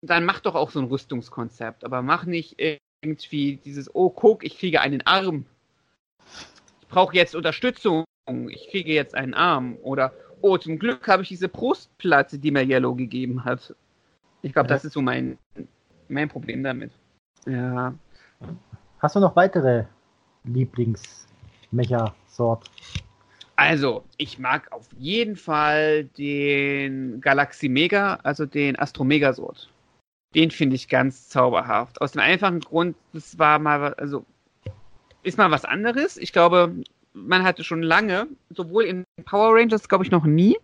Dann 0.03 0.25
mach 0.25 0.41
doch 0.41 0.55
auch 0.55 0.71
so 0.71 0.81
ein 0.81 0.87
Rüstungskonzept, 0.87 1.85
aber 1.85 2.03
mach 2.03 2.25
nicht 2.25 2.57
irgendwie 3.03 3.57
dieses, 3.57 3.95
oh 3.95 4.11
guck, 4.11 4.45
ich 4.45 4.59
kriege 4.59 4.81
einen 4.81 5.07
Arm. 5.07 5.47
Ich 6.81 6.89
brauche 6.89 7.15
jetzt 7.15 7.35
Unterstützung, 7.35 8.05
ich 8.49 8.69
kriege 8.71 8.93
jetzt 8.93 9.15
einen 9.15 9.35
Arm. 9.35 9.77
Oder, 9.83 10.13
oh, 10.41 10.57
zum 10.59 10.79
Glück 10.79 11.07
habe 11.09 11.23
ich 11.23 11.29
diese 11.29 11.49
Brustplatte, 11.49 12.39
die 12.39 12.51
mir 12.51 12.63
Yellow 12.63 12.95
gegeben 12.95 13.45
hat. 13.45 13.75
Ich 14.43 14.53
glaube, 14.53 14.69
Ja. 14.69 14.75
das 14.75 14.85
ist 14.85 14.93
so 14.95 15.03
mein, 15.03 15.39
mein 16.09 16.29
Problem 16.29 16.63
damit. 16.63 16.93
Ja. 17.47 17.95
Hast 18.99 19.17
du 19.17 19.21
noch 19.21 19.37
weitere 19.37 19.85
Lieblings-Mecha-Sort? 20.45 22.71
Also, 23.61 24.05
ich 24.17 24.39
mag 24.39 24.73
auf 24.73 24.89
jeden 24.97 25.37
Fall 25.37 26.05
den 26.05 27.21
Galaxy 27.21 27.69
Mega, 27.69 28.15
also 28.23 28.47
den 28.47 28.79
Astro 28.79 29.05
Megasort. 29.05 29.69
Den 30.35 30.51
finde 30.51 30.77
ich 30.77 30.89
ganz 30.89 31.29
zauberhaft. 31.29 32.01
Aus 32.01 32.13
dem 32.13 32.23
einfachen 32.23 32.61
Grund, 32.61 32.97
das 33.13 33.39
war 33.39 33.59
mal, 33.59 33.93
also, 33.93 34.25
ist 35.25 35.37
mal 35.37 35.51
was 35.51 35.67
anderes. 35.67 36.17
Ich 36.17 36.33
glaube, 36.33 36.75
man 37.13 37.45
hatte 37.45 37.63
schon 37.63 37.83
lange, 37.83 38.29
sowohl 38.49 38.85
in 38.85 39.05
Power 39.27 39.55
Rangers, 39.55 39.91
glaube 39.91 40.05
ich, 40.05 40.11
noch 40.11 40.25
nie, 40.25 40.57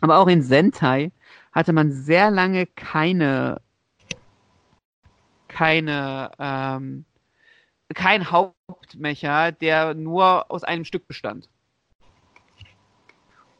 aber 0.00 0.16
auch 0.16 0.28
in 0.28 0.40
Sentai 0.40 1.12
hatte 1.52 1.74
man 1.74 1.92
sehr 1.92 2.30
lange 2.30 2.64
keine, 2.64 3.60
keine, 5.48 6.30
ähm, 6.38 7.04
kein 7.92 8.30
Hauptmecher, 8.30 9.52
der 9.52 9.92
nur 9.92 10.50
aus 10.50 10.64
einem 10.64 10.86
Stück 10.86 11.06
bestand. 11.06 11.50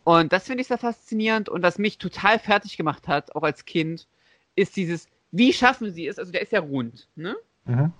Und 0.06 0.32
das 0.32 0.46
finde 0.46 0.60
ich 0.60 0.68
sehr 0.68 0.78
faszinierend 0.78 1.48
und 1.48 1.64
was 1.64 1.78
mich 1.78 1.98
total 1.98 2.38
fertig 2.38 2.76
gemacht 2.76 3.08
hat, 3.08 3.34
auch 3.34 3.42
als 3.42 3.64
Kind, 3.64 4.06
ist 4.54 4.76
dieses, 4.76 5.08
wie 5.32 5.52
schaffen 5.52 5.92
sie 5.92 6.06
es? 6.06 6.20
Also 6.20 6.30
der 6.30 6.42
ist 6.42 6.52
ja 6.52 6.60
rund, 6.60 7.08
ne? 7.16 7.34
Mhm. 7.64 7.92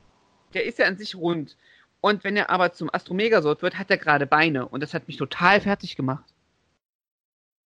Der 0.54 0.66
ist 0.66 0.78
ja 0.78 0.86
an 0.86 0.96
sich 0.96 1.16
rund. 1.16 1.56
Und 2.00 2.22
wenn 2.22 2.36
er 2.36 2.48
aber 2.50 2.72
zum 2.72 2.94
Astromegasort 2.94 3.60
wird, 3.60 3.76
hat 3.76 3.90
er 3.90 3.96
gerade 3.96 4.24
Beine. 4.24 4.68
Und 4.68 4.84
das 4.84 4.94
hat 4.94 5.08
mich 5.08 5.16
total 5.16 5.60
fertig 5.60 5.96
gemacht. 5.96 6.32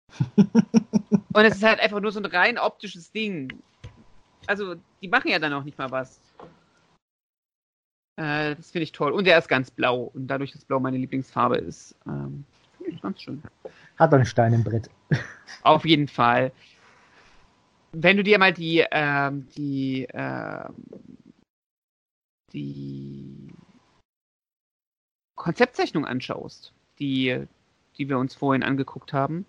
und 0.37 1.45
es 1.45 1.55
ist 1.55 1.62
halt 1.62 1.78
einfach 1.78 2.01
nur 2.01 2.11
so 2.11 2.18
ein 2.18 2.26
rein 2.26 2.59
optisches 2.59 3.12
Ding. 3.12 3.62
Also, 4.49 4.74
die 5.01 5.09
machen 5.09 5.30
ja 5.30 5.39
dann 5.39 5.53
auch 5.53 5.62
nicht 5.62 5.78
mal 5.78 5.93
was. 5.93 6.20
Äh, 8.16 8.57
das 8.57 8.72
finde 8.72 8.82
ich 8.82 8.91
toll. 8.91 9.12
Und 9.12 9.28
er 9.28 9.39
ist 9.39 9.49
ganz 9.49 9.70
blau. 9.70 10.11
Und 10.12 10.26
dadurch, 10.26 10.51
dass 10.51 10.64
Blau 10.64 10.80
meine 10.80 10.99
Lieblingsfarbe 10.99 11.59
ist, 11.59 11.95
ähm, 12.05 12.45
finde 12.78 12.91
ich 12.91 13.01
ganz 13.01 13.22
schön. 13.22 13.41
Hat 13.99 14.12
er 14.12 14.16
einen 14.16 14.26
Stein 14.26 14.53
im 14.53 14.64
Brett. 14.64 14.90
Auf 15.62 15.84
jeden 15.84 16.09
Fall. 16.09 16.53
Wenn 17.92 18.16
du 18.16 18.24
dir 18.24 18.38
mal 18.38 18.53
die, 18.53 18.84
ähm, 18.90 19.47
die, 19.57 20.07
ähm, 20.12 20.74
die 22.53 23.49
Konzeptzeichnung 25.36 26.05
anschaust, 26.05 26.72
die, 26.99 27.47
die 27.97 28.09
wir 28.09 28.18
uns 28.18 28.34
vorhin 28.34 28.62
angeguckt 28.62 29.12
haben, 29.12 29.47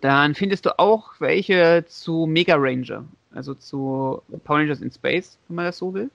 dann 0.00 0.34
findest 0.34 0.66
du 0.66 0.78
auch 0.78 1.12
welche 1.18 1.84
zu 1.86 2.26
Mega 2.26 2.54
Ranger, 2.56 3.04
also 3.32 3.54
zu 3.54 4.22
Power 4.44 4.58
Rangers 4.58 4.80
in 4.80 4.92
Space, 4.92 5.38
wenn 5.48 5.56
man 5.56 5.64
das 5.66 5.78
so 5.78 5.92
will. 5.92 6.10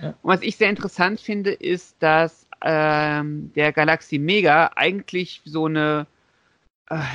Ja. 0.00 0.08
Und 0.08 0.16
was 0.22 0.42
ich 0.42 0.56
sehr 0.56 0.70
interessant 0.70 1.20
finde, 1.20 1.52
ist, 1.52 1.96
dass 1.98 2.46
ähm, 2.62 3.52
der 3.54 3.72
Galaxy 3.72 4.18
Mega 4.18 4.70
eigentlich 4.76 5.42
so 5.44 5.66
eine, 5.66 6.06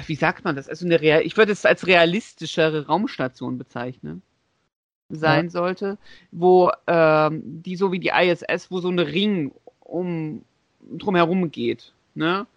wie 0.08 0.16
sagt 0.16 0.44
man 0.46 0.56
das? 0.56 0.70
Also 0.70 0.86
eine 0.86 1.02
Real 1.02 1.22
ich 1.24 1.38
würde 1.38 1.52
es 1.52 1.66
als 1.66 1.88
realistischere 1.88 2.88
Raumstation 2.88 3.58
bezeichnen 3.58 4.22
sein 5.10 5.46
Ja. 5.46 5.52
sollte, 5.52 5.98
wo 6.32 6.72
ähm, 6.88 7.42
die 7.64 7.76
so 7.76 7.92
wie 7.92 8.00
die 8.00 8.10
ISS, 8.10 8.72
wo 8.72 8.80
so 8.80 8.90
ein 8.90 9.00
Ring 9.00 9.52
um 9.82 10.44
drumherum 10.82 11.52
geht, 11.52 11.94
ne? 12.16 12.48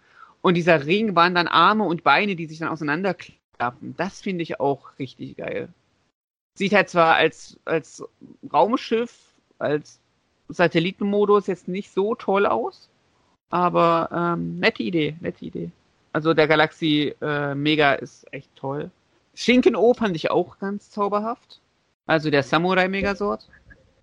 Und 0.41 0.55
dieser 0.55 0.85
Ring 0.85 1.15
waren 1.15 1.35
dann 1.35 1.47
Arme 1.47 1.83
und 1.85 2.03
Beine, 2.03 2.35
die 2.35 2.47
sich 2.47 2.59
dann 2.59 2.69
auseinanderklappen. 2.69 3.95
Das 3.97 4.21
finde 4.21 4.43
ich 4.43 4.59
auch 4.59 4.97
richtig 4.99 5.37
geil. 5.37 5.69
Sieht 6.57 6.73
halt 6.73 6.89
zwar 6.89 7.15
als, 7.15 7.59
als 7.65 8.03
Raumschiff, 8.51 9.13
als 9.59 9.99
Satellitenmodus 10.49 11.47
jetzt 11.47 11.67
nicht 11.67 11.91
so 11.91 12.15
toll 12.15 12.45
aus, 12.47 12.89
aber 13.51 14.09
ähm, 14.13 14.59
nette 14.59 14.83
Idee, 14.83 15.15
nette 15.21 15.45
Idee. 15.45 15.71
Also 16.13 16.33
der 16.33 16.47
Galaxy 16.47 17.15
äh, 17.21 17.55
Mega 17.55 17.93
ist 17.93 18.25
echt 18.33 18.53
toll. 18.55 18.91
Shinken-O 19.33 19.93
fand 19.93 20.15
ich 20.15 20.29
auch 20.29 20.59
ganz 20.59 20.89
zauberhaft. 20.89 21.61
Also 22.05 22.29
der 22.29 22.43
Samurai 22.43 22.87
Megasort. 22.87 23.47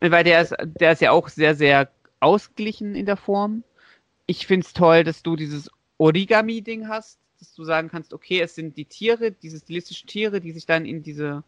Weil 0.01 0.25
der 0.25 0.43
ist, 0.43 0.55
der 0.81 0.93
ist 0.93 1.03
ja 1.03 1.11
auch 1.11 1.29
sehr, 1.29 1.55
sehr 1.55 1.91
ausgeglichen 2.21 2.95
in 2.95 3.07
der 3.07 3.17
Form. 3.17 3.65
Ich 4.27 4.47
find's 4.47 4.73
toll, 4.73 5.05
dass 5.05 5.23
du 5.23 5.37
dieses 5.37 5.71
Origami-Ding 5.99 6.89
hast, 6.89 7.19
dass 7.39 7.55
du 7.55 7.65
sagen 7.65 7.89
kannst, 7.89 8.13
okay, 8.13 8.41
es 8.41 8.55
sind 8.55 8.77
die 8.77 8.85
Tiere, 8.85 9.33
diese 9.33 9.59
stilistischen 9.59 10.09
Tiere, 10.09 10.41
die 10.41 10.53
sich 10.53 10.67
dann 10.67 10.87
in 10.87 11.03
diese 11.03 11.43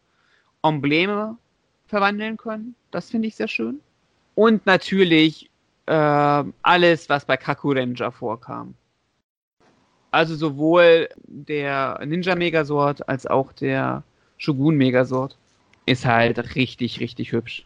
Embleme 0.61 1.37
verwandeln 1.87 2.37
können. 2.37 2.75
Das 2.91 3.09
finde 3.09 3.27
ich 3.27 3.35
sehr 3.35 3.47
schön. 3.47 3.79
Und 4.35 4.65
natürlich 4.65 5.49
äh, 5.85 6.43
alles, 6.61 7.09
was 7.09 7.25
bei 7.25 7.37
Kaku 7.37 7.71
Ranger 7.71 8.11
vorkam. 8.11 8.75
Also 10.11 10.35
sowohl 10.35 11.07
der 11.25 11.99
Ninja 12.05 12.35
Megasort 12.35 13.07
als 13.07 13.25
auch 13.25 13.53
der 13.53 14.03
Shogun 14.37 14.75
Megasort 14.75 15.37
ist 15.85 16.05
halt 16.05 16.55
richtig, 16.55 16.99
richtig 16.99 17.31
hübsch. 17.31 17.65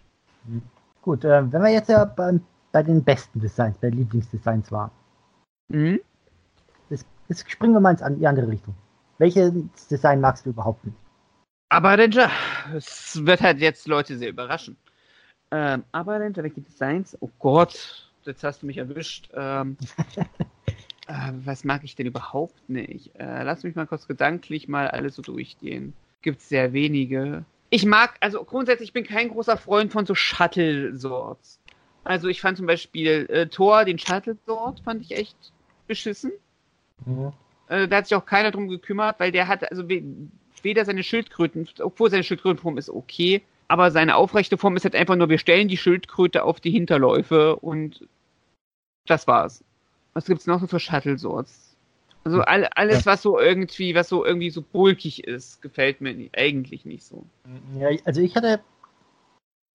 Gut, 1.01 1.23
äh, 1.25 1.51
wenn 1.51 1.61
wir 1.61 1.71
jetzt 1.71 1.89
ja 1.89 2.05
beim, 2.05 2.41
bei 2.71 2.83
den 2.83 3.03
besten 3.03 3.39
Designs, 3.39 3.77
bei 3.77 3.89
Lieblingsdesigns 3.89 4.71
waren, 4.71 4.91
Mhm. 5.69 5.99
jetzt, 6.89 7.07
jetzt 7.27 7.49
springen 7.49 7.73
wir 7.73 7.79
mal 7.79 7.91
ins, 7.91 8.03
an 8.03 8.19
die 8.19 8.27
andere 8.27 8.47
Richtung. 8.47 8.75
Welches 9.17 9.53
Design 9.89 10.21
magst 10.21 10.45
du 10.45 10.51
überhaupt 10.51 10.85
nicht? 10.85 10.97
Aber 11.69 11.97
Ranger, 11.97 12.29
es 12.75 13.25
wird 13.25 13.41
halt 13.41 13.59
jetzt 13.59 13.87
Leute 13.87 14.17
sehr 14.17 14.29
überraschen. 14.29 14.77
Ähm, 15.51 15.83
aber 15.91 16.19
Ranger, 16.19 16.43
welche 16.43 16.61
Designs? 16.61 17.17
Oh 17.21 17.29
Gott, 17.39 18.11
jetzt 18.23 18.43
hast 18.43 18.61
du 18.61 18.67
mich 18.67 18.77
erwischt. 18.77 19.29
Ähm, 19.33 19.77
äh, 21.07 21.31
was 21.43 21.63
mag 21.63 21.83
ich 21.83 21.95
denn 21.95 22.07
überhaupt 22.07 22.69
nicht? 22.69 23.15
Äh, 23.15 23.43
lass 23.43 23.63
mich 23.63 23.75
mal 23.75 23.87
kurz 23.87 24.07
gedanklich 24.07 24.67
mal 24.67 24.87
alles 24.87 25.15
so 25.15 25.21
durchgehen. 25.21 25.93
Gibt 26.21 26.41
sehr 26.41 26.73
wenige. 26.73 27.45
Ich 27.69 27.85
mag, 27.85 28.15
also 28.19 28.43
grundsätzlich, 28.43 28.89
ich 28.89 28.93
bin 28.93 29.05
kein 29.05 29.29
großer 29.29 29.57
Freund 29.57 29.91
von 29.91 30.05
so 30.05 30.15
Shuttle-Sorts. 30.15 31.59
Also 32.03 32.27
ich 32.27 32.41
fand 32.41 32.57
zum 32.57 32.67
Beispiel 32.67 33.27
äh, 33.29 33.47
Thor, 33.47 33.85
den 33.85 33.99
Shuttle-Sort, 33.99 34.81
fand 34.81 35.01
ich 35.01 35.17
echt 35.17 35.35
beschissen. 35.87 36.31
Äh, 37.67 37.87
da 37.87 37.97
hat 37.97 38.07
sich 38.07 38.15
auch 38.15 38.25
keiner 38.25 38.51
drum 38.51 38.67
gekümmert, 38.67 39.19
weil 39.19 39.31
der 39.31 39.47
hat, 39.47 39.69
also 39.69 39.89
we 39.89 40.03
weder 40.61 40.83
seine 40.83 41.03
Schildkröten, 41.03 41.69
obwohl 41.79 42.09
seine 42.09 42.23
Schildkrötenform 42.23 42.79
ist 42.79 42.89
okay, 42.89 43.43
aber 43.67 43.91
seine 43.91 44.15
aufrechte 44.15 44.57
Form 44.57 44.75
ist 44.75 44.83
halt 44.83 44.95
einfach 44.95 45.15
nur, 45.15 45.29
wir 45.29 45.37
stellen 45.37 45.67
die 45.67 45.77
Schildkröte 45.77 46.43
auf 46.43 46.59
die 46.59 46.71
Hinterläufe 46.71 47.55
und 47.57 48.07
das 49.05 49.27
war's. 49.27 49.63
Was 50.15 50.25
gibt's 50.25 50.47
noch 50.47 50.59
so 50.59 50.67
für 50.67 50.79
Shuttle-Sorts? 50.79 51.75
Also 52.23 52.41
all, 52.41 52.67
alles, 52.73 53.05
was 53.05 53.21
so 53.21 53.39
irgendwie, 53.39 53.93
was 53.93 54.09
so 54.09 54.25
irgendwie 54.25 54.49
so 54.49 54.63
bulkig 54.63 55.25
ist, 55.25 55.61
gefällt 55.61 56.01
mir 56.01 56.15
nicht, 56.15 56.35
eigentlich 56.35 56.83
nicht 56.83 57.03
so. 57.03 57.23
Ja, 57.77 57.89
also 58.05 58.21
ich 58.21 58.35
hatte 58.35 58.61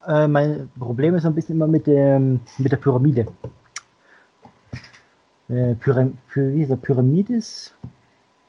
äh, 0.06 0.26
mein 0.26 0.70
Problem 0.78 1.14
ist 1.14 1.22
so 1.22 1.28
ein 1.28 1.34
bisschen 1.34 1.56
immer 1.56 1.68
mit 1.68 1.86
dem 1.86 2.40
mit 2.58 2.72
der 2.72 2.78
Pyramide. 2.78 3.26
Äh, 5.48 5.74
Pyram 5.74 6.16
Py 6.32 6.54
wie 6.54 6.62
ist 6.62 6.70
der 6.70 6.76
Pyramidis? 6.76 7.74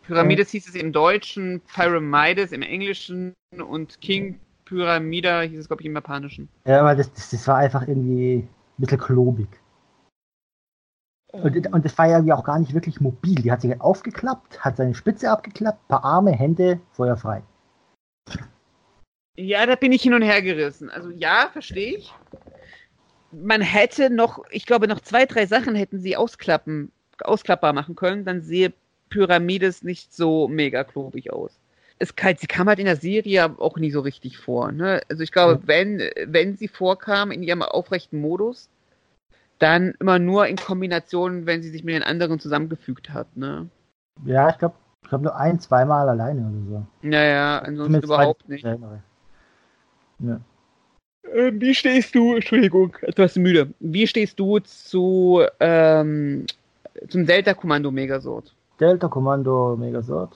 Pyramides 0.03 0.49
hieß 0.49 0.69
es 0.69 0.75
im 0.75 0.91
Deutschen, 0.91 1.61
Pyramides 1.73 2.51
im 2.53 2.61
Englischen 2.61 3.33
und 3.67 4.01
King 4.01 4.39
Pyramida 4.65 5.41
hieß 5.41 5.59
es, 5.59 5.67
glaube 5.67 5.81
ich, 5.81 5.87
im 5.87 5.93
Japanischen. 5.93 6.47
Ja, 6.65 6.83
weil 6.83 6.95
das, 6.95 7.11
das, 7.13 7.29
das 7.29 7.47
war 7.47 7.57
einfach 7.57 7.87
irgendwie 7.87 8.37
ein 8.37 8.47
bisschen 8.77 8.99
klobig. 8.99 9.47
Und, 11.32 11.73
und 11.73 11.86
das 11.86 11.97
war 11.97 12.07
ja 12.07 12.36
auch 12.36 12.43
gar 12.43 12.59
nicht 12.59 12.73
wirklich 12.73 12.99
mobil. 12.99 13.36
Die 13.36 13.51
hat 13.51 13.61
sich 13.61 13.79
aufgeklappt, 13.79 14.59
hat 14.59 14.77
seine 14.77 14.93
Spitze 14.93 15.32
abgeklappt, 15.32 15.88
paar 15.88 16.03
Arme, 16.03 16.32
Hände, 16.32 16.79
feuerfrei. 16.91 17.41
Ja, 19.38 19.65
da 19.65 19.75
bin 19.75 19.93
ich 19.93 20.01
hin 20.01 20.13
und 20.13 20.23
her 20.23 20.41
gerissen. 20.41 20.89
Also 20.89 21.09
ja, 21.09 21.49
verstehe 21.51 21.97
ich. 21.97 22.13
Man 23.32 23.61
hätte 23.61 24.09
noch, 24.09 24.43
ich 24.51 24.65
glaube, 24.65 24.88
noch 24.88 24.99
zwei, 24.99 25.25
drei 25.25 25.45
Sachen 25.45 25.73
hätten 25.73 25.99
sie 25.99 26.17
ausklappen, 26.17 26.91
ausklappbar 27.23 27.71
machen 27.71 27.95
können, 27.95 28.25
dann 28.25 28.41
sehe 28.41 28.73
Pyramides 29.09 29.84
nicht 29.84 30.13
so 30.13 30.49
mega 30.49 30.84
klobig 30.84 31.32
aus. 31.32 31.59
Es 31.97 32.15
kann, 32.15 32.36
sie 32.36 32.47
kam 32.47 32.67
halt 32.67 32.79
in 32.79 32.86
der 32.86 32.95
Serie 32.97 33.55
auch 33.57 33.77
nie 33.77 33.91
so 33.91 34.01
richtig 34.01 34.38
vor. 34.38 34.71
Ne? 34.71 35.01
Also 35.07 35.23
ich 35.23 35.32
glaube, 35.32 35.61
wenn, 35.65 36.01
wenn 36.25 36.57
sie 36.57 36.67
vorkam 36.67 37.32
in 37.32 37.43
ihrem 37.43 37.61
aufrechten 37.61 38.19
Modus, 38.19 38.69
dann 39.62 39.93
immer 39.99 40.18
nur 40.18 40.47
in 40.47 40.55
Kombination, 40.55 41.45
wenn 41.45 41.62
sie 41.62 41.70
sich 41.70 41.84
mit 41.84 41.93
den 41.93 42.03
anderen 42.03 42.39
zusammengefügt 42.39 43.14
hat. 43.14 43.38
Ne? 43.38 43.70
Ja, 44.26 44.49
ich 44.49 44.57
glaube, 44.57 44.76
ich 45.03 45.09
glaube 45.09 45.26
nur 45.26 45.36
ein, 45.36 45.59
zweimal 45.59 46.09
alleine 46.09 46.41
oder 46.41 46.66
so. 46.70 46.86
Naja, 47.07 47.59
ansonsten 47.59 48.01
überhaupt 48.01 48.49
nicht. 48.49 48.64
Ja. 48.64 50.39
Ähm, 51.34 51.62
wie 51.62 51.76
stehst 51.76 52.16
du, 52.16 52.36
Entschuldigung, 52.36 52.95
etwas 53.01 53.36
müde. 53.36 53.74
Wie 53.80 54.07
stehst 54.07 54.39
du 54.39 54.59
zu 54.59 55.43
ähm, 55.59 56.45
zum 57.07 57.26
Delta-Kommando 57.26 57.91
Megasort? 57.91 58.55
Delta 58.80 59.07
Kommando 59.07 59.76
Megasort. 59.78 60.36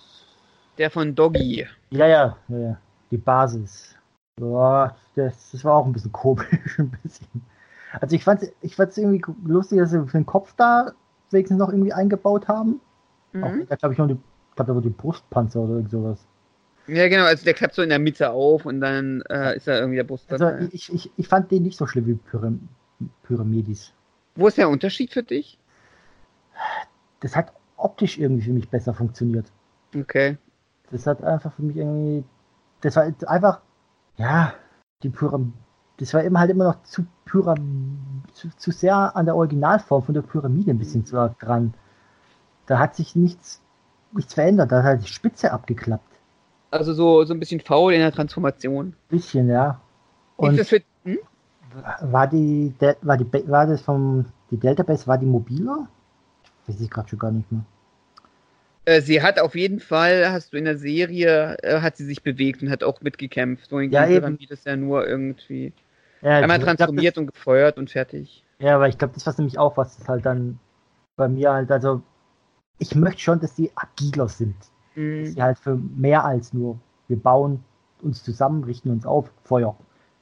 Der 0.77 0.91
von 0.91 1.15
Doggy. 1.15 1.67
Ja, 1.89 2.07
ja, 2.07 2.37
ja, 2.47 2.57
ja. 2.57 2.77
Die 3.09 3.17
Basis. 3.17 3.95
Boah, 4.35 4.95
das, 5.15 5.51
das 5.51 5.63
war 5.63 5.75
auch 5.75 5.85
ein 5.85 5.93
bisschen 5.93 6.11
komisch, 6.11 6.47
ein 6.77 6.91
bisschen. 7.01 7.41
Also 8.01 8.15
ich 8.15 8.23
fand 8.23 8.51
ich 8.61 8.75
fand's 8.75 8.97
irgendwie 8.97 9.21
lustig, 9.45 9.79
dass 9.79 9.91
sie 9.91 10.05
für 10.05 10.17
den 10.17 10.25
Kopf 10.25 10.53
da 10.57 10.93
wenigstens 11.31 11.57
noch 11.57 11.69
irgendwie 11.69 11.93
eingebaut 11.93 12.47
haben. 12.47 12.79
Auch 13.33 13.49
Mhm. 13.51 13.59
wenn 13.59 13.67
da, 13.67 13.75
glaube 13.75 13.93
ich, 13.93 13.99
noch 13.99 14.07
die, 14.07 14.17
glaube, 14.55 14.67
da 14.71 14.75
war 14.75 14.81
die 14.81 14.89
Brustpanzer 14.89 15.59
oder 15.61 15.75
irgend 15.75 15.91
sowas. 15.91 16.25
Ja, 16.87 17.07
genau, 17.07 17.25
also 17.25 17.43
der 17.43 17.53
klappt 17.55 17.73
so 17.73 17.81
in 17.81 17.89
der 17.89 17.99
Mitte 17.99 18.29
auf 18.31 18.65
und 18.65 18.79
dann 18.79 19.21
äh, 19.29 19.57
ist 19.57 19.67
da 19.67 19.77
irgendwie 19.79 19.95
der 19.97 20.03
Brust. 20.03 20.31
Also 20.31 20.49
ich, 20.71 20.93
ich, 20.93 21.11
ich 21.17 21.27
fand 21.27 21.49
den 21.51 21.63
nicht 21.63 21.77
so 21.77 21.87
schlimm 21.87 22.05
wie 22.05 22.13
Pyram 22.13 22.67
Pyramidis. 23.23 23.91
Wo 24.35 24.47
ist 24.47 24.57
der 24.57 24.69
Unterschied 24.69 25.11
für 25.11 25.23
dich? 25.23 25.57
Das 27.21 27.35
hat 27.35 27.51
optisch 27.77 28.17
irgendwie 28.17 28.43
für 28.43 28.53
mich 28.53 28.69
besser 28.69 28.93
funktioniert. 28.93 29.51
Okay. 29.95 30.37
Das 30.91 31.07
hat 31.07 31.23
einfach 31.23 31.53
für 31.53 31.63
mich 31.63 31.77
irgendwie. 31.77 32.23
Das 32.81 32.95
war 32.95 33.03
einfach. 33.27 33.61
Ja, 34.17 34.53
die 35.03 35.09
Pyramide. 35.09 35.53
Das 35.97 36.13
war 36.13 36.23
immer 36.23 36.39
halt 36.39 36.51
immer 36.51 36.65
noch 36.65 36.83
zu 36.83 37.05
Pyram 37.25 38.23
zu, 38.33 38.49
zu 38.57 38.71
sehr 38.71 39.15
an 39.15 39.25
der 39.25 39.35
Originalform 39.35 40.03
von 40.03 40.13
der 40.13 40.21
Pyramide 40.21 40.71
ein 40.71 40.77
bisschen 40.79 41.05
zu 41.05 41.17
arg 41.17 41.39
dran. 41.39 41.73
Da 42.67 42.79
hat 42.79 42.95
sich 42.95 43.15
nichts, 43.15 43.61
nichts 44.13 44.33
verändert. 44.35 44.71
Da 44.71 44.83
hat 44.83 45.03
die 45.03 45.07
Spitze 45.07 45.51
abgeklappt. 45.51 46.15
Also 46.71 46.93
so, 46.93 47.23
so 47.25 47.33
ein 47.33 47.39
bisschen 47.39 47.59
faul 47.59 47.93
in 47.93 48.01
der 48.01 48.11
Transformation. 48.11 48.95
Bisschen, 49.09 49.49
ja. 49.49 49.81
Und 50.37 50.57
das 50.59 50.69
für, 50.69 50.81
hm? 51.03 51.17
war 52.01 52.27
die, 52.27 52.73
Del- 52.79 52.97
war 53.01 53.17
die, 53.17 53.25
war 53.49 53.67
das 53.67 53.81
vom, 53.81 54.25
die 54.51 54.57
Delta 54.57 54.83
Base, 54.83 55.07
war 55.07 55.17
die 55.17 55.25
mobiler? 55.25 55.87
Weiß 56.67 56.79
ich 56.81 56.89
gerade 56.91 57.09
schon 57.09 57.19
gar 57.19 57.31
nicht 57.31 57.51
mehr. 57.51 57.65
äh, 58.85 59.01
sie 59.01 59.21
hat 59.21 59.39
auf 59.39 59.55
jeden 59.55 59.79
Fall, 59.79 60.31
hast 60.31 60.53
du 60.53 60.57
in 60.57 60.65
der 60.65 60.77
Serie, 60.77 61.57
äh, 61.63 61.81
hat 61.81 61.97
sie 61.97 62.05
sich 62.05 62.23
bewegt 62.23 62.61
und 62.61 62.69
hat 62.69 62.83
auch 62.83 63.01
mitgekämpft. 63.01 63.69
So 63.69 63.79
in 63.79 63.91
Ja, 63.91 64.07
eben. 64.07 64.37
Ist 64.37 64.65
ja 64.65 64.75
nur 64.75 65.07
irgendwie 65.07 65.73
Ja, 66.25 66.39
einmal 66.39 66.57
ich 66.57 66.63
glaub, 66.63 66.77
transformiert 66.77 67.17
und 67.19 67.27
gefeuert 67.27 67.77
und 67.77 67.91
fertig. 67.91 68.43
Ja, 68.57 68.75
aber 68.75 68.89
ich 68.89 68.97
glaube, 68.97 69.13
das 69.13 69.27
war 69.27 69.35
nämlich 69.37 69.59
auch 69.59 69.77
was, 69.77 69.97
das 69.97 70.09
halt 70.09 70.25
dann 70.25 70.59
bei 71.15 71.27
mir 71.27 71.53
halt, 71.53 71.71
also 71.71 72.01
ich 72.79 72.95
möchte 72.95 73.21
schon, 73.21 73.39
dass 73.39 73.53
die 73.53 73.71
agiler 73.75 74.27
sind. 74.27 74.55
Dass 74.59 75.03
Mhm. 75.03 75.25
sie 75.25 75.43
halt 75.43 75.59
für 75.59 75.75
mehr 75.75 76.25
als 76.25 76.51
nur, 76.51 76.79
wir 77.07 77.17
bauen 77.21 77.63
uns 78.01 78.23
zusammen, 78.23 78.63
richten 78.63 78.89
uns 78.89 79.05
auf, 79.05 79.31
Feuer. 79.43 79.75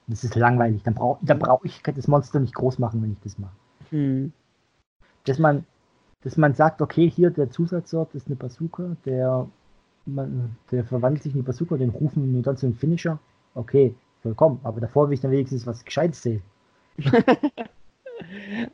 Das 0.08 0.26
ist 0.26 0.36
langweilig. 0.36 0.84
Dann 0.84 0.96
brauche 0.96 1.26
dann 1.26 1.40
brauch 1.40 1.64
ich 1.64 1.82
das 1.82 2.08
Monster 2.10 2.42
nicht 2.42 2.54
groß 2.54 2.80
machen, 2.80 3.02
wenn 3.02 3.14
ich 3.14 3.20
das 3.24 3.38
mache. 3.38 3.56
Hm. 3.92 4.34
Dass 5.24 5.40
man, 5.40 5.66
dass 6.24 6.36
man 6.36 6.54
sagt, 6.54 6.82
okay, 6.82 7.10
hier 7.10 7.30
der 7.30 7.50
Zusatzort 7.50 8.14
ist 8.14 8.28
eine 8.28 8.36
Bazooka, 8.36 8.98
der, 9.06 9.48
man, 10.06 10.58
der 10.72 10.84
verwandelt 10.84 11.24
sich 11.24 11.34
in 11.34 11.40
die 11.40 11.46
Bazooka, 11.46 11.78
den 11.78 11.92
rufen 11.92 12.26
wir 12.26 12.32
nur 12.34 12.42
dann 12.42 12.58
zu 12.58 12.66
einem 12.66 12.76
Finisher. 12.76 13.20
Okay, 13.56 13.96
vollkommen. 14.24 14.60
Aber 14.64 14.82
davor 14.82 15.08
will 15.08 15.14
ich 15.14 15.22
dann 15.22 15.32
wenigstens 15.32 15.68
was 15.68 15.86
Gescheites 15.86 16.24
sehen. 16.24 16.42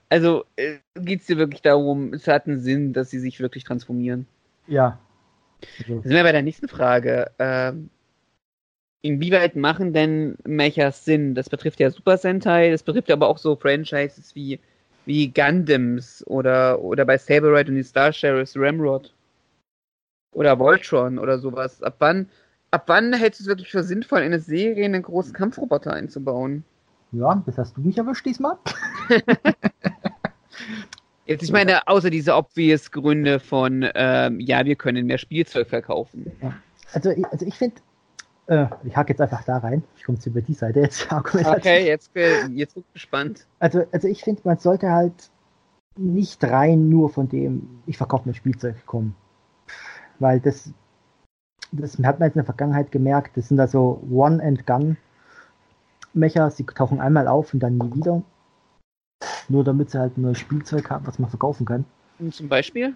Also 0.09 0.45
äh, 0.55 0.77
geht 0.95 1.21
es 1.21 1.27
dir 1.27 1.37
wirklich 1.37 1.61
darum, 1.61 2.13
es 2.13 2.27
hat 2.27 2.47
einen 2.47 2.59
Sinn, 2.59 2.93
dass 2.93 3.09
sie 3.09 3.19
sich 3.19 3.39
wirklich 3.39 3.63
transformieren. 3.63 4.27
Ja. 4.67 4.99
Also, 5.79 6.01
sind 6.01 6.11
wir 6.11 6.23
bei 6.23 6.31
der 6.31 6.41
nächsten 6.41 6.67
Frage. 6.67 7.31
Ähm, 7.39 7.89
inwieweit 9.01 9.55
machen 9.55 9.93
denn 9.93 10.37
Mechas 10.45 11.05
Sinn? 11.05 11.35
Das 11.35 11.49
betrifft 11.49 11.79
ja 11.79 11.89
Super 11.89 12.17
Sentai, 12.17 12.71
das 12.71 12.83
betrifft 12.83 13.11
aber 13.11 13.27
auch 13.27 13.37
so 13.37 13.55
Franchises 13.55 14.35
wie, 14.35 14.59
wie 15.05 15.29
Gundams 15.29 16.25
oder, 16.27 16.81
oder 16.81 17.05
bei 17.05 17.17
Saber 17.17 17.53
Ride 17.53 17.71
und 17.71 17.77
die 17.77 17.83
Star 17.83 18.13
Sheriffs 18.13 18.55
Ramrod. 18.55 19.13
Oder 20.31 20.59
Voltron 20.59 21.17
oder 21.17 21.39
sowas. 21.39 21.81
Ab 21.81 21.95
wann, 21.99 22.29
ab 22.71 22.83
wann 22.87 23.13
hältst 23.13 23.39
du 23.39 23.43
es 23.43 23.47
wirklich 23.47 23.69
für 23.71 23.83
sinnvoll, 23.83 24.19
in 24.19 24.25
eine 24.25 24.39
Serie 24.39 24.85
einen 24.85 25.01
großen 25.03 25.33
Kampfroboter 25.33 25.93
einzubauen? 25.93 26.63
ja, 27.11 27.41
das 27.45 27.57
hast 27.57 27.75
du 27.77 27.81
mich 27.81 27.97
erwischt 27.97 28.25
diesmal. 28.25 28.57
Jetzt, 31.25 31.43
ich 31.43 31.51
meine, 31.51 31.87
außer 31.87 32.09
diese 32.09 32.35
obvious 32.35 32.91
Gründe 32.91 33.39
von, 33.39 33.87
ähm, 33.93 34.39
ja, 34.39 34.65
wir 34.65 34.75
können 34.75 35.05
mehr 35.05 35.19
Spielzeug 35.19 35.69
verkaufen. 35.69 36.31
Also, 36.93 37.11
ich- 37.11 37.25
also 37.27 37.45
ich 37.45 37.53
finde, 37.53 37.75
äh, 38.47 38.65
ich 38.83 38.97
hake 38.97 39.13
jetzt 39.13 39.21
einfach 39.21 39.43
da 39.43 39.57
rein. 39.57 39.83
Ich 39.95 40.03
komme 40.03 40.17
jetzt 40.17 40.25
über 40.25 40.41
die 40.41 40.55
Seite 40.55 40.79
jetzt. 40.79 41.07
Okay, 41.11 41.85
jetzt, 41.85 42.09
jetzt 42.15 42.73
bin 42.73 42.83
ich 42.87 42.93
gespannt. 42.93 43.45
Also, 43.59 43.83
also 43.91 44.07
ich 44.07 44.23
finde, 44.23 44.41
man 44.43 44.57
sollte 44.57 44.89
halt 44.89 45.29
nicht 45.97 46.43
rein 46.43 46.89
nur 46.89 47.09
von 47.11 47.29
dem, 47.29 47.81
ich 47.85 47.97
verkaufe 47.97 48.27
mir 48.27 48.33
Spielzeug 48.33 48.83
kommen. 48.87 49.15
Weil 50.17 50.39
das, 50.39 50.73
das 51.71 51.97
hat 51.99 52.19
man 52.19 52.27
jetzt 52.27 52.35
in 52.35 52.39
der 52.39 52.45
Vergangenheit 52.45 52.91
gemerkt, 52.91 53.37
das 53.37 53.47
sind 53.49 53.59
also 53.59 54.01
One-and-Gun-Mecher, 54.09 56.49
sie 56.51 56.65
tauchen 56.65 57.01
einmal 57.01 57.27
auf 57.27 57.53
und 57.53 57.59
dann 57.61 57.77
nie 57.77 57.93
wieder. 57.95 58.21
Nur 59.47 59.63
damit 59.63 59.91
sie 59.91 59.99
halt 59.99 60.17
ein 60.17 60.21
neues 60.21 60.39
Spielzeug 60.39 60.89
haben, 60.89 61.05
was 61.07 61.19
man 61.19 61.29
verkaufen 61.29 61.65
kann. 61.65 61.85
Und 62.19 62.33
zum 62.33 62.49
Beispiel? 62.49 62.95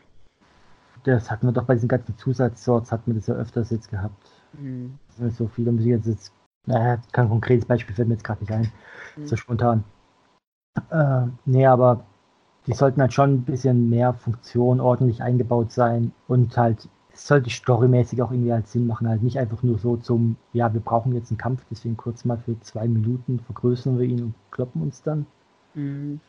Das 1.03 1.29
hatten 1.29 1.47
wir 1.47 1.51
doch 1.51 1.65
bei 1.65 1.73
diesen 1.73 1.89
ganzen 1.89 2.17
Zusatzsorts, 2.17 2.91
hatten 2.91 3.11
wir 3.11 3.15
das 3.15 3.27
ja 3.27 3.35
öfters 3.35 3.69
jetzt 3.71 3.89
gehabt. 3.89 4.31
Hm. 4.57 4.97
Das 5.07 5.19
ist 5.19 5.37
So 5.37 5.47
viele 5.47 5.71
muss 5.71 5.81
ich 5.81 5.87
jetzt, 5.87 6.07
jetzt 6.07 6.33
naja, 6.65 7.01
kein 7.11 7.29
konkretes 7.29 7.65
Beispiel 7.65 7.95
fällt 7.95 8.07
mir 8.07 8.15
jetzt 8.15 8.23
gerade 8.23 8.41
nicht 8.41 8.53
ein. 8.53 8.71
Hm. 9.15 9.27
So 9.27 9.35
spontan. 9.35 9.83
Äh, 10.89 11.27
nee, 11.45 11.65
aber 11.65 12.05
die 12.67 12.73
sollten 12.73 13.01
halt 13.01 13.13
schon 13.13 13.33
ein 13.33 13.43
bisschen 13.43 13.89
mehr 13.89 14.13
Funktion 14.13 14.79
ordentlich 14.79 15.21
eingebaut 15.21 15.71
sein 15.71 16.13
und 16.27 16.57
halt, 16.57 16.87
es 17.13 17.27
sollte 17.27 17.49
storymäßig 17.49 18.21
auch 18.21 18.31
irgendwie 18.31 18.51
halt 18.51 18.67
Sinn 18.67 18.87
machen, 18.87 19.07
halt 19.07 19.21
nicht 19.21 19.37
einfach 19.37 19.61
nur 19.61 19.77
so 19.77 19.97
zum, 19.97 20.35
ja, 20.51 20.73
wir 20.73 20.81
brauchen 20.81 21.13
jetzt 21.13 21.29
einen 21.29 21.37
Kampf, 21.37 21.63
deswegen 21.69 21.95
kurz 21.95 22.25
mal 22.25 22.39
für 22.39 22.59
zwei 22.61 22.87
Minuten 22.87 23.39
vergrößern 23.39 23.99
wir 23.99 24.05
ihn 24.05 24.23
und 24.23 24.35
kloppen 24.51 24.81
uns 24.81 25.03
dann. 25.03 25.27
Hm. 25.73 26.19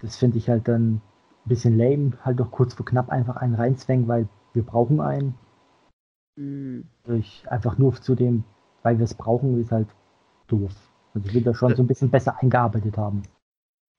Das 0.00 0.16
finde 0.16 0.38
ich 0.38 0.48
halt 0.48 0.68
dann 0.68 0.94
ein 0.94 1.00
bisschen 1.44 1.76
lame, 1.76 2.12
halt 2.24 2.40
doch 2.40 2.50
kurz 2.50 2.74
vor 2.74 2.86
knapp 2.86 3.10
einfach 3.10 3.36
einen 3.36 3.54
reinzwängen, 3.54 4.08
weil 4.08 4.26
wir 4.54 4.62
brauchen 4.62 5.00
einen. 5.00 5.34
Hm. 6.38 6.84
Durch 7.04 7.44
einfach 7.50 7.76
nur 7.76 7.94
zu 8.00 8.14
dem, 8.14 8.44
weil 8.82 8.98
wir 8.98 9.04
es 9.04 9.14
brauchen, 9.14 9.60
ist 9.60 9.70
halt 9.70 9.88
doof. 10.48 10.72
Also 11.14 11.28
ich 11.28 11.34
will 11.34 11.42
das 11.42 11.58
schon 11.58 11.76
so 11.76 11.82
ein 11.82 11.86
bisschen 11.86 12.10
besser 12.10 12.40
eingearbeitet 12.40 12.96
haben. 12.96 13.22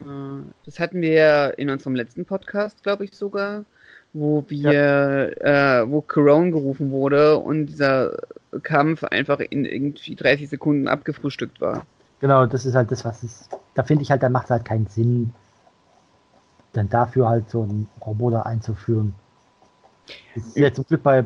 Äh, 0.01 0.43
Das 0.65 0.79
hatten 0.79 1.01
wir 1.01 1.13
ja 1.13 1.47
in 1.49 1.69
unserem 1.69 1.95
letzten 1.95 2.25
Podcast, 2.25 2.81
glaube 2.81 3.05
ich 3.05 3.13
sogar, 3.13 3.65
wo 4.13 4.45
wir, 4.47 5.41
äh, 5.41 5.89
wo 5.89 6.01
Corona 6.01 6.51
gerufen 6.51 6.91
wurde 6.91 7.37
und 7.39 7.65
dieser 7.65 8.15
Kampf 8.61 9.03
einfach 9.03 9.39
in 9.39 9.65
irgendwie 9.65 10.15
30 10.15 10.49
Sekunden 10.49 10.87
abgefrühstückt 10.87 11.59
war. 11.59 11.85
Genau, 12.19 12.45
das 12.45 12.65
ist 12.65 12.75
halt 12.75 12.91
das, 12.91 13.03
was 13.03 13.23
es. 13.23 13.49
Da 13.73 13.83
finde 13.83 14.03
ich 14.03 14.11
halt, 14.11 14.23
da 14.23 14.29
macht 14.29 14.45
es 14.45 14.51
halt 14.51 14.65
keinen 14.65 14.87
Sinn, 14.87 15.33
dann 16.73 16.89
dafür 16.89 17.27
halt 17.27 17.49
so 17.49 17.63
einen 17.63 17.89
Roboter 18.05 18.45
einzuführen. 18.45 19.15
Das 20.35 20.45
ist 20.47 20.57
ja 20.57 20.71
zum 20.71 20.85
Glück 20.85 21.03
bei 21.03 21.25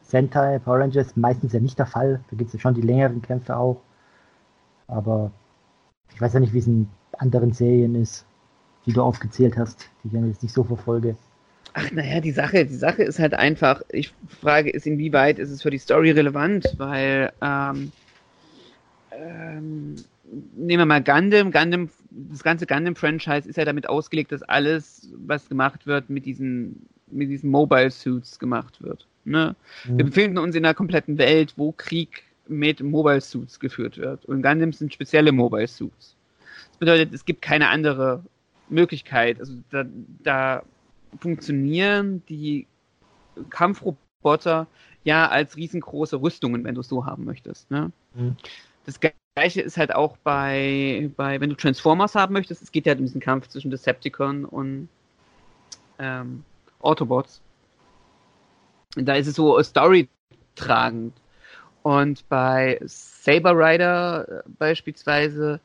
Sentai, 0.00 0.58
Power 0.58 0.80
Rangers 0.80 1.16
meistens 1.16 1.52
ja 1.52 1.60
nicht 1.60 1.78
der 1.78 1.86
Fall. 1.86 2.20
Da 2.30 2.36
gibt 2.36 2.48
es 2.48 2.54
ja 2.54 2.60
schon 2.60 2.74
die 2.74 2.82
längeren 2.82 3.22
Kämpfe 3.22 3.56
auch. 3.56 3.80
Aber 4.86 5.30
ich 6.14 6.20
weiß 6.20 6.32
ja 6.34 6.40
nicht, 6.40 6.52
wie 6.52 6.58
es 6.58 6.66
in 6.66 6.88
anderen 7.18 7.52
Serien 7.52 7.94
ist, 7.94 8.26
die 8.86 8.92
du 8.92 9.02
aufgezählt 9.02 9.56
hast, 9.56 9.88
die 10.02 10.08
ich 10.08 10.12
ja 10.14 10.24
jetzt 10.24 10.42
nicht 10.42 10.54
so 10.54 10.64
verfolge. 10.64 11.16
Ach, 11.74 11.90
naja, 11.90 12.20
die 12.20 12.32
Sache, 12.32 12.66
die 12.66 12.74
Sache 12.74 13.02
ist 13.02 13.18
halt 13.18 13.34
einfach, 13.34 13.82
ich 13.90 14.12
frage 14.40 14.70
ist, 14.70 14.86
inwieweit 14.86 15.38
ist 15.38 15.50
es 15.50 15.62
für 15.62 15.70
die 15.70 15.78
Story 15.78 16.10
relevant, 16.10 16.66
weil, 16.76 17.32
ähm, 17.40 17.92
ähm, 19.10 19.96
nehmen 20.54 20.80
wir 20.80 20.86
mal 20.86 21.02
Gundam, 21.02 21.50
Gundam, 21.50 21.88
das 22.10 22.42
ganze 22.42 22.66
Gundam-Franchise 22.66 23.48
ist 23.48 23.56
ja 23.56 23.64
damit 23.64 23.88
ausgelegt, 23.88 24.32
dass 24.32 24.42
alles, 24.42 25.08
was 25.26 25.48
gemacht 25.48 25.86
wird, 25.86 26.10
mit 26.10 26.26
diesen, 26.26 26.86
mit 27.10 27.30
diesen 27.30 27.50
Mobile 27.50 27.90
Suits 27.90 28.38
gemacht 28.38 28.82
wird. 28.82 29.06
Ne? 29.24 29.54
Wir 29.84 30.04
befinden 30.04 30.38
uns 30.38 30.54
in 30.54 30.64
einer 30.64 30.74
kompletten 30.74 31.16
Welt, 31.16 31.54
wo 31.56 31.72
Krieg 31.72 32.24
mit 32.48 32.82
Mobile 32.82 33.20
Suits 33.20 33.60
geführt 33.60 33.96
wird. 33.96 34.24
Und 34.26 34.42
Gundams 34.42 34.78
sind 34.78 34.92
spezielle 34.92 35.32
Mobile 35.32 35.68
Suits. 35.68 36.16
Das 36.68 36.78
bedeutet, 36.78 37.14
es 37.14 37.24
gibt 37.24 37.40
keine 37.40 37.68
andere 37.68 38.22
Möglichkeit. 38.68 39.38
Also 39.40 39.54
da, 39.70 39.84
da 40.22 40.62
funktionieren 41.20 42.22
die 42.28 42.66
Kampfroboter 43.50 44.66
ja 45.04 45.28
als 45.28 45.56
riesengroße 45.56 46.20
Rüstungen, 46.20 46.64
wenn 46.64 46.74
du 46.74 46.80
es 46.80 46.88
so 46.88 47.06
haben 47.06 47.24
möchtest. 47.24 47.70
Ne? 47.70 47.90
Mhm. 48.14 48.36
Das 48.84 49.00
gleiche 49.34 49.60
ist 49.60 49.76
halt 49.76 49.94
auch 49.94 50.16
bei, 50.18 51.10
bei, 51.16 51.40
wenn 51.40 51.50
du 51.50 51.56
Transformers 51.56 52.14
haben 52.14 52.32
möchtest, 52.32 52.62
es 52.62 52.72
geht 52.72 52.86
ja 52.86 52.94
um 52.94 52.98
diesen 53.00 53.20
Kampf 53.20 53.48
zwischen 53.48 53.70
Decepticon 53.70 54.44
und 54.44 54.88
ähm, 55.98 56.44
Autobots. 56.80 57.40
Da 58.96 59.14
ist 59.14 59.26
es 59.26 59.36
so 59.36 59.60
Story 59.62 60.08
tragend. 60.54 61.14
Und 61.82 62.28
bei 62.28 62.78
Saber 62.84 63.56
Rider 63.56 64.28
äh, 64.28 64.42
beispielsweise 64.58 65.60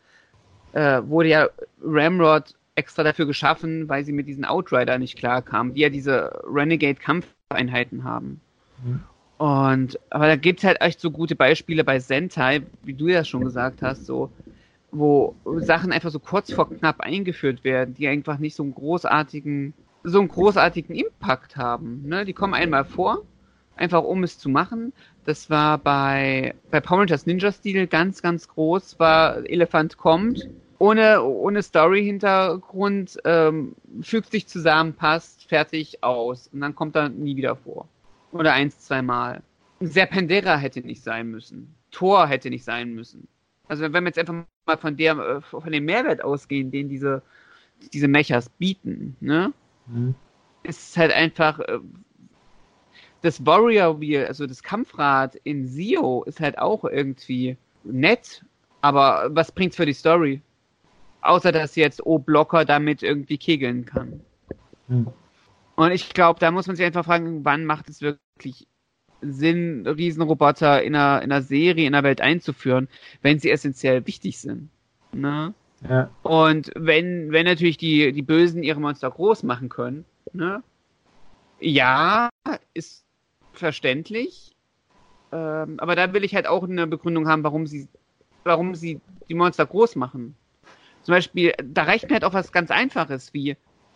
äh, 0.73 1.01
wurde 1.03 1.29
ja 1.29 1.49
Ramrod 1.83 2.55
extra 2.77 3.03
dafür 3.03 3.25
geschaffen, 3.25 3.89
weil 3.89 4.05
sie 4.05 4.11
mit 4.11 4.27
diesen 4.27 4.45
Outrider 4.45 4.97
nicht 4.97 5.17
klarkamen, 5.17 5.73
die 5.73 5.81
ja 5.81 5.89
diese 5.89 6.41
Renegade-Kampfeinheiten 6.45 8.03
haben. 8.03 8.41
Mhm. 8.83 8.99
Und, 9.37 9.99
aber 10.09 10.27
da 10.27 10.35
gibt's 10.35 10.63
halt 10.63 10.81
echt 10.81 10.99
so 10.99 11.11
gute 11.11 11.35
Beispiele 11.35 11.83
bei 11.83 11.99
Sentai, 11.99 12.61
wie 12.83 12.93
du 12.93 13.07
ja 13.07 13.23
schon 13.23 13.43
gesagt 13.43 13.81
hast, 13.81 14.05
so, 14.05 14.31
wo 14.91 15.35
Sachen 15.57 15.91
einfach 15.91 16.09
so 16.09 16.19
kurz 16.19 16.51
vor 16.51 16.69
knapp 16.69 17.01
eingeführt 17.01 17.63
werden, 17.63 17.93
die 17.93 18.07
einfach 18.07 18.39
nicht 18.39 18.55
so 18.55 18.63
einen 18.63 18.73
großartigen, 18.73 19.73
so 20.03 20.19
einen 20.19 20.27
großartigen 20.27 20.95
Impact 20.95 21.55
haben. 21.55 22.03
Ne? 22.07 22.25
Die 22.25 22.33
kommen 22.33 22.53
einmal 22.53 22.85
vor 22.85 23.23
einfach 23.77 24.03
um 24.03 24.23
es 24.23 24.37
zu 24.37 24.49
machen. 24.49 24.93
Das 25.25 25.49
war 25.49 25.77
bei, 25.77 26.55
bei 26.71 26.79
Power 26.79 26.99
Rangers 26.99 27.25
Ninja 27.25 27.51
Steel 27.51 27.87
ganz, 27.87 28.21
ganz 28.21 28.47
groß, 28.47 28.99
war 28.99 29.45
Elefant 29.49 29.97
kommt, 29.97 30.49
ohne, 30.79 31.23
ohne 31.23 31.63
Story-Hintergrund, 31.63 33.17
ähm, 33.25 33.75
fügt 34.01 34.31
sich 34.31 34.47
zusammen, 34.47 34.93
passt, 34.93 35.47
fertig, 35.49 36.03
aus. 36.03 36.47
Und 36.53 36.61
dann 36.61 36.75
kommt 36.75 36.95
er 36.95 37.09
nie 37.09 37.35
wieder 37.35 37.55
vor. 37.55 37.87
Oder 38.31 38.53
eins, 38.53 38.79
zweimal. 38.79 39.41
Serpendera 39.79 40.57
hätte 40.57 40.81
nicht 40.81 41.03
sein 41.03 41.29
müssen. 41.29 41.75
Thor 41.91 42.27
hätte 42.27 42.49
nicht 42.49 42.63
sein 42.63 42.93
müssen. 42.93 43.27
Also 43.67 43.83
wenn 43.83 44.03
wir 44.03 44.09
jetzt 44.09 44.19
einfach 44.19 44.45
mal 44.65 44.77
von 44.77 44.97
der, 44.97 45.17
äh, 45.17 45.41
von 45.41 45.71
dem 45.71 45.85
Mehrwert 45.85 46.23
ausgehen, 46.23 46.71
den 46.71 46.89
diese, 46.89 47.21
diese 47.93 48.07
Mechas 48.07 48.49
bieten, 48.49 49.15
ne? 49.19 49.53
Mhm. 49.87 50.15
ist 50.63 50.97
halt 50.97 51.11
einfach 51.11 51.59
äh, 51.59 51.79
das 53.21 53.45
Warrior 53.45 53.99
Wheel, 53.99 54.25
also 54.25 54.45
das 54.45 54.61
Kampfrad 54.61 55.35
in 55.43 55.67
Sio 55.67 56.23
ist 56.23 56.39
halt 56.39 56.57
auch 56.59 56.83
irgendwie 56.83 57.57
nett, 57.83 58.43
aber 58.81 59.29
was 59.31 59.51
bringt's 59.51 59.75
für 59.75 59.85
die 59.85 59.93
Story? 59.93 60.41
Außer 61.21 61.51
dass 61.51 61.75
jetzt 61.75 62.05
O-Blocker 62.05 62.65
damit 62.65 63.03
irgendwie 63.03 63.37
kegeln 63.37 63.85
kann. 63.85 64.21
Mhm. 64.87 65.07
Und 65.75 65.91
ich 65.91 66.13
glaube, 66.13 66.39
da 66.39 66.51
muss 66.51 66.67
man 66.67 66.75
sich 66.75 66.85
einfach 66.85 67.05
fragen, 67.05 67.45
wann 67.45 67.65
macht 67.65 67.89
es 67.89 68.01
wirklich 68.01 68.67
Sinn, 69.21 69.85
Riesenroboter 69.87 70.83
in 70.83 70.95
einer, 70.95 71.21
in 71.21 71.31
einer 71.31 71.41
Serie, 71.41 71.87
in 71.87 71.95
einer 71.95 72.03
Welt 72.03 72.21
einzuführen, 72.21 72.87
wenn 73.21 73.39
sie 73.39 73.51
essentiell 73.51 74.05
wichtig 74.07 74.39
sind. 74.39 74.69
Ne? 75.11 75.53
Ja. 75.87 76.09
Und 76.23 76.71
wenn, 76.75 77.31
wenn 77.31 77.45
natürlich 77.45 77.77
die, 77.77 78.11
die 78.11 78.21
Bösen 78.21 78.63
ihre 78.63 78.79
Monster 78.79 79.09
groß 79.09 79.43
machen 79.43 79.69
können, 79.69 80.05
ne? 80.33 80.63
Ja, 81.59 82.29
ist 82.73 83.05
verständlich. 83.53 84.55
Ähm, 85.31 85.79
aber 85.79 85.95
da 85.95 86.13
will 86.13 86.23
ich 86.23 86.35
halt 86.35 86.47
auch 86.47 86.63
eine 86.63 86.87
Begründung 86.87 87.27
haben, 87.27 87.43
warum 87.43 87.67
sie, 87.67 87.87
warum 88.43 88.75
sie 88.75 89.01
die 89.29 89.33
Monster 89.33 89.65
groß 89.65 89.95
machen. 89.95 90.35
Zum 91.07 91.13
Beispiel, 91.13 91.53
da 91.63 91.83
reicht 91.83 92.09
mir 92.09 92.15
halt 92.15 92.25
auch 92.25 92.33
was 92.33 92.51
ganz 92.51 92.69
Einfaches, 92.69 93.33
wie 93.33 93.55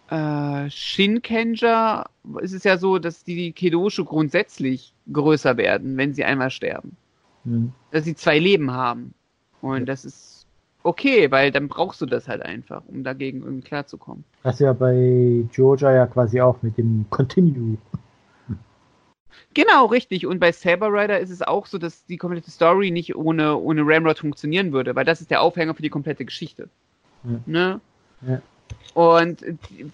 äh, 0.10 0.70
Shinkenger 0.70 2.06
ist 2.40 2.54
es 2.54 2.64
ja 2.64 2.78
so, 2.78 3.00
dass 3.00 3.26
die 3.26 3.52
Kedoshu 3.52 4.06
grundsätzlich 4.06 4.94
größer 5.12 5.58
werden, 5.58 5.98
wenn 5.98 6.14
sie 6.14 6.24
einmal 6.24 6.52
sterben. 6.52 6.96
Mhm. 7.44 7.74
Dass 7.92 8.06
sie 8.06 8.16
zwei 8.16 8.40
Leben 8.40 8.72
haben. 8.72 9.14
Und 9.62 9.88
das 9.88 10.06
ist 10.06 10.46
okay, 10.84 11.30
weil 11.32 11.52
dann 11.52 11.68
brauchst 11.68 12.00
du 12.00 12.06
das 12.06 12.30
halt 12.30 12.44
einfach, 12.44 12.82
um 12.88 13.04
dagegen 13.04 13.42
irgendwie 13.42 13.68
klarzukommen. 13.68 14.24
Das 14.44 14.54
ist 14.54 14.62
ja 14.62 14.72
bei 14.72 15.44
Georgia 15.52 15.92
ja 15.92 16.08
quasi 16.08 16.40
auch 16.40 16.62
mit 16.62 16.78
dem 16.78 17.04
Continue. 17.10 17.78
Genau, 19.54 19.88
richtig. 19.88 20.26
Und 20.26 20.40
bei 20.40 20.54
Saber 20.54 20.94
Rider 20.94 21.20
ist 21.20 21.30
es 21.30 21.42
auch 21.42 21.66
so, 21.66 21.78
dass 21.78 22.06
die 22.06 22.16
komplette 22.16 22.52
Story 22.52 22.90
nicht 22.90 23.18
ohne, 23.18 23.58
ohne 23.58 23.82
Ramrod 23.86 24.20
funktionieren 24.20 24.72
würde, 24.72 24.96
weil 24.96 25.04
das 25.04 25.20
ist 25.20 25.30
der 25.30 25.42
Aufhänger 25.42 25.76
für 25.76 25.82
die 25.82 25.90
komplette 25.90 26.24
Geschichte. 26.24 26.70
Ja. 27.24 27.40
Ne? 27.46 27.82
Ja. 28.22 28.42
Und 28.94 29.44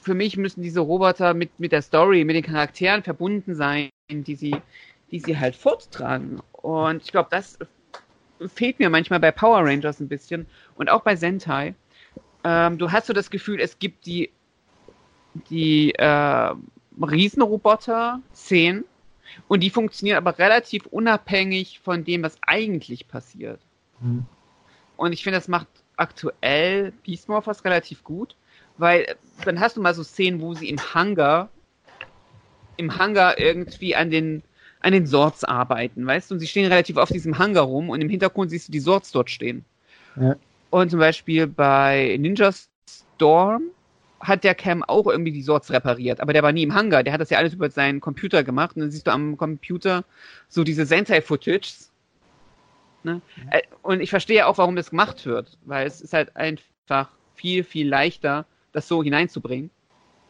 für 0.01 0.13
mich 0.13 0.37
müssen 0.37 0.61
diese 0.61 0.79
Roboter 0.79 1.33
mit, 1.33 1.59
mit 1.59 1.71
der 1.71 1.81
Story, 1.81 2.23
mit 2.23 2.35
den 2.35 2.43
Charakteren 2.43 3.03
verbunden 3.03 3.55
sein, 3.55 3.89
die 4.09 4.35
sie, 4.35 4.55
die 5.11 5.19
sie 5.19 5.37
halt 5.37 5.55
forttragen. 5.55 6.41
Und 6.51 7.03
ich 7.03 7.11
glaube, 7.11 7.29
das 7.31 7.57
fehlt 8.47 8.79
mir 8.79 8.89
manchmal 8.89 9.19
bei 9.19 9.31
Power 9.31 9.65
Rangers 9.65 9.99
ein 9.99 10.07
bisschen 10.07 10.45
und 10.75 10.89
auch 10.89 11.01
bei 11.01 11.15
Sentai. 11.15 11.75
Ähm, 12.43 12.77
du 12.77 12.91
hast 12.91 13.07
so 13.07 13.13
das 13.13 13.29
Gefühl, 13.29 13.59
es 13.59 13.79
gibt 13.79 14.05
die, 14.05 14.29
die 15.49 15.93
äh, 15.95 16.53
Riesenroboter-Szenen 17.01 18.85
und 19.47 19.61
die 19.61 19.69
funktionieren 19.69 20.17
aber 20.17 20.37
relativ 20.39 20.85
unabhängig 20.87 21.79
von 21.83 22.03
dem, 22.03 22.23
was 22.23 22.37
eigentlich 22.41 23.07
passiert. 23.07 23.59
Mhm. 23.99 24.25
Und 24.95 25.13
ich 25.13 25.23
finde, 25.23 25.37
das 25.37 25.47
macht 25.47 25.67
aktuell 25.97 26.93
Beast 27.03 27.27
Morphers 27.27 27.65
relativ 27.65 28.03
gut, 28.03 28.35
weil 28.77 29.15
dann 29.43 29.59
hast 29.59 29.77
du 29.77 29.81
mal 29.81 29.93
so 29.93 30.03
Szenen, 30.03 30.41
wo 30.41 30.53
sie 30.53 30.69
im 30.69 30.77
Hangar, 30.93 31.49
im 32.77 32.97
Hangar 32.97 33.37
irgendwie 33.37 33.95
an 33.95 34.09
den, 34.09 34.43
an 34.79 34.93
den 34.93 35.07
Sorts 35.07 35.43
arbeiten, 35.43 36.05
weißt 36.05 36.29
du? 36.29 36.35
Und 36.35 36.39
sie 36.39 36.47
stehen 36.47 36.67
relativ 36.67 36.97
auf 36.97 37.09
diesem 37.09 37.37
Hangar 37.37 37.63
rum 37.63 37.89
und 37.89 38.01
im 38.01 38.09
Hintergrund 38.09 38.51
siehst 38.51 38.67
du 38.67 38.71
die 38.71 38.79
Sorts 38.79 39.11
dort 39.11 39.29
stehen. 39.29 39.65
Ja. 40.15 40.35
Und 40.69 40.91
zum 40.91 40.99
Beispiel 40.99 41.47
bei 41.47 42.17
Ninja 42.19 42.51
Storm 43.15 43.63
hat 44.19 44.43
der 44.43 44.55
Cam 44.55 44.83
auch 44.83 45.07
irgendwie 45.07 45.31
die 45.31 45.43
Sorts 45.43 45.71
repariert, 45.71 46.19
aber 46.19 46.33
der 46.33 46.43
war 46.43 46.51
nie 46.51 46.63
im 46.63 46.73
Hangar, 46.73 47.03
der 47.03 47.13
hat 47.13 47.21
das 47.21 47.29
ja 47.29 47.37
alles 47.37 47.53
über 47.53 47.69
seinen 47.69 48.01
Computer 48.01 48.43
gemacht 48.43 48.75
und 48.75 48.81
dann 48.81 48.91
siehst 48.91 49.07
du 49.07 49.11
am 49.11 49.37
Computer 49.37 50.03
so 50.49 50.63
diese 50.63 50.85
Sentai-Footage. 50.85 51.73
Ne? 53.07 53.21
Äh, 53.51 53.61
Und 53.81 54.01
ich 54.01 54.09
verstehe 54.09 54.45
auch, 54.45 54.57
warum 54.57 54.75
das 54.75 54.89
gemacht 54.89 55.25
wird, 55.25 55.57
weil 55.65 55.87
es 55.87 56.01
ist 56.01 56.13
halt 56.13 56.35
einfach 56.35 57.09
viel, 57.35 57.63
viel 57.63 57.87
leichter, 57.87 58.45
das 58.73 58.87
so 58.87 59.01
hineinzubringen, 59.01 59.69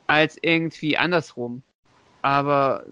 als 0.05 0.37
irgendwie 0.41 0.95
andersrum. 0.97 1.63
Aber 2.21 2.85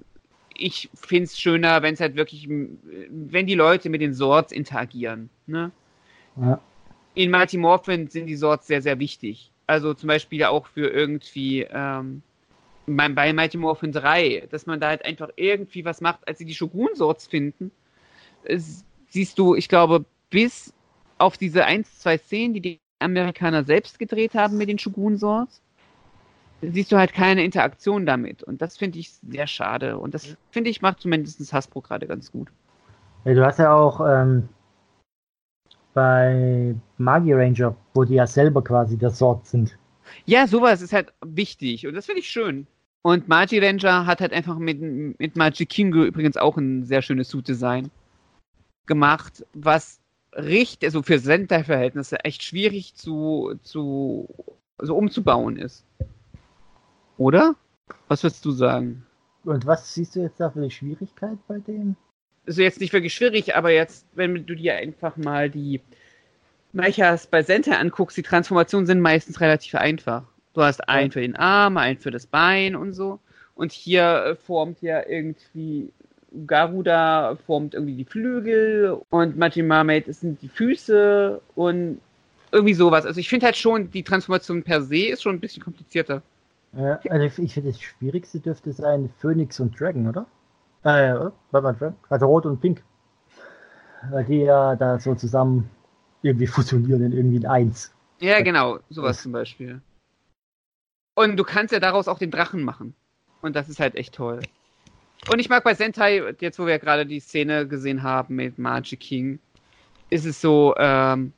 ich 0.58 0.90
finde 0.96 1.26
es 1.26 1.40
schöner, 1.40 1.82
wenn 1.84 1.94
es 1.94 2.00
halt 2.00 2.16
wirklich, 2.16 2.48
wenn 2.50 3.46
die 3.46 3.56
Leute 3.56 3.90
mit 3.90 4.02
den 4.02 4.14
Sorts 4.14 4.52
interagieren. 4.52 5.30
Ne? 5.46 5.72
Ja. 6.38 6.60
in 7.14 7.30
Mighty 7.32 7.58
Morphin 7.58 8.08
sind 8.10 8.26
die 8.26 8.36
Sorts 8.36 8.68
sehr, 8.68 8.82
sehr 8.82 9.00
wichtig. 9.00 9.52
Also 9.68 9.94
zum 9.94 10.08
Beispiel 10.08 10.44
auch 10.46 10.68
für 10.68 10.90
irgendwie 10.90 11.62
ähm, 11.70 12.22
bei, 12.88 13.34
Mighty 13.34 13.58
Morphin 13.58 13.92
3, 13.92 14.48
dass 14.50 14.66
man 14.66 14.80
da 14.80 14.90
halt 14.90 15.06
einfach 15.06 15.30
irgendwie 15.36 15.86
was 15.86 16.02
macht, 16.02 16.28
als 16.28 16.40
sie 16.40 16.46
die 16.46 16.54
Shogun-Sorts 16.56 17.28
finden. 17.28 17.72
Es, 18.44 18.84
siehst 19.16 19.40
du, 19.40 19.56
ich 19.56 19.70
glaube, 19.70 20.04
bis 20.30 20.74
auf 21.18 21.38
diese 21.38 21.64
ein, 21.64 21.86
zwei 21.86 22.18
Szenen, 22.18 22.54
die 22.54 22.62
die 22.62 22.80
Amerikaner 23.00 23.64
selbst 23.64 23.98
gedreht 23.98 24.36
haben 24.36 24.58
mit 24.58 24.68
den 24.68 24.78
Shogun-Sorts, 24.78 25.62
siehst 26.62 26.92
du 26.92 26.98
halt 26.98 27.14
keine 27.14 27.44
Interaktion 27.46 28.06
damit. 28.06 28.44
Und 28.44 28.62
das 28.62 28.78
finde 28.78 29.00
ich 29.00 29.14
sehr 29.14 29.48
schade. 29.48 29.98
Und 29.98 30.14
das 30.14 30.36
finde 30.52 30.70
ich 30.70 30.82
macht 30.82 31.00
zumindest 31.00 31.54
Hasbro 31.54 31.80
gerade 31.80 32.08
ganz 32.08 32.30
gut. 32.30 32.50
Ja, 33.24 33.34
du 33.34 33.46
hast 33.46 33.60
ja 33.60 33.74
auch 33.74 34.02
ähm, 34.06 34.50
bei 35.94 36.76
Magi 36.98 37.32
Ranger, 37.32 37.74
wo 37.94 38.04
die 38.04 38.16
ja 38.16 38.28
selber 38.28 38.62
quasi 38.62 38.98
der 38.98 39.12
Sort 39.12 39.48
sind. 39.48 39.78
Ja, 40.26 40.46
sowas 40.46 40.82
ist 40.82 40.92
halt 40.92 41.14
wichtig 41.26 41.88
und 41.88 41.94
das 41.94 42.06
finde 42.06 42.20
ich 42.20 42.30
schön. 42.30 42.68
Und 43.02 43.30
Magi 43.30 43.60
Ranger 43.60 44.06
hat 44.06 44.20
halt 44.20 44.34
einfach 44.34 44.58
mit, 44.58 44.82
mit 44.82 45.38
Magi 45.38 45.66
Kingo 45.66 46.04
übrigens 46.04 46.36
auch 46.36 46.58
ein 46.58 46.84
sehr 46.84 47.02
schönes 47.02 47.30
Suit-Design 47.30 47.90
gemacht, 48.88 49.46
was 49.54 50.00
richtig, 50.34 50.88
also 50.88 51.02
für 51.02 51.20
Sentai-Verhältnisse 51.20 52.24
echt 52.24 52.44
schwierig 52.44 52.96
zu, 52.96 53.56
zu, 53.64 54.28
so 54.78 54.96
umzubauen 54.96 55.58
ist. 55.58 55.86
Oder? 57.18 57.56
Was 58.08 58.24
würdest 58.24 58.44
du 58.46 58.52
sagen? 58.52 59.06
Und 59.44 59.66
was 59.66 59.94
siehst 59.94 60.16
du 60.16 60.22
jetzt 60.22 60.40
da 60.40 60.50
für 60.50 60.62
die 60.62 60.72
Schwierigkeit 60.72 61.38
bei 61.48 61.60
dem? 61.60 61.96
Also 62.48 62.62
jetzt 62.62 62.80
nicht 62.80 62.94
wirklich 62.94 63.14
schwierig, 63.14 63.56
aber 63.56 63.72
jetzt, 63.72 64.06
wenn 64.14 64.46
du 64.46 64.56
dir 64.56 64.76
einfach 64.76 65.18
mal 65.18 65.50
die 65.50 65.82
Mechas 66.74 67.28
bei 67.28 67.42
Sentai 67.42 67.78
anguckst, 67.78 68.18
die 68.18 68.24
Transformationen 68.24 68.86
sind 68.86 69.00
meistens 69.00 69.40
relativ 69.40 69.76
einfach. 69.76 70.24
Du 70.54 70.62
hast 70.62 70.88
einen 70.90 71.12
für 71.12 71.22
den 71.22 71.36
Arm, 71.36 71.78
einen 71.78 72.00
für 72.00 72.12
das 72.12 72.28
Bein 72.28 72.76
und 72.76 72.94
so. 72.94 73.20
Und 73.56 73.72
hier 73.72 74.26
äh, 74.26 74.36
formt 74.36 74.82
ja 74.82 75.06
irgendwie 75.08 75.94
Garuda 76.48 77.38
formt 77.46 77.74
irgendwie 77.74 77.96
die 77.96 78.06
Flügel 78.06 79.00
und 79.10 79.38
Mighty 79.38 79.62
Mermaid 79.62 80.14
sind 80.14 80.42
die 80.42 80.48
Füße 80.48 81.42
und 81.56 82.00
irgendwie 82.52 82.74
sowas. 82.74 83.06
Also 83.06 83.20
ich 83.20 83.30
finde 83.30 83.48
halt 83.48 83.58
schon, 83.58 83.92
die 83.92 84.04
Transformation 84.04 84.64
per 84.64 84.82
se 84.82 85.08
ist 85.08 85.24
schon 85.24 85.36
ein 85.36 85.40
bisschen 85.40 85.64
komplizierter. 85.64 86.22
Ja, 86.74 87.00
also 87.10 87.26
ich 87.42 87.54
finde, 87.54 87.72
das 87.72 87.82
Schwierigste 87.82 88.40
dürfte 88.40 88.74
sein 88.74 89.10
Phoenix 89.20 89.60
und 89.60 89.80
Dragon, 89.80 90.08
oder? 90.08 90.26
Äh, 90.84 91.14
oder? 91.14 91.34
Warte 91.52 91.64
mal, 91.64 91.74
Dragon? 91.74 91.96
Also 92.10 92.26
Rot 92.26 92.46
und 92.46 92.60
Pink. 92.60 92.84
Weil 94.10 94.26
die 94.26 94.42
ja 94.42 94.76
da 94.76 95.00
so 95.00 95.16
zusammen 95.16 95.70
irgendwie 96.22 96.48
fusionieren 96.48 97.02
in 97.04 97.12
irgendwie 97.14 97.40
ein 97.40 97.46
Eins. 97.46 97.94
Ja, 98.20 98.42
genau, 98.42 98.80
sowas 98.90 99.22
zum 99.22 99.32
Beispiel. 99.32 99.82
Und 101.16 101.38
du 101.38 101.44
kannst 101.44 101.74
ja 101.74 101.80
daraus 101.80 102.08
auch 102.08 102.20
den 102.20 102.32
Drachen 102.32 102.64
machen. 102.64 102.94
Und 103.42 103.56
das 103.56 103.70
ist 103.70 103.80
halt 103.80 103.96
echt 103.96 104.16
toll. 104.16 104.42
Und 105.32 105.40
ich 105.40 105.50
mag 105.50 105.64
bei 105.64 105.74
Sentai, 105.74 106.22
jetzt 106.40 106.60
wo 106.60 106.68
wir 106.68 106.78
gerade 106.80 107.06
die 107.06 107.20
Szene 107.20 107.68
gesehen 107.68 108.04
haben 108.04 108.36
mit 108.36 108.60
Magic 108.60 109.00
King, 109.00 109.40
ist 110.10 110.26
es 110.26 110.40
so, 110.40 110.76
ähm, 110.78 111.34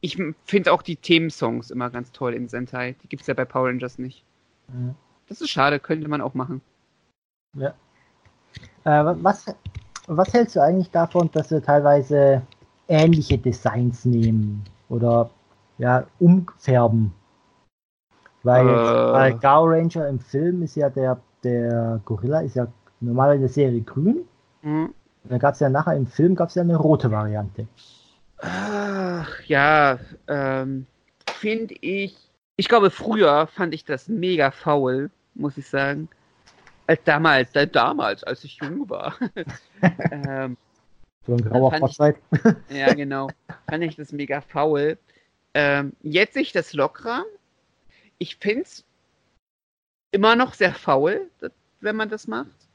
ich 0.00 0.20
finde 0.44 0.72
auch 0.72 0.82
die 0.82 0.96
Themensongs 0.96 1.70
immer 1.70 1.90
ganz 1.90 2.12
toll 2.12 2.34
in 2.34 2.48
Sentai. 2.48 2.96
Die 3.02 3.08
gibt's 3.08 3.26
ja 3.26 3.34
bei 3.34 3.44
Power 3.44 3.68
Rangers 3.68 3.98
nicht. 3.98 4.24
Ja. 4.68 4.94
Das 5.28 5.40
ist 5.40 5.50
schade, 5.50 5.78
könnte 5.78 6.08
man 6.08 6.20
auch 6.20 6.34
machen. 6.34 6.60
Ja. 7.56 7.74
Äh, 8.84 9.14
was, 9.22 9.46
was 10.06 10.32
hältst 10.32 10.56
du 10.56 10.60
eigentlich 10.60 10.90
davon, 10.90 11.30
dass 11.32 11.50
wir 11.50 11.62
teilweise 11.62 12.42
ähnliche 12.88 13.38
Designs 13.38 14.04
nehmen 14.04 14.64
oder 14.88 15.30
ja, 15.78 16.06
umfärben? 16.18 17.12
Weil 18.42 18.66
Äh. 18.68 19.38
Gao 19.38 19.64
Ranger 19.64 20.08
im 20.08 20.18
Film 20.18 20.62
ist 20.62 20.76
ja 20.76 20.88
der, 20.88 21.20
der 21.44 22.00
Gorilla 22.04 22.40
ist 22.40 22.56
ja 22.56 22.66
normal 23.00 23.34
in 23.34 23.40
der 23.40 23.48
Serie 23.48 23.80
grün 23.80 24.24
Hm. 24.62 24.94
Da 25.24 25.38
gab 25.38 25.54
es 25.54 25.60
ja 25.60 25.68
nachher 25.68 25.96
im 25.96 26.06
Film 26.06 26.34
gab's 26.34 26.54
ja 26.54 26.62
eine 26.62 26.76
rote 26.76 27.10
Variante. 27.10 27.66
Ach, 28.38 29.40
ja, 29.44 29.98
ähm, 30.28 30.86
finde 31.34 31.74
ich. 31.80 32.16
Ich 32.56 32.68
glaube, 32.68 32.90
früher 32.90 33.46
fand 33.46 33.74
ich 33.74 33.84
das 33.84 34.08
mega 34.08 34.50
faul, 34.50 35.10
muss 35.34 35.56
ich 35.56 35.66
sagen. 35.66 36.08
Als 36.86 37.00
damals, 37.04 37.54
äh, 37.54 37.66
damals, 37.66 38.24
als 38.24 38.44
ich 38.44 38.58
jung 38.60 38.88
war. 38.88 39.14
ähm, 40.10 40.56
So 41.26 41.34
ein 41.34 41.44
grauer 41.44 41.72
Vorzeit. 41.72 42.16
ja, 42.70 42.92
genau. 42.94 43.28
Fand 43.68 43.84
ich 43.84 43.96
das 43.96 44.12
mega 44.12 44.40
faul. 44.40 44.98
Ähm, 45.52 45.92
jetzt 46.02 46.34
sehe 46.34 46.42
ich 46.42 46.52
das 46.52 46.72
lockerer. 46.72 47.24
Ich 48.18 48.36
finde 48.36 48.62
es 48.62 48.84
immer 50.12 50.34
noch 50.34 50.54
sehr 50.54 50.74
faul, 50.74 51.30
wenn 51.80 51.96
man 51.96 52.08
das 52.08 52.26
macht. 52.26 52.69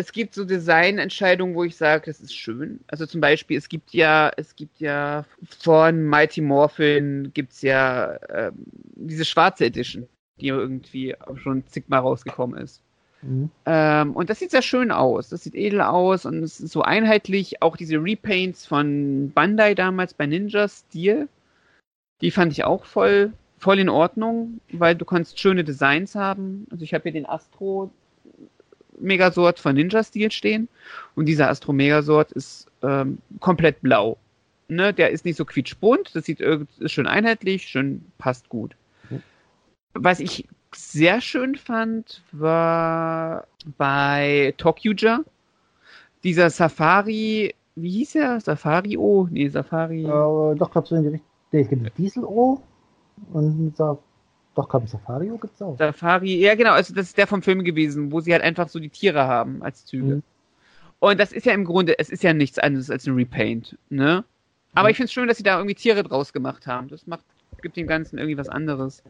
Es 0.00 0.12
gibt 0.12 0.32
so 0.32 0.44
Designentscheidungen, 0.44 1.56
wo 1.56 1.64
ich 1.64 1.76
sage, 1.76 2.06
das 2.06 2.20
ist 2.20 2.32
schön. 2.32 2.78
Also 2.86 3.04
zum 3.04 3.20
Beispiel, 3.20 3.58
es 3.58 3.68
gibt 3.68 3.92
ja, 3.92 4.30
es 4.36 4.54
gibt 4.54 4.78
ja 4.78 5.24
von 5.42 6.06
Mighty 6.06 6.40
Morphin 6.40 7.32
gibt's 7.34 7.62
ja 7.62 8.16
ähm, 8.32 8.54
diese 8.94 9.24
schwarze 9.24 9.64
Edition, 9.64 10.06
die 10.40 10.48
irgendwie 10.48 11.20
auch 11.20 11.36
schon 11.38 11.66
zigmal 11.66 12.00
rausgekommen 12.00 12.60
ist. 12.60 12.80
Mhm. 13.22 13.50
Ähm, 13.66 14.14
und 14.14 14.30
das 14.30 14.38
sieht 14.38 14.52
sehr 14.52 14.62
schön 14.62 14.92
aus. 14.92 15.30
Das 15.30 15.42
sieht 15.42 15.56
edel 15.56 15.80
aus 15.80 16.24
und 16.24 16.44
es 16.44 16.60
ist 16.60 16.72
so 16.72 16.82
einheitlich. 16.82 17.60
Auch 17.60 17.76
diese 17.76 17.96
Repaints 17.96 18.66
von 18.66 19.32
Bandai 19.32 19.74
damals 19.74 20.14
bei 20.14 20.26
Ninja 20.26 20.68
Steel, 20.68 21.28
die 22.20 22.30
fand 22.30 22.52
ich 22.52 22.62
auch 22.62 22.84
voll, 22.84 23.32
voll 23.58 23.80
in 23.80 23.88
Ordnung, 23.88 24.60
weil 24.70 24.94
du 24.94 25.04
kannst 25.04 25.40
schöne 25.40 25.64
Designs 25.64 26.14
haben. 26.14 26.68
Also 26.70 26.84
ich 26.84 26.94
habe 26.94 27.02
hier 27.02 27.12
den 27.12 27.26
Astro 27.26 27.90
Megasort 29.00 29.58
von 29.58 29.74
Ninja 29.74 30.02
Steel 30.02 30.30
stehen 30.30 30.68
und 31.14 31.26
dieser 31.26 31.50
Astro 31.50 31.72
Megasort 31.72 32.32
ist 32.32 32.66
ähm, 32.82 33.18
komplett 33.40 33.80
blau. 33.80 34.16
Ne, 34.68 34.92
der 34.92 35.10
ist 35.10 35.24
nicht 35.24 35.36
so 35.36 35.46
quietschbunt, 35.46 36.14
das 36.14 36.26
sieht 36.26 36.40
ist 36.40 36.92
schön 36.92 37.06
einheitlich, 37.06 37.62
schön 37.62 38.04
passt 38.18 38.48
gut. 38.50 38.76
Was 39.94 40.20
ich 40.20 40.46
sehr 40.74 41.20
schön 41.22 41.54
fand, 41.54 42.22
war 42.32 43.46
bei 43.78 44.52
Tokyuja 44.58 45.20
dieser 46.24 46.50
Safari, 46.50 47.54
wie 47.76 47.90
hieß 47.90 48.16
er? 48.16 48.40
Safari 48.40 48.96
O? 48.96 49.28
Nee, 49.30 49.48
Safari. 49.48 50.04
Äh, 50.04 50.56
doch, 50.56 50.70
glaub 50.70 50.86
so 50.86 50.96
in 50.96 51.02
die 51.02 51.08
Richtung. 51.08 51.28
Nee, 51.52 51.60
es 51.60 51.68
gibt 51.68 51.98
Diesel-O 51.98 52.60
und 53.32 53.76
Sa 53.76 53.98
doch, 54.58 54.68
glaub 54.68 54.88
Safari-O 54.88 55.38
gibt's 55.38 55.62
auch. 55.62 55.78
Safari, 55.78 56.34
ja 56.40 56.56
genau, 56.56 56.72
also 56.72 56.92
das 56.92 57.06
ist 57.06 57.18
der 57.18 57.28
vom 57.28 57.42
Film 57.42 57.62
gewesen, 57.62 58.10
wo 58.10 58.20
sie 58.20 58.32
halt 58.32 58.42
einfach 58.42 58.68
so 58.68 58.80
die 58.80 58.88
Tiere 58.88 59.26
haben 59.26 59.62
als 59.62 59.86
Züge. 59.86 60.16
Mhm. 60.16 60.22
Und 60.98 61.20
das 61.20 61.32
ist 61.32 61.46
ja 61.46 61.52
im 61.52 61.64
Grunde, 61.64 61.96
es 61.98 62.10
ist 62.10 62.24
ja 62.24 62.32
nichts 62.32 62.58
anderes 62.58 62.90
als 62.90 63.06
ein 63.06 63.14
Repaint, 63.14 63.78
ne? 63.88 64.24
Aber 64.74 64.88
Mhm. 64.88 64.90
ich 64.90 64.96
finde 64.96 65.06
es 65.06 65.12
schön, 65.12 65.28
dass 65.28 65.36
sie 65.36 65.44
da 65.44 65.56
irgendwie 65.56 65.76
Tiere 65.76 66.02
draus 66.02 66.32
gemacht 66.32 66.66
haben. 66.66 66.88
Das 66.88 67.06
macht, 67.06 67.24
gibt 67.62 67.76
dem 67.76 67.86
Ganzen 67.86 68.18
irgendwie 68.18 68.36
was 68.36 68.48
anderes. 68.48 69.02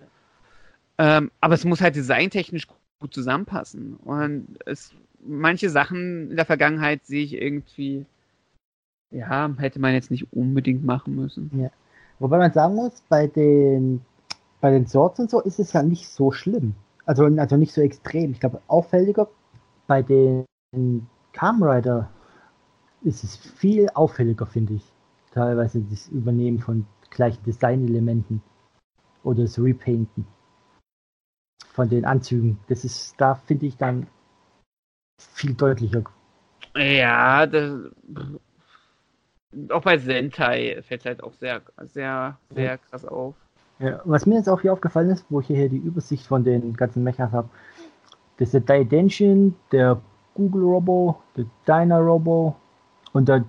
Ähm, 0.98 1.30
aber 1.40 1.54
es 1.54 1.64
muss 1.64 1.80
halt 1.80 1.96
designtechnisch 1.96 2.66
gut 3.00 3.14
zusammenpassen. 3.14 3.96
Und 4.04 4.58
es, 4.66 4.92
manche 5.24 5.70
Sachen 5.70 6.30
in 6.30 6.36
der 6.36 6.44
Vergangenheit 6.44 7.06
sehe 7.06 7.24
ich 7.24 7.40
irgendwie, 7.40 8.04
ja, 9.10 9.50
hätte 9.58 9.80
man 9.80 9.94
jetzt 9.94 10.10
nicht 10.10 10.30
unbedingt 10.32 10.84
machen 10.84 11.16
müssen. 11.16 11.70
Wobei 12.18 12.36
man 12.36 12.52
sagen 12.52 12.74
muss, 12.74 13.02
bei 13.08 13.28
den, 13.28 14.02
bei 14.60 14.70
den 14.70 14.86
Swords 14.86 15.20
und 15.20 15.30
so 15.30 15.40
ist 15.40 15.58
es 15.58 15.72
ja 15.72 15.82
nicht 15.82 16.08
so 16.08 16.32
schlimm. 16.32 16.74
Also, 17.06 17.24
also 17.24 17.56
nicht 17.56 17.72
so 17.72 17.80
extrem. 17.80 18.32
Ich 18.32 18.40
glaube, 18.40 18.60
auffälliger 18.66 19.28
bei 19.86 20.02
den 20.02 20.44
Kamen 21.32 21.62
Rider 21.62 22.10
ist 23.02 23.24
es 23.24 23.36
viel 23.36 23.88
auffälliger, 23.90 24.46
finde 24.46 24.74
ich. 24.74 24.92
Teilweise 25.32 25.80
das 25.82 26.08
Übernehmen 26.08 26.58
von 26.58 26.86
gleichen 27.10 27.42
Designelementen 27.44 28.42
oder 29.22 29.42
das 29.42 29.58
Repainten 29.58 30.26
von 31.72 31.88
den 31.88 32.04
Anzügen. 32.04 32.58
Das 32.68 32.84
ist, 32.84 33.14
da 33.18 33.36
finde 33.36 33.66
ich 33.66 33.76
dann 33.76 34.08
viel 35.18 35.54
deutlicher. 35.54 36.04
Ja, 36.76 37.46
das, 37.46 37.90
auch 39.70 39.82
bei 39.82 39.98
Sentai 39.98 40.82
fällt 40.82 41.04
halt 41.04 41.22
auch 41.22 41.32
sehr, 41.34 41.62
sehr, 41.82 42.38
sehr 42.50 42.78
krass 42.78 43.04
auf. 43.04 43.34
Ja, 43.80 44.00
was 44.04 44.26
mir 44.26 44.36
jetzt 44.36 44.48
auch 44.48 44.60
hier 44.60 44.72
aufgefallen 44.72 45.10
ist, 45.10 45.24
wo 45.28 45.40
ich 45.40 45.46
hier 45.46 45.68
die 45.68 45.76
Übersicht 45.76 46.26
von 46.26 46.42
den 46.44 46.74
ganzen 46.74 47.04
Mechas 47.04 47.32
habe, 47.32 47.48
das 48.38 48.48
ist 48.48 48.52
der 48.54 48.60
Daidenshin, 48.60 49.54
der 49.72 50.00
Google 50.34 50.62
Robo, 50.62 51.20
der 51.36 51.44
Dyna 51.66 51.98
Robo 51.98 52.56
und 53.12 53.28
der, 53.28 53.44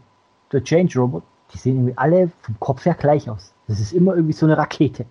der 0.51 0.63
Change 0.63 0.99
Robo. 0.99 1.21
Die 1.53 1.57
sehen 1.57 1.75
irgendwie 1.77 1.97
alle 1.97 2.31
vom 2.41 2.59
Kopf 2.59 2.85
her 2.85 2.93
gleich 2.93 3.29
aus. 3.29 3.53
Das 3.67 3.79
ist 3.79 3.91
immer 3.91 4.15
irgendwie 4.15 4.33
so 4.33 4.45
eine 4.45 4.57
Rakete. 4.57 5.05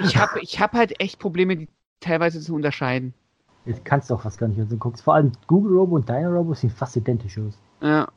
Ich 0.00 0.16
habe 0.16 0.40
ich 0.40 0.60
hab 0.60 0.72
halt 0.72 1.00
echt 1.00 1.20
Probleme, 1.20 1.56
die 1.56 1.68
teilweise 2.00 2.40
zu 2.40 2.54
unterscheiden. 2.54 3.14
Jetzt 3.64 3.84
kannst 3.84 4.10
du 4.10 4.14
auch 4.14 4.20
fast 4.20 4.38
gar 4.38 4.48
nicht, 4.48 4.60
du 4.70 4.76
guckst. 4.76 5.02
Vor 5.02 5.14
allem 5.14 5.32
Google 5.46 5.76
Robo 5.76 5.96
und 5.96 6.08
Dyna 6.08 6.28
Robo 6.28 6.54
sehen 6.54 6.70
fast 6.70 6.96
identisch 6.96 7.38
aus. 7.38 7.56
Ja. 7.80 8.08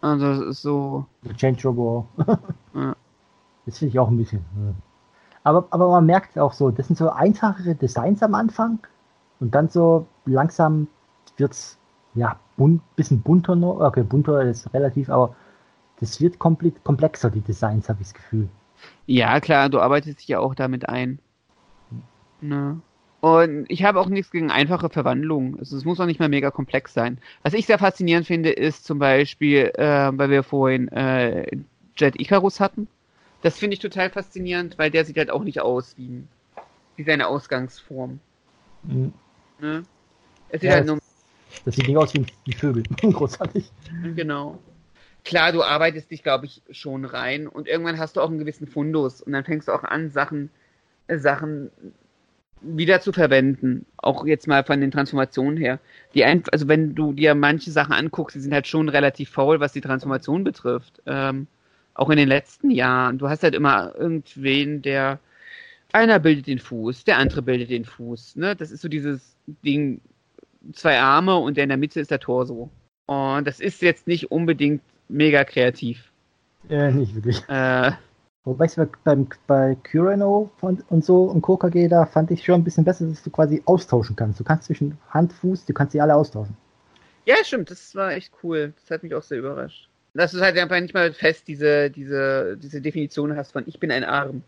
Also, 0.00 0.26
das 0.26 0.40
ist 0.40 0.62
so. 0.62 1.06
Der 1.24 1.34
Change 1.34 1.66
Robo 1.68 2.06
auch. 2.26 2.38
Ja. 2.74 2.96
Das 3.66 3.78
finde 3.80 3.90
ich 3.90 3.98
auch 3.98 4.08
ein 4.08 4.16
bisschen. 4.16 4.38
äh. 4.38 4.87
Aber, 5.48 5.66
aber 5.70 5.88
man 5.88 6.04
merkt 6.04 6.38
auch 6.38 6.52
so, 6.52 6.70
das 6.70 6.88
sind 6.88 6.96
so 6.96 7.08
einfachere 7.08 7.74
Designs 7.74 8.22
am 8.22 8.34
Anfang 8.34 8.80
und 9.40 9.54
dann 9.54 9.70
so 9.70 10.06
langsam 10.26 10.88
wird's 11.38 11.78
ja 12.14 12.38
bunt, 12.58 12.82
bisschen 12.96 13.22
bunter 13.22 13.56
noch. 13.56 13.80
Okay, 13.80 14.02
bunter 14.02 14.42
ist 14.42 14.74
relativ, 14.74 15.08
aber 15.08 15.34
das 16.00 16.20
wird 16.20 16.38
komplexer, 16.38 17.30
die 17.30 17.40
Designs, 17.40 17.88
habe 17.88 18.02
ich 18.02 18.08
das 18.08 18.14
Gefühl. 18.14 18.50
Ja, 19.06 19.40
klar, 19.40 19.70
du 19.70 19.80
arbeitest 19.80 20.20
dich 20.20 20.28
ja 20.28 20.38
auch 20.38 20.54
damit 20.54 20.86
ein. 20.86 21.18
Ne? 22.42 22.82
Und 23.20 23.64
ich 23.70 23.84
habe 23.84 24.00
auch 24.00 24.10
nichts 24.10 24.30
gegen 24.30 24.50
einfache 24.50 24.90
Verwandlungen. 24.90 25.58
Also 25.58 25.78
es 25.78 25.86
muss 25.86 25.98
auch 25.98 26.04
nicht 26.04 26.20
mal 26.20 26.28
mega 26.28 26.50
komplex 26.50 26.92
sein. 26.92 27.20
Was 27.42 27.54
ich 27.54 27.64
sehr 27.64 27.78
faszinierend 27.78 28.26
finde, 28.26 28.50
ist 28.50 28.84
zum 28.84 28.98
Beispiel, 28.98 29.72
äh, 29.76 30.10
weil 30.12 30.28
wir 30.28 30.42
vorhin 30.42 30.88
äh, 30.88 31.46
Jet 31.96 32.20
Icarus 32.20 32.60
hatten. 32.60 32.86
Das 33.42 33.58
finde 33.58 33.74
ich 33.74 33.80
total 33.80 34.10
faszinierend, 34.10 34.78
weil 34.78 34.90
der 34.90 35.04
sieht 35.04 35.16
halt 35.16 35.30
auch 35.30 35.44
nicht 35.44 35.60
aus 35.60 35.96
wie, 35.96 36.24
wie 36.96 37.04
seine 37.04 37.28
Ausgangsform. 37.28 38.18
Mhm. 38.82 39.12
Ne? 39.60 39.84
Es 40.48 40.60
sieht 40.60 40.70
Ja, 40.70 40.76
halt 40.76 40.86
nur 40.86 40.98
Das 41.64 41.76
sieht 41.76 41.86
nicht 41.86 41.96
aus 41.96 42.14
wie, 42.14 42.24
wie 42.44 42.52
Vögel. 42.52 42.82
Großartig. 43.00 43.70
Genau. 44.16 44.58
Klar, 45.24 45.52
du 45.52 45.62
arbeitest 45.62 46.10
dich, 46.10 46.22
glaube 46.22 46.46
ich, 46.46 46.62
schon 46.70 47.04
rein 47.04 47.46
und 47.46 47.68
irgendwann 47.68 47.98
hast 47.98 48.16
du 48.16 48.20
auch 48.20 48.30
einen 48.30 48.38
gewissen 48.38 48.66
Fundus 48.66 49.20
und 49.20 49.32
dann 49.32 49.44
fängst 49.44 49.68
du 49.68 49.72
auch 49.72 49.84
an, 49.84 50.10
Sachen, 50.10 50.50
äh, 51.06 51.18
Sachen 51.18 51.70
wieder 52.60 53.00
zu 53.00 53.12
verwenden. 53.12 53.86
Auch 53.98 54.26
jetzt 54.26 54.46
mal 54.48 54.64
von 54.64 54.80
den 54.80 54.90
Transformationen 54.90 55.56
her. 55.56 55.78
Die 56.14 56.24
ein, 56.24 56.42
also 56.50 56.66
wenn 56.66 56.94
du 56.94 57.12
dir 57.12 57.34
manche 57.34 57.70
Sachen 57.70 57.92
anguckst, 57.92 58.36
die 58.36 58.40
sind 58.40 58.52
halt 58.54 58.66
schon 58.66 58.88
relativ 58.88 59.30
faul, 59.30 59.60
was 59.60 59.72
die 59.72 59.80
Transformation 59.80 60.44
betrifft. 60.44 61.02
Ähm, 61.06 61.46
auch 61.98 62.10
in 62.10 62.16
den 62.16 62.28
letzten 62.28 62.70
Jahren. 62.70 63.18
Du 63.18 63.28
hast 63.28 63.42
halt 63.42 63.54
immer 63.54 63.94
irgendwen, 63.96 64.82
der 64.82 65.18
einer 65.92 66.18
bildet 66.18 66.46
den 66.46 66.58
Fuß, 66.58 67.04
der 67.04 67.18
andere 67.18 67.42
bildet 67.42 67.70
den 67.70 67.84
Fuß. 67.84 68.36
Ne? 68.36 68.54
Das 68.54 68.70
ist 68.70 68.82
so 68.82 68.88
dieses 68.88 69.36
Ding, 69.64 70.00
zwei 70.72 70.98
Arme 71.00 71.36
und 71.36 71.56
der 71.56 71.64
in 71.64 71.70
der 71.70 71.78
Mitte 71.78 72.00
ist 72.00 72.10
der 72.10 72.20
Torso. 72.20 72.70
Und 73.06 73.46
das 73.46 73.58
ist 73.58 73.82
jetzt 73.82 74.06
nicht 74.06 74.30
unbedingt 74.30 74.82
mega 75.08 75.44
kreativ. 75.44 76.12
Äh, 76.68 76.92
nicht 76.92 77.14
wirklich. 77.14 77.42
Äh, 77.48 77.92
Wobei 78.44 78.66
ich 78.66 78.76
beim, 79.04 79.28
bei 79.46 79.76
Curano 79.90 80.50
und 80.60 81.04
so 81.04 81.24
und 81.24 81.42
KKG, 81.42 81.88
da 81.88 82.06
fand 82.06 82.30
ich 82.30 82.44
schon 82.44 82.54
ein 82.60 82.64
bisschen 82.64 82.84
besser, 82.84 83.06
dass 83.06 83.22
du 83.22 83.30
quasi 83.30 83.62
austauschen 83.66 84.16
kannst. 84.16 84.40
Du 84.40 84.44
kannst 84.44 84.64
zwischen 84.64 84.96
Hand, 85.10 85.32
Fuß, 85.32 85.66
du 85.66 85.74
kannst 85.74 85.94
die 85.94 86.00
alle 86.00 86.14
austauschen. 86.14 86.56
ja, 87.26 87.36
stimmt, 87.42 87.70
das 87.70 87.94
war 87.94 88.12
echt 88.12 88.32
cool. 88.42 88.72
Das 88.80 88.90
hat 88.90 89.02
mich 89.02 89.14
auch 89.14 89.22
sehr 89.22 89.38
überrascht. 89.38 89.87
Dass 90.18 90.32
du 90.32 90.40
halt 90.40 90.58
einfach 90.58 90.80
nicht 90.80 90.94
mal 90.94 91.12
fest 91.12 91.46
diese, 91.46 91.90
diese, 91.90 92.56
diese 92.56 92.80
Definition 92.80 93.36
hast 93.36 93.52
von 93.52 93.62
ich 93.68 93.78
bin 93.78 93.92
ein 93.92 94.02
Arm. 94.02 94.42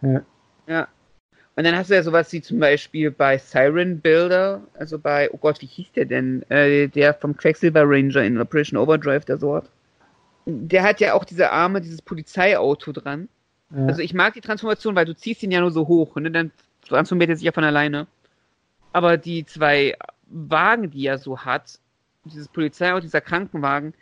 Ja. 0.00 0.22
Ja. 0.66 0.88
Und 1.56 1.64
dann 1.64 1.76
hast 1.76 1.90
du 1.90 1.94
ja 1.94 2.02
sowas 2.02 2.32
wie 2.32 2.40
zum 2.40 2.58
Beispiel 2.58 3.10
bei 3.10 3.36
Siren 3.36 4.00
Builder, 4.00 4.62
also 4.72 4.98
bei, 4.98 5.30
oh 5.30 5.36
Gott, 5.36 5.60
wie 5.60 5.66
hieß 5.66 5.92
der 5.92 6.06
denn? 6.06 6.42
Äh, 6.50 6.88
der 6.88 7.12
vom 7.12 7.36
Quecksilver 7.36 7.82
Ranger 7.84 8.22
in 8.22 8.40
Operation 8.40 8.78
Overdrive, 8.78 9.26
der 9.26 9.36
Sort. 9.36 9.68
Der 10.46 10.82
hat 10.84 11.00
ja 11.00 11.12
auch 11.12 11.26
diese 11.26 11.50
Arme, 11.50 11.82
dieses 11.82 12.00
Polizeiauto 12.00 12.92
dran. 12.92 13.28
Ja. 13.76 13.88
Also 13.88 14.00
ich 14.00 14.14
mag 14.14 14.32
die 14.32 14.40
Transformation, 14.40 14.94
weil 14.94 15.04
du 15.04 15.14
ziehst 15.14 15.42
ihn 15.42 15.50
ja 15.50 15.60
nur 15.60 15.70
so 15.70 15.86
hoch 15.86 16.16
und 16.16 16.32
dann 16.32 16.50
transformiert 16.88 17.28
er 17.28 17.36
sich 17.36 17.44
ja 17.44 17.52
von 17.52 17.64
alleine. 17.64 18.06
Aber 18.94 19.18
die 19.18 19.44
zwei 19.44 19.98
Wagen, 20.28 20.90
die 20.90 21.06
er 21.06 21.18
so 21.18 21.40
hat, 21.40 21.78
dieses 22.24 22.48
Polizeiauto, 22.48 23.02
dieser 23.02 23.20
Krankenwagen, 23.20 23.92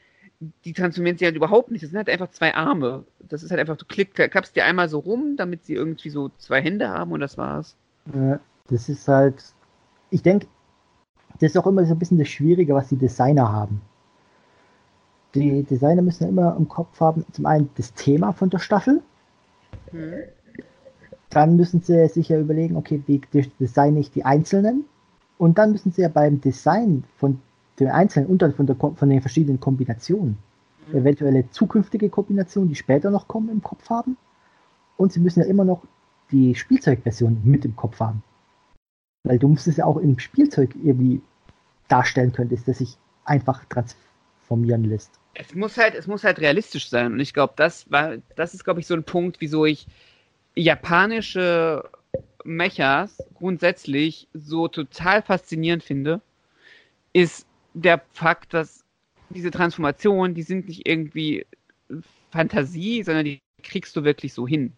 die 0.64 0.72
transformieren 0.72 1.18
sich 1.18 1.26
halt 1.26 1.36
überhaupt 1.36 1.70
nicht. 1.70 1.82
Das 1.82 1.90
sind 1.90 1.98
halt 1.98 2.10
einfach 2.10 2.30
zwei 2.30 2.54
Arme. 2.54 3.04
Das 3.20 3.42
ist 3.42 3.50
halt 3.50 3.60
einfach, 3.60 3.76
du 3.76 3.84
klick, 3.86 4.14
klappst 4.14 4.54
die 4.56 4.62
einmal 4.62 4.88
so 4.88 4.98
rum, 4.98 5.36
damit 5.36 5.64
sie 5.64 5.74
irgendwie 5.74 6.10
so 6.10 6.30
zwei 6.38 6.60
Hände 6.60 6.88
haben 6.88 7.12
und 7.12 7.20
das 7.20 7.38
war's. 7.38 7.76
Das 8.68 8.88
ist 8.88 9.06
halt, 9.08 9.42
ich 10.10 10.22
denke, 10.22 10.46
das 11.40 11.52
ist 11.52 11.58
auch 11.58 11.66
immer 11.66 11.84
so 11.86 11.94
ein 11.94 11.98
bisschen 11.98 12.18
das 12.18 12.28
Schwierige, 12.28 12.74
was 12.74 12.88
die 12.88 12.96
Designer 12.96 13.52
haben. 13.52 13.80
die 15.34 15.62
Designer 15.64 16.02
müssen 16.02 16.24
ja 16.24 16.28
immer 16.30 16.56
im 16.56 16.68
Kopf 16.68 16.98
haben, 17.00 17.24
zum 17.32 17.46
einen 17.46 17.70
das 17.76 17.92
Thema 17.94 18.32
von 18.32 18.50
der 18.50 18.58
Staffel, 18.58 19.02
Mhm. 19.92 20.22
dann 21.30 21.56
müssen 21.56 21.82
sie 21.82 22.08
sich 22.08 22.28
ja 22.28 22.38
überlegen, 22.38 22.76
okay, 22.76 23.02
wie 23.06 23.20
designe 23.60 24.00
ich 24.00 24.10
die 24.10 24.24
Einzelnen 24.24 24.84
und 25.38 25.58
dann 25.58 25.72
müssen 25.72 25.92
sie 25.92 26.02
ja 26.02 26.08
beim 26.08 26.40
Design 26.40 27.04
von 27.16 27.40
den 27.78 27.88
Einzelnen 27.88 28.28
und 28.28 28.42
dann 28.42 28.54
von, 28.54 28.66
der, 28.66 28.76
von 28.76 29.08
den 29.08 29.20
verschiedenen 29.20 29.60
Kombinationen, 29.60 30.38
Mhm. 30.86 30.98
eventuelle 30.98 31.50
zukünftige 31.50 32.08
Kombinationen, 32.08 32.68
die 32.68 32.74
später 32.74 33.10
noch 33.10 33.28
kommen, 33.28 33.48
im 33.50 33.62
Kopf 33.62 33.88
haben 33.90 34.16
und 34.96 35.12
sie 35.12 35.20
müssen 35.20 35.40
ja 35.40 35.46
immer 35.46 35.64
noch 35.64 35.82
die 36.30 36.54
Spielzeugversion 36.54 37.40
mit 37.44 37.64
im 37.64 37.76
Kopf 37.76 38.00
haben. 38.00 38.22
Weil 39.24 39.38
du 39.38 39.48
musst 39.48 39.66
es 39.66 39.76
ja 39.76 39.84
auch 39.84 39.96
im 39.96 40.18
Spielzeug 40.18 40.74
irgendwie 40.82 41.20
darstellen 41.88 42.32
könntest, 42.32 42.66
das 42.68 42.78
sich 42.78 42.96
einfach 43.24 43.64
transformieren 43.66 44.84
lässt. 44.84 45.18
Es 45.34 45.54
muss 45.54 45.76
halt, 45.76 45.94
es 45.94 46.06
muss 46.06 46.24
halt 46.24 46.40
realistisch 46.40 46.88
sein. 46.88 47.12
Und 47.12 47.20
ich 47.20 47.34
glaube, 47.34 47.54
das 47.56 47.90
war, 47.90 48.16
das 48.36 48.54
ist, 48.54 48.64
glaube 48.64 48.80
ich, 48.80 48.86
so 48.86 48.94
ein 48.94 49.04
Punkt, 49.04 49.40
wieso 49.40 49.66
ich 49.66 49.86
japanische 50.54 51.84
Mechas 52.44 53.18
grundsätzlich 53.34 54.28
so 54.32 54.68
total 54.68 55.22
faszinierend 55.22 55.82
finde, 55.82 56.22
ist 57.12 57.46
der 57.76 58.02
Fakt, 58.12 58.54
dass 58.54 58.84
diese 59.30 59.50
Transformationen, 59.50 60.34
die 60.34 60.42
sind 60.42 60.68
nicht 60.68 60.88
irgendwie 60.88 61.46
Fantasie, 62.30 63.02
sondern 63.02 63.24
die 63.24 63.40
kriegst 63.62 63.96
du 63.96 64.04
wirklich 64.04 64.32
so 64.32 64.46
hin. 64.46 64.72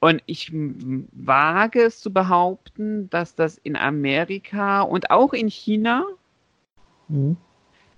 Und 0.00 0.22
ich 0.26 0.52
wage 0.52 1.82
es 1.82 2.00
zu 2.00 2.12
behaupten, 2.12 3.10
dass 3.10 3.34
das 3.34 3.58
in 3.58 3.76
Amerika 3.76 4.82
und 4.82 5.10
auch 5.10 5.32
in 5.32 5.48
China 5.48 6.04
Mhm. 7.08 7.36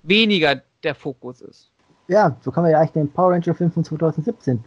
weniger 0.03 0.63
der 0.85 0.95
Fokus 0.95 1.41
ist. 1.41 1.71
Ja, 2.09 2.37
so 2.41 2.51
kann 2.51 2.63
man 2.63 2.73
ja 2.73 2.79
eigentlich 2.79 2.93
den 2.93 3.13
Power 3.13 3.33
Ranger 3.33 3.55
Film 3.55 3.73
von 3.73 3.85
2017 3.85 4.65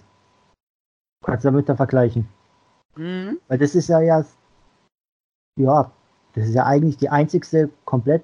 kannst 1.23 1.45
du 1.45 1.47
damit 1.49 1.69
da 1.69 1.75
vergleichen. 1.75 2.27
Mhm. 2.95 3.39
Weil 3.47 3.57
das 3.57 3.73
ist 3.75 3.87
ja 3.87 4.01
ja, 4.01 4.25
ja, 5.57 5.91
das 6.33 6.47
ist 6.47 6.53
ja 6.53 6.65
eigentlich 6.65 6.97
die 6.97 7.09
einzigste 7.09 7.69
komplett 7.85 8.23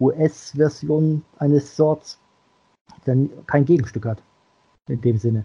US-Version 0.00 1.24
eines 1.38 1.76
Sorts, 1.76 2.20
dann 3.04 3.30
kein 3.46 3.64
Gegenstück 3.64 4.06
hat. 4.06 4.22
In 4.88 5.00
dem 5.00 5.18
Sinne. 5.18 5.44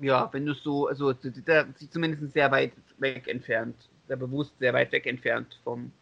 Ja, 0.00 0.28
wenn 0.32 0.46
du 0.46 0.52
es 0.52 0.62
so, 0.62 0.88
also 0.88 1.12
da 1.12 1.66
sich 1.74 1.90
zumindest 1.90 2.32
sehr 2.32 2.50
weit 2.50 2.72
weg 2.98 3.28
entfernt, 3.28 3.76
sehr 4.08 4.16
bewusst 4.16 4.58
sehr 4.58 4.72
weit 4.72 4.90
weg 4.90 5.06
entfernt 5.06 5.60
vom 5.62 5.92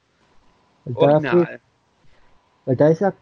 Weil 0.84 0.94
Original. 0.96 1.60
weil 2.64 2.76
da 2.76 2.88
ist 2.88 3.00
ja, 3.00 3.12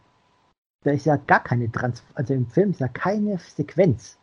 da 0.85 0.91
ist 0.93 1.07
ja 1.07 1.17
gar 1.17 1.43
keine 1.43 1.73
Trans, 1.73 2.05
also 2.15 2.35
im 2.35 2.47
Film 2.47 2.71
ist 2.71 2.81
ja 2.81 2.89
keine 2.89 3.39
Sequenz. 3.39 4.19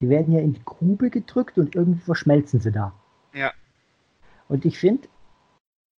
Die 0.00 0.08
werden 0.08 0.32
ja 0.32 0.40
in 0.40 0.54
die 0.54 0.64
Grube 0.64 1.10
gedrückt 1.10 1.58
und 1.58 1.74
irgendwie 1.74 2.00
verschmelzen 2.00 2.60
sie 2.60 2.72
da. 2.72 2.94
Ja. 3.34 3.52
Und 4.48 4.64
ich 4.64 4.78
finde, 4.78 5.08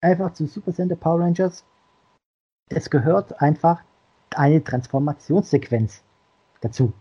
einfach 0.02 0.34
zu 0.34 0.48
Super 0.48 0.74
Center 0.74 0.96
Power 0.96 1.20
Rangers, 1.20 1.66
es 2.72 2.90
gehört 2.90 3.42
einfach 3.42 3.82
eine 4.36 4.64
Transformationssequenz 4.64 6.04
dazu. 6.62 6.94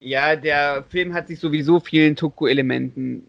Ja, 0.00 0.36
der 0.36 0.84
Film 0.88 1.14
hat 1.14 1.28
sich 1.28 1.40
sowieso 1.40 1.80
vielen 1.80 2.16
Toku-Elementen 2.16 3.26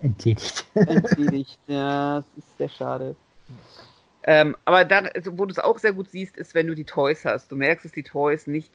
Entledigt. 0.00 0.64
entledigt. 0.74 1.58
ja, 1.68 2.16
das 2.16 2.44
ist 2.44 2.58
sehr 2.58 2.68
schade. 2.68 3.16
Ähm, 4.24 4.56
aber 4.64 4.84
dann, 4.84 5.06
also, 5.06 5.38
wo 5.38 5.46
du 5.46 5.52
es 5.52 5.58
auch 5.58 5.78
sehr 5.78 5.92
gut 5.92 6.10
siehst, 6.10 6.36
ist, 6.36 6.54
wenn 6.54 6.66
du 6.66 6.74
die 6.74 6.84
Toys 6.84 7.24
hast. 7.24 7.50
Du 7.50 7.56
merkst, 7.56 7.84
dass 7.84 7.92
die 7.92 8.02
Toys 8.02 8.46
nicht, 8.46 8.72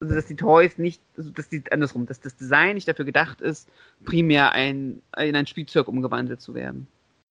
also 0.00 0.14
dass 0.14 0.26
die 0.26 0.36
Toys 0.36 0.78
nicht, 0.78 1.00
also 1.16 1.30
dass 1.30 1.48
die 1.48 1.62
andersrum, 1.70 2.06
dass 2.06 2.20
das 2.20 2.36
Design 2.36 2.74
nicht 2.74 2.88
dafür 2.88 3.04
gedacht 3.04 3.40
ist, 3.40 3.68
primär 4.04 4.52
ein, 4.52 5.02
in 5.16 5.36
ein 5.36 5.46
Spielzeug 5.46 5.88
umgewandelt 5.88 6.40
zu 6.40 6.54
werden. 6.54 6.88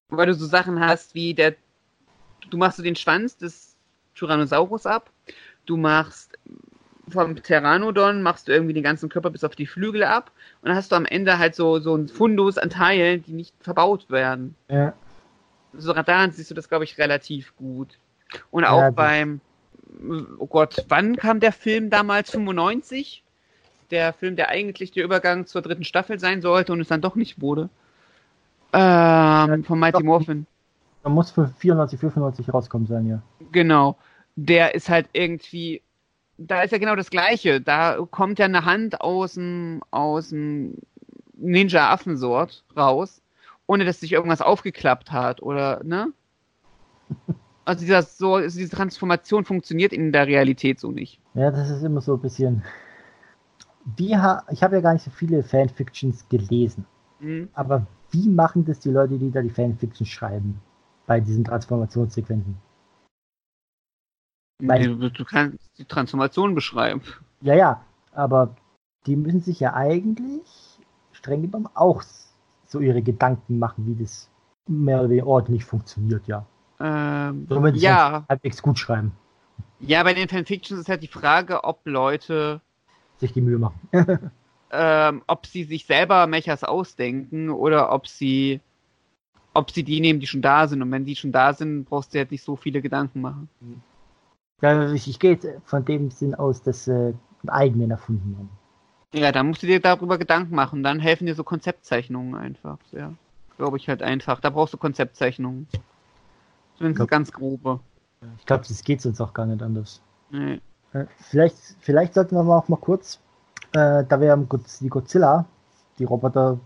Weil 0.09 0.27
du 0.27 0.33
so 0.33 0.45
Sachen 0.45 0.79
hast 0.79 1.13
wie 1.13 1.33
der, 1.33 1.55
du 2.49 2.57
machst 2.57 2.77
so 2.77 2.83
den 2.83 2.95
Schwanz 2.95 3.37
des 3.37 3.74
Tyrannosaurus 4.15 4.85
ab, 4.85 5.09
du 5.65 5.77
machst 5.77 6.37
vom 7.09 7.35
Pteranodon 7.35 8.23
machst 8.23 8.47
du 8.47 8.51
irgendwie 8.51 8.73
den 8.73 8.83
ganzen 8.83 9.09
Körper 9.09 9.29
bis 9.29 9.43
auf 9.43 9.55
die 9.55 9.67
Flügel 9.67 10.03
ab 10.03 10.31
und 10.61 10.69
dann 10.69 10.77
hast 10.77 10.91
du 10.91 10.95
am 10.95 11.05
Ende 11.05 11.37
halt 11.37 11.55
so, 11.55 11.79
so 11.79 11.95
ein 11.95 12.07
Fundus 12.07 12.57
an 12.57 12.69
Teilen, 12.69 13.23
die 13.23 13.33
nicht 13.33 13.53
verbaut 13.61 14.09
werden 14.09 14.55
ja. 14.69 14.93
so 15.73 15.93
daran 15.93 16.31
siehst 16.31 16.49
du 16.49 16.55
das, 16.55 16.67
glaube 16.69 16.83
ich, 16.83 16.97
relativ 16.97 17.55
gut. 17.57 17.97
Und 18.51 18.65
auch 18.65 18.81
Ja, 18.81 18.91
beim, 18.91 19.39
oh 20.39 20.47
Gott, 20.47 20.83
wann 20.87 21.15
kam 21.15 21.39
der 21.39 21.51
Film 21.51 21.89
damals? 21.89 22.31
95? 22.31 23.23
Der 23.91 24.13
Film, 24.13 24.35
der 24.35 24.49
eigentlich 24.49 24.91
der 24.91 25.03
Übergang 25.03 25.45
zur 25.45 25.61
dritten 25.61 25.83
Staffel 25.83 26.19
sein 26.19 26.41
sollte 26.41 26.73
und 26.73 26.81
es 26.81 26.87
dann 26.87 27.01
doch 27.01 27.15
nicht 27.15 27.39
wurde. 27.39 27.69
Ähm, 28.73 29.63
von 29.63 29.79
Mighty. 29.79 30.03
Morphin. 30.03 30.47
Da 31.05 31.11
muss 31.11 31.29
für 31.29 31.47
94, 31.47 31.99
95 31.99 32.51
rauskommen 32.51 32.87
sein, 32.87 33.05
ja. 33.05 33.21
Genau. 33.51 33.95
Der 34.35 34.73
ist 34.73 34.89
halt 34.89 35.07
irgendwie, 35.13 35.83
da 36.39 36.63
ist 36.63 36.71
ja 36.71 36.79
genau 36.79 36.95
das 36.95 37.11
Gleiche. 37.11 37.61
Da 37.61 37.99
kommt 38.09 38.39
ja 38.39 38.45
eine 38.45 38.65
Hand 38.65 39.01
aus 39.01 39.35
dem, 39.35 39.83
aus 39.91 40.29
dem 40.29 40.73
Ninja-Affensort 41.35 42.63
raus, 42.75 43.21
ohne 43.67 43.85
dass 43.85 43.99
sich 43.99 44.13
irgendwas 44.13 44.41
aufgeklappt 44.41 45.11
hat 45.11 45.43
oder, 45.43 45.83
ne? 45.83 46.11
Also 47.67 47.81
dieser, 47.81 48.03
so, 48.03 48.35
also 48.35 48.59
diese 48.59 48.75
Transformation 48.75 49.43
funktioniert 49.43 49.91
in 49.91 50.11
der 50.11 50.27
Realität 50.27 50.79
so 50.79 50.91
nicht. 50.91 51.19
Ja, 51.33 51.49
das 51.49 51.71
ist 51.71 51.81
immer 51.81 51.99
so 52.01 52.13
ein 52.13 52.21
bisschen. 52.21 52.63
Wie 53.95 54.15
ha 54.15 54.43
ich 54.51 54.61
habe 54.61 54.75
ja 54.75 54.81
gar 54.81 54.93
nicht 54.93 55.01
so 55.01 55.09
viele 55.09 55.41
Fanfictions 55.41 56.29
gelesen. 56.29 56.85
Mhm. 57.19 57.49
Aber 57.53 57.87
wie 58.11 58.29
machen 58.29 58.65
das 58.65 58.79
die 58.81 58.91
Leute, 58.91 59.17
die 59.17 59.31
da 59.31 59.41
die 59.41 59.49
Fanfictions 59.49 60.07
schreiben? 60.07 60.61
Bei 61.07 61.19
diesen 61.19 61.43
Transformationssequenzen? 61.43 62.57
Du, 64.61 65.09
du 65.09 65.25
kannst 65.25 65.59
die 65.77 65.85
Transformation 65.85 66.55
beschreiben. 66.55 67.01
Ja, 67.41 67.55
ja, 67.55 67.81
aber 68.13 68.55
die 69.05 69.15
müssen 69.15 69.41
sich 69.41 69.59
ja 69.59 69.73
eigentlich 69.73 70.79
streng 71.11 71.43
genommen 71.43 71.69
auch 71.73 72.03
so 72.65 72.79
ihre 72.79 73.01
Gedanken 73.01 73.59
machen, 73.59 73.85
wie 73.85 74.03
das 74.03 74.29
mehr 74.67 74.99
oder 74.99 75.09
weniger 75.09 75.27
ordentlich 75.27 75.65
funktioniert, 75.65 76.25
ja. 76.27 76.45
Ähm, 76.79 77.47
Zumindest 77.47 77.83
ja, 77.83 78.25
halbwegs 78.27 78.61
gut 78.61 78.79
schreiben, 78.79 79.11
ja, 79.79 80.03
bei 80.03 80.13
den 80.13 80.29
Fanfictions 80.29 80.79
ist 80.79 80.89
halt 80.89 81.03
die 81.03 81.07
Frage, 81.07 81.63
ob 81.63 81.81
Leute 81.85 82.61
sich 83.17 83.33
die 83.33 83.41
Mühe 83.41 83.57
machen. 83.57 83.79
ähm, 84.71 85.21
ob 85.27 85.45
sie 85.45 85.63
sich 85.63 85.85
selber 85.85 86.27
Mechas 86.27 86.63
ausdenken 86.63 87.49
oder 87.49 87.91
ob 87.91 88.07
sie 88.07 88.61
ob 89.55 89.71
sie 89.71 89.83
die 89.83 89.99
nehmen, 90.01 90.19
die 90.19 90.27
schon 90.27 90.41
da 90.41 90.67
sind. 90.67 90.81
Und 90.81 90.91
wenn 90.91 91.05
die 91.05 91.15
schon 91.15 91.31
da 91.31 91.53
sind, 91.53 91.85
brauchst 91.85 92.13
du 92.13 92.19
jetzt 92.19 92.31
nicht 92.31 92.43
so 92.43 92.55
viele 92.55 92.81
Gedanken 92.81 93.21
machen. 93.21 93.49
Ja, 94.61 94.91
ich, 94.91 95.07
ich 95.07 95.19
gehe 95.19 95.39
von 95.65 95.83
dem 95.83 96.11
Sinn 96.11 96.35
aus, 96.35 96.61
dass 96.61 96.85
sie 96.85 96.93
einen 96.93 97.49
eigenen 97.49 97.91
erfunden 97.91 98.35
haben. 98.37 98.49
Ja, 99.13 99.31
dann 99.31 99.47
musst 99.47 99.63
du 99.63 99.67
dir 99.67 99.79
darüber 99.79 100.17
Gedanken 100.17 100.53
machen. 100.53 100.83
Dann 100.83 100.99
helfen 100.99 101.25
dir 101.25 101.35
so 101.35 101.43
Konzeptzeichnungen 101.43 102.35
einfach. 102.35 102.77
Ja, 102.91 103.13
glaube 103.57 103.77
ich 103.77 103.87
halt 103.87 104.03
einfach. 104.03 104.41
Da 104.41 104.49
brauchst 104.49 104.73
du 104.73 104.77
Konzeptzeichnungen. 104.77 105.67
Zumindest 106.77 106.97
Glaub- 106.97 107.09
ganz 107.09 107.31
grobe. 107.31 107.79
Ich 108.37 108.45
glaube, 108.45 108.65
das 108.67 108.83
geht 108.83 109.01
sonst 109.01 109.21
auch 109.21 109.33
gar 109.33 109.45
nicht 109.45 109.61
anders. 109.61 110.01
Nee. 110.31 110.59
Äh, 110.93 111.05
Vielleicht, 111.19 111.57
vielleicht 111.79 112.13
sollten 112.13 112.35
wir 112.35 112.41
auch 112.41 112.67
mal 112.67 112.77
kurz, 112.77 113.19
äh, 113.73 114.03
da 114.03 114.19
wir 114.19 114.31
haben 114.31 114.49
die 114.81 114.89
Godzilla, 114.89 115.45
die 115.99 116.03
Roboter 116.05 116.59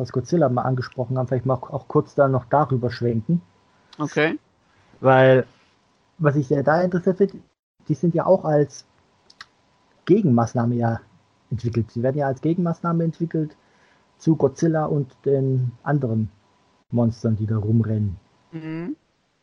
aus 0.00 0.12
Godzilla 0.12 0.48
mal 0.48 0.62
angesprochen 0.62 1.18
haben, 1.18 1.28
vielleicht 1.28 1.46
mal 1.46 1.54
auch, 1.54 1.70
auch 1.70 1.86
kurz 1.86 2.14
da 2.14 2.26
noch 2.26 2.46
darüber 2.46 2.90
schwenken. 2.90 3.42
Okay. 3.98 4.38
Weil, 5.00 5.46
was 6.18 6.36
ich 6.36 6.48
sehr 6.48 6.62
da 6.62 6.80
interessiert 6.80 7.18
finde, 7.18 7.38
die 7.88 7.94
sind 7.94 8.14
ja 8.14 8.26
auch 8.26 8.44
als 8.44 8.86
Gegenmaßnahme 10.06 10.74
ja 10.74 11.00
entwickelt. 11.50 11.90
Sie 11.90 12.02
werden 12.02 12.16
ja 12.16 12.26
als 12.26 12.40
Gegenmaßnahme 12.40 13.04
entwickelt 13.04 13.56
zu 14.18 14.36
Godzilla 14.36 14.86
und 14.86 15.14
den 15.24 15.72
anderen 15.82 16.30
Monstern, 16.90 17.36
die 17.36 17.46
da 17.46 17.58
rumrennen. 17.58 18.16
Mhm. 18.52 18.96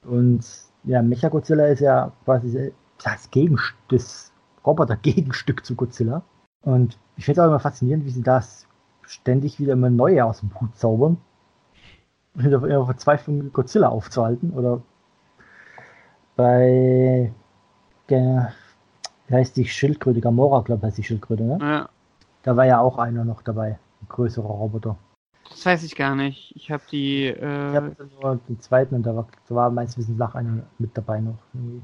Und 0.03 0.45
ja, 0.83 1.01
Mechagodzilla 1.01 1.67
ist 1.67 1.81
ja 1.81 2.11
quasi 2.25 2.73
das, 3.03 3.29
Gegenst 3.29 3.73
das 3.89 4.31
Roboter-Gegenstück 4.65 5.65
zu 5.65 5.75
Godzilla. 5.75 6.23
Und 6.61 6.97
ich 7.15 7.25
finde 7.25 7.41
es 7.41 7.45
auch 7.45 7.49
immer 7.49 7.59
faszinierend, 7.59 8.05
wie 8.05 8.11
sie 8.11 8.23
das 8.23 8.66
ständig 9.07 9.59
wieder 9.59 9.73
immer 9.73 9.89
neue 9.89 10.23
aus 10.25 10.39
dem 10.41 10.51
Hut 10.59 10.75
zaubern. 10.77 11.17
Auf 12.37 12.43
ihrer 12.63 12.85
Verzweiflung 12.85 13.51
Godzilla 13.51 13.89
aufzuhalten. 13.89 14.51
Oder 14.51 14.81
bei 16.35 17.31
der, 18.09 18.53
wie 19.27 19.33
heißt 19.35 19.57
die 19.57 19.65
Schildkröte, 19.65 20.21
Gamora, 20.21 20.61
glaube 20.61 20.81
ich, 20.81 20.87
heißt 20.87 20.97
die 20.99 21.03
Schildkröte, 21.03 21.43
ne? 21.43 21.57
Ja, 21.59 21.89
Da 22.43 22.55
war 22.55 22.65
ja 22.65 22.79
auch 22.79 22.97
einer 22.99 23.23
noch 23.25 23.41
dabei, 23.41 23.79
ein 24.01 24.07
größerer 24.09 24.45
Roboter. 24.47 24.97
das 25.49 25.65
weiß 25.65 25.83
ich 25.83 25.95
gar 25.95 26.15
nicht. 26.15 26.53
Ich 26.55 26.69
habe 26.71 26.83
die. 26.91 27.25
Ich 27.27 27.41
Äh, 27.41 27.73
habe 27.75 27.95
nur 28.21 28.39
den 28.47 28.59
zweiten 28.59 28.95
und 28.95 29.03
da 29.03 29.15
war, 29.15 29.27
da 29.49 29.55
war 29.55 29.69
meines 29.71 29.97
Wissens 29.97 30.17
nach 30.17 30.35
einer 30.35 30.63
mit 30.77 30.95
dabei 30.97 31.19
noch. 31.19 31.37
Irgendwie. 31.53 31.81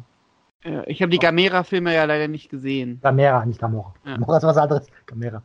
Ich 0.85 1.01
habe 1.01 1.09
die 1.09 1.19
Gamera-Filme 1.19 1.93
ja 1.93 2.05
leider 2.05 2.29
nicht 2.29 2.49
gesehen. 2.49 2.99
Gamera, 3.01 3.45
nicht 3.45 3.59
Gamora. 3.59 3.93
Ja. 4.05 4.13
Gamora 4.13 4.37
ist 4.37 4.43
was 4.43 4.57
anderes. 4.57 4.87
Gamera. 5.07 5.41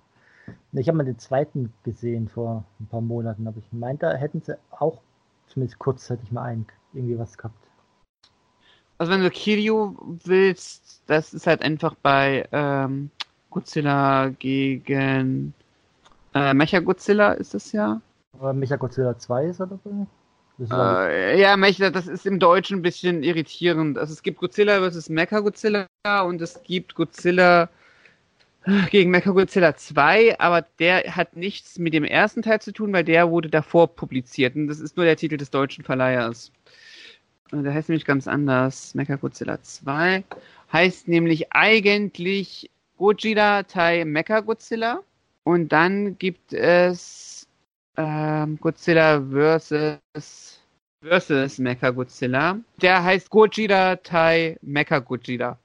Ich 0.73 0.89
habe 0.89 0.99
mal 0.99 1.05
den 1.05 1.19
zweiten 1.19 1.73
gesehen 1.85 2.29
vor 2.29 2.65
ein 2.81 2.87
paar 2.87 3.01
Monaten, 3.01 3.47
aber 3.47 3.59
ich 3.59 3.73
meinte, 3.73 4.07
da 4.07 4.15
hätten 4.15 4.43
sie 4.43 4.57
auch, 4.71 5.01
zumindest 5.49 5.79
kurz 5.79 6.09
hätte 6.11 6.23
ich 6.25 6.33
mal 6.33 6.43
ein, 6.43 6.67
irgendwie 6.93 7.19
was 7.19 7.37
gehabt. 7.37 7.57
Also 8.99 9.13
wenn 9.13 9.23
du 9.23 9.31
Kiryu 9.31 9.97
willst, 10.25 11.03
das 11.07 11.33
ist 11.33 11.47
halt 11.47 11.63
einfach 11.63 11.95
bei 12.03 12.49
ähm, 12.53 13.11
Godzilla 13.51 14.31
gegen 14.39 15.55
äh, 16.35 16.53
Mecha 16.53 16.81
Godzilla 16.81 17.33
ist 17.33 17.55
das 17.55 17.73
ja. 17.73 18.01
Aber 18.33 18.53
Mecha 18.53 18.77
Godzilla 18.77 19.17
2 19.17 19.45
ist 19.47 19.61
er 19.61 19.67
dabei? 19.69 20.07
Äh, 20.61 21.41
ja, 21.41 21.57
Mecha, 21.57 21.91
das 21.91 22.09
ist 22.09 22.27
im 22.27 22.41
Deutschen 22.41 22.79
ein 22.79 22.83
bisschen 22.83 23.23
irritierend. 23.23 23.97
Also 23.97 24.13
es 24.13 24.23
gibt 24.23 24.39
Godzilla 24.39 24.81
vs. 24.91 25.09
Mecha 25.09 25.39
Godzilla 25.41 25.87
und 26.25 26.43
es 26.43 26.63
gibt 26.65 26.95
Godzilla 26.97 27.69
gegen 28.91 29.11
Mecha 29.11 29.31
Godzilla 29.31 29.77
2, 29.77 30.39
aber 30.41 30.63
der 30.79 31.17
hat 31.17 31.37
nichts 31.37 31.79
mit 31.79 31.95
dem 31.95 32.05
ersten 32.05 32.43
Teil 32.43 32.61
zu 32.61 32.73
tun, 32.73 32.93
weil 32.93 33.05
der 33.05 33.31
wurde 33.31 33.49
davor 33.49 33.89
publiziert 33.89 34.57
und 34.57 34.69
das 34.69 34.81
ist 34.81 34.97
nur 34.97 35.07
der 35.07 35.17
Titel 35.17 35.37
des 35.37 35.51
deutschen 35.51 35.85
Verleihers. 35.85 36.53
Der 37.51 37.73
heißt 37.73 37.89
nämlich 37.89 38.05
ganz 38.05 38.29
anders. 38.29 38.95
Mecha 38.95 39.17
Godzilla 39.17 39.63
2 39.63 40.23
heißt 40.73 41.09
nämlich 41.09 41.53
eigentlich 41.53 42.71
Gojira 42.99 43.63
Tai 43.63 44.05
Mecha 44.05 44.41
Godzilla 44.41 45.01
und 45.45 45.73
dann 45.73 46.19
gibt 46.19 46.53
es 46.53 47.49
ähm, 47.97 48.59
Godzilla 48.61 49.23
versus 49.31 50.61
versus 51.03 51.59
Mecha 51.59 51.91
Godzilla. 51.91 52.59
Der 52.83 53.03
heißt 53.03 53.31
Gojira 53.31 53.97
Tai 53.97 54.59
Mecha 54.61 54.99
Gojira. 54.99 55.59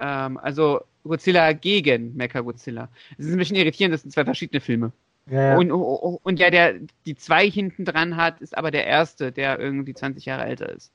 Ähm, 0.00 0.38
also 0.38 0.82
Godzilla 1.08 1.52
gegen 1.52 2.16
Mecha 2.16 2.40
Godzilla. 2.40 2.88
Es 3.18 3.26
ist 3.26 3.32
ein 3.32 3.38
bisschen 3.38 3.56
irritierend, 3.56 3.94
das 3.94 4.02
sind 4.02 4.12
zwei 4.12 4.24
verschiedene 4.24 4.60
Filme. 4.60 4.92
ja, 5.30 5.40
ja. 5.40 5.56
Und, 5.58 5.70
und, 5.72 6.18
und 6.22 6.38
ja, 6.40 6.50
der 6.50 6.74
die 7.06 7.16
zwei 7.16 7.48
hinten 7.50 7.84
dran 7.84 8.16
hat, 8.16 8.40
ist 8.40 8.56
aber 8.56 8.70
der 8.70 8.86
erste, 8.86 9.32
der 9.32 9.58
irgendwie 9.58 9.94
20 9.94 10.24
Jahre 10.26 10.44
älter 10.44 10.68
ist. 10.70 10.92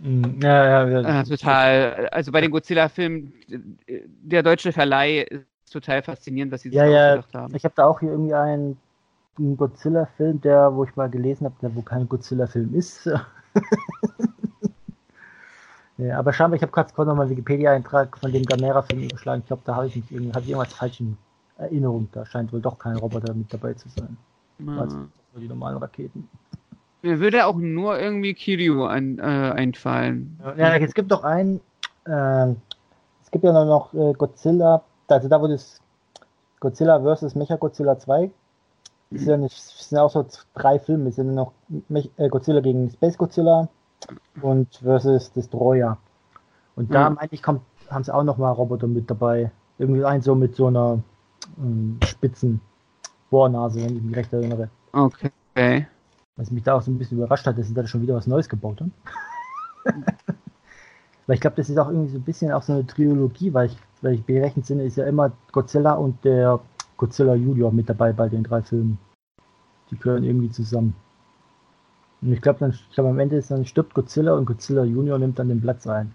Mm, 0.00 0.40
ja, 0.42 0.84
ja, 0.84 1.00
ja. 1.00 1.20
Äh, 1.20 1.24
total. 1.24 2.08
Also 2.12 2.32
bei 2.32 2.40
den 2.40 2.50
Godzilla-Filmen, 2.50 3.32
der 4.22 4.42
deutsche 4.42 4.72
Verleih 4.72 5.22
ist 5.22 5.46
total 5.72 6.02
faszinierend, 6.02 6.52
was 6.52 6.62
sie 6.62 6.70
sich 6.70 6.76
Ja, 6.78 6.86
ja. 6.86 7.06
ausgedacht 7.14 7.34
haben. 7.34 7.54
Ich 7.54 7.64
habe 7.64 7.74
da 7.76 7.86
auch 7.86 8.00
hier 8.00 8.10
irgendwie 8.10 8.34
einen, 8.34 8.78
einen 9.38 9.56
Godzilla-Film, 9.56 10.40
der, 10.40 10.74
wo 10.74 10.84
ich 10.84 10.94
mal 10.96 11.08
gelesen 11.10 11.44
habe, 11.46 11.56
der 11.62 11.74
wo 11.74 11.82
kein 11.82 12.08
Godzilla-Film 12.08 12.74
ist. 12.74 13.08
ja, 15.98 16.18
aber 16.18 16.32
scheinbar, 16.32 16.56
ich 16.56 16.62
habe 16.62 16.72
gerade 16.72 16.92
noch 17.06 17.14
mal 17.14 17.22
einen 17.22 17.30
Wikipedia-Eintrag 17.30 18.18
von 18.18 18.30
dem 18.30 18.44
Gamera-Film 18.44 19.02
überschlagen. 19.04 19.40
Ich 19.40 19.46
glaube, 19.46 19.62
da 19.64 19.76
habe 19.76 19.86
ich 19.86 19.96
mich 19.96 20.10
irgendwie, 20.10 20.32
habe 20.32 20.44
ich 20.44 20.50
irgendwas 20.50 20.74
falsch 20.74 21.00
in 21.00 21.16
Erinnerung. 21.56 22.08
Da 22.12 22.26
scheint 22.26 22.52
wohl 22.52 22.60
doch 22.60 22.78
kein 22.78 22.96
Roboter 22.96 23.32
mit 23.32 23.52
dabei 23.52 23.72
zu 23.72 23.88
sein. 23.88 24.16
Also 24.76 24.96
Ja. 24.96 25.08
nur 25.32 25.40
die 25.40 25.48
normalen 25.48 25.78
Raketen. 25.78 26.28
Mir 27.02 27.20
würde 27.20 27.46
auch 27.46 27.56
nur 27.56 27.98
irgendwie 27.98 28.34
Kiryu 28.34 28.84
ein, 28.84 29.18
äh, 29.18 29.22
einfallen. 29.22 30.38
Ja, 30.56 30.74
es 30.76 30.92
gibt 30.92 31.10
doch 31.10 31.24
einen, 31.24 31.60
äh, 32.04 32.50
es 33.22 33.30
gibt 33.30 33.44
ja 33.44 33.52
noch, 33.52 33.64
noch 33.64 33.94
äh, 33.94 34.12
Godzilla, 34.12 34.82
also 35.08 35.28
da 35.28 35.40
wo 35.40 35.46
das 35.46 35.80
Godzilla 36.60 37.00
vs. 37.00 37.34
Mecha 37.36 37.56
Godzilla 37.56 37.98
2, 37.98 38.30
das 39.10 39.20
sind 39.20 39.30
ja 39.30 39.36
nicht, 39.36 39.56
das 39.56 39.88
sind 39.88 39.98
auch 39.98 40.10
so 40.10 40.26
drei 40.54 40.78
Filme, 40.78 41.10
es 41.10 41.16
sind 41.16 41.34
noch 41.34 41.52
äh, 42.16 42.28
Godzilla 42.28 42.60
gegen 42.60 42.90
Space 42.90 43.16
Godzilla 43.16 43.68
und 44.42 44.74
versus 44.76 45.32
Destroyer. 45.32 45.98
Und 46.76 46.92
da 46.94 47.08
Mhm. 47.10 47.16
meine 47.16 47.28
ich, 47.32 47.42
kommt, 47.42 47.62
haben 47.90 48.04
sie 48.04 48.14
auch 48.14 48.22
noch 48.24 48.36
mal 48.38 48.50
Roboter 48.50 48.86
mit 48.86 49.10
dabei. 49.10 49.50
Irgendwie 49.78 50.04
ein 50.04 50.22
so 50.22 50.34
mit 50.34 50.56
so 50.56 50.66
einer 50.66 51.02
ähm, 51.58 51.98
spitzen 52.02 52.60
Bohrnase, 53.30 53.82
wenn 53.82 53.96
ich 53.96 54.02
mich 54.02 54.16
recht 54.16 54.32
erinnere. 54.32 54.68
Okay. 54.92 55.30
Was 56.36 56.50
mich 56.50 56.62
da 56.62 56.74
auch 56.74 56.82
so 56.82 56.90
ein 56.90 56.98
bisschen 56.98 57.18
überrascht 57.18 57.46
hat, 57.46 57.58
dass 57.58 57.66
sie 57.68 57.74
da 57.74 57.86
schon 57.86 58.02
wieder 58.02 58.14
was 58.14 58.26
Neues 58.26 58.48
gebaut 58.48 58.80
haben. 58.80 58.92
weil 61.26 61.34
ich 61.34 61.40
glaube, 61.40 61.56
das 61.56 61.70
ist 61.70 61.78
auch 61.78 61.88
irgendwie 61.88 62.12
so 62.12 62.18
ein 62.18 62.22
bisschen 62.24 62.52
auch 62.52 62.62
so 62.62 62.72
eine 62.74 62.86
Trilogie, 62.86 63.52
weil 63.52 63.66
ich, 63.66 63.78
weil 64.02 64.14
ich 64.14 64.24
berechnet 64.24 64.66
sind, 64.66 64.80
ist 64.80 64.96
ja 64.96 65.06
immer 65.06 65.32
Godzilla 65.52 65.94
und 65.94 66.24
der 66.24 66.60
Godzilla 66.96 67.34
Junior 67.34 67.72
mit 67.72 67.88
dabei 67.88 68.12
bei 68.12 68.28
den 68.28 68.44
drei 68.44 68.62
Filmen. 68.62 68.98
Die 69.90 69.98
gehören 69.98 70.24
irgendwie 70.24 70.50
zusammen. 70.50 70.94
Und 72.22 72.32
ich 72.32 72.40
glaube, 72.40 72.72
glaube, 72.94 73.10
am 73.10 73.18
Ende 73.18 73.36
ist 73.36 73.50
dann 73.50 73.66
stirbt 73.66 73.94
Godzilla 73.94 74.34
und 74.34 74.46
Godzilla 74.46 74.84
Junior 74.84 75.18
nimmt 75.18 75.38
dann 75.38 75.48
den 75.48 75.60
Platz 75.60 75.86
ein. 75.86 76.12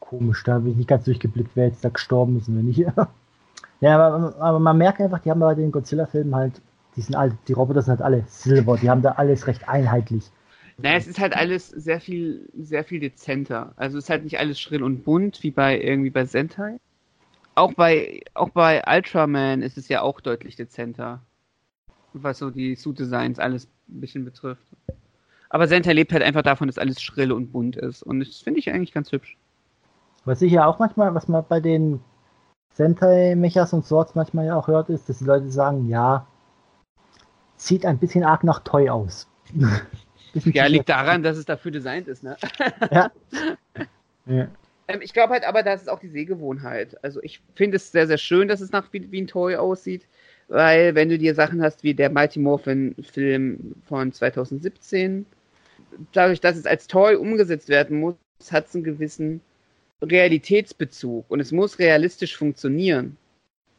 Komisch, 0.00 0.44
da 0.44 0.54
habe 0.54 0.70
ich 0.70 0.76
nicht 0.76 0.88
ganz 0.88 1.04
durchgeblickt, 1.04 1.50
wer 1.54 1.66
jetzt 1.66 1.84
da 1.84 1.88
gestorben 1.88 2.38
ist 2.38 2.48
und 2.48 2.56
wer 2.56 2.62
nicht. 2.62 2.78
ja, 3.80 3.98
aber, 3.98 4.36
aber 4.38 4.58
man 4.60 4.78
merkt 4.78 5.00
einfach, 5.00 5.20
die 5.20 5.30
haben 5.30 5.40
bei 5.40 5.54
den 5.54 5.72
Godzilla-Filmen 5.72 6.34
halt, 6.34 6.60
die 6.94 7.00
sind 7.00 7.16
alle, 7.16 7.36
die 7.48 7.52
Roboter 7.54 7.82
sind 7.82 7.92
halt 7.92 8.02
alle 8.02 8.24
Silber, 8.28 8.76
die 8.76 8.90
haben 8.90 9.02
da 9.02 9.12
alles 9.12 9.46
recht 9.46 9.68
einheitlich. 9.68 10.30
Naja, 10.78 10.96
es 10.96 11.06
ist 11.06 11.18
halt 11.18 11.34
alles 11.34 11.68
sehr 11.68 12.00
viel, 12.00 12.48
sehr 12.54 12.84
viel 12.84 13.00
dezenter. 13.00 13.72
Also 13.76 13.96
es 13.96 14.04
ist 14.04 14.10
halt 14.10 14.24
nicht 14.24 14.38
alles 14.38 14.60
schrill 14.60 14.82
und 14.82 15.04
bunt, 15.04 15.42
wie 15.42 15.50
bei 15.50 15.80
irgendwie 15.80 16.10
bei 16.10 16.26
Sentai. 16.26 16.78
Auch 17.54 17.72
bei, 17.72 18.20
auch 18.34 18.50
bei 18.50 18.82
Ultraman 18.86 19.62
ist 19.62 19.78
es 19.78 19.88
ja 19.88 20.02
auch 20.02 20.20
deutlich 20.20 20.56
dezenter. 20.56 21.22
Was 22.12 22.38
so 22.38 22.50
die 22.50 22.74
Suit-Designs 22.74 23.38
alles 23.38 23.66
ein 23.88 24.00
bisschen 24.00 24.26
betrifft. 24.26 24.66
Aber 25.48 25.68
Sentai 25.68 25.92
lebt 25.92 26.12
halt 26.12 26.22
einfach 26.22 26.42
davon, 26.42 26.68
dass 26.68 26.78
alles 26.78 27.00
schrill 27.00 27.32
und 27.32 27.52
bunt 27.52 27.76
ist. 27.76 28.02
Und 28.02 28.20
das 28.20 28.38
finde 28.38 28.60
ich 28.60 28.70
eigentlich 28.70 28.92
ganz 28.92 29.12
hübsch. 29.12 29.36
Was 30.24 30.42
ich 30.42 30.52
ja 30.52 30.66
auch 30.66 30.78
manchmal, 30.78 31.14
was 31.14 31.28
man 31.28 31.44
bei 31.48 31.60
den 31.60 32.00
Sentai-Mechas 32.74 33.72
und 33.72 33.86
Swords 33.86 34.14
manchmal 34.14 34.46
ja 34.46 34.56
auch 34.56 34.66
hört, 34.66 34.90
ist, 34.90 35.08
dass 35.08 35.18
die 35.18 35.24
Leute 35.24 35.50
sagen, 35.50 35.88
ja, 35.88 36.26
sieht 37.56 37.86
ein 37.86 37.98
bisschen 37.98 38.24
arg 38.24 38.44
nach 38.44 38.60
Toy 38.60 38.88
aus. 38.90 39.28
Ja, 40.44 40.66
liegt 40.66 40.90
daran, 40.90 41.22
dass 41.22 41.38
es 41.38 41.46
dafür 41.46 41.70
designt 41.70 42.08
ist, 42.08 42.22
ne? 42.22 42.36
Ja. 42.90 43.10
ja. 44.26 44.48
Ähm, 44.88 45.00
ich 45.00 45.14
glaube 45.14 45.32
halt 45.32 45.44
aber, 45.44 45.62
das 45.62 45.82
ist 45.82 45.88
auch 45.88 45.98
die 45.98 46.08
Sehgewohnheit. 46.08 47.02
Also 47.02 47.22
ich 47.22 47.40
finde 47.54 47.76
es 47.76 47.90
sehr, 47.90 48.06
sehr 48.06 48.18
schön, 48.18 48.48
dass 48.48 48.60
es 48.60 48.70
nach 48.70 48.92
wie, 48.92 49.10
wie 49.10 49.22
ein 49.22 49.26
Toy 49.26 49.56
aussieht, 49.56 50.06
weil 50.48 50.94
wenn 50.94 51.08
du 51.08 51.16
dir 51.18 51.34
Sachen 51.34 51.62
hast 51.62 51.82
wie 51.82 51.94
der 51.94 52.10
Mighty 52.10 52.38
Morphin-Film 52.38 53.76
von 53.86 54.12
2017, 54.12 55.26
dadurch, 56.12 56.40
dass 56.40 56.56
es 56.56 56.66
als 56.66 56.86
Toy 56.86 57.14
umgesetzt 57.16 57.68
werden 57.68 58.00
muss, 58.00 58.16
hat 58.50 58.66
es 58.66 58.74
einen 58.74 58.84
gewissen 58.84 59.40
Realitätsbezug 60.02 61.24
und 61.28 61.40
es 61.40 61.52
muss 61.52 61.78
realistisch 61.78 62.36
funktionieren. 62.36 63.16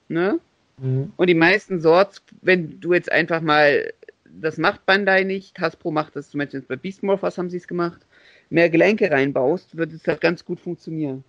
Ne? 0.08 0.40
Mhm. 0.80 1.14
Und 1.16 1.28
die 1.28 1.36
meisten 1.36 1.80
Sorts, 1.80 2.24
wenn 2.42 2.80
du 2.80 2.94
jetzt 2.94 3.12
einfach 3.12 3.42
mal, 3.42 3.94
das 4.26 4.58
macht 4.58 4.86
Bandai 4.86 5.24
nicht, 5.24 5.60
Hasbro 5.60 5.92
macht 5.92 6.16
das, 6.16 6.30
zum 6.30 6.40
Beispiel 6.40 6.62
bei 6.62 6.76
Beast 6.76 7.04
Morphers 7.04 7.38
haben 7.38 7.50
sie 7.50 7.58
es 7.58 7.68
gemacht, 7.68 8.06
mehr 8.50 8.70
Gelenke 8.70 9.12
reinbaust, 9.12 9.78
wird 9.78 9.94
es 9.94 10.08
halt 10.08 10.22
ganz 10.22 10.44
gut 10.46 10.60
funktionieren. 10.60 11.24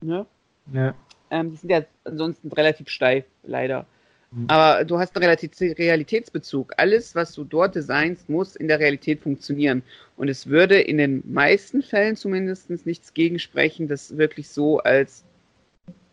Ne? 0.00 0.26
Ja. 0.72 0.94
Ähm, 1.30 1.50
die 1.50 1.56
sind 1.56 1.70
ja 1.70 1.84
ansonsten 2.04 2.52
relativ 2.52 2.88
steif, 2.88 3.24
leider. 3.42 3.86
Mhm. 4.32 4.46
Aber 4.48 4.84
du 4.84 4.98
hast 4.98 5.14
einen 5.14 5.24
Realität 5.24 5.78
Realitätsbezug. 5.78 6.72
Alles, 6.78 7.14
was 7.14 7.32
du 7.32 7.44
dort 7.44 7.74
designst, 7.74 8.28
muss 8.28 8.56
in 8.56 8.68
der 8.68 8.80
Realität 8.80 9.20
funktionieren. 9.20 9.82
Und 10.16 10.28
es 10.28 10.46
würde 10.46 10.80
in 10.80 10.98
den 10.98 11.22
meisten 11.30 11.82
Fällen 11.82 12.16
zumindest 12.16 12.70
nichts 12.86 13.14
gegen 13.14 13.38
sprechen, 13.38 13.88
das 13.88 14.16
wirklich 14.16 14.48
so 14.48 14.78
als 14.78 15.24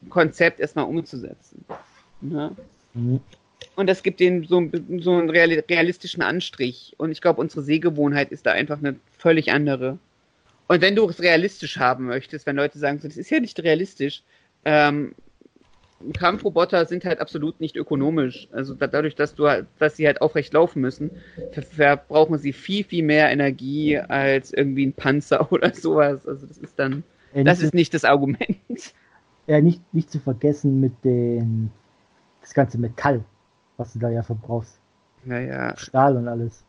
Konzept 0.09 0.59
erstmal 0.59 0.85
umzusetzen. 0.85 1.63
Ne? 2.21 2.55
Mhm. 2.93 3.21
Und 3.75 3.87
das 3.87 4.03
gibt 4.03 4.19
denen 4.19 4.45
so, 4.45 4.69
so 4.99 5.15
einen 5.15 5.29
reali- 5.29 5.63
realistischen 5.69 6.21
Anstrich. 6.21 6.93
Und 6.97 7.11
ich 7.11 7.21
glaube, 7.21 7.39
unsere 7.39 7.61
Sehgewohnheit 7.61 8.31
ist 8.31 8.45
da 8.45 8.51
einfach 8.51 8.79
eine 8.79 8.95
völlig 9.17 9.51
andere. 9.51 9.97
Und 10.67 10.81
wenn 10.81 10.95
du 10.95 11.09
es 11.09 11.21
realistisch 11.21 11.77
haben 11.77 12.05
möchtest, 12.05 12.45
wenn 12.45 12.55
Leute 12.55 12.77
sagen, 12.77 12.99
so, 12.99 13.07
das 13.07 13.17
ist 13.17 13.29
ja 13.31 13.39
nicht 13.39 13.59
realistisch, 13.61 14.23
ähm, 14.65 15.13
Kampfroboter 16.13 16.85
sind 16.85 17.03
halt 17.05 17.19
absolut 17.19 17.59
nicht 17.59 17.75
ökonomisch. 17.75 18.47
Also 18.51 18.73
da, 18.73 18.87
dadurch, 18.87 19.15
dass 19.15 19.35
du 19.35 19.47
halt- 19.49 19.67
dass 19.79 19.95
sie 19.97 20.05
halt 20.07 20.21
aufrecht 20.21 20.53
laufen 20.53 20.81
müssen, 20.81 21.11
ver 21.51 21.61
verbrauchen 21.63 22.37
sie 22.37 22.53
viel, 22.53 22.83
viel 22.83 23.03
mehr 23.03 23.29
Energie 23.31 23.97
als 23.99 24.53
irgendwie 24.53 24.85
ein 24.85 24.93
Panzer 24.93 25.51
oder 25.51 25.73
sowas. 25.73 26.25
Also 26.27 26.45
das 26.47 26.57
ist 26.57 26.79
dann, 26.79 27.03
Äh, 27.33 27.43
das 27.43 27.57
nicht, 27.57 27.65
ist 27.65 27.73
nicht 27.73 27.93
das 27.93 28.05
Argument. 28.05 28.93
äh, 29.47 29.61
nicht, 29.61 29.81
nicht 29.93 30.09
zu 30.09 30.19
vergessen 30.19 30.79
mit 30.79 30.93
den 31.03 31.71
das 32.41 32.53
ganze 32.53 32.77
Metall, 32.77 33.23
was 33.77 33.93
du 33.93 33.99
da 33.99 34.09
ja 34.09 34.23
verbrauchst. 34.23 34.79
Naja, 35.25 35.75
Stahl 35.77 36.15
und 36.15 36.27
alles. 36.29 36.63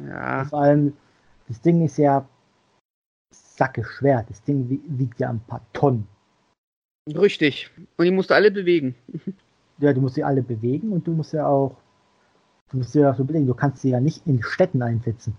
ja. 0.00 0.44
Vor 0.44 0.60
allem, 0.60 0.92
das 1.48 1.60
Ding 1.60 1.84
ist 1.84 1.96
ja 1.98 2.26
sacke 3.32 3.84
schwer. 3.84 4.24
Das 4.28 4.42
Ding 4.44 4.68
wi- 4.70 4.80
wiegt 4.86 5.18
ja 5.20 5.28
ein 5.30 5.40
paar 5.40 5.60
Tonnen. 5.72 6.06
Richtig. 7.08 7.70
Und 7.96 8.04
die 8.04 8.10
musst 8.10 8.30
du 8.30 8.34
alle 8.34 8.50
bewegen. 8.50 8.94
Ja, 9.78 9.92
du 9.92 10.00
musst 10.00 10.14
sie 10.14 10.24
alle 10.24 10.42
bewegen 10.42 10.92
und 10.92 11.06
du 11.06 11.12
musst 11.12 11.32
ja 11.32 11.46
auch, 11.46 11.76
du 12.70 12.78
musst 12.78 12.94
ja 12.94 13.12
so 13.14 13.24
überlegen, 13.24 13.46
du 13.46 13.54
kannst 13.54 13.82
sie 13.82 13.90
ja 13.90 14.00
nicht 14.00 14.26
in 14.26 14.42
Städten 14.42 14.82
einsetzen. 14.82 15.36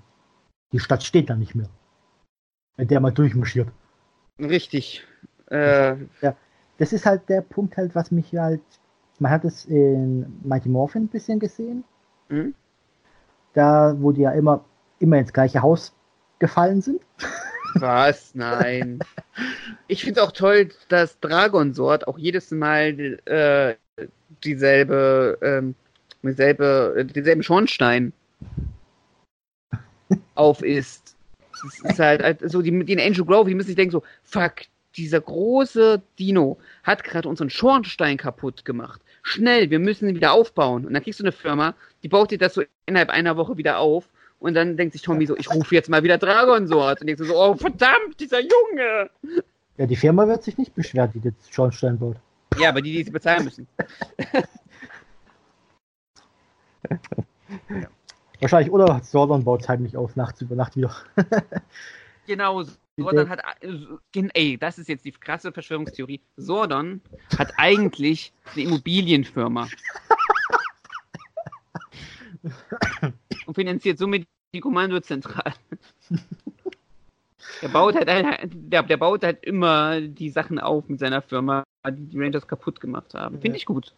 Die 0.74 0.80
Stadt 0.80 1.03
steht 1.03 1.30
da 1.30 1.36
nicht 1.36 1.55
mehr. 1.55 1.70
Wenn 2.76 2.88
der 2.88 2.99
mal 2.99 3.11
durchmarschiert. 3.11 3.70
Richtig. 4.39 5.03
Äh, 5.47 5.95
Das 6.78 6.91
ist 6.91 7.05
halt 7.05 7.30
der 7.30 7.41
Punkt 7.41 7.78
halt, 7.78 7.95
was 7.95 8.11
mich 8.11 8.34
halt, 8.36 8.61
man 9.20 9.32
hat 9.32 9.45
es 9.45 9.66
in 9.66 10.26
Mighty 10.43 10.68
Morphin 10.68 11.03
ein 11.03 11.07
bisschen 11.07 11.39
gesehen, 11.39 11.86
hm? 12.28 12.53
da 13.53 13.95
wo 13.97 14.11
die 14.11 14.22
ja 14.22 14.32
immer, 14.32 14.66
immer 14.99 15.18
ins 15.18 15.32
gleiche 15.32 15.61
Haus 15.61 15.95
gefallen 16.39 16.82
sind. 16.82 17.01
Was? 17.76 18.36
Nein. 18.36 18.99
Ich 19.88 20.04
finde 20.04 20.24
auch 20.24 20.32
toll, 20.32 20.70
dass 20.90 21.20
Dragonsort 21.20 22.08
auch 22.08 22.18
jedes 22.18 22.52
Mal 22.52 23.20
äh, 23.26 23.76
dieselbe, 24.44 25.38
ähm, 25.42 25.76
dieselbe, 26.24 27.06
denselben 27.14 27.44
Schornstein 27.44 28.14
auf 30.36 30.64
ist. 30.64 31.16
Das 31.52 31.92
ist 31.92 32.00
halt, 32.00 32.24
halt 32.24 32.52
so, 32.52 32.62
die, 32.62 32.84
die 32.84 32.94
in 32.94 33.00
Angel 33.00 33.26
Grove, 33.26 33.50
die 33.50 33.56
müssen 33.56 33.68
sich 33.68 33.76
denken 33.76 33.92
so, 33.92 34.04
fuck, 34.24 34.56
dieser 34.98 35.22
große 35.22 36.02
Dino 36.18 36.58
hat 36.84 37.04
gerade 37.04 37.28
unseren 37.28 37.50
Schornstein 37.50 38.18
kaputt 38.18 38.66
gemacht. 38.66 39.02
Schnell, 39.24 39.70
wir 39.70 39.80
müssen 39.80 40.10
ihn 40.10 40.16
wieder 40.16 40.34
aufbauen. 40.34 40.86
Und 40.86 40.94
dann 40.94 41.04
kriegst 41.04 41.20
du 41.20 41.24
eine 41.24 41.32
Firma, 41.32 41.76
die 42.04 42.08
baut 42.08 42.32
dir 42.32 42.38
das 42.38 42.54
so 42.54 42.64
innerhalb 42.86 43.10
einer 43.10 43.38
Woche 43.38 43.58
wieder 43.58 43.80
auf. 43.80 44.10
Und 44.40 44.54
dann 44.54 44.78
denkt 44.78 44.94
sich 44.94 45.02
Tommy 45.02 45.26
so, 45.26 45.36
ich 45.38 45.50
rufe 45.52 45.74
jetzt 45.74 45.90
mal 45.90 46.04
wieder 46.04 46.18
Dragonsort. 46.18 47.02
Und 47.02 47.08
denkst 47.08 47.22
du 47.22 47.28
so, 47.28 47.36
oh 47.36 47.56
verdammt, 47.56 48.20
dieser 48.20 48.40
Junge. 48.40 49.10
Ja, 49.78 49.86
die 49.86 49.95
Firma 49.95 50.28
wird 50.28 50.43
sich 50.43 50.57
nicht 50.57 50.73
beschweren, 50.73 51.11
die 51.13 51.19
jetzt 51.19 51.53
Schornstein 51.53 51.99
baut. 51.99 52.17
Ja, 52.57 52.69
aber 52.69 52.82
die, 52.82 52.93
die 52.93 53.03
sie 53.03 53.11
bezahlen 53.11 53.43
müssen. 53.43 53.67
Wahrscheinlich, 58.39 58.71
oder 58.71 59.01
Sordon 59.03 59.43
baut 59.43 59.61
es 59.61 59.69
heimlich 59.69 59.97
auf, 59.97 60.15
nachts 60.15 60.41
über 60.41 60.55
Nacht 60.55 60.78
wieder. 60.78 60.95
Genau, 62.28 62.63
Sordon 62.97 63.30
hat, 63.30 63.43
ey, 64.34 64.57
das 64.57 64.80
ist 64.80 64.89
jetzt 64.89 65.05
die 65.05 65.11
krasse 65.11 65.51
Verschwörungstheorie. 65.51 66.21
Sordon 66.38 67.01
hat 67.38 67.53
eigentlich 67.57 68.34
eine 68.53 68.63
Immobilienfirma. 68.63 69.67
Und 73.45 73.53
finanziert 73.53 73.99
somit 73.99 74.26
die 74.55 74.59
Kommandozentrale. 74.59 75.53
Der 77.62 77.70
baut 77.70 77.95
halt, 77.95 78.08
der, 78.53 78.84
der 78.84 78.97
baut 78.97 79.24
halt 79.24 79.43
immer 79.43 80.01
die 80.01 80.30
Sachen 80.30 80.60
auf 80.60 80.88
mit 80.89 80.99
seiner 80.99 81.22
Firma, 81.22 81.64
die 81.88 82.06
die 82.06 82.20
Rangers 82.20 82.47
kaputt 82.47 82.80
gemacht 82.80 83.14
haben. 83.14 83.39
Finde 83.39 83.58
ich 83.58 83.66
gut. 83.66 83.93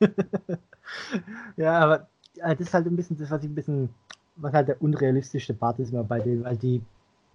ja, 1.56 1.78
aber 1.78 2.08
ja, 2.34 2.54
das 2.54 2.68
ist 2.68 2.74
halt 2.74 2.86
ein 2.86 2.96
bisschen 2.96 3.18
das, 3.18 3.30
was 3.30 3.42
ich 3.42 3.50
ein 3.50 3.54
bisschen, 3.54 3.88
was 4.36 4.52
halt 4.52 4.68
der 4.68 4.82
unrealistische 4.82 5.54
Part 5.54 5.78
ist 5.78 5.92
immer 5.92 6.04
bei 6.04 6.20
denen, 6.20 6.44
weil 6.44 6.56
die 6.56 6.82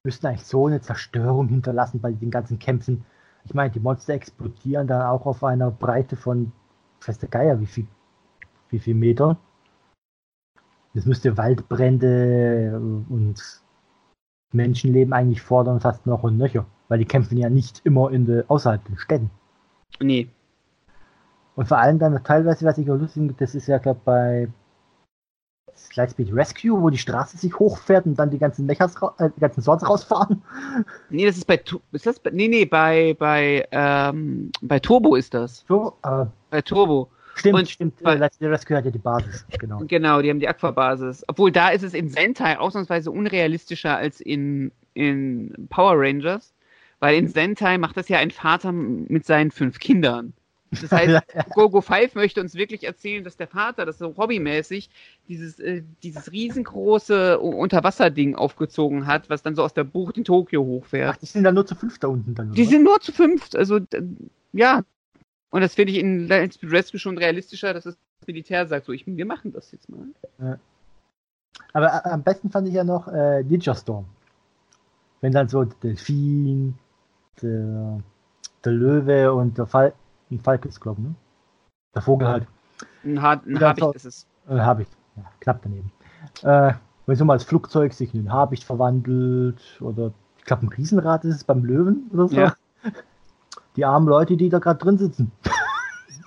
müssten 0.04 0.28
eigentlich 0.28 0.46
so 0.46 0.68
eine 0.68 0.82
Zerstörung 0.82 1.48
hinterlassen 1.48 2.00
bei 2.02 2.12
den 2.12 2.32
ganzen 2.32 2.60
Kämpfen. 2.60 3.06
Ich 3.46 3.54
meine, 3.54 3.72
die 3.72 3.80
Monster 3.80 4.14
explodieren 4.14 4.88
dann 4.88 5.02
auch 5.02 5.26
auf 5.26 5.44
einer 5.44 5.72
Breite 5.72 6.16
von, 6.16 6.52
weiß 7.06 7.20
der 7.20 7.30
Geier, 7.30 7.60
wie 7.60 7.66
viel, 7.66 7.88
wie 8.70 8.80
viel 8.80 8.96
Meter. 8.96 9.38
Das 10.94 11.06
müsste 11.06 11.38
Waldbrände 11.38 12.80
und 13.10 13.63
Menschenleben 14.54 15.14
eigentlich 15.14 15.42
fordern, 15.42 15.80
fast 15.80 16.06
noch 16.06 16.24
und 16.24 16.38
nöcher, 16.38 16.66
weil 16.88 17.00
die 17.00 17.06
kämpfen 17.06 17.38
ja 17.38 17.50
nicht 17.50 17.82
immer 17.84 18.12
in 18.12 18.26
de, 18.26 18.44
außerhalb 18.48 18.84
den 18.86 18.98
Städten. 18.98 19.30
Nee. 20.00 20.30
Und 21.56 21.68
vor 21.68 21.78
allem 21.78 22.00
dann 22.00 22.24
teilweise, 22.24 22.66
was 22.66 22.78
ich 22.78 22.90
auch 22.90 22.96
lustig 22.96 23.14
finde, 23.14 23.36
das 23.38 23.56
ist 23.56 23.68
ja, 23.68 23.78
glaube 23.78 24.02
bei 24.04 24.48
Lightspeed 25.96 26.34
Rescue, 26.34 26.82
wo 26.82 26.90
die 26.90 26.98
Straße 26.98 27.38
sich 27.38 27.58
hochfährt 27.58 28.06
und 28.06 28.16
dann 28.16 28.30
die 28.30 28.40
ganzen 28.40 28.66
Mechas, 28.66 28.96
äh, 29.18 29.30
die 29.36 29.40
ganzen 29.40 29.62
Swords 29.62 29.88
rausfahren. 29.88 30.42
Nee, 31.10 31.26
das 31.26 31.38
ist 31.38 31.46
bei, 31.46 31.62
ist 31.92 32.06
das 32.06 32.20
bei, 32.20 32.32
nee, 32.32 32.48
nee, 32.48 32.66
bei, 32.66 33.16
bei, 33.18 33.68
ähm, 33.72 34.52
bei 34.62 34.80
Turbo 34.80 35.16
ist 35.16 35.34
das. 35.34 35.64
So, 35.68 35.94
äh, 36.04 36.26
Bei 36.50 36.62
Turbo. 36.62 37.10
Stimmt, 37.36 37.60
Und 37.60 37.70
stimmt. 37.70 38.02
Bei- 38.04 38.16
Lightspeed 38.16 38.50
Rescue 38.50 38.78
hat 38.78 38.86
ja 38.86 38.92
die 38.92 39.00
Basis, 39.00 39.46
genau. 39.60 39.82
Genau, 39.88 40.22
die 40.22 40.30
haben 40.30 40.40
die 40.40 40.48
Aquabasis. 40.48 41.24
Obwohl 41.28 41.52
da 41.52 41.70
ist 41.70 41.84
es 41.84 41.94
in 41.94 42.10
Sentai 42.10 42.58
ausnahmsweise 42.58 43.12
unrealistischer 43.12 43.96
als 43.98 44.22
in, 44.22 44.72
in 44.94 45.68
Power 45.70 45.94
Rangers, 45.96 46.54
weil 47.00 47.18
in 47.18 47.28
Sentai 47.28 47.78
macht 47.78 47.98
das 47.98 48.10
ja 48.10 48.20
ein 48.20 48.32
Vater 48.32 48.72
mit 48.72 49.26
seinen 49.26 49.52
fünf 49.52 49.80
Kindern. 49.80 50.34
Das 50.82 50.92
heißt. 50.92 51.22
Gogo 51.54 51.82
5 51.82 52.16
möchte 52.16 52.42
uns 52.42 52.56
wirklich 52.56 52.84
erzählen, 52.84 53.24
dass 53.24 53.38
der 53.38 53.48
Vater, 53.48 53.86
das 53.86 53.98
so 54.00 54.16
hobbymäßig, 54.18 54.90
dieses, 55.28 55.60
äh, 55.60 55.84
dieses 56.02 56.32
riesengroße 56.32 57.40
Unterwasserding 57.40 58.36
aufgezogen 58.36 59.06
hat, 59.06 59.30
was 59.30 59.44
dann 59.44 59.56
so 59.56 59.64
aus 59.64 59.74
der 59.74 59.84
Bucht 59.84 60.18
in 60.18 60.24
Tokio 60.24 60.64
hochfährt. 60.64 61.16
Ach, 61.16 61.18
die 61.18 61.26
sind 61.28 61.44
dann 61.44 61.56
nur 61.56 61.66
zu 61.66 61.76
fünf 61.76 62.00
da 62.00 62.08
unten 62.08 62.34
dann. 62.36 62.54
Die 62.54 62.62
oder? 62.62 62.70
sind 62.72 62.84
nur 62.84 63.00
zu 63.02 63.12
fünft, 63.12 63.56
also 63.56 63.80
ja. 64.54 64.82
Und 65.54 65.62
das 65.62 65.76
finde 65.76 65.94
ich 65.94 66.00
in 66.00 66.28
Lightspeed 66.28 66.72
Rescue 66.72 67.00
schon 67.00 67.16
realistischer, 67.16 67.76
dass 67.76 67.84
das 67.84 67.96
Militär 68.26 68.66
sagt, 68.66 68.88
so, 68.88 68.92
ich, 68.92 69.06
wir 69.06 69.26
machen 69.28 69.52
das 69.54 69.72
jetzt 69.72 69.88
mal. 69.88 70.08
Aber 71.74 71.88
äh, 71.94 72.10
am 72.10 72.24
besten 72.24 72.50
fand 72.50 72.68
ich 72.68 72.74
ja 72.74 72.84
noch 72.84 73.08
äh, 73.08 73.44
Ninja 73.44 73.76
Storm. 73.76 74.06
Wenn 75.22 75.32
dann 75.32 75.50
so 75.50 75.64
der 75.64 75.76
Delfin, 75.84 76.74
der, 77.44 78.02
der 78.66 78.72
Löwe 78.72 79.32
und 79.32 79.56
der 79.60 79.68
Fal 79.68 79.94
ein 80.32 80.40
Falk 80.40 80.66
ist, 80.66 80.82
glaube 80.82 81.02
ich, 81.02 81.08
ne? 81.10 81.16
Der 81.94 82.02
Vogel 82.02 82.28
halt. 82.28 82.48
Ein, 83.04 83.22
Hart, 83.22 83.46
ein 83.46 83.60
Habicht 83.62 83.86
so- 83.86 83.94
ist 83.94 84.06
es. 84.06 84.28
Äh, 84.50 84.58
Habicht. 84.58 84.90
Ja, 85.18 85.24
knapp 85.40 85.62
daneben. 85.62 85.92
Äh, 86.42 86.74
wenn 87.06 87.16
so 87.16 87.26
mal 87.26 87.36
das 87.36 87.44
Flugzeug 87.44 87.94
sich 87.94 88.12
in 88.16 88.26
ein 88.26 88.34
Habicht 88.34 88.64
verwandelt 88.64 89.62
oder 89.82 90.14
ich 90.40 90.46
glaube 90.46 90.66
ein 90.66 90.70
Riesenrad 90.70 91.26
ist 91.26 91.36
es 91.36 91.44
beim 91.44 91.64
Löwen 91.64 92.10
oder 92.12 92.28
so. 92.28 92.36
Ja. 92.38 92.56
Die 93.76 93.86
armen 93.86 94.08
Leute, 94.08 94.38
die 94.38 94.50
da 94.50 94.60
gerade 94.60 94.80
drin 94.80 94.98
sitzen, 94.98 95.32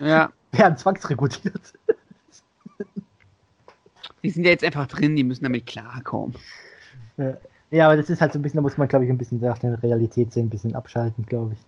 Ja, 0.00 0.30
werden 0.52 0.76
zwangsrekrutiert. 0.76 1.74
die 4.22 4.30
sind 4.30 4.44
ja 4.44 4.50
jetzt 4.50 4.64
einfach 4.64 4.86
drin, 4.86 5.16
die 5.16 5.24
müssen 5.24 5.44
damit 5.44 5.66
klarkommen. 5.66 6.34
Ja, 7.70 7.86
aber 7.86 7.96
das 7.96 8.10
ist 8.10 8.20
halt 8.20 8.32
so 8.32 8.38
ein 8.38 8.42
bisschen, 8.42 8.58
da 8.58 8.62
muss 8.62 8.76
man, 8.78 8.88
glaube 8.88 9.04
ich, 9.04 9.10
ein 9.10 9.18
bisschen 9.18 9.40
nach 9.40 9.58
der 9.58 9.82
Realität 9.82 10.32
sehen, 10.32 10.46
ein 10.46 10.50
bisschen 10.50 10.74
abschalten, 10.74 11.24
glaube 11.26 11.54
ich. 11.54 11.58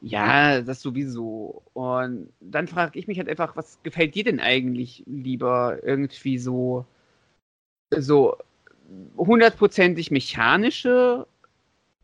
Ja, 0.00 0.60
das 0.60 0.82
sowieso. 0.82 1.62
Und 1.72 2.28
dann 2.40 2.68
frage 2.68 2.98
ich 2.98 3.06
mich 3.06 3.18
halt 3.18 3.28
einfach, 3.28 3.56
was 3.56 3.78
gefällt 3.82 4.14
dir 4.14 4.24
denn 4.24 4.40
eigentlich 4.40 5.02
lieber 5.06 5.78
irgendwie 5.82 6.38
so, 6.38 6.84
so 7.96 8.36
hundertprozentig 9.16 10.10
mechanische 10.10 11.26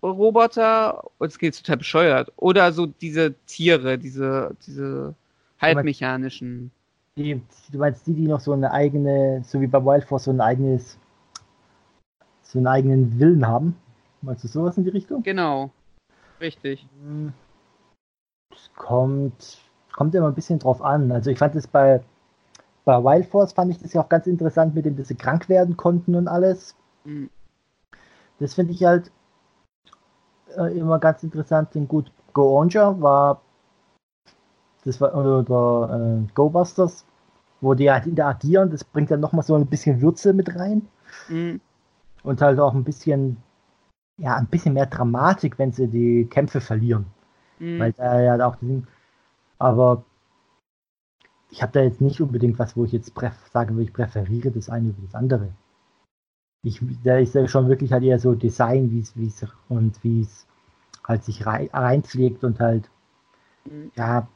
Roboter 0.02 1.04
und 1.18 1.28
es 1.28 1.38
geht 1.38 1.56
total 1.56 1.78
bescheuert 1.78 2.32
oder 2.36 2.72
so 2.72 2.86
diese 2.86 3.34
Tiere, 3.46 3.98
diese, 3.98 4.54
diese 4.66 5.14
halbmechanischen. 5.60 6.70
Die, 7.16 7.40
du 7.72 7.78
meinst 7.78 8.06
die, 8.06 8.14
die 8.14 8.28
noch 8.28 8.40
so 8.40 8.52
eine 8.52 8.70
eigene, 8.70 9.42
so 9.44 9.60
wie 9.60 9.66
bei 9.66 9.84
Wild 9.84 10.04
Force, 10.04 10.24
so 10.24 10.30
ein 10.30 10.40
eigenes, 10.40 10.98
so 12.42 12.58
einen 12.58 12.68
eigenen 12.68 13.18
Willen 13.18 13.46
haben? 13.46 13.76
Meinst 14.22 14.44
du 14.44 14.48
sowas 14.48 14.76
in 14.78 14.84
die 14.84 14.90
Richtung? 14.90 15.22
Genau. 15.22 15.70
Richtig. 16.40 16.86
Es 18.52 18.70
kommt, 18.76 19.58
kommt 19.92 20.14
immer 20.14 20.28
ein 20.28 20.34
bisschen 20.34 20.60
drauf 20.60 20.80
an. 20.80 21.10
Also 21.10 21.30
ich 21.30 21.38
fand 21.38 21.56
es 21.56 21.66
bei, 21.66 22.00
bei 22.84 23.02
Wild 23.02 23.26
Force 23.26 23.52
fand 23.52 23.72
ich 23.72 23.78
das 23.78 23.92
ja 23.92 24.02
auch 24.02 24.08
ganz 24.08 24.28
interessant, 24.28 24.74
mit 24.76 24.84
dem, 24.84 24.96
dass 24.96 25.08
sie 25.08 25.16
krank 25.16 25.48
werden 25.48 25.76
konnten 25.76 26.14
und 26.14 26.28
alles. 26.28 26.76
Mhm. 27.04 27.30
Das 28.38 28.54
finde 28.54 28.72
ich 28.72 28.84
halt 28.84 29.10
äh, 30.56 30.78
immer 30.78 30.98
ganz 30.98 31.22
interessant. 31.22 31.74
Und 31.76 31.88
gut, 31.88 32.10
Go 32.32 32.58
Onger 32.58 33.00
war 33.00 33.40
das 34.84 35.00
war 35.00 35.14
oder 35.14 36.20
äh, 36.22 36.32
Go 36.34 36.50
Busters, 36.50 37.04
wo 37.60 37.74
die 37.74 37.90
halt 37.90 38.06
interagieren, 38.06 38.70
das 38.70 38.84
bringt 38.84 39.10
dann 39.10 39.20
nochmal 39.20 39.44
so 39.44 39.54
ein 39.54 39.66
bisschen 39.66 40.00
Würze 40.00 40.32
mit 40.32 40.54
rein 40.54 40.88
Mhm. 41.28 41.60
und 42.22 42.40
halt 42.42 42.60
auch 42.60 42.74
ein 42.74 42.84
bisschen 42.84 43.38
ja, 44.18 44.36
ein 44.36 44.46
bisschen 44.46 44.74
mehr 44.74 44.86
Dramatik, 44.86 45.58
wenn 45.58 45.72
sie 45.72 45.88
die 45.88 46.26
Kämpfe 46.26 46.60
verlieren. 46.60 47.06
Mhm. 47.58 47.78
Weil 47.78 47.92
da 47.92 48.20
ja 48.20 48.46
auch 48.46 48.56
diesen, 48.56 48.86
aber 49.58 50.04
ich 51.50 51.62
habe 51.62 51.72
da 51.72 51.80
jetzt 51.80 52.00
nicht 52.00 52.20
unbedingt 52.20 52.58
was, 52.58 52.76
wo 52.76 52.84
ich 52.84 52.92
jetzt 52.92 53.12
sagen 53.52 53.76
würde, 53.76 53.84
ich 53.84 53.92
präferiere 53.92 54.50
das 54.50 54.68
eine 54.68 54.88
über 54.90 55.02
das 55.02 55.14
andere. 55.14 55.48
Ich, 56.62 56.80
da 57.04 57.18
ist 57.18 57.34
ja 57.34 57.48
schon 57.48 57.68
wirklich 57.68 57.92
halt 57.92 58.04
eher 58.04 58.18
so 58.20 58.34
Design, 58.34 58.90
wie 58.92 59.00
es, 59.00 59.16
wie 59.16 59.26
es 59.26 59.44
und 59.68 60.02
wie 60.04 60.22
es 60.22 60.46
halt 61.06 61.24
sich 61.24 61.46
rei 61.46 61.70
reinpflegt 61.72 62.44
und 62.44 62.60
halt, 62.60 62.90
Mhm. 63.66 63.90
ja, 63.96 64.28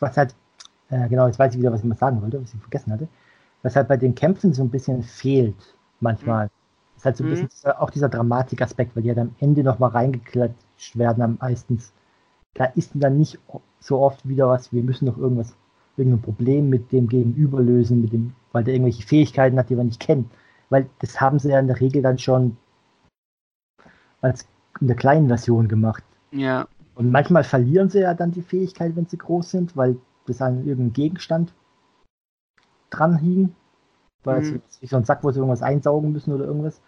was 0.00 0.16
halt, 0.16 0.34
äh, 0.90 1.08
genau, 1.08 1.26
jetzt 1.28 1.38
weiß 1.38 1.54
ich 1.54 1.60
wieder, 1.60 1.72
was 1.72 1.80
ich 1.82 1.86
mal 1.86 1.96
sagen 1.96 2.22
wollte, 2.22 2.42
was 2.42 2.54
ich 2.54 2.60
vergessen 2.60 2.92
hatte, 2.92 3.08
was 3.62 3.76
halt 3.76 3.88
bei 3.88 3.96
den 3.96 4.14
Kämpfen 4.14 4.54
so 4.54 4.62
ein 4.64 4.70
bisschen 4.70 5.02
fehlt, 5.02 5.56
manchmal. 6.00 6.50
Ist 6.96 7.06
halt 7.06 7.16
so 7.16 7.24
ein 7.24 7.28
Mhm. 7.28 7.30
bisschen 7.30 7.50
dieser, 7.50 7.82
auch 7.82 7.90
dieser 7.90 8.08
Dramatikaspekt, 8.10 8.96
weil 8.96 9.04
die 9.04 9.10
halt 9.10 9.18
am 9.20 9.34
Ende 9.40 9.64
nochmal 9.64 9.90
reingeklatscht 9.90 10.96
werden, 10.98 11.22
am 11.22 11.38
meistens. 11.40 11.92
Da 12.54 12.66
ist 12.66 12.92
dann 12.94 13.18
nicht 13.18 13.38
so 13.80 14.00
oft 14.00 14.28
wieder 14.28 14.48
was, 14.48 14.72
wir 14.72 14.82
müssen 14.82 15.06
noch 15.06 15.18
irgendwas, 15.18 15.54
irgendein 15.96 16.22
Problem 16.22 16.70
mit 16.70 16.92
dem 16.92 17.08
Gegenüber 17.08 17.60
lösen, 17.62 18.02
mit 18.02 18.12
dem, 18.12 18.34
weil 18.52 18.64
der 18.64 18.74
irgendwelche 18.74 19.06
Fähigkeiten 19.06 19.58
hat, 19.58 19.70
die 19.70 19.76
wir 19.76 19.84
nicht 19.84 20.00
kennen. 20.00 20.30
Weil 20.70 20.88
das 21.00 21.20
haben 21.20 21.38
sie 21.38 21.50
ja 21.50 21.58
in 21.58 21.66
der 21.66 21.80
Regel 21.80 22.02
dann 22.02 22.18
schon 22.18 22.56
als 24.20 24.46
in 24.80 24.86
der 24.86 24.96
kleinen 24.96 25.28
Version 25.28 25.68
gemacht. 25.68 26.04
Ja. 26.30 26.66
Und 26.94 27.10
manchmal 27.10 27.44
verlieren 27.44 27.88
sie 27.88 28.00
ja 28.00 28.14
dann 28.14 28.32
die 28.32 28.42
Fähigkeit, 28.42 28.96
wenn 28.96 29.06
sie 29.06 29.18
groß 29.18 29.50
sind, 29.50 29.76
weil 29.76 29.96
das 30.26 30.42
an 30.42 30.58
irgendeinem 30.58 30.92
Gegenstand 30.92 31.54
dran 32.90 33.16
hing. 33.16 33.54
Weil 34.24 34.42
Mhm. 34.42 34.62
es 34.68 34.82
wie 34.82 34.86
so 34.86 34.96
ein 34.96 35.04
Sack, 35.04 35.22
wo 35.22 35.30
sie 35.30 35.38
irgendwas 35.38 35.62
einsaugen 35.62 36.12
müssen 36.12 36.32
oder 36.32 36.44
irgendwas. 36.44 36.80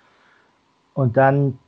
Und 0.95 1.17
dann 1.17 1.59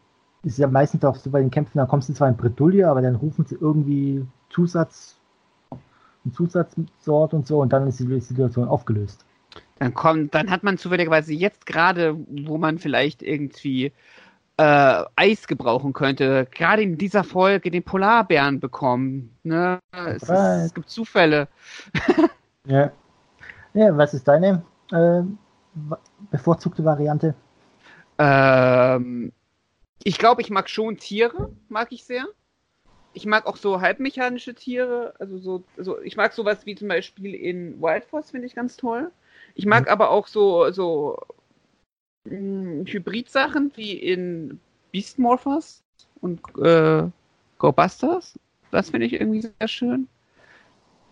ist 0.43 0.55
es 0.55 0.59
ja 0.59 0.67
meistens 0.67 1.05
auch 1.05 1.17
so 1.17 1.31
bei 1.31 1.41
den 1.41 1.51
Kämpfen, 1.51 1.79
dann 1.79 1.89
kommst 1.89 2.09
du 2.09 2.15
zwar 2.15 2.29
in 2.29 2.37
Bredouille, 2.37 2.89
aber 2.89 3.01
dann 3.01 3.15
rufen 3.15 3.47
sie 3.47 3.55
irgendwie 3.55 4.27
Zusatz, 4.51 5.17
einen 6.25 6.35
Zusatzsort 6.35 7.33
und 7.33 7.47
so 7.47 7.61
und 7.61 7.73
dann 7.73 7.87
ist 7.87 8.01
die 8.01 8.21
Situation 8.21 8.69
aufgelöst. 8.69 9.25
Dann 9.83 9.95
kommt, 9.95 10.33
dann 10.33 10.49
hat 10.49 10.63
man 10.63 10.79
zufälligerweise 10.79 11.35
jetzt 11.35 11.67
gerade, 11.67 12.17
wo 12.29 12.57
man 12.57 12.79
vielleicht 12.79 13.21
irgendwie 13.21 13.87
äh, 14.57 15.05
Eis 15.17 15.49
gebrauchen 15.49 15.93
könnte, 15.93 16.47
gerade 16.55 16.83
in 16.83 16.99
dieser 16.99 17.25
Folge 17.25 17.69
den 17.69 17.83
Polarbären 17.83 18.61
bekommen. 18.61 19.37
Ne? 19.43 19.81
Es, 19.91 20.23
ist, 20.23 20.31
es 20.31 20.75
gibt 20.75 20.89
Zufälle. 20.89 21.49
Ja. 22.65 22.93
Ja, 23.75 23.97
was 23.97 24.15
ist 24.15 24.29
deine 24.29 24.63
äh, 24.93 25.23
bevorzugte 26.31 26.85
Variante? 26.85 27.35
Ähm, 28.19 29.33
ich 30.05 30.17
glaube, 30.17 30.43
ich 30.43 30.51
mag 30.51 30.71
schon 30.71 30.97
Tiere, 30.97 31.51
mag 31.69 31.91
ich 31.91 32.05
sehr. 32.05 32.27
Ich 33.15 33.27
mag 33.27 33.47
auch 33.47 33.57
so 33.57 33.81
halbmechanische 33.81 34.55
Tiere, 34.55 35.15
also 35.19 35.39
so, 35.39 35.65
so 35.77 36.01
ich 36.03 36.17
mag 36.17 36.33
sowas 36.35 36.65
wie 36.67 36.77
zum 36.77 36.87
Beispiel 36.87 37.35
in 37.35 37.83
Wild 37.83 38.05
Force, 38.05 38.31
finde 38.31 38.47
ich 38.47 38.55
ganz 38.55 38.77
toll. 38.77 39.11
Ich 39.55 39.67
mag 39.67 39.91
aber 39.91 40.11
auch 40.11 40.27
so, 40.27 40.71
so 40.71 41.19
mh, 42.25 42.85
Hybrid-Sachen 42.87 43.73
wie 43.77 43.93
in 43.93 44.61
Beast 44.91 45.19
Morphers 45.19 45.83
und 46.21 46.41
äh, 46.59 47.05
Go 47.59 47.73
Busters. 47.73 48.39
Das 48.71 48.91
finde 48.91 49.07
ich 49.07 49.15
irgendwie 49.15 49.43
sehr 49.43 49.69
schön. 49.69 50.09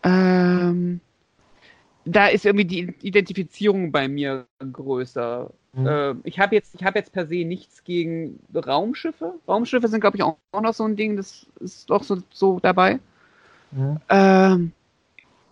Ähm, 0.03 1.01
da 2.05 2.29
ist 2.29 2.47
irgendwie 2.47 2.65
die 2.65 2.95
Identifizierung 3.03 3.93
bei 3.93 4.09
mir 4.09 4.47
größer. 4.73 5.51
Mhm. 5.75 5.87
Äh, 5.87 6.15
ich 6.25 6.39
habe 6.39 6.55
jetzt, 6.55 6.75
ich 6.75 6.85
habe 6.85 6.99
jetzt 6.99 7.13
per 7.13 7.27
se 7.27 7.45
nichts 7.45 7.85
gegen 7.85 8.41
Raumschiffe. 8.55 9.35
Raumschiffe 9.47 9.89
sind, 9.89 10.01
glaube 10.01 10.17
ich, 10.17 10.23
auch, 10.23 10.37
auch 10.53 10.61
noch 10.63 10.75
so 10.75 10.85
ein 10.85 10.97
Ding, 10.97 11.17
das 11.17 11.47
ist 11.61 11.91
doch 11.91 12.03
so, 12.03 12.19
so 12.31 12.59
dabei. 12.61 12.99
Mhm. 13.73 14.01
Ähm, 14.09 14.73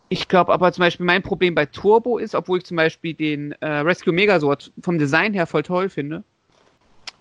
ich 0.08 0.28
glaube 0.28 0.52
aber 0.52 0.72
zum 0.72 0.82
Beispiel 0.82 1.06
mein 1.06 1.22
Problem 1.22 1.54
bei 1.54 1.66
Turbo 1.66 2.18
ist, 2.18 2.34
obwohl 2.34 2.58
ich 2.58 2.64
zum 2.64 2.76
Beispiel 2.76 3.14
den 3.14 3.52
äh, 3.60 3.66
Rescue 3.66 4.12
Megasword 4.12 4.72
vom 4.82 4.98
Design 4.98 5.34
her 5.34 5.46
voll 5.46 5.62
toll 5.62 5.88
finde, 5.88 6.24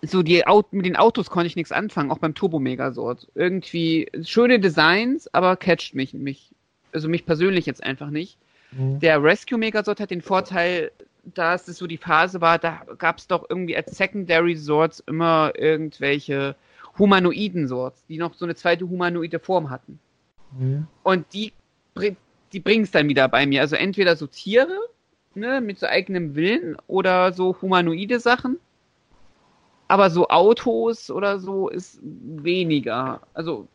so 0.02 0.22
die 0.22 0.46
Aut 0.46 0.72
mit 0.74 0.86
den 0.86 0.96
Autos 0.96 1.30
konnte 1.30 1.48
ich 1.48 1.56
nichts 1.56 1.72
anfangen, 1.72 2.12
auch 2.12 2.20
beim 2.20 2.36
Turbo 2.36 2.60
Megasword. 2.60 3.28
Irgendwie 3.36 4.10
schöne 4.24 4.60
Designs, 4.60 5.34
aber 5.34 5.56
catcht 5.58 5.96
mich, 5.96 6.14
mich, 6.14 6.52
also 6.92 7.10
mich 7.10 7.26
persönlich 7.26 7.66
jetzt 7.66 7.84
einfach 7.84 8.10
nicht. 8.10 8.38
Mhm. 8.72 9.00
Der 9.00 9.22
Rescue 9.24 9.58
Megazord 9.58 10.00
hat 10.00 10.12
den 10.12 10.22
Vorteil, 10.22 10.92
dass 11.24 11.68
es 11.68 11.78
so 11.78 11.88
die 11.88 11.98
Phase 11.98 12.42
war, 12.42 12.60
da 12.60 12.84
gab 12.98 13.18
es 13.18 13.28
doch 13.28 13.46
irgendwie 13.50 13.76
als 13.76 13.98
Secondary 13.98 14.56
Swords 14.56 15.04
immer 15.08 15.52
irgendwelche 15.58 16.56
humanoiden 16.98 17.68
Swords, 17.68 18.06
die 18.08 18.18
noch 18.18 18.34
so 18.34 18.46
eine 18.46 18.56
zweite 18.56 18.88
humanoide 18.88 19.40
Form 19.40 19.70
hatten. 19.70 20.00
Mhm. 20.58 20.88
Und 21.04 21.26
die, 21.34 21.54
die 22.54 22.60
bringen 22.60 22.84
es 22.84 22.92
dann 22.92 23.10
wieder 23.10 23.28
bei 23.28 23.46
mir. 23.46 23.62
Also 23.62 23.76
entweder 23.76 24.16
so 24.16 24.28
Tiere, 24.28 24.78
ne, 25.36 25.62
mit 25.62 25.80
so 25.80 25.88
eigenem 25.88 26.36
Willen 26.36 26.78
oder 26.88 27.34
so 27.34 27.56
humanoide 27.62 28.20
Sachen. 28.20 28.58
Aber 29.88 30.10
so 30.10 30.28
Autos 30.28 31.10
oder 31.10 31.40
so 31.40 31.70
ist 31.70 32.00
weniger. 32.04 33.22
Also 33.34 33.68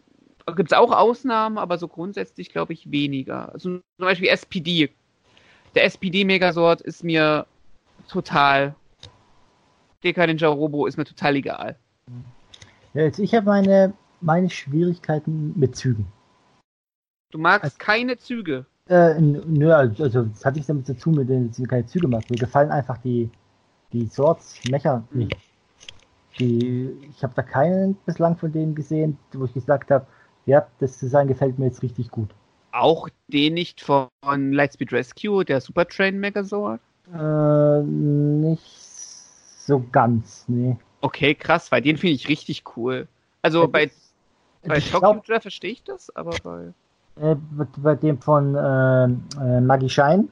gibt 0.57 0.73
es 0.73 0.79
auch 0.79 0.93
Ausnahmen, 0.93 1.59
aber 1.59 1.79
so 1.79 1.89
grundsätzlich 1.89 2.51
glaube 2.51 2.73
ich 2.73 2.91
weniger. 2.91 3.53
Also 3.53 3.71
zum 3.71 3.83
Beispiel 3.99 4.29
SPD. 4.29 4.91
Der 5.75 5.85
SPD-Megasort 5.85 6.83
ist 6.83 7.03
mir 7.03 7.47
total. 8.09 8.75
DK 10.05 10.27
Ninja 10.27 10.49
Robo 10.49 10.87
ist 10.87 10.99
mir 10.99 11.05
total 11.05 11.37
egal. 11.37 11.77
Ja, 12.93 13.03
jetzt, 13.03 13.19
ich 13.19 13.35
habe 13.35 13.47
meine, 13.47 13.95
meine 14.21 14.51
Schwierigkeiten 14.51 15.59
mit 15.59 15.77
Zügen. 15.77 16.07
Du 17.33 17.39
magst 17.39 17.65
Also- 17.65 17.77
keine 17.79 18.17
Züge. 18.19 18.67
Äh, 18.89 19.21
nö, 19.21 19.73
also 19.73 20.23
das 20.25 20.45
hatte 20.45 20.59
ich 20.59 20.67
damit 20.67 20.87
zu 20.87 20.97
tun, 20.97 21.15
mit 21.15 21.29
denen 21.29 21.53
sie 21.53 21.65
keine 21.65 21.87
Züge 21.87 22.09
macht. 22.09 22.31
Mir 22.31 22.37
gefallen 22.37 22.71
einfach 22.71 22.99
die, 22.99 23.31
die 23.93 24.07
Swords, 24.07 24.61
Mecha 24.71 25.03
nicht. 25.13 25.37
Die, 26.39 26.91
ich 27.11 27.23
habe 27.23 27.33
da 27.35 27.43
keinen 27.43 27.95
bislang 28.07 28.37
von 28.37 28.53
denen 28.53 28.75
gesehen, 28.75 29.19
wo 29.33 29.45
ich 29.45 29.55
gesagt 29.55 29.91
habe, 29.91 30.07
ja, 30.47 30.67
das 30.81 30.99
Design 30.99 31.29
gefällt 31.29 31.59
mir 31.59 31.67
jetzt 31.67 31.83
richtig 31.83 32.11
gut. 32.11 32.31
Auch 32.73 33.09
den 33.29 33.55
nicht 33.55 33.81
von 33.81 34.09
Lightspeed 34.29 34.93
Rescue, 34.93 35.45
der 35.45 35.61
Super 35.61 35.87
Train 35.87 36.19
Megazord? 36.19 36.81
Äh, 37.15 37.83
nicht 37.83 38.63
so 39.59 39.85
ganz, 39.93 40.45
nee. 40.49 40.77
Okay, 41.01 41.35
krass, 41.35 41.71
weil 41.71 41.83
den 41.83 41.97
finde 41.97 42.15
ich 42.15 42.29
richtig 42.29 42.65
cool. 42.77 43.07
Also 43.43 43.69
bei, 43.69 43.91
bei 44.65 44.79
ich 44.79 44.91
Tokyo 44.91 45.23
Drift 45.25 45.43
verstehe 45.43 45.73
ich 45.73 45.85
das, 45.85 46.15
aber 46.15 46.33
bei. 46.43 46.73
Äh, 47.17 47.37
bei- 47.77 47.95
dem 47.95 48.19
von 48.21 48.55
äh, 48.55 49.05
äh, 49.05 49.61
Maggie 49.61 49.89
Shine, 49.89 50.29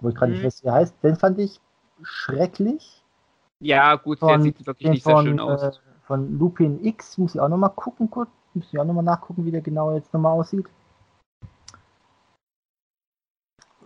wo 0.00 0.08
ich 0.08 0.14
gerade 0.14 0.32
Mhm. 0.32 0.38
nicht 0.38 0.44
weiß, 0.46 0.62
wie 0.62 0.68
er 0.68 0.74
heißt, 0.74 0.94
den 1.02 1.16
fand 1.16 1.38
ich 1.38 1.60
schrecklich. 2.02 3.04
Ja, 3.60 3.94
gut, 3.96 4.20
der 4.22 4.28
Von- 4.30 4.42
sieht 4.42 4.66
wirklich 4.66 4.88
nicht 4.88 5.04
sehr 5.04 5.16
von, 5.16 5.24
schön 5.26 5.40
aus. 5.40 5.62
Äh, 5.62 5.72
von 6.04 6.38
Lupin 6.38 6.84
X 6.84 7.18
muss 7.18 7.34
ich 7.34 7.40
auch 7.40 7.48
nochmal 7.48 7.70
gucken, 7.70 8.10
kurz. 8.10 8.30
Muss 8.54 8.66
ich 8.72 8.78
auch 8.80 8.84
nochmal 8.84 9.04
nachgucken, 9.04 9.44
wie 9.44 9.52
der 9.52 9.60
genau 9.60 9.92
jetzt 9.94 10.12
nochmal 10.12 10.32
aussieht. 10.32 10.66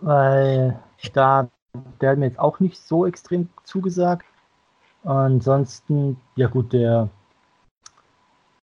Weil 0.01 0.79
da, 1.13 1.49
der 2.01 2.11
hat 2.11 2.17
mir 2.17 2.25
jetzt 2.25 2.39
auch 2.39 2.59
nicht 2.59 2.77
so 2.81 3.05
extrem 3.05 3.49
zugesagt. 3.63 4.25
Ansonsten, 5.03 6.19
ja 6.35 6.47
gut, 6.47 6.73
der 6.73 7.09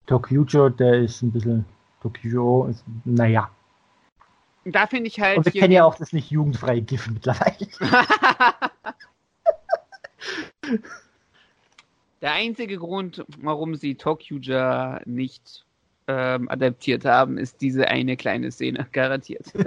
Tokyujo, 0.08 0.70
der 0.70 1.00
ist 1.02 1.22
ein 1.22 1.32
bisschen, 1.32 1.66
Tokyujo 2.02 2.66
ist, 2.68 2.84
naja. 3.06 3.50
Da 4.66 4.88
finde 4.88 5.08
ich 5.08 5.20
halt. 5.20 5.38
Und 5.38 5.46
wir 5.46 5.52
kennen 5.52 5.74
ja 5.74 5.86
auch 5.86 5.96
das 5.96 6.14
nicht 6.14 6.32
jugendfreie 6.32 6.82
GIF 6.82 7.08
mittlerweile. 7.10 7.68
Der 12.22 12.34
einzige 12.34 12.78
Grund, 12.78 13.26
warum 13.40 13.76
sie 13.76 13.96
Tokyuja 13.96 15.02
nicht 15.06 15.66
ähm, 16.08 16.48
adaptiert 16.50 17.06
haben, 17.06 17.40
ist 17.40 17.62
diese 17.62 17.88
eine 17.88 18.16
kleine 18.16 18.52
Szene, 18.52 18.88
garantiert. 18.92 19.52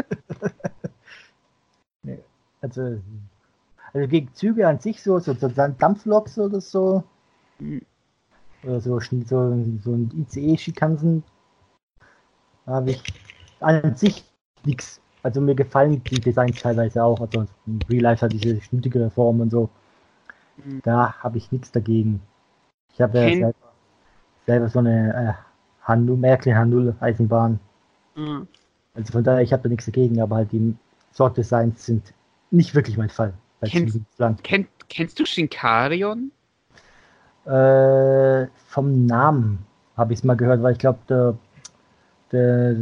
Also, 2.60 2.98
also 3.92 4.08
gegen 4.08 4.32
Züge 4.32 4.66
an 4.66 4.78
sich 4.78 5.02
so, 5.02 5.18
so, 5.18 5.34
so 5.34 5.48
Dampfloks 5.48 6.38
oder 6.38 6.62
so. 6.62 7.04
Mhm. 7.58 7.82
Oder 8.62 8.80
so, 8.80 8.98
so, 9.00 9.22
so 9.26 9.92
ein 9.92 10.10
ICE-Schikansen. 10.16 11.22
Habe 12.66 12.92
ich 12.92 13.02
an 13.60 13.94
sich 13.96 14.24
nichts. 14.66 15.00
Also 15.22 15.40
mir 15.40 15.54
gefallen 15.54 16.02
die 16.04 16.20
Designs 16.20 16.60
teilweise 16.60 17.02
auch. 17.02 17.20
Also 17.20 17.46
in 17.66 17.80
Real 17.88 18.02
Life 18.02 18.24
hat 18.24 18.32
diese 18.32 18.60
schnittigere 18.60 19.10
Form 19.10 19.40
und 19.40 19.50
so. 19.50 19.70
Mhm. 20.62 20.80
Da 20.82 21.14
habe 21.22 21.38
ich 21.38 21.50
nichts 21.50 21.72
dagegen. 21.72 22.20
Ich 22.92 23.00
habe 23.00 23.18
ja 23.18 23.28
selber, 23.28 23.54
selber 24.46 24.68
so 24.68 24.78
eine 24.80 25.36
äh, 25.86 25.90
H0, 25.90 26.16
Märkle 26.16 26.52
H0 26.52 26.94
Eisenbahn. 27.00 27.58
Mhm. 28.14 28.46
Also 28.94 29.12
von 29.12 29.24
daher, 29.24 29.42
ich 29.42 29.52
habe 29.52 29.62
da 29.62 29.68
nichts 29.68 29.86
dagegen, 29.86 30.20
aber 30.20 30.36
halt 30.36 30.52
die 30.52 30.76
Sort-Designs 31.12 31.86
sind 31.86 32.12
nicht 32.50 32.74
wirklich 32.74 32.96
mein 32.96 33.10
Fall. 33.10 33.32
Kennst-. 33.62 34.00
Kennt, 34.42 34.68
kennst 34.88 35.18
du 35.18 35.24
Shinkarion? 35.24 36.30
Äh, 37.46 38.46
vom 38.68 39.06
Namen 39.06 39.64
habe 39.96 40.12
ich 40.12 40.20
es 40.20 40.24
mal 40.24 40.36
gehört, 40.36 40.62
weil 40.62 40.72
ich 40.72 40.78
glaube, 40.78 40.98
der, 41.08 41.36
der 42.32 42.76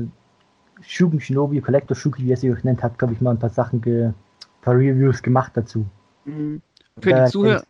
Shugen 0.86 1.20
Shinobi 1.20 1.60
Collector 1.60 1.96
Shuki, 1.96 2.24
wie 2.24 2.32
er 2.32 2.36
sie 2.36 2.52
auch 2.52 2.62
nennt, 2.62 2.82
hat, 2.82 2.98
glaube 2.98 3.14
ich, 3.14 3.20
mal 3.20 3.30
ein 3.30 3.38
paar 3.38 3.50
Sachen, 3.50 3.80
ge, 3.80 4.06
ein 4.06 4.14
paar 4.62 4.74
Reviews 4.74 5.22
gemacht 5.22 5.52
dazu. 5.54 5.86
Mhm. 6.24 6.60
Für 7.00 7.14
die 7.14 7.30
Zuhörer. 7.30 7.64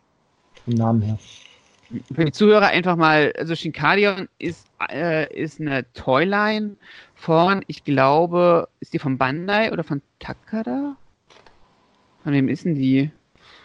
Vom 0.65 0.73
Namen 0.73 1.01
her. 1.01 1.17
Für 2.13 2.25
die 2.25 2.31
Zuhörer 2.31 2.67
einfach 2.67 2.95
mal, 2.95 3.33
also 3.37 3.55
Shinkarion 3.55 4.27
ist, 4.39 4.65
äh, 4.89 5.31
ist 5.33 5.61
eine 5.61 5.85
Toyline 5.93 6.75
von, 7.13 7.63
ich 7.67 7.83
glaube, 7.83 8.67
ist 8.79 8.93
die 8.93 8.99
von 8.99 9.17
Bandai 9.17 9.71
oder 9.71 9.83
von 9.83 10.01
Takada? 10.19 10.95
Von 12.23 12.33
wem 12.33 12.47
ist 12.47 12.65
denn 12.65 12.75
die? 12.75 13.11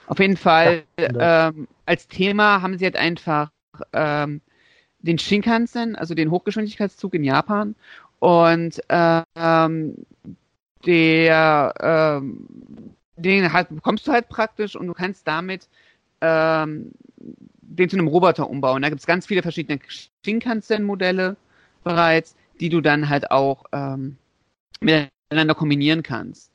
Auf 0.07 0.19
jeden 0.19 0.37
Fall, 0.37 0.83
Ja, 0.99 1.49
ähm, 1.49 1.69
als 1.87 2.09
Thema 2.09 2.61
haben 2.61 2.77
sie 2.77 2.85
halt 2.85 2.97
einfach 2.97 3.51
ähm, 3.93 4.41
den 5.01 5.19
Shinkansen, 5.19 5.97
also 5.97 6.15
den 6.15 6.31
Hochgeschwindigkeitszug 6.31 7.15
in 7.15 7.25
Japan 7.25 7.77
und 8.19 8.81
ähm, 8.89 9.95
der 10.87 11.75
ähm, 11.81 12.47
den 13.17 13.53
halt 13.53 13.69
bekommst 13.71 14.07
du 14.07 14.13
halt 14.13 14.29
praktisch 14.29 14.77
und 14.77 14.87
du 14.87 14.95
kannst 14.95 15.27
damit 15.27 15.69
ähm, 16.21 16.93
den 17.17 17.89
zu 17.89 17.97
einem 17.97 18.09
Roboter 18.09 18.49
umbauen. 18.49 18.83
Da 18.83 18.89
gibt 18.89 19.01
es 19.01 19.07
ganz 19.07 19.27
viele 19.27 19.43
verschiedene 19.43 19.81
Shinkansen-Modelle 20.25 21.37
bereits, 21.85 22.37
die 22.61 22.69
du 22.69 22.81
dann 22.81 23.09
halt 23.09 23.31
auch 23.31 23.65
ähm, 23.73 24.17
miteinander 24.81 25.55
kombinieren 25.55 26.03
kannst. 26.03 26.53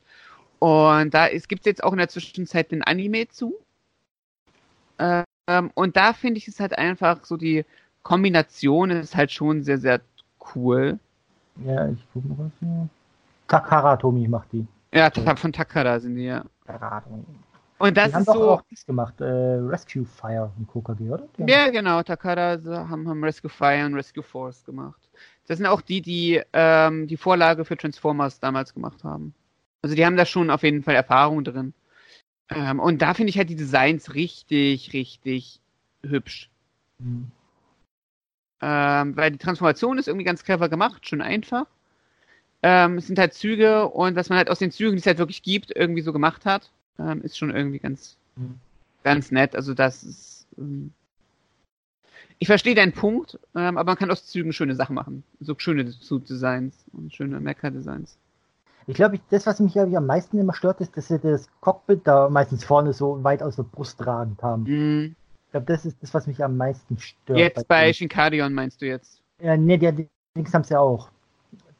Und 0.58 1.12
da 1.12 1.28
gibt 1.28 1.60
es 1.60 1.66
jetzt 1.66 1.84
auch 1.84 1.92
in 1.92 1.98
der 1.98 2.08
Zwischenzeit 2.08 2.72
den 2.72 2.82
Anime 2.82 3.28
zu. 3.28 3.54
Ähm, 4.98 5.70
und 5.74 5.96
da 5.96 6.12
finde 6.12 6.38
ich 6.38 6.48
es 6.48 6.60
halt 6.60 6.76
einfach 6.78 7.24
so, 7.24 7.36
die 7.36 7.64
Kombination 8.02 8.90
ist 8.90 9.16
halt 9.16 9.30
schon 9.30 9.62
sehr, 9.62 9.78
sehr 9.78 10.00
cool. 10.54 10.98
Ja, 11.64 11.88
ich 11.88 12.04
gucke 12.12 12.28
mal 12.28 12.38
was 12.38 12.52
hier. 12.60 12.88
Takara 13.48 13.96
Tomi 13.96 14.26
macht 14.26 14.52
die. 14.52 14.66
Ja, 14.92 15.10
von 15.10 15.52
Takara 15.52 16.00
sind 16.00 16.16
die, 16.16 16.24
ja. 16.24 16.44
Takara 16.66 17.00
Tomi. 17.00 17.24
Und 17.78 17.96
das 17.96 18.08
die 18.08 18.14
haben 18.14 18.24
doch 18.24 18.34
so. 18.34 18.50
auch 18.50 18.62
nichts 18.70 18.86
gemacht. 18.86 19.20
Äh, 19.20 19.24
Rescue 19.24 20.04
Fire 20.04 20.50
und 20.56 20.68
KKG, 20.68 21.10
oder? 21.10 21.24
Die 21.36 21.50
Ja, 21.50 21.70
genau. 21.70 22.02
Takara 22.02 22.58
haben, 22.64 23.08
haben 23.08 23.24
Rescue 23.24 23.50
Fire 23.50 23.84
und 23.84 23.94
Rescue 23.94 24.22
Force 24.22 24.64
gemacht. 24.64 25.00
Das 25.46 25.58
sind 25.58 25.66
auch 25.66 25.80
die, 25.80 26.00
die 26.00 26.40
ähm, 26.52 27.06
die 27.06 27.16
Vorlage 27.16 27.64
für 27.64 27.76
Transformers 27.76 28.40
damals 28.40 28.72
gemacht 28.72 29.04
haben. 29.04 29.34
Also 29.82 29.94
die 29.94 30.06
haben 30.06 30.16
da 30.16 30.24
schon 30.24 30.50
auf 30.50 30.62
jeden 30.62 30.82
Fall 30.82 30.94
Erfahrung 30.94 31.44
drin. 31.44 31.74
Ähm, 32.48 32.80
und 32.80 33.02
da 33.02 33.14
finde 33.14 33.30
ich 33.30 33.38
halt 33.38 33.50
die 33.50 33.56
Designs 33.56 34.14
richtig, 34.14 34.92
richtig 34.92 35.60
hübsch. 36.02 36.50
Hm. 37.00 37.30
Ähm, 38.66 39.14
weil 39.14 39.30
die 39.30 39.36
Transformation 39.36 39.98
ist 39.98 40.08
irgendwie 40.08 40.24
ganz 40.24 40.42
clever 40.42 40.70
gemacht, 40.70 41.06
schon 41.06 41.20
einfach. 41.20 41.66
Ähm, 42.62 42.96
es 42.96 43.08
sind 43.08 43.18
halt 43.18 43.34
Züge 43.34 43.88
und 43.88 44.16
was 44.16 44.30
man 44.30 44.38
halt 44.38 44.48
aus 44.48 44.58
den 44.58 44.70
Zügen, 44.70 44.92
die 44.92 45.00
es 45.00 45.06
halt 45.06 45.18
wirklich 45.18 45.42
gibt, 45.42 45.70
irgendwie 45.76 46.00
so 46.00 46.14
gemacht 46.14 46.46
hat, 46.46 46.70
ähm, 46.98 47.20
ist 47.20 47.36
schon 47.36 47.54
irgendwie 47.54 47.78
ganz, 47.78 48.16
Mhm. 48.36 48.58
ganz 49.02 49.30
nett. 49.30 49.54
Also 49.54 49.74
das 49.74 50.02
ist. 50.02 50.46
Ähm, 50.56 50.94
ich 52.38 52.46
verstehe 52.46 52.74
deinen 52.74 52.92
Punkt, 52.92 53.38
ähm, 53.54 53.76
aber 53.76 53.90
man 53.90 53.98
kann 53.98 54.10
aus 54.10 54.26
Zügen 54.26 54.54
schöne 54.54 54.74
Sachen 54.74 54.94
machen. 54.94 55.24
So 55.40 55.54
schöne 55.58 55.90
Suit-Designs 55.90 56.86
und 56.94 57.14
schöne 57.14 57.40
Mecha-Designs. 57.40 58.16
Ich 58.86 58.94
glaube, 58.94 59.20
das, 59.28 59.44
was 59.44 59.60
mich 59.60 59.74
glaub 59.74 59.88
ich, 59.88 59.96
am 59.96 60.06
meisten 60.06 60.38
immer 60.38 60.54
stört, 60.54 60.80
ist, 60.80 60.96
dass 60.96 61.08
sie 61.08 61.18
das 61.18 61.48
Cockpit 61.60 62.06
da 62.06 62.30
meistens 62.30 62.64
vorne 62.64 62.94
so 62.94 63.22
weit 63.24 63.42
aus 63.42 63.56
der 63.56 63.64
Brust 63.64 63.98
tragend 63.98 64.42
haben. 64.42 64.62
Mhm. 64.62 65.16
Ich 65.54 65.56
glaube, 65.56 65.72
das 65.72 65.86
ist 65.86 66.02
das, 66.02 66.12
was 66.12 66.26
mich 66.26 66.42
am 66.42 66.56
meisten 66.56 66.98
stört. 66.98 67.38
Jetzt 67.38 67.68
bei 67.68 67.82
denen. 67.82 67.94
Shinkarion 67.94 68.52
meinst 68.54 68.82
du 68.82 68.86
jetzt? 68.86 69.22
Ja, 69.40 69.56
ne, 69.56 69.78
der 69.78 69.92
Dings 69.92 70.52
haben 70.52 70.64
sie 70.64 70.74
ja 70.74 70.80
auch. 70.80 71.10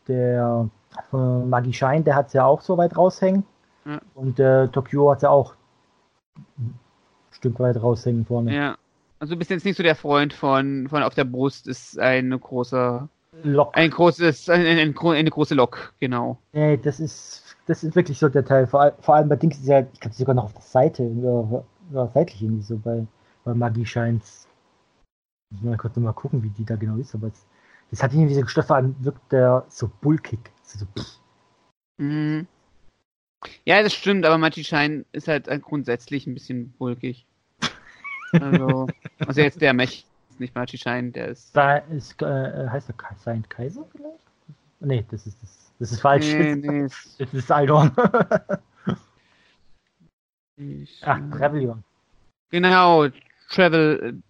Der 0.06 0.70
äh, 1.12 1.16
Magi 1.16 1.72
Shine, 1.72 2.02
der 2.02 2.14
hat 2.14 2.28
es 2.28 2.34
ja 2.34 2.44
auch 2.44 2.60
so 2.60 2.78
weit 2.78 2.96
raushängen. 2.96 3.42
Ja. 3.84 4.00
Und 4.14 4.38
der 4.38 4.70
Tokyo 4.70 5.10
hat 5.10 5.22
ja 5.22 5.30
auch 5.30 5.56
ein 6.56 6.78
Stück 7.32 7.58
weit 7.58 7.82
raushängen 7.82 8.24
vorne. 8.24 8.54
Ja. 8.54 8.76
Also 9.18 9.34
du 9.34 9.40
bist 9.40 9.50
jetzt 9.50 9.64
nicht 9.64 9.76
so 9.76 9.82
der 9.82 9.96
Freund 9.96 10.34
von, 10.34 10.86
von 10.86 11.02
auf 11.02 11.16
der 11.16 11.24
Brust 11.24 11.66
ist 11.66 11.98
eine 11.98 12.38
große, 12.38 13.08
Lock. 13.42 13.76
ein 13.76 13.90
großes, 13.90 14.50
ein, 14.50 14.64
ein, 14.66 14.78
ein, 14.78 14.96
eine 14.96 15.30
große 15.30 15.56
Lok, 15.56 15.94
genau. 15.98 16.38
Nee, 16.52 16.76
das 16.76 17.00
ist, 17.00 17.56
das 17.66 17.82
ist 17.82 17.96
wirklich 17.96 18.20
so 18.20 18.28
der 18.28 18.44
Teil. 18.44 18.68
Vor, 18.68 18.92
vor 19.00 19.16
allem 19.16 19.28
bei 19.28 19.34
Dings 19.34 19.58
ist 19.58 19.66
ja, 19.66 19.80
ich 19.80 19.98
glaube 19.98 20.14
sogar 20.14 20.36
noch 20.36 20.44
auf 20.44 20.52
der 20.52 20.62
Seite, 20.62 21.02
oder, 21.02 21.64
oder 21.90 22.10
seitlich 22.14 22.40
irgendwie 22.40 22.62
so 22.62 22.76
bei, 22.76 23.04
bei 23.44 23.54
Magi 23.54 23.84
Shines. 23.86 24.48
Ich 25.50 25.78
kurz 25.78 25.94
noch 25.96 26.02
mal 26.02 26.12
gucken, 26.12 26.42
wie 26.42 26.50
die 26.50 26.64
da 26.64 26.76
genau 26.76 26.96
ist, 26.96 27.14
aber 27.14 27.28
es, 27.28 27.46
das 27.90 28.02
hat 28.02 28.12
irgendwie 28.12 28.34
so 28.34 28.62
vor 28.62 28.76
allem 28.76 28.96
wirkt 29.04 29.30
der 29.30 29.64
so 29.68 29.90
bulkig. 30.00 30.50
So, 30.62 30.78
so. 30.78 30.86
Mhm. 31.98 32.46
Ja, 33.64 33.82
das 33.82 33.94
stimmt, 33.94 34.24
aber 34.24 34.38
Machi-Schein 34.38 35.04
ist 35.12 35.28
halt 35.28 35.48
äh, 35.48 35.58
grundsätzlich 35.58 36.26
ein 36.26 36.34
bisschen 36.34 36.72
bulkig. 36.72 37.26
Also, 38.32 38.88
also 39.20 39.40
jetzt 39.40 39.60
der 39.60 39.74
Mech, 39.74 40.06
ist 40.30 40.40
nicht 40.40 40.54
Machi-Schein, 40.54 41.12
der 41.12 41.28
ist. 41.28 41.54
Da 41.54 41.76
ist, 41.76 42.20
äh, 42.22 42.68
heißt 42.68 42.88
der 42.88 42.96
Kai- 42.96 43.14
Saint 43.16 43.48
Kaiser 43.50 43.84
vielleicht? 43.92 44.18
Nee, 44.80 45.04
das 45.10 45.26
ist 45.26 45.42
das. 45.42 45.72
Das 45.78 45.92
ist 45.92 46.00
falsch. 46.00 46.26
Nee, 46.26 46.54
nee, 46.56 46.82
Das 47.18 47.34
ist 47.34 47.50
Aldorn. 47.52 47.92
ich- 50.56 51.02
Ach, 51.04 51.18
Trevelyan. 51.30 51.84
Genau, 52.50 53.08
Travel, 53.50 54.22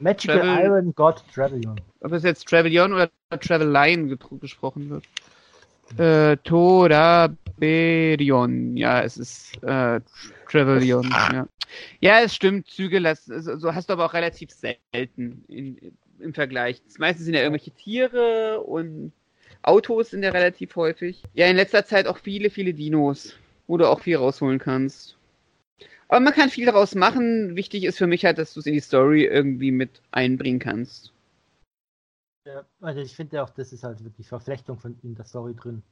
Magical 0.00 0.40
Travel- 0.40 0.64
Iron 0.64 0.94
God 0.94 1.22
Trevelyan. 1.34 1.80
ob 2.00 2.12
es 2.12 2.22
jetzt 2.22 2.46
Travelion 2.48 2.92
oder 2.92 3.10
Travelion 3.40 4.08
getro- 4.10 4.38
gesprochen 4.38 4.90
wird. 4.90 5.04
Äh, 5.98 6.36
Toraberion, 6.38 8.76
ja, 8.76 9.02
es 9.02 9.16
ist 9.18 9.62
äh, 9.62 10.00
Travelion, 10.50 11.08
ja. 11.10 11.46
Ja, 12.00 12.20
es 12.20 12.34
stimmt, 12.34 12.68
Züge 12.68 12.98
lassen, 12.98 13.40
so 13.42 13.56
so 13.56 13.74
hast 13.74 13.88
du 13.88 13.94
aber 13.94 14.04
auch 14.06 14.12
relativ 14.12 14.50
selten 14.50 15.42
in, 15.48 15.78
im 16.18 16.34
Vergleich. 16.34 16.82
Meistens 16.98 17.24
sind 17.24 17.32
ja 17.34 17.40
irgendwelche 17.40 17.70
Tiere 17.70 18.60
und 18.60 19.12
Autos 19.62 20.10
sind 20.10 20.22
ja 20.22 20.30
relativ 20.30 20.76
häufig. 20.76 21.22
Ja, 21.34 21.46
in 21.46 21.56
letzter 21.56 21.84
Zeit 21.86 22.06
auch 22.06 22.18
viele, 22.18 22.50
viele 22.50 22.74
Dinos, 22.74 23.34
wo 23.66 23.78
du 23.78 23.88
auch 23.88 24.00
viel 24.00 24.16
rausholen 24.16 24.58
kannst. 24.58 25.16
Aber 26.12 26.20
man 26.20 26.34
kann 26.34 26.50
viel 26.50 26.66
daraus 26.66 26.94
machen. 26.94 27.56
Wichtig 27.56 27.84
ist 27.84 27.96
für 27.96 28.06
mich 28.06 28.26
halt, 28.26 28.36
dass 28.36 28.52
du 28.52 28.60
es 28.60 28.66
in 28.66 28.74
die 28.74 28.80
Story 28.80 29.24
irgendwie 29.24 29.70
mit 29.70 30.02
einbringen 30.10 30.58
kannst. 30.58 31.10
Ja, 32.46 32.66
also 32.82 33.00
ich 33.00 33.16
finde 33.16 33.42
auch, 33.42 33.48
das 33.48 33.72
ist 33.72 33.82
halt 33.82 34.04
wirklich 34.04 34.28
Verflechtung 34.28 34.78
von 34.78 34.98
in 35.02 35.14
der 35.14 35.24
Story 35.24 35.54
drin. 35.54 35.82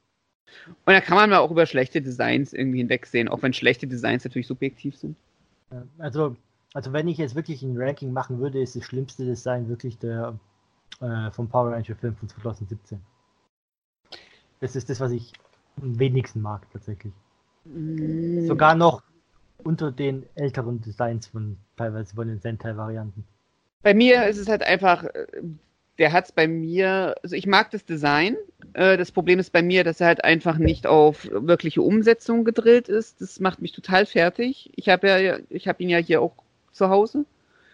Und 0.85 0.93
da 0.93 1.01
kann 1.01 1.17
man 1.17 1.31
mal 1.31 1.39
auch 1.39 1.51
über 1.51 1.65
schlechte 1.65 2.03
Designs 2.03 2.53
irgendwie 2.53 2.81
hinwegsehen, 2.81 3.29
auch 3.29 3.41
wenn 3.41 3.55
schlechte 3.55 3.87
Designs 3.87 4.23
natürlich 4.23 4.47
subjektiv 4.47 4.95
sind. 4.95 5.17
Also, 5.97 6.37
also 6.75 6.93
wenn 6.93 7.09
ich 7.09 7.17
jetzt 7.17 7.35
wirklich 7.35 7.63
ein 7.63 7.79
Ranking 7.79 8.13
machen 8.13 8.41
würde, 8.41 8.61
ist 8.61 8.77
das 8.77 8.85
schlimmste 8.85 9.25
Design 9.25 9.71
wirklich 9.71 9.97
der 9.97 10.39
äh, 11.01 11.31
vom 11.31 11.49
Power 11.49 11.73
Ranger 11.73 11.97
Film 11.97 12.15
von 12.17 12.29
2017. 12.29 13.01
Das 14.61 14.77
ist 14.77 14.91
das, 14.91 15.01
was 15.01 15.13
ich 15.13 15.33
am 15.81 15.99
wenigsten 15.99 16.43
mag 16.43 16.71
tatsächlich. 16.73 17.15
Mm. 17.65 18.47
Sogar 18.47 18.75
noch 18.75 19.03
unter 19.65 19.93
den 19.93 20.27
älteren 20.35 20.81
Designs 20.81 21.27
von 21.27 21.57
teilweise 21.77 22.15
von 22.15 22.29
den 22.29 22.41
Sentai-Varianten. 22.41 23.25
Bei 23.83 23.95
mir 23.95 24.27
ist 24.27 24.39
es 24.39 24.49
halt 24.49 24.63
einfach, 24.63 25.05
äh, 25.05 25.27
der 25.99 26.13
hat's 26.13 26.33
bei 26.33 26.49
mir, 26.49 27.15
also 27.23 27.37
ich 27.37 27.47
mag 27.47 27.71
das 27.71 27.85
Design. 27.85 28.37
Äh, 28.73 28.97
Das 28.97 29.13
Problem 29.13 29.39
ist 29.39 29.53
bei 29.53 29.63
mir, 29.63 29.85
dass 29.85 30.01
er 30.01 30.07
halt 30.09 30.25
einfach 30.25 30.59
nicht 30.59 30.87
auf 30.87 31.29
wirkliche 31.31 31.83
Umsetzung 31.83 32.45
gedrillt 32.45 32.89
ist. 32.89 33.21
Das 33.21 33.41
macht 33.41 33.61
mich 33.61 33.73
total 33.73 34.07
fertig. 34.07 34.71
Ich 34.77 34.89
habe 34.89 35.09
ja, 35.09 35.39
ich 35.49 35.69
habe 35.69 35.83
ihn 35.83 35.91
ja 35.91 35.99
hier 35.99 36.23
auch 36.23 36.35
zu 36.73 36.89
Hause. 36.89 37.25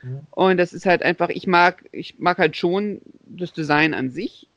Mhm. 0.02 0.20
Und 0.30 0.56
das 0.58 0.72
ist 0.72 0.86
halt 0.86 1.02
einfach, 1.02 1.28
ich 1.28 1.46
mag, 1.46 1.84
ich 1.92 2.18
mag 2.18 2.38
halt 2.38 2.56
schon 2.56 3.00
das 3.26 3.52
Design 3.52 3.94
an 3.94 4.10
sich, 4.10 4.48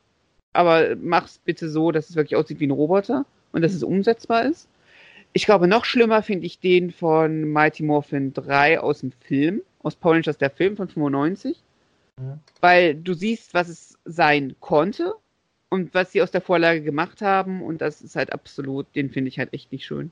aber 0.53 0.95
mach's 0.95 1.39
bitte 1.43 1.69
so, 1.69 1.91
dass 1.91 2.09
es 2.09 2.15
wirklich 2.15 2.35
aussieht 2.35 2.59
wie 2.59 2.67
ein 2.67 2.71
Roboter 2.71 3.25
und 3.51 3.61
dass 3.61 3.73
es 3.73 3.83
umsetzbar 3.83 4.45
ist. 4.45 4.67
Ich 5.33 5.45
glaube, 5.45 5.67
noch 5.67 5.85
schlimmer 5.85 6.23
finde 6.23 6.45
ich 6.47 6.59
den 6.59 6.91
von 6.91 7.43
Mighty 7.51 7.83
Morphin 7.83 8.33
3 8.33 8.79
aus 8.79 9.01
dem 9.01 9.11
Film, 9.11 9.61
aus 9.83 9.95
Power 9.95 10.13
Rangers 10.13 10.37
der 10.37 10.49
Film 10.49 10.75
von 10.75 10.87
95, 10.87 11.63
Mhm. 12.19 12.39
weil 12.61 12.95
du 12.95 13.13
siehst, 13.13 13.53
was 13.53 13.69
es 13.69 13.97
sein 14.05 14.55
konnte 14.59 15.15
und 15.69 15.93
was 15.93 16.11
sie 16.11 16.21
aus 16.21 16.31
der 16.31 16.41
Vorlage 16.41 16.81
gemacht 16.81 17.21
haben 17.21 17.61
und 17.61 17.79
das 17.79 18.01
ist 18.01 18.15
halt 18.15 18.33
absolut, 18.33 18.93
den 18.95 19.09
finde 19.09 19.29
ich 19.29 19.39
halt 19.39 19.53
echt 19.53 19.71
nicht 19.71 19.85
schön. 19.85 20.11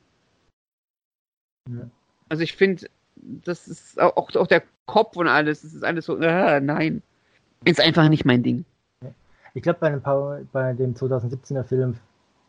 Ja. 1.69 1.89
Also 2.29 2.43
ich 2.43 2.53
finde, 2.55 2.89
das 3.15 3.67
ist 3.67 3.99
auch, 3.99 4.15
auch 4.35 4.47
der 4.47 4.63
Kopf 4.85 5.17
und 5.17 5.27
alles, 5.27 5.63
das 5.63 5.73
ist 5.73 5.83
alles 5.83 6.05
so, 6.05 6.17
äh, 6.17 6.61
nein. 6.61 7.01
Ist 7.65 7.81
einfach 7.81 8.07
nicht 8.07 8.23
mein 8.25 8.43
Ding. 8.43 8.63
Ich 9.53 9.63
glaube, 9.63 9.79
bei, 9.79 10.45
bei 10.51 10.73
dem 10.73 10.93
2017er 10.93 11.63
Film 11.63 11.97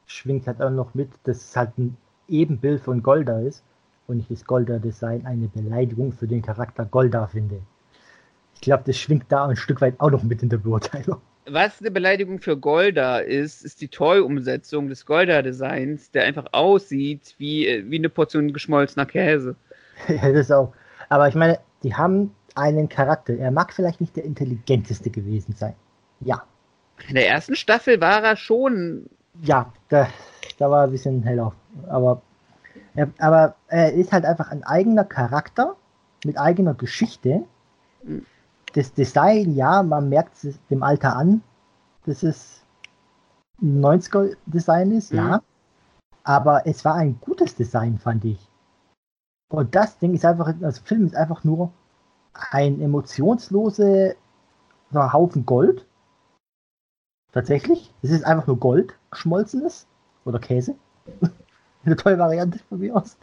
schwingt 0.06 0.46
halt 0.46 0.60
auch 0.60 0.70
noch 0.70 0.94
mit, 0.94 1.08
dass 1.24 1.38
es 1.38 1.56
halt 1.56 1.76
ein 1.78 1.96
Ebenbild 2.28 2.80
von 2.80 3.02
Golda 3.02 3.40
ist 3.40 3.62
und 4.06 4.20
ich 4.20 4.28
das 4.28 4.44
Golda-Design 4.44 5.26
eine 5.26 5.48
Beleidigung 5.48 6.12
für 6.12 6.26
den 6.26 6.42
Charakter 6.42 6.84
Golda 6.84 7.26
finde. 7.26 7.60
Ich 8.54 8.60
glaube, 8.60 8.82
das 8.86 8.96
schwingt 8.96 9.26
da 9.28 9.46
ein 9.46 9.56
Stück 9.56 9.80
weit 9.80 9.94
auch 9.98 10.10
noch 10.10 10.22
mit 10.22 10.42
in 10.42 10.48
der 10.48 10.58
Beurteilung. 10.58 11.20
Was 11.50 11.80
eine 11.80 11.90
Beleidigung 11.90 12.40
für 12.40 12.58
Golda 12.58 13.18
ist, 13.18 13.64
ist 13.64 13.80
die 13.80 13.88
Toy-Umsetzung 13.88 14.88
des 14.88 15.06
Golda-Designs, 15.06 16.10
der 16.10 16.24
einfach 16.24 16.46
aussieht 16.52 17.34
wie, 17.38 17.66
äh, 17.66 17.84
wie 17.88 17.96
eine 17.96 18.10
Portion 18.10 18.52
geschmolzener 18.52 19.06
Käse. 19.06 19.56
ja, 20.08 20.32
das 20.32 20.50
auch. 20.50 20.72
Aber 21.08 21.28
ich 21.28 21.34
meine, 21.34 21.58
die 21.82 21.94
haben 21.94 22.34
einen 22.54 22.88
Charakter. 22.88 23.34
Er 23.34 23.50
mag 23.50 23.72
vielleicht 23.72 24.00
nicht 24.00 24.16
der 24.16 24.24
intelligenteste 24.24 25.10
gewesen 25.10 25.54
sein. 25.54 25.74
Ja, 26.20 26.42
In 27.08 27.14
der 27.14 27.28
ersten 27.28 27.54
Staffel 27.54 28.00
war 28.00 28.22
er 28.22 28.36
schon. 28.36 29.08
Ja, 29.42 29.72
da, 29.88 30.08
da 30.58 30.70
war 30.70 30.84
ein 30.84 30.90
bisschen 30.90 31.22
heller. 31.22 31.52
Aber 31.88 32.22
er, 32.94 33.08
aber 33.18 33.54
er 33.68 33.92
ist 33.92 34.12
halt 34.12 34.24
einfach 34.24 34.50
ein 34.50 34.64
eigener 34.64 35.04
Charakter 35.04 35.76
mit 36.24 36.38
eigener 36.38 36.74
Geschichte. 36.74 37.44
Mhm. 38.02 38.26
Das 38.74 38.92
Design, 38.92 39.54
ja, 39.54 39.82
man 39.82 40.08
merkt 40.08 40.44
es 40.44 40.58
dem 40.68 40.82
Alter 40.82 41.16
an, 41.16 41.42
dass 42.04 42.22
es 42.22 42.62
ein 43.62 43.80
90er-Design 43.80 44.92
ist, 44.92 45.12
Mhm. 45.12 45.18
ja. 45.18 45.42
Aber 46.24 46.66
es 46.66 46.84
war 46.84 46.94
ein 46.94 47.18
gutes 47.20 47.54
Design, 47.54 47.98
fand 47.98 48.24
ich. 48.24 48.38
Und 49.50 49.74
das 49.74 49.98
Ding 49.98 50.12
ist 50.14 50.26
einfach, 50.26 50.52
also 50.60 50.82
Film 50.84 51.06
ist 51.06 51.16
einfach 51.16 51.42
nur 51.42 51.72
ein 52.50 52.80
emotionslose 52.80 54.14
so 54.90 54.98
ein 54.98 55.12
Haufen 55.12 55.46
Gold 55.46 55.86
Tatsächlich? 57.32 57.92
Das 58.02 58.10
ist 58.10 58.24
einfach 58.24 58.46
nur 58.46 58.58
Gold, 58.58 58.94
geschmolzenes 59.10 59.86
oder 60.24 60.38
Käse. 60.38 60.74
Eine 61.84 61.96
tolle 61.96 62.18
Variante 62.18 62.58
von 62.68 62.80
mir 62.80 62.96
aus. 62.96 63.16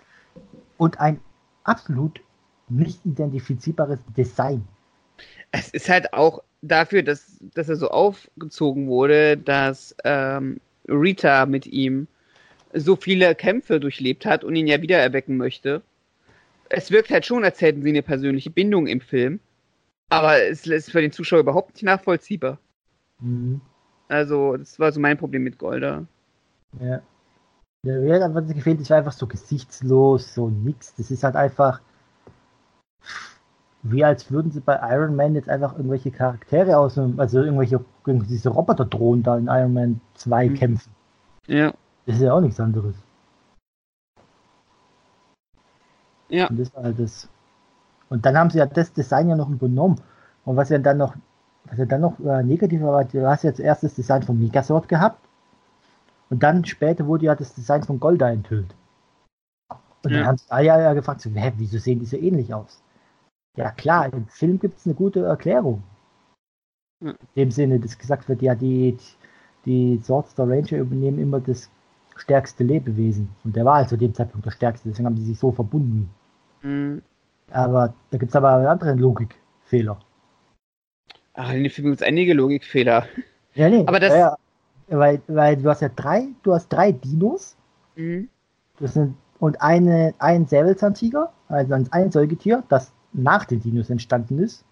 Und 0.78 1.00
ein 1.00 1.20
absolut 1.64 2.22
nicht 2.70 3.06
identifizierbares 3.06 4.00
Design. 4.16 4.68
Es 5.52 5.70
ist 5.70 5.90
halt 5.90 6.14
auch 6.14 6.44
dafür, 6.62 7.04
dass, 7.04 7.38
dass 7.54 7.70
er 7.70 7.76
so 7.76 7.90
aufgezogen 7.90 8.88
wurde, 8.88 9.38
dass 9.38 9.96
ähm, 10.04 10.60
Rita 10.88 11.46
mit 11.46 11.68
ihm 11.68 12.08
so 12.74 12.96
viele 12.96 13.36
Kämpfe 13.36 13.80
durchlebt 13.80 14.26
hat 14.26 14.44
und 14.44 14.56
ihn 14.56 14.68
ja 14.68 14.82
wieder 14.82 14.98
erwecken 14.98 15.38
möchte. 15.38 15.82
Es 16.70 16.92
wirkt 16.92 17.12
halt 17.12 17.26
schon, 17.26 17.44
als 17.44 17.62
hätten 17.62 17.84
sie 17.84 17.90
eine 17.90 18.02
persönliche 18.02 18.50
Bindung 18.50 18.88
im 18.88 19.00
Film. 19.00 19.40
Aber 20.10 20.42
es 20.42 20.68
ist 20.68 20.92
für 20.92 21.02
den 21.02 21.12
Zuschauer 21.12 21.40
überhaupt 21.40 21.76
nicht 21.76 21.84
nachvollziehbar. 21.84 22.60
Mhm. 23.20 23.62
Also, 24.08 24.58
das 24.58 24.80
war 24.80 24.92
so 24.92 25.00
mein 25.00 25.18
Problem 25.18 25.44
mit 25.44 25.58
Golda. 25.58 26.06
Ja. 26.80 27.02
Der 27.86 28.00
mir 28.02 28.16
hat 28.16 28.22
einfach 28.22 28.46
gefehlt, 28.48 28.90
war 28.90 28.98
einfach 28.98 29.12
so 29.12 29.28
gesichtslos, 29.28 30.34
so 30.34 30.50
nix. 30.50 30.96
Das 30.96 31.12
ist 31.12 31.24
halt 31.24 31.36
einfach 31.36 31.82
wie 33.88 34.04
als 34.04 34.32
würden 34.32 34.52
sie 34.52 34.62
bei 34.62 34.80
Iron 34.82 35.16
Man 35.16 35.36
jetzt 35.36 35.48
einfach 35.48 35.74
irgendwelche 35.74 36.10
Charaktere 36.10 36.78
aus, 36.78 36.98
also 36.98 37.44
irgendwelche 37.44 37.86
diese 38.08 38.50
Roboter-Drohnen 38.50 39.24
da 39.24 39.38
in 39.38 39.48
Iron 39.48 39.74
Man 39.74 40.02
2 40.16 40.50
Mhm. 40.50 40.54
kämpfen. 40.56 40.92
Ja. 41.46 41.72
Das 42.06 42.16
ist 42.16 42.22
ja 42.24 42.34
auch 42.34 42.42
nichts 42.42 42.60
anderes. 42.60 42.96
Ja. 46.30 46.48
Und 46.48 46.60
das 46.60 46.74
war 46.74 46.84
halt 46.84 47.00
das. 47.00 47.30
Und 48.10 48.26
dann 48.26 48.36
haben 48.36 48.50
sie 48.50 48.58
ja 48.58 48.66
das 48.66 48.92
Design 48.92 49.30
ja 49.30 49.36
noch 49.36 49.50
übernommen. 49.50 50.02
Und 50.46 50.56
was 50.56 50.70
ja 50.70 50.80
dann 50.80 50.98
noch, 50.98 51.16
was 51.66 51.78
ja 51.78 51.86
dann 51.86 52.02
noch 52.02 52.20
äh, 52.20 52.44
negativer 52.44 52.92
war, 52.92 53.06
du 53.06 53.28
hast 53.28 53.44
ja 53.44 53.54
zuerst 53.54 53.84
das 53.84 53.96
Design 53.96 54.24
von 54.24 54.40
Megasort 54.40 54.88
gehabt. 54.88 55.20
Und 56.30 56.42
dann 56.44 56.66
später 56.66 57.06
wurde 57.08 57.26
ja 57.26 57.36
das 57.36 57.54
Design 57.54 57.84
von 57.84 58.00
Golda 58.00 58.30
enthüllt. 58.30 58.76
Und 60.04 60.12
dann 60.14 60.22
Ja. 60.22 60.26
haben 60.26 60.38
sie 60.38 60.52
alle 60.52 60.68
ja 60.68 60.94
gefragt, 60.94 61.22
so, 61.22 61.30
hä, 61.30 61.54
wieso 61.58 61.78
sehen 61.78 62.00
die 62.00 62.06
so 62.06 62.18
ähnlich 62.18 62.54
aus? 62.54 62.82
Ja 63.58 63.72
klar, 63.72 64.12
im 64.14 64.28
Film 64.28 64.60
gibt 64.60 64.78
es 64.78 64.86
eine 64.86 64.96
gute 64.96 65.24
Erklärung. 65.26 65.84
Ja. 67.04 67.12
In 67.12 67.18
dem 67.36 67.52
Sinne, 67.52 67.80
dass 67.80 67.98
gesagt 67.98 68.28
wird, 68.30 68.42
ja, 68.42 68.56
die, 68.56 68.98
die 69.66 70.00
Swordstar 70.04 70.48
Ranger 70.50 70.78
übernehmen 70.78 71.20
immer 71.20 71.40
das 71.40 71.70
stärkste 72.16 72.64
Lebewesen. 72.64 73.30
Und 73.44 73.56
der 73.56 73.66
war 73.66 73.76
halt 73.78 73.90
zu 73.90 73.98
dem 73.98 74.14
Zeitpunkt 74.14 74.46
der 74.46 74.52
stärkste, 74.52 74.90
deswegen 74.90 75.06
haben 75.08 75.18
sie 75.18 75.26
sich 75.26 75.40
so 75.40 75.52
verbunden. 75.52 76.10
Mhm. 76.62 77.02
Aber 77.52 77.94
da 78.12 78.18
gibt 78.18 78.30
es 78.32 78.36
aber 78.36 78.56
einen 78.56 78.68
anderen 78.68 79.00
Logikfehler. 79.00 79.98
Ach, 81.36 81.52
in 81.54 81.64
dem 81.64 81.72
Film 81.72 81.88
gibt 81.88 82.02
es 82.02 82.08
einige 82.08 82.34
Logikfehler. 82.34 83.08
Ja, 83.54 83.70
nee. 83.70 83.84
Aber 83.88 84.00
das- 84.00 84.14
Ja, 84.14 84.38
ja, 84.90 84.98
weil, 85.00 85.22
weil 85.28 85.58
du 85.58 85.70
hast 85.70 85.82
ja 85.82 85.90
drei, 85.90 86.28
du 86.44 86.54
hast 86.54 86.70
drei 86.70 86.92
Dinos 86.92 87.56
Mhm. 87.96 88.30
sind, 88.80 89.16
und 89.40 89.62
eine, 89.62 90.14
ein 90.20 90.46
Säbelzahntiger, 90.48 91.32
also 91.50 91.74
ein 91.92 92.12
Säugetier, 92.12 92.64
das 92.70 92.92
nach 93.14 93.46
den 93.46 93.62
Dinos 93.62 93.90
entstanden 93.90 94.40
ist. 94.40 94.64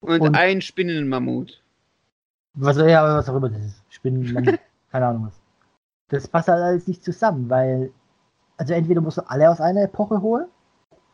Und, 0.00 0.20
Und- 0.20 0.36
ein 0.36 0.60
Spinnenmammut. 0.60 1.62
Was, 2.54 2.76
ja, 2.76 3.02
was 3.16 3.28
auch 3.30 3.36
immer 3.36 3.48
das 3.48 3.64
ist. 3.64 3.82
Spinnen, 3.88 4.22
Mammut, 4.32 4.58
keine 4.90 5.06
Ahnung 5.06 5.26
was. 5.28 5.40
Das 6.08 6.28
passt 6.28 6.48
halt 6.48 6.62
alles 6.62 6.86
nicht 6.86 7.02
zusammen, 7.02 7.48
weil, 7.48 7.90
also 8.58 8.74
entweder 8.74 9.00
musst 9.00 9.16
du 9.18 9.22
alle 9.30 9.48
aus 9.50 9.60
einer 9.60 9.82
Epoche 9.84 10.20
holen, 10.20 10.46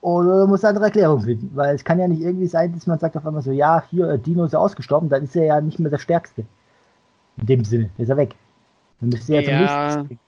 oder 0.00 0.42
du 0.42 0.46
musst 0.46 0.64
eine 0.64 0.70
andere 0.70 0.86
Erklärung 0.86 1.22
finden, 1.22 1.50
weil 1.54 1.74
es 1.74 1.84
kann 1.84 1.98
ja 1.98 2.06
nicht 2.06 2.22
irgendwie 2.22 2.46
sein, 2.46 2.72
dass 2.72 2.86
man 2.86 2.98
sagt 2.98 3.16
auf 3.16 3.26
einmal 3.26 3.42
so, 3.42 3.50
ja, 3.50 3.84
hier, 3.90 4.08
äh, 4.08 4.18
Dino 4.18 4.44
ist 4.44 4.52
ja 4.52 4.58
ausgestorben, 4.58 5.08
dann 5.08 5.24
ist 5.24 5.36
er 5.36 5.44
ja 5.44 5.60
nicht 5.60 5.78
mehr 5.78 5.90
der 5.90 5.98
Stärkste. 5.98 6.44
In 7.36 7.46
dem 7.46 7.64
Sinne, 7.64 7.90
ist 7.98 8.08
er 8.08 8.16
weg. 8.16 8.34
Dann 9.00 9.10
müsste 9.10 9.34
er 9.34 9.42
ja, 9.42 9.44
zum 9.44 9.94
nächsten. 9.98 10.20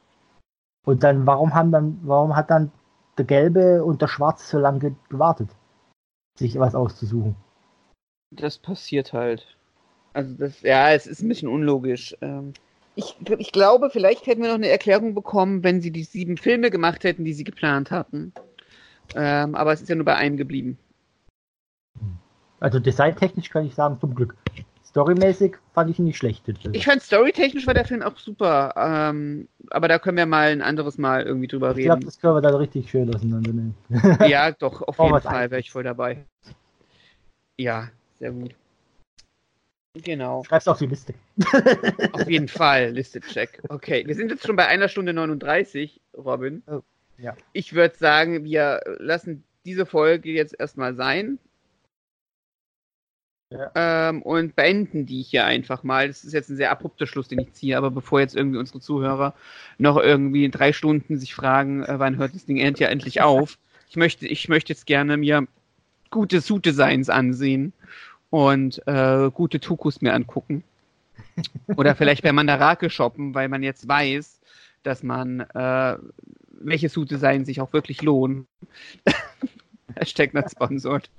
Und 0.87 1.03
dann, 1.03 1.27
warum 1.27 1.55
haben 1.55 1.73
dann, 1.73 2.01
warum 2.03 2.35
hat 2.35 2.51
dann 2.51 2.73
der 3.19 3.25
Gelbe 3.25 3.85
und 3.85 4.01
der 4.01 4.09
Schwarze 4.09 4.47
so 4.47 4.59
lange 4.59 4.79
ge- 4.79 4.95
gewartet, 5.09 5.51
sich 6.39 6.59
was 6.59 6.75
auszusuchen? 6.75 7.37
Das 8.31 8.59
passiert 8.59 9.13
halt. 9.13 9.57
Also 10.15 10.35
das, 10.35 10.63
ja, 10.63 10.91
es 10.91 11.07
ist 11.07 11.23
ein 11.23 11.29
bisschen 11.29 11.49
unlogisch. 11.49 12.17
Ähm, 12.21 12.55
ich, 12.95 13.17
ich 13.39 13.53
glaube, 13.53 13.91
vielleicht 13.91 14.27
hätten 14.27 14.43
wir 14.43 14.49
noch 14.49 14.57
eine 14.57 14.69
Erklärung 14.69 15.15
bekommen, 15.15 15.63
wenn 15.63 15.81
sie 15.81 15.91
die 15.91 16.05
sieben 16.05 16.37
Filme 16.37 16.71
gemacht 16.71 17.05
hätten, 17.05 17.25
die 17.25 17.33
sie 17.33 17.45
geplant 17.45 17.91
hatten. 17.91 18.33
Ähm, 19.15 19.55
aber 19.55 19.73
es 19.73 19.81
ist 19.83 19.89
ja 19.89 19.95
nur 19.95 20.05
bei 20.05 20.17
einem 20.17 20.37
geblieben. 20.37 20.79
Also 22.61 22.79
designtechnisch 22.79 23.49
kann 23.51 23.65
ich 23.67 23.75
sagen, 23.75 23.99
zum 24.01 24.15
Glück. 24.15 24.37
Storymäßig 24.85 25.57
fand 25.73 25.89
ich 25.91 25.99
ihn 26.01 26.05
nicht 26.07 26.17
schlecht. 26.19 26.45
Ich 26.73 26.85
fand 26.85 27.01
storytechnisch 27.01 27.67
war 27.67 27.75
der 27.75 27.85
Film 27.85 28.03
auch 28.03 28.19
super. 28.19 28.75
Ähm, 28.77 29.49
aber 29.71 29.87
da 29.87 29.99
können 30.01 30.17
wir 30.17 30.27
mal 30.27 30.49
ein 30.51 30.63
anderes 30.63 30.99
Mal 30.99 31.23
irgendwie 31.23 31.47
drüber 31.47 31.71
Ich 31.77 31.85
glaube, 31.85 31.99
reden. 31.99 32.07
das 32.07 32.19
können 32.21 32.35
wir 32.35 32.41
dann 32.41 32.55
richtig 32.57 32.91
schön 32.91 33.15
auseinandernehmen. 33.15 33.75
ja, 34.27 34.51
doch, 34.51 34.83
auf 34.83 34.99
Oh, 34.99 35.07
jeden 35.07 35.21
Fall 35.21 35.51
wäre 35.51 35.61
ich 35.61 35.71
voll 35.71 35.85
dabei. 35.85 36.25
Ja, 37.57 37.89
sehr 38.19 38.33
gut. 38.33 38.55
Genau. 39.95 40.43
Schreib's 40.45 40.69
auf 40.69 40.79
die 40.79 40.87
Liste. 40.87 41.15
Auf 42.13 42.29
jeden 42.29 42.49
Fall, 42.49 42.91
Liste 42.91 43.21
check. 43.21 43.61
Okay, 43.69 44.05
wir 44.07 44.15
sind 44.15 44.31
jetzt 44.31 44.47
schon 44.47 44.57
bei 44.57 44.67
einer 44.67 44.89
Stunde 44.89 45.13
39, 45.13 46.01
Robin. 46.17 46.63
Oh, 46.67 46.81
ja. 47.21 47.37
Ich 47.53 47.75
würde 47.75 47.97
sagen, 47.97 48.45
wir 48.45 48.81
lassen 48.99 49.45
diese 49.65 49.87
Folge 49.87 50.31
jetzt 50.31 50.59
erstmal 50.59 50.95
sein. 50.95 51.39
Ähm, 53.75 54.23
und 54.23 54.55
beenden 54.55 55.07
die 55.07 55.23
hier 55.23 55.45
einfach 55.45 55.83
mal. 55.83 56.07
Das 56.07 56.23
ist 56.23 56.33
jetzt 56.33 56.51
ein 56.51 56.57
sehr 56.57 56.71
abrupter 56.71 57.09
Schluss, 57.09 57.27
den 57.27 57.41
ich 57.41 57.53
ziehe, 57.53 57.77
aber 57.77 57.91
bevor 57.91 58.21
jetzt 58.21 58.37
irgendwie 58.37 58.59
unsere 58.59 58.79
Zuhörer 58.79 59.35
noch 59.77 59.97
irgendwie 59.97 60.45
in 60.45 60.53
drei 60.53 60.73
Stunden 60.73 61.19
sich 61.19 61.35
fragen, 61.35 61.83
äh, 61.83 61.99
wann 61.99 62.17
hört 62.17 62.35
das 62.35 62.47
Ding 62.47 62.59
endlich 62.59 62.89
endlich 62.89 63.21
auf, 63.23 63.59
ich 63.89 63.97
möchte, 63.97 64.29
ich 64.29 64.49
möchte 64.49 64.73
jetzt 64.73 64.87
gerne 64.87 65.17
mir 65.17 65.49
gute 66.11 66.41
Suit-Designs 66.41 67.11
ansehen 67.11 67.73
und 68.31 68.87
äh, 68.87 69.31
gute 69.33 69.59
Tukus 69.59 70.01
mir 70.01 70.15
angucken. 70.15 70.63
Oder 71.77 71.97
vielleicht 71.97 72.23
bei 72.23 72.33
Mandarake 72.33 72.89
shoppen, 72.89 73.35
weil 73.35 73.49
man 73.49 73.65
jetzt 73.65 73.89
weiß, 73.89 74.41
dass 74.85 75.03
man 75.03 75.41
äh, 75.41 75.97
welche 76.61 76.89
Suit-Designs 76.89 77.47
sich 77.47 77.61
auch 77.61 77.73
wirklich 77.73 78.03
lohnen. 78.03 78.47
Hashtag 79.97 80.35
not 80.35 80.51
sponsored. 80.51 81.11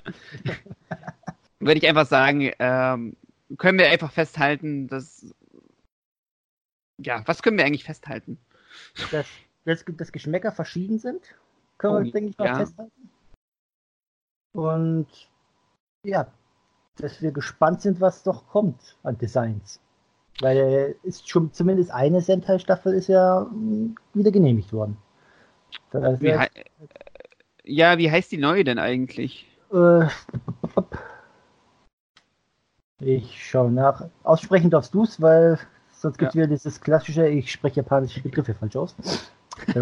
Würde 1.59 1.77
ich 1.77 1.87
einfach 1.87 2.07
sagen, 2.07 2.51
ähm, 2.59 3.15
können 3.57 3.77
wir 3.77 3.89
einfach 3.89 4.11
festhalten, 4.11 4.87
dass 4.87 5.33
ja, 7.03 7.23
was 7.25 7.41
können 7.41 7.57
wir 7.57 7.65
eigentlich 7.65 7.83
festhalten? 7.83 8.37
Dass, 9.11 9.27
dass, 9.65 9.85
dass 9.85 10.11
Geschmäcker 10.11 10.51
verschieden 10.51 10.99
sind, 10.99 11.35
können 11.77 11.95
Oh, 11.95 12.03
wir, 12.03 12.11
denke 12.11 12.29
ich, 12.29 12.37
mal 12.37 12.45
ja. 12.45 12.55
festhalten. 12.55 13.09
Und 14.53 15.07
ja, 16.05 16.31
dass 16.97 17.21
wir 17.21 17.31
gespannt 17.31 17.81
sind, 17.81 18.01
was 18.01 18.23
doch 18.23 18.47
kommt 18.47 18.97
an 19.03 19.17
Designs. 19.17 19.79
Weil 20.39 20.57
äh, 20.57 20.95
ist 21.03 21.29
schon 21.29 21.51
zumindest 21.53 21.91
eine 21.91 22.21
Sentai-Staffel 22.21 22.93
ist 22.93 23.07
ja 23.07 23.47
mh, 23.51 23.95
wieder 24.13 24.31
genehmigt 24.31 24.73
worden. 24.73 24.97
Wie 25.91 26.33
heißt, 26.33 26.51
hei- 26.55 26.61
äh, 26.61 26.65
ja, 27.63 27.97
wie 27.97 28.11
heißt 28.11 28.31
die 28.31 28.37
neue 28.37 28.63
denn 28.63 28.79
eigentlich? 28.79 29.47
Äh, 29.71 30.07
ich 32.99 33.49
schaue 33.49 33.71
nach. 33.71 34.09
Aussprechen 34.23 34.69
darfst 34.69 34.93
du 34.93 35.03
es, 35.03 35.21
weil 35.21 35.59
sonst 35.91 36.17
gibt 36.17 36.29
es 36.29 36.35
wieder 36.35 36.47
dieses 36.47 36.79
klassische, 36.81 37.27
ich 37.27 37.51
spreche 37.51 37.77
japanische 37.77 38.21
Begriffe 38.21 38.53
falsch 38.53 38.75
aus. 38.75 38.95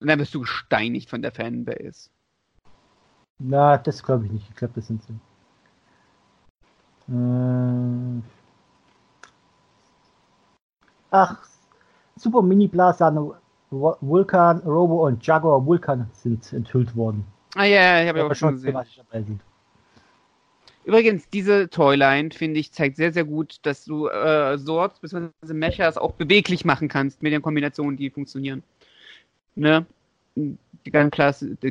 Und 0.00 0.08
dann 0.08 0.18
wirst 0.18 0.34
du 0.34 0.40
gesteinigt 0.40 1.08
von 1.08 1.22
der 1.22 1.32
Fanbase. 1.32 2.10
Na, 3.38 3.78
das 3.78 4.02
glaube 4.02 4.26
ich 4.26 4.32
nicht. 4.32 4.48
Ich 4.50 4.56
glaube, 4.56 4.74
das 4.74 4.86
sind 4.86 5.02
sie. 5.02 5.14
Äh, 7.12 8.22
ach, 11.10 11.46
Super 12.16 12.42
Mini 12.42 12.68
Vo- 12.68 13.34
Vulkan, 13.70 14.60
Robo 14.60 15.06
und 15.06 15.26
Jaguar 15.26 15.64
Vulkan 15.64 16.08
sind 16.12 16.52
enthüllt 16.52 16.94
worden. 16.96 17.24
Ah 17.54 17.64
ja, 17.64 17.80
ja, 17.80 18.02
ich 18.02 18.08
habe 18.08 18.18
ja 18.20 18.26
auch 18.26 18.34
schon 18.34 18.54
gesehen. 18.54 18.76
sind. 19.12 19.40
Übrigens, 20.84 21.28
diese 21.30 21.70
Toyline, 21.70 22.30
finde 22.30 22.60
ich, 22.60 22.72
zeigt 22.72 22.96
sehr, 22.96 23.12
sehr 23.12 23.24
gut, 23.24 23.58
dass 23.62 23.84
du 23.84 24.08
äh, 24.08 24.58
Swords 24.58 25.00
bzw. 25.00 25.30
Mechas 25.52 25.96
auch 25.96 26.12
beweglich 26.12 26.64
machen 26.64 26.88
kannst 26.88 27.22
mit 27.22 27.32
den 27.32 27.42
Kombinationen, 27.42 27.96
die 27.96 28.10
funktionieren. 28.10 28.62
Ne? 29.54 29.86
Die 30.36 30.58
die 30.86 30.90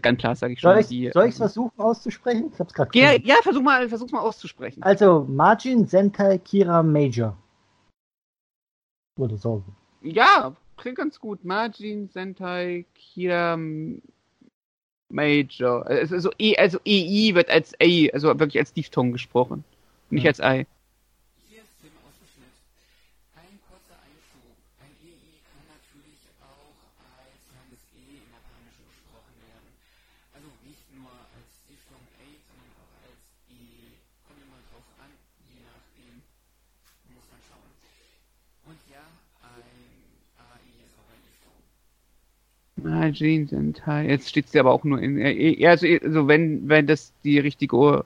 Gunplas 0.01 0.39
sage 0.39 0.53
ich 0.53 0.59
schon. 0.59 0.81
Soll 0.81 1.25
ich 1.25 1.31
es 1.31 1.37
versuchen 1.37 1.79
auszusprechen? 1.79 2.49
Ich 2.51 2.59
hab's 2.59 2.73
gerade 2.73 2.89
ja, 2.97 3.11
ja, 3.13 3.35
versuch 3.43 3.61
mal, 3.61 3.87
versuch's 3.87 4.11
mal 4.11 4.21
auszusprechen. 4.21 4.81
Also, 4.81 5.25
Margin 5.29 5.85
Sentai 5.85 6.39
Kira 6.39 6.81
Major. 6.81 7.37
Oder 9.19 9.37
so. 9.37 9.63
Ja, 10.01 10.55
klingt 10.77 10.97
ganz 10.97 11.19
gut. 11.19 11.43
Margin, 11.43 12.09
Sentai, 12.09 12.85
Kira, 12.95 13.57
Major. 15.09 15.85
Also, 15.85 16.15
also, 16.15 16.31
e, 16.37 16.55
EI 16.55 17.35
wird 17.35 17.49
als 17.49 17.73
A, 17.81 18.09
also 18.13 18.27
wirklich 18.39 18.59
als 18.59 18.73
Diphthong 18.73 19.11
gesprochen. 19.11 19.63
Nicht 20.09 20.27
als 20.27 20.39
I. 20.39 20.65
Ah, 43.03 43.11
Jean 43.11 43.47
Sentai. 43.47 44.07
Jetzt 44.07 44.29
steht 44.29 44.49
sie 44.49 44.59
aber 44.59 44.71
auch 44.71 44.83
nur 44.83 44.99
in. 45.01 45.17
äh, 45.17 45.65
Also, 45.67 45.87
also 45.87 46.27
wenn, 46.27 46.67
wenn 46.69 46.87
das 46.87 47.13
die 47.23 47.39
richtige 47.39 48.05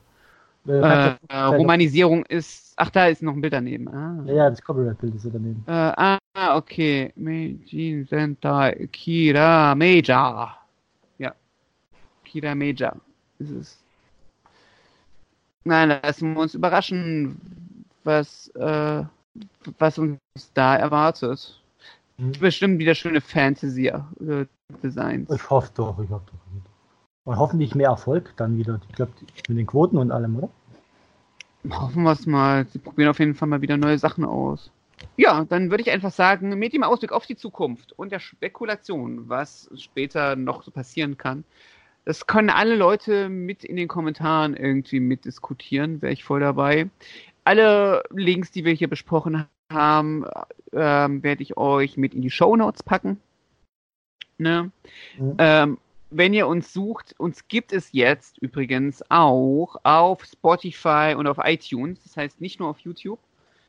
Äh, 0.67 1.15
äh, 1.29 1.37
Romanisierung 1.37 2.25
ist. 2.25 2.73
Ach, 2.75 2.89
da 2.89 3.07
ist 3.07 3.23
noch 3.23 3.33
ein 3.33 3.41
Bild 3.41 3.53
daneben. 3.53 3.87
Ah. 3.87 4.21
Ja, 4.25 4.49
das 4.49 4.61
Copyright-Bild 4.61 5.15
ist 5.15 5.25
daneben. 5.31 5.63
Äh, 5.65 5.71
ah, 5.71 6.57
okay. 6.57 7.13
Meijin 7.15 8.05
Sentai 8.05 8.87
Kira 8.91 9.73
Meija. 9.75 10.57
Ja. 11.17 11.33
Kira 12.25 12.53
Meija 12.53 12.95
ist 13.39 13.51
es. 13.51 13.83
Nein, 15.63 15.89
lassen 15.89 16.33
wir 16.33 16.41
uns 16.41 16.53
überraschen, 16.53 17.37
was, 18.03 18.49
äh, 18.55 19.03
was 19.79 19.97
uns 19.97 20.19
da 20.53 20.75
erwartet. 20.75 21.61
Hm. 22.19 22.31
Bestimmt 22.39 22.79
wieder 22.79 22.95
schöne 22.95 23.21
Fantasy-Designs. 23.21 25.29
Ich 25.29 25.49
hoffe 25.49 25.71
doch, 25.75 25.99
ich 25.99 26.09
hoffe 26.09 26.25
doch. 26.25 26.33
Und 27.25 27.37
hoffentlich 27.37 27.75
mehr 27.75 27.89
Erfolg 27.89 28.33
dann 28.37 28.57
wieder. 28.57 28.79
Ich 28.89 28.95
glaube, 28.95 29.11
mit 29.49 29.57
den 29.57 29.67
Quoten 29.67 29.97
und 29.97 30.11
allem, 30.11 30.37
oder? 30.37 30.49
Hoffen 31.69 32.03
wir 32.03 32.13
es 32.13 32.25
mal. 32.25 32.65
Sie 32.67 32.79
probieren 32.79 33.09
auf 33.09 33.19
jeden 33.19 33.35
Fall 33.35 33.49
mal 33.49 33.61
wieder 33.61 33.75
neue 33.75 33.99
Sachen 33.99 34.23
aus. 34.23 34.71
Ja, 35.17 35.45
dann 35.45 35.69
würde 35.69 35.81
ich 35.81 35.91
einfach 35.91 36.11
sagen, 36.11 36.57
mit 36.57 36.73
dem 36.73 36.83
Ausblick 36.83 37.11
auf 37.11 37.25
die 37.25 37.35
Zukunft 37.35 37.93
und 37.93 38.11
der 38.11 38.19
Spekulation, 38.19 39.29
was 39.29 39.69
später 39.75 40.35
noch 40.35 40.63
so 40.63 40.71
passieren 40.71 41.17
kann, 41.17 41.43
das 42.05 42.25
können 42.25 42.49
alle 42.49 42.75
Leute 42.75 43.29
mit 43.29 43.63
in 43.63 43.75
den 43.75 43.89
Kommentaren 43.89 44.55
irgendwie 44.55 45.01
mitdiskutieren, 45.01 46.01
wäre 46.01 46.13
ich 46.13 46.23
voll 46.23 46.39
dabei. 46.39 46.89
Alle 47.43 48.03
Links, 48.11 48.51
die 48.51 48.63
wir 48.63 48.73
hier 48.73 48.87
besprochen 48.87 49.45
haben, 49.71 50.25
ähm, 50.73 51.23
werde 51.23 51.43
ich 51.43 51.57
euch 51.57 51.97
mit 51.97 52.13
in 52.13 52.21
die 52.21 52.31
Show 52.31 52.55
Notes 52.55 52.83
packen. 52.83 53.19
Ne? 54.37 54.71
Mhm. 55.17 55.35
Ähm, 55.37 55.77
wenn 56.09 56.33
ihr 56.33 56.47
uns 56.47 56.71
sucht, 56.71 57.15
uns 57.17 57.47
gibt 57.47 57.73
es 57.73 57.91
jetzt 57.91 58.37
übrigens 58.37 59.03
auch 59.09 59.75
auf 59.83 60.23
Spotify 60.23 61.15
und 61.17 61.27
auf 61.27 61.37
iTunes, 61.43 62.01
das 62.03 62.15
heißt 62.15 62.39
nicht 62.39 62.59
nur 62.59 62.69
auf 62.69 62.79
YouTube. 62.79 63.19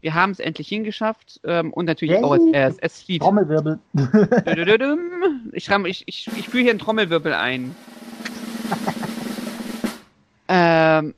Wir 0.01 0.15
haben 0.15 0.31
es 0.31 0.39
endlich 0.39 0.69
hingeschafft 0.69 1.41
ähm, 1.43 1.73
und 1.73 1.87
natürlich 1.87 2.15
Yay. 2.15 2.23
auch 2.23 2.31
als 2.31 2.45
RSS-Feed. 2.45 3.20
Trommelwirbel. 3.23 3.81
Ich, 5.53 5.69
ich, 5.69 6.05
ich, 6.07 6.31
ich 6.37 6.49
führe 6.49 6.62
hier 6.62 6.70
einen 6.70 6.79
Trommelwirbel 6.79 7.35
ein. 7.35 7.75
ähm, 10.49 11.15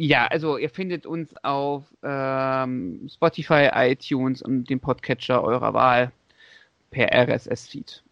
ja, 0.00 0.26
also 0.28 0.56
ihr 0.56 0.70
findet 0.70 1.04
uns 1.06 1.34
auf 1.44 1.84
ähm, 2.02 3.06
Spotify, 3.12 3.68
iTunes 3.74 4.40
und 4.40 4.70
dem 4.70 4.80
Podcatcher 4.80 5.42
eurer 5.44 5.74
Wahl 5.74 6.10
per 6.90 7.12
RSS-Feed. 7.12 8.02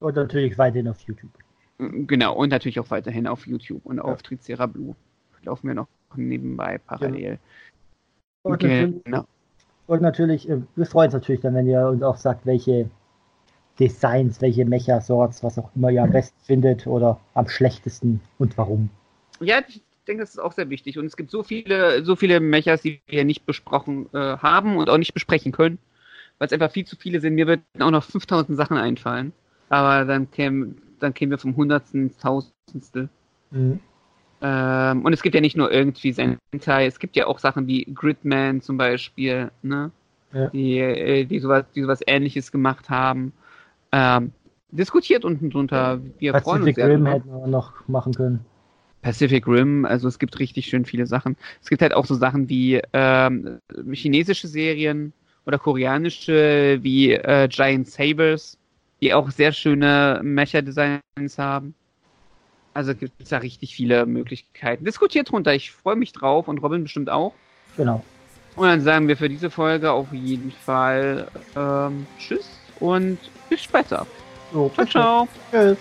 und 0.00 0.16
natürlich 0.16 0.58
weiterhin 0.58 0.88
auf 0.88 1.00
YouTube. 1.00 1.30
Genau, 1.78 2.34
und 2.34 2.50
natürlich 2.50 2.78
auch 2.78 2.90
weiterhin 2.90 3.26
auf 3.26 3.46
YouTube 3.46 3.84
und 3.86 4.00
auf 4.00 4.22
Tricera 4.22 4.66
Blue. 4.66 4.94
Laufen 5.42 5.68
wir 5.68 5.74
noch 5.74 5.88
nebenbei 6.14 6.78
parallel. 6.78 7.38
Und 8.42 8.62
natürlich, 8.62 9.02
Genau. 9.04 9.24
und 9.86 10.02
natürlich, 10.02 10.48
äh, 10.48 10.60
wir 10.76 10.86
freuen 10.86 11.06
uns 11.06 11.14
natürlich 11.14 11.40
dann, 11.40 11.54
wenn 11.54 11.66
ihr 11.66 11.86
uns 11.88 12.02
auch 12.02 12.16
sagt, 12.16 12.44
welche 12.44 12.90
Designs, 13.80 14.40
welche 14.42 14.64
Mecha-Sorts, 14.66 15.42
was 15.42 15.58
auch 15.58 15.70
immer 15.74 15.90
ihr 15.90 16.02
am 16.02 16.10
besten 16.12 16.38
findet 16.44 16.86
oder 16.86 17.18
am 17.34 17.48
schlechtesten 17.48 18.20
und 18.38 18.58
warum. 18.58 18.90
Ja, 19.40 19.60
ich 19.66 19.82
denke, 20.08 20.22
das 20.22 20.30
ist 20.30 20.38
auch 20.38 20.52
sehr 20.52 20.70
wichtig. 20.70 20.98
Und 20.98 21.06
es 21.06 21.16
gibt 21.16 21.30
so 21.30 21.42
viele, 21.42 22.04
so 22.04 22.16
viele 22.16 22.40
Mechas, 22.40 22.82
die 22.82 23.00
wir 23.06 23.24
nicht 23.24 23.46
besprochen 23.46 24.06
äh, 24.12 24.38
haben 24.38 24.76
und 24.76 24.90
auch 24.90 24.98
nicht 24.98 25.14
besprechen 25.14 25.52
können, 25.52 25.78
weil 26.38 26.46
es 26.46 26.52
einfach 26.52 26.72
viel 26.72 26.86
zu 26.86 26.96
viele 26.96 27.20
sind. 27.20 27.34
Mir 27.34 27.46
würden 27.46 27.64
auch 27.78 27.90
noch 27.90 28.04
5000 28.04 28.56
Sachen 28.56 28.76
einfallen. 28.76 29.32
Aber 29.68 30.04
dann 30.04 30.30
kämen, 30.30 30.80
dann 30.98 31.14
kämen 31.14 31.30
wir 31.30 31.38
vom 31.38 31.56
Hundertsten 31.56 32.04
ins 32.04 32.18
Tausendstel. 32.18 33.08
Mhm. 33.50 33.80
Ähm, 34.40 35.04
und 35.04 35.12
es 35.12 35.22
gibt 35.22 35.34
ja 35.34 35.40
nicht 35.40 35.56
nur 35.56 35.70
irgendwie 35.70 36.12
Sentai, 36.12 36.86
es 36.86 36.98
gibt 36.98 37.16
ja 37.16 37.26
auch 37.26 37.38
Sachen 37.38 37.66
wie 37.66 37.84
Gridman 37.92 38.60
zum 38.60 38.76
Beispiel, 38.76 39.50
ne? 39.62 39.90
Ja. 40.32 40.48
Die, 40.50 40.78
äh, 40.78 41.24
die 41.24 41.40
sowas, 41.40 41.64
die 41.74 41.82
sowas 41.82 42.00
ähnliches 42.06 42.52
gemacht 42.52 42.88
haben. 42.90 43.32
Ähm, 43.90 44.32
diskutiert 44.70 45.24
unten 45.24 45.50
drunter. 45.50 46.00
Wir 46.18 46.32
freuen 46.32 46.62
uns 46.62 46.66
Pacific 46.66 46.76
sehr. 46.76 46.88
Rim 46.88 47.06
hätten 47.06 47.30
wir 47.30 47.46
noch 47.46 47.72
machen 47.88 48.14
können. 48.14 48.44
Pacific 49.08 49.46
Rim, 49.46 49.86
also 49.86 50.06
es 50.06 50.18
gibt 50.18 50.38
richtig 50.38 50.66
schön 50.66 50.84
viele 50.84 51.06
Sachen. 51.06 51.34
Es 51.62 51.70
gibt 51.70 51.80
halt 51.80 51.94
auch 51.94 52.04
so 52.04 52.14
Sachen 52.14 52.50
wie 52.50 52.82
ähm, 52.92 53.58
chinesische 53.90 54.48
Serien 54.48 55.14
oder 55.46 55.58
koreanische 55.58 56.78
wie 56.82 57.12
äh, 57.12 57.48
Giant 57.48 57.88
Sabers, 57.88 58.58
die 59.00 59.14
auch 59.14 59.30
sehr 59.30 59.52
schöne 59.52 60.20
Mecha-Designs 60.22 61.38
haben. 61.38 61.74
Also 62.74 62.94
gibt 62.94 63.14
es 63.22 63.30
da 63.30 63.38
richtig 63.38 63.74
viele 63.74 64.04
Möglichkeiten. 64.04 64.84
Diskutiert 64.84 65.30
drunter, 65.30 65.54
ich 65.54 65.70
freue 65.70 65.96
mich 65.96 66.12
drauf 66.12 66.46
und 66.46 66.58
Robin 66.58 66.82
bestimmt 66.82 67.08
auch. 67.08 67.32
Genau. 67.78 68.04
Und 68.56 68.66
dann 68.66 68.82
sagen 68.82 69.08
wir 69.08 69.16
für 69.16 69.30
diese 69.30 69.48
Folge 69.48 69.90
auf 69.90 70.12
jeden 70.12 70.52
Fall 70.52 71.28
ähm, 71.56 72.06
Tschüss 72.18 72.60
und 72.78 73.18
bis 73.48 73.62
später. 73.62 74.06
So, 74.52 74.70
Ciao, 74.74 74.86
ciao. 74.86 75.28
Tschüss. 75.50 75.78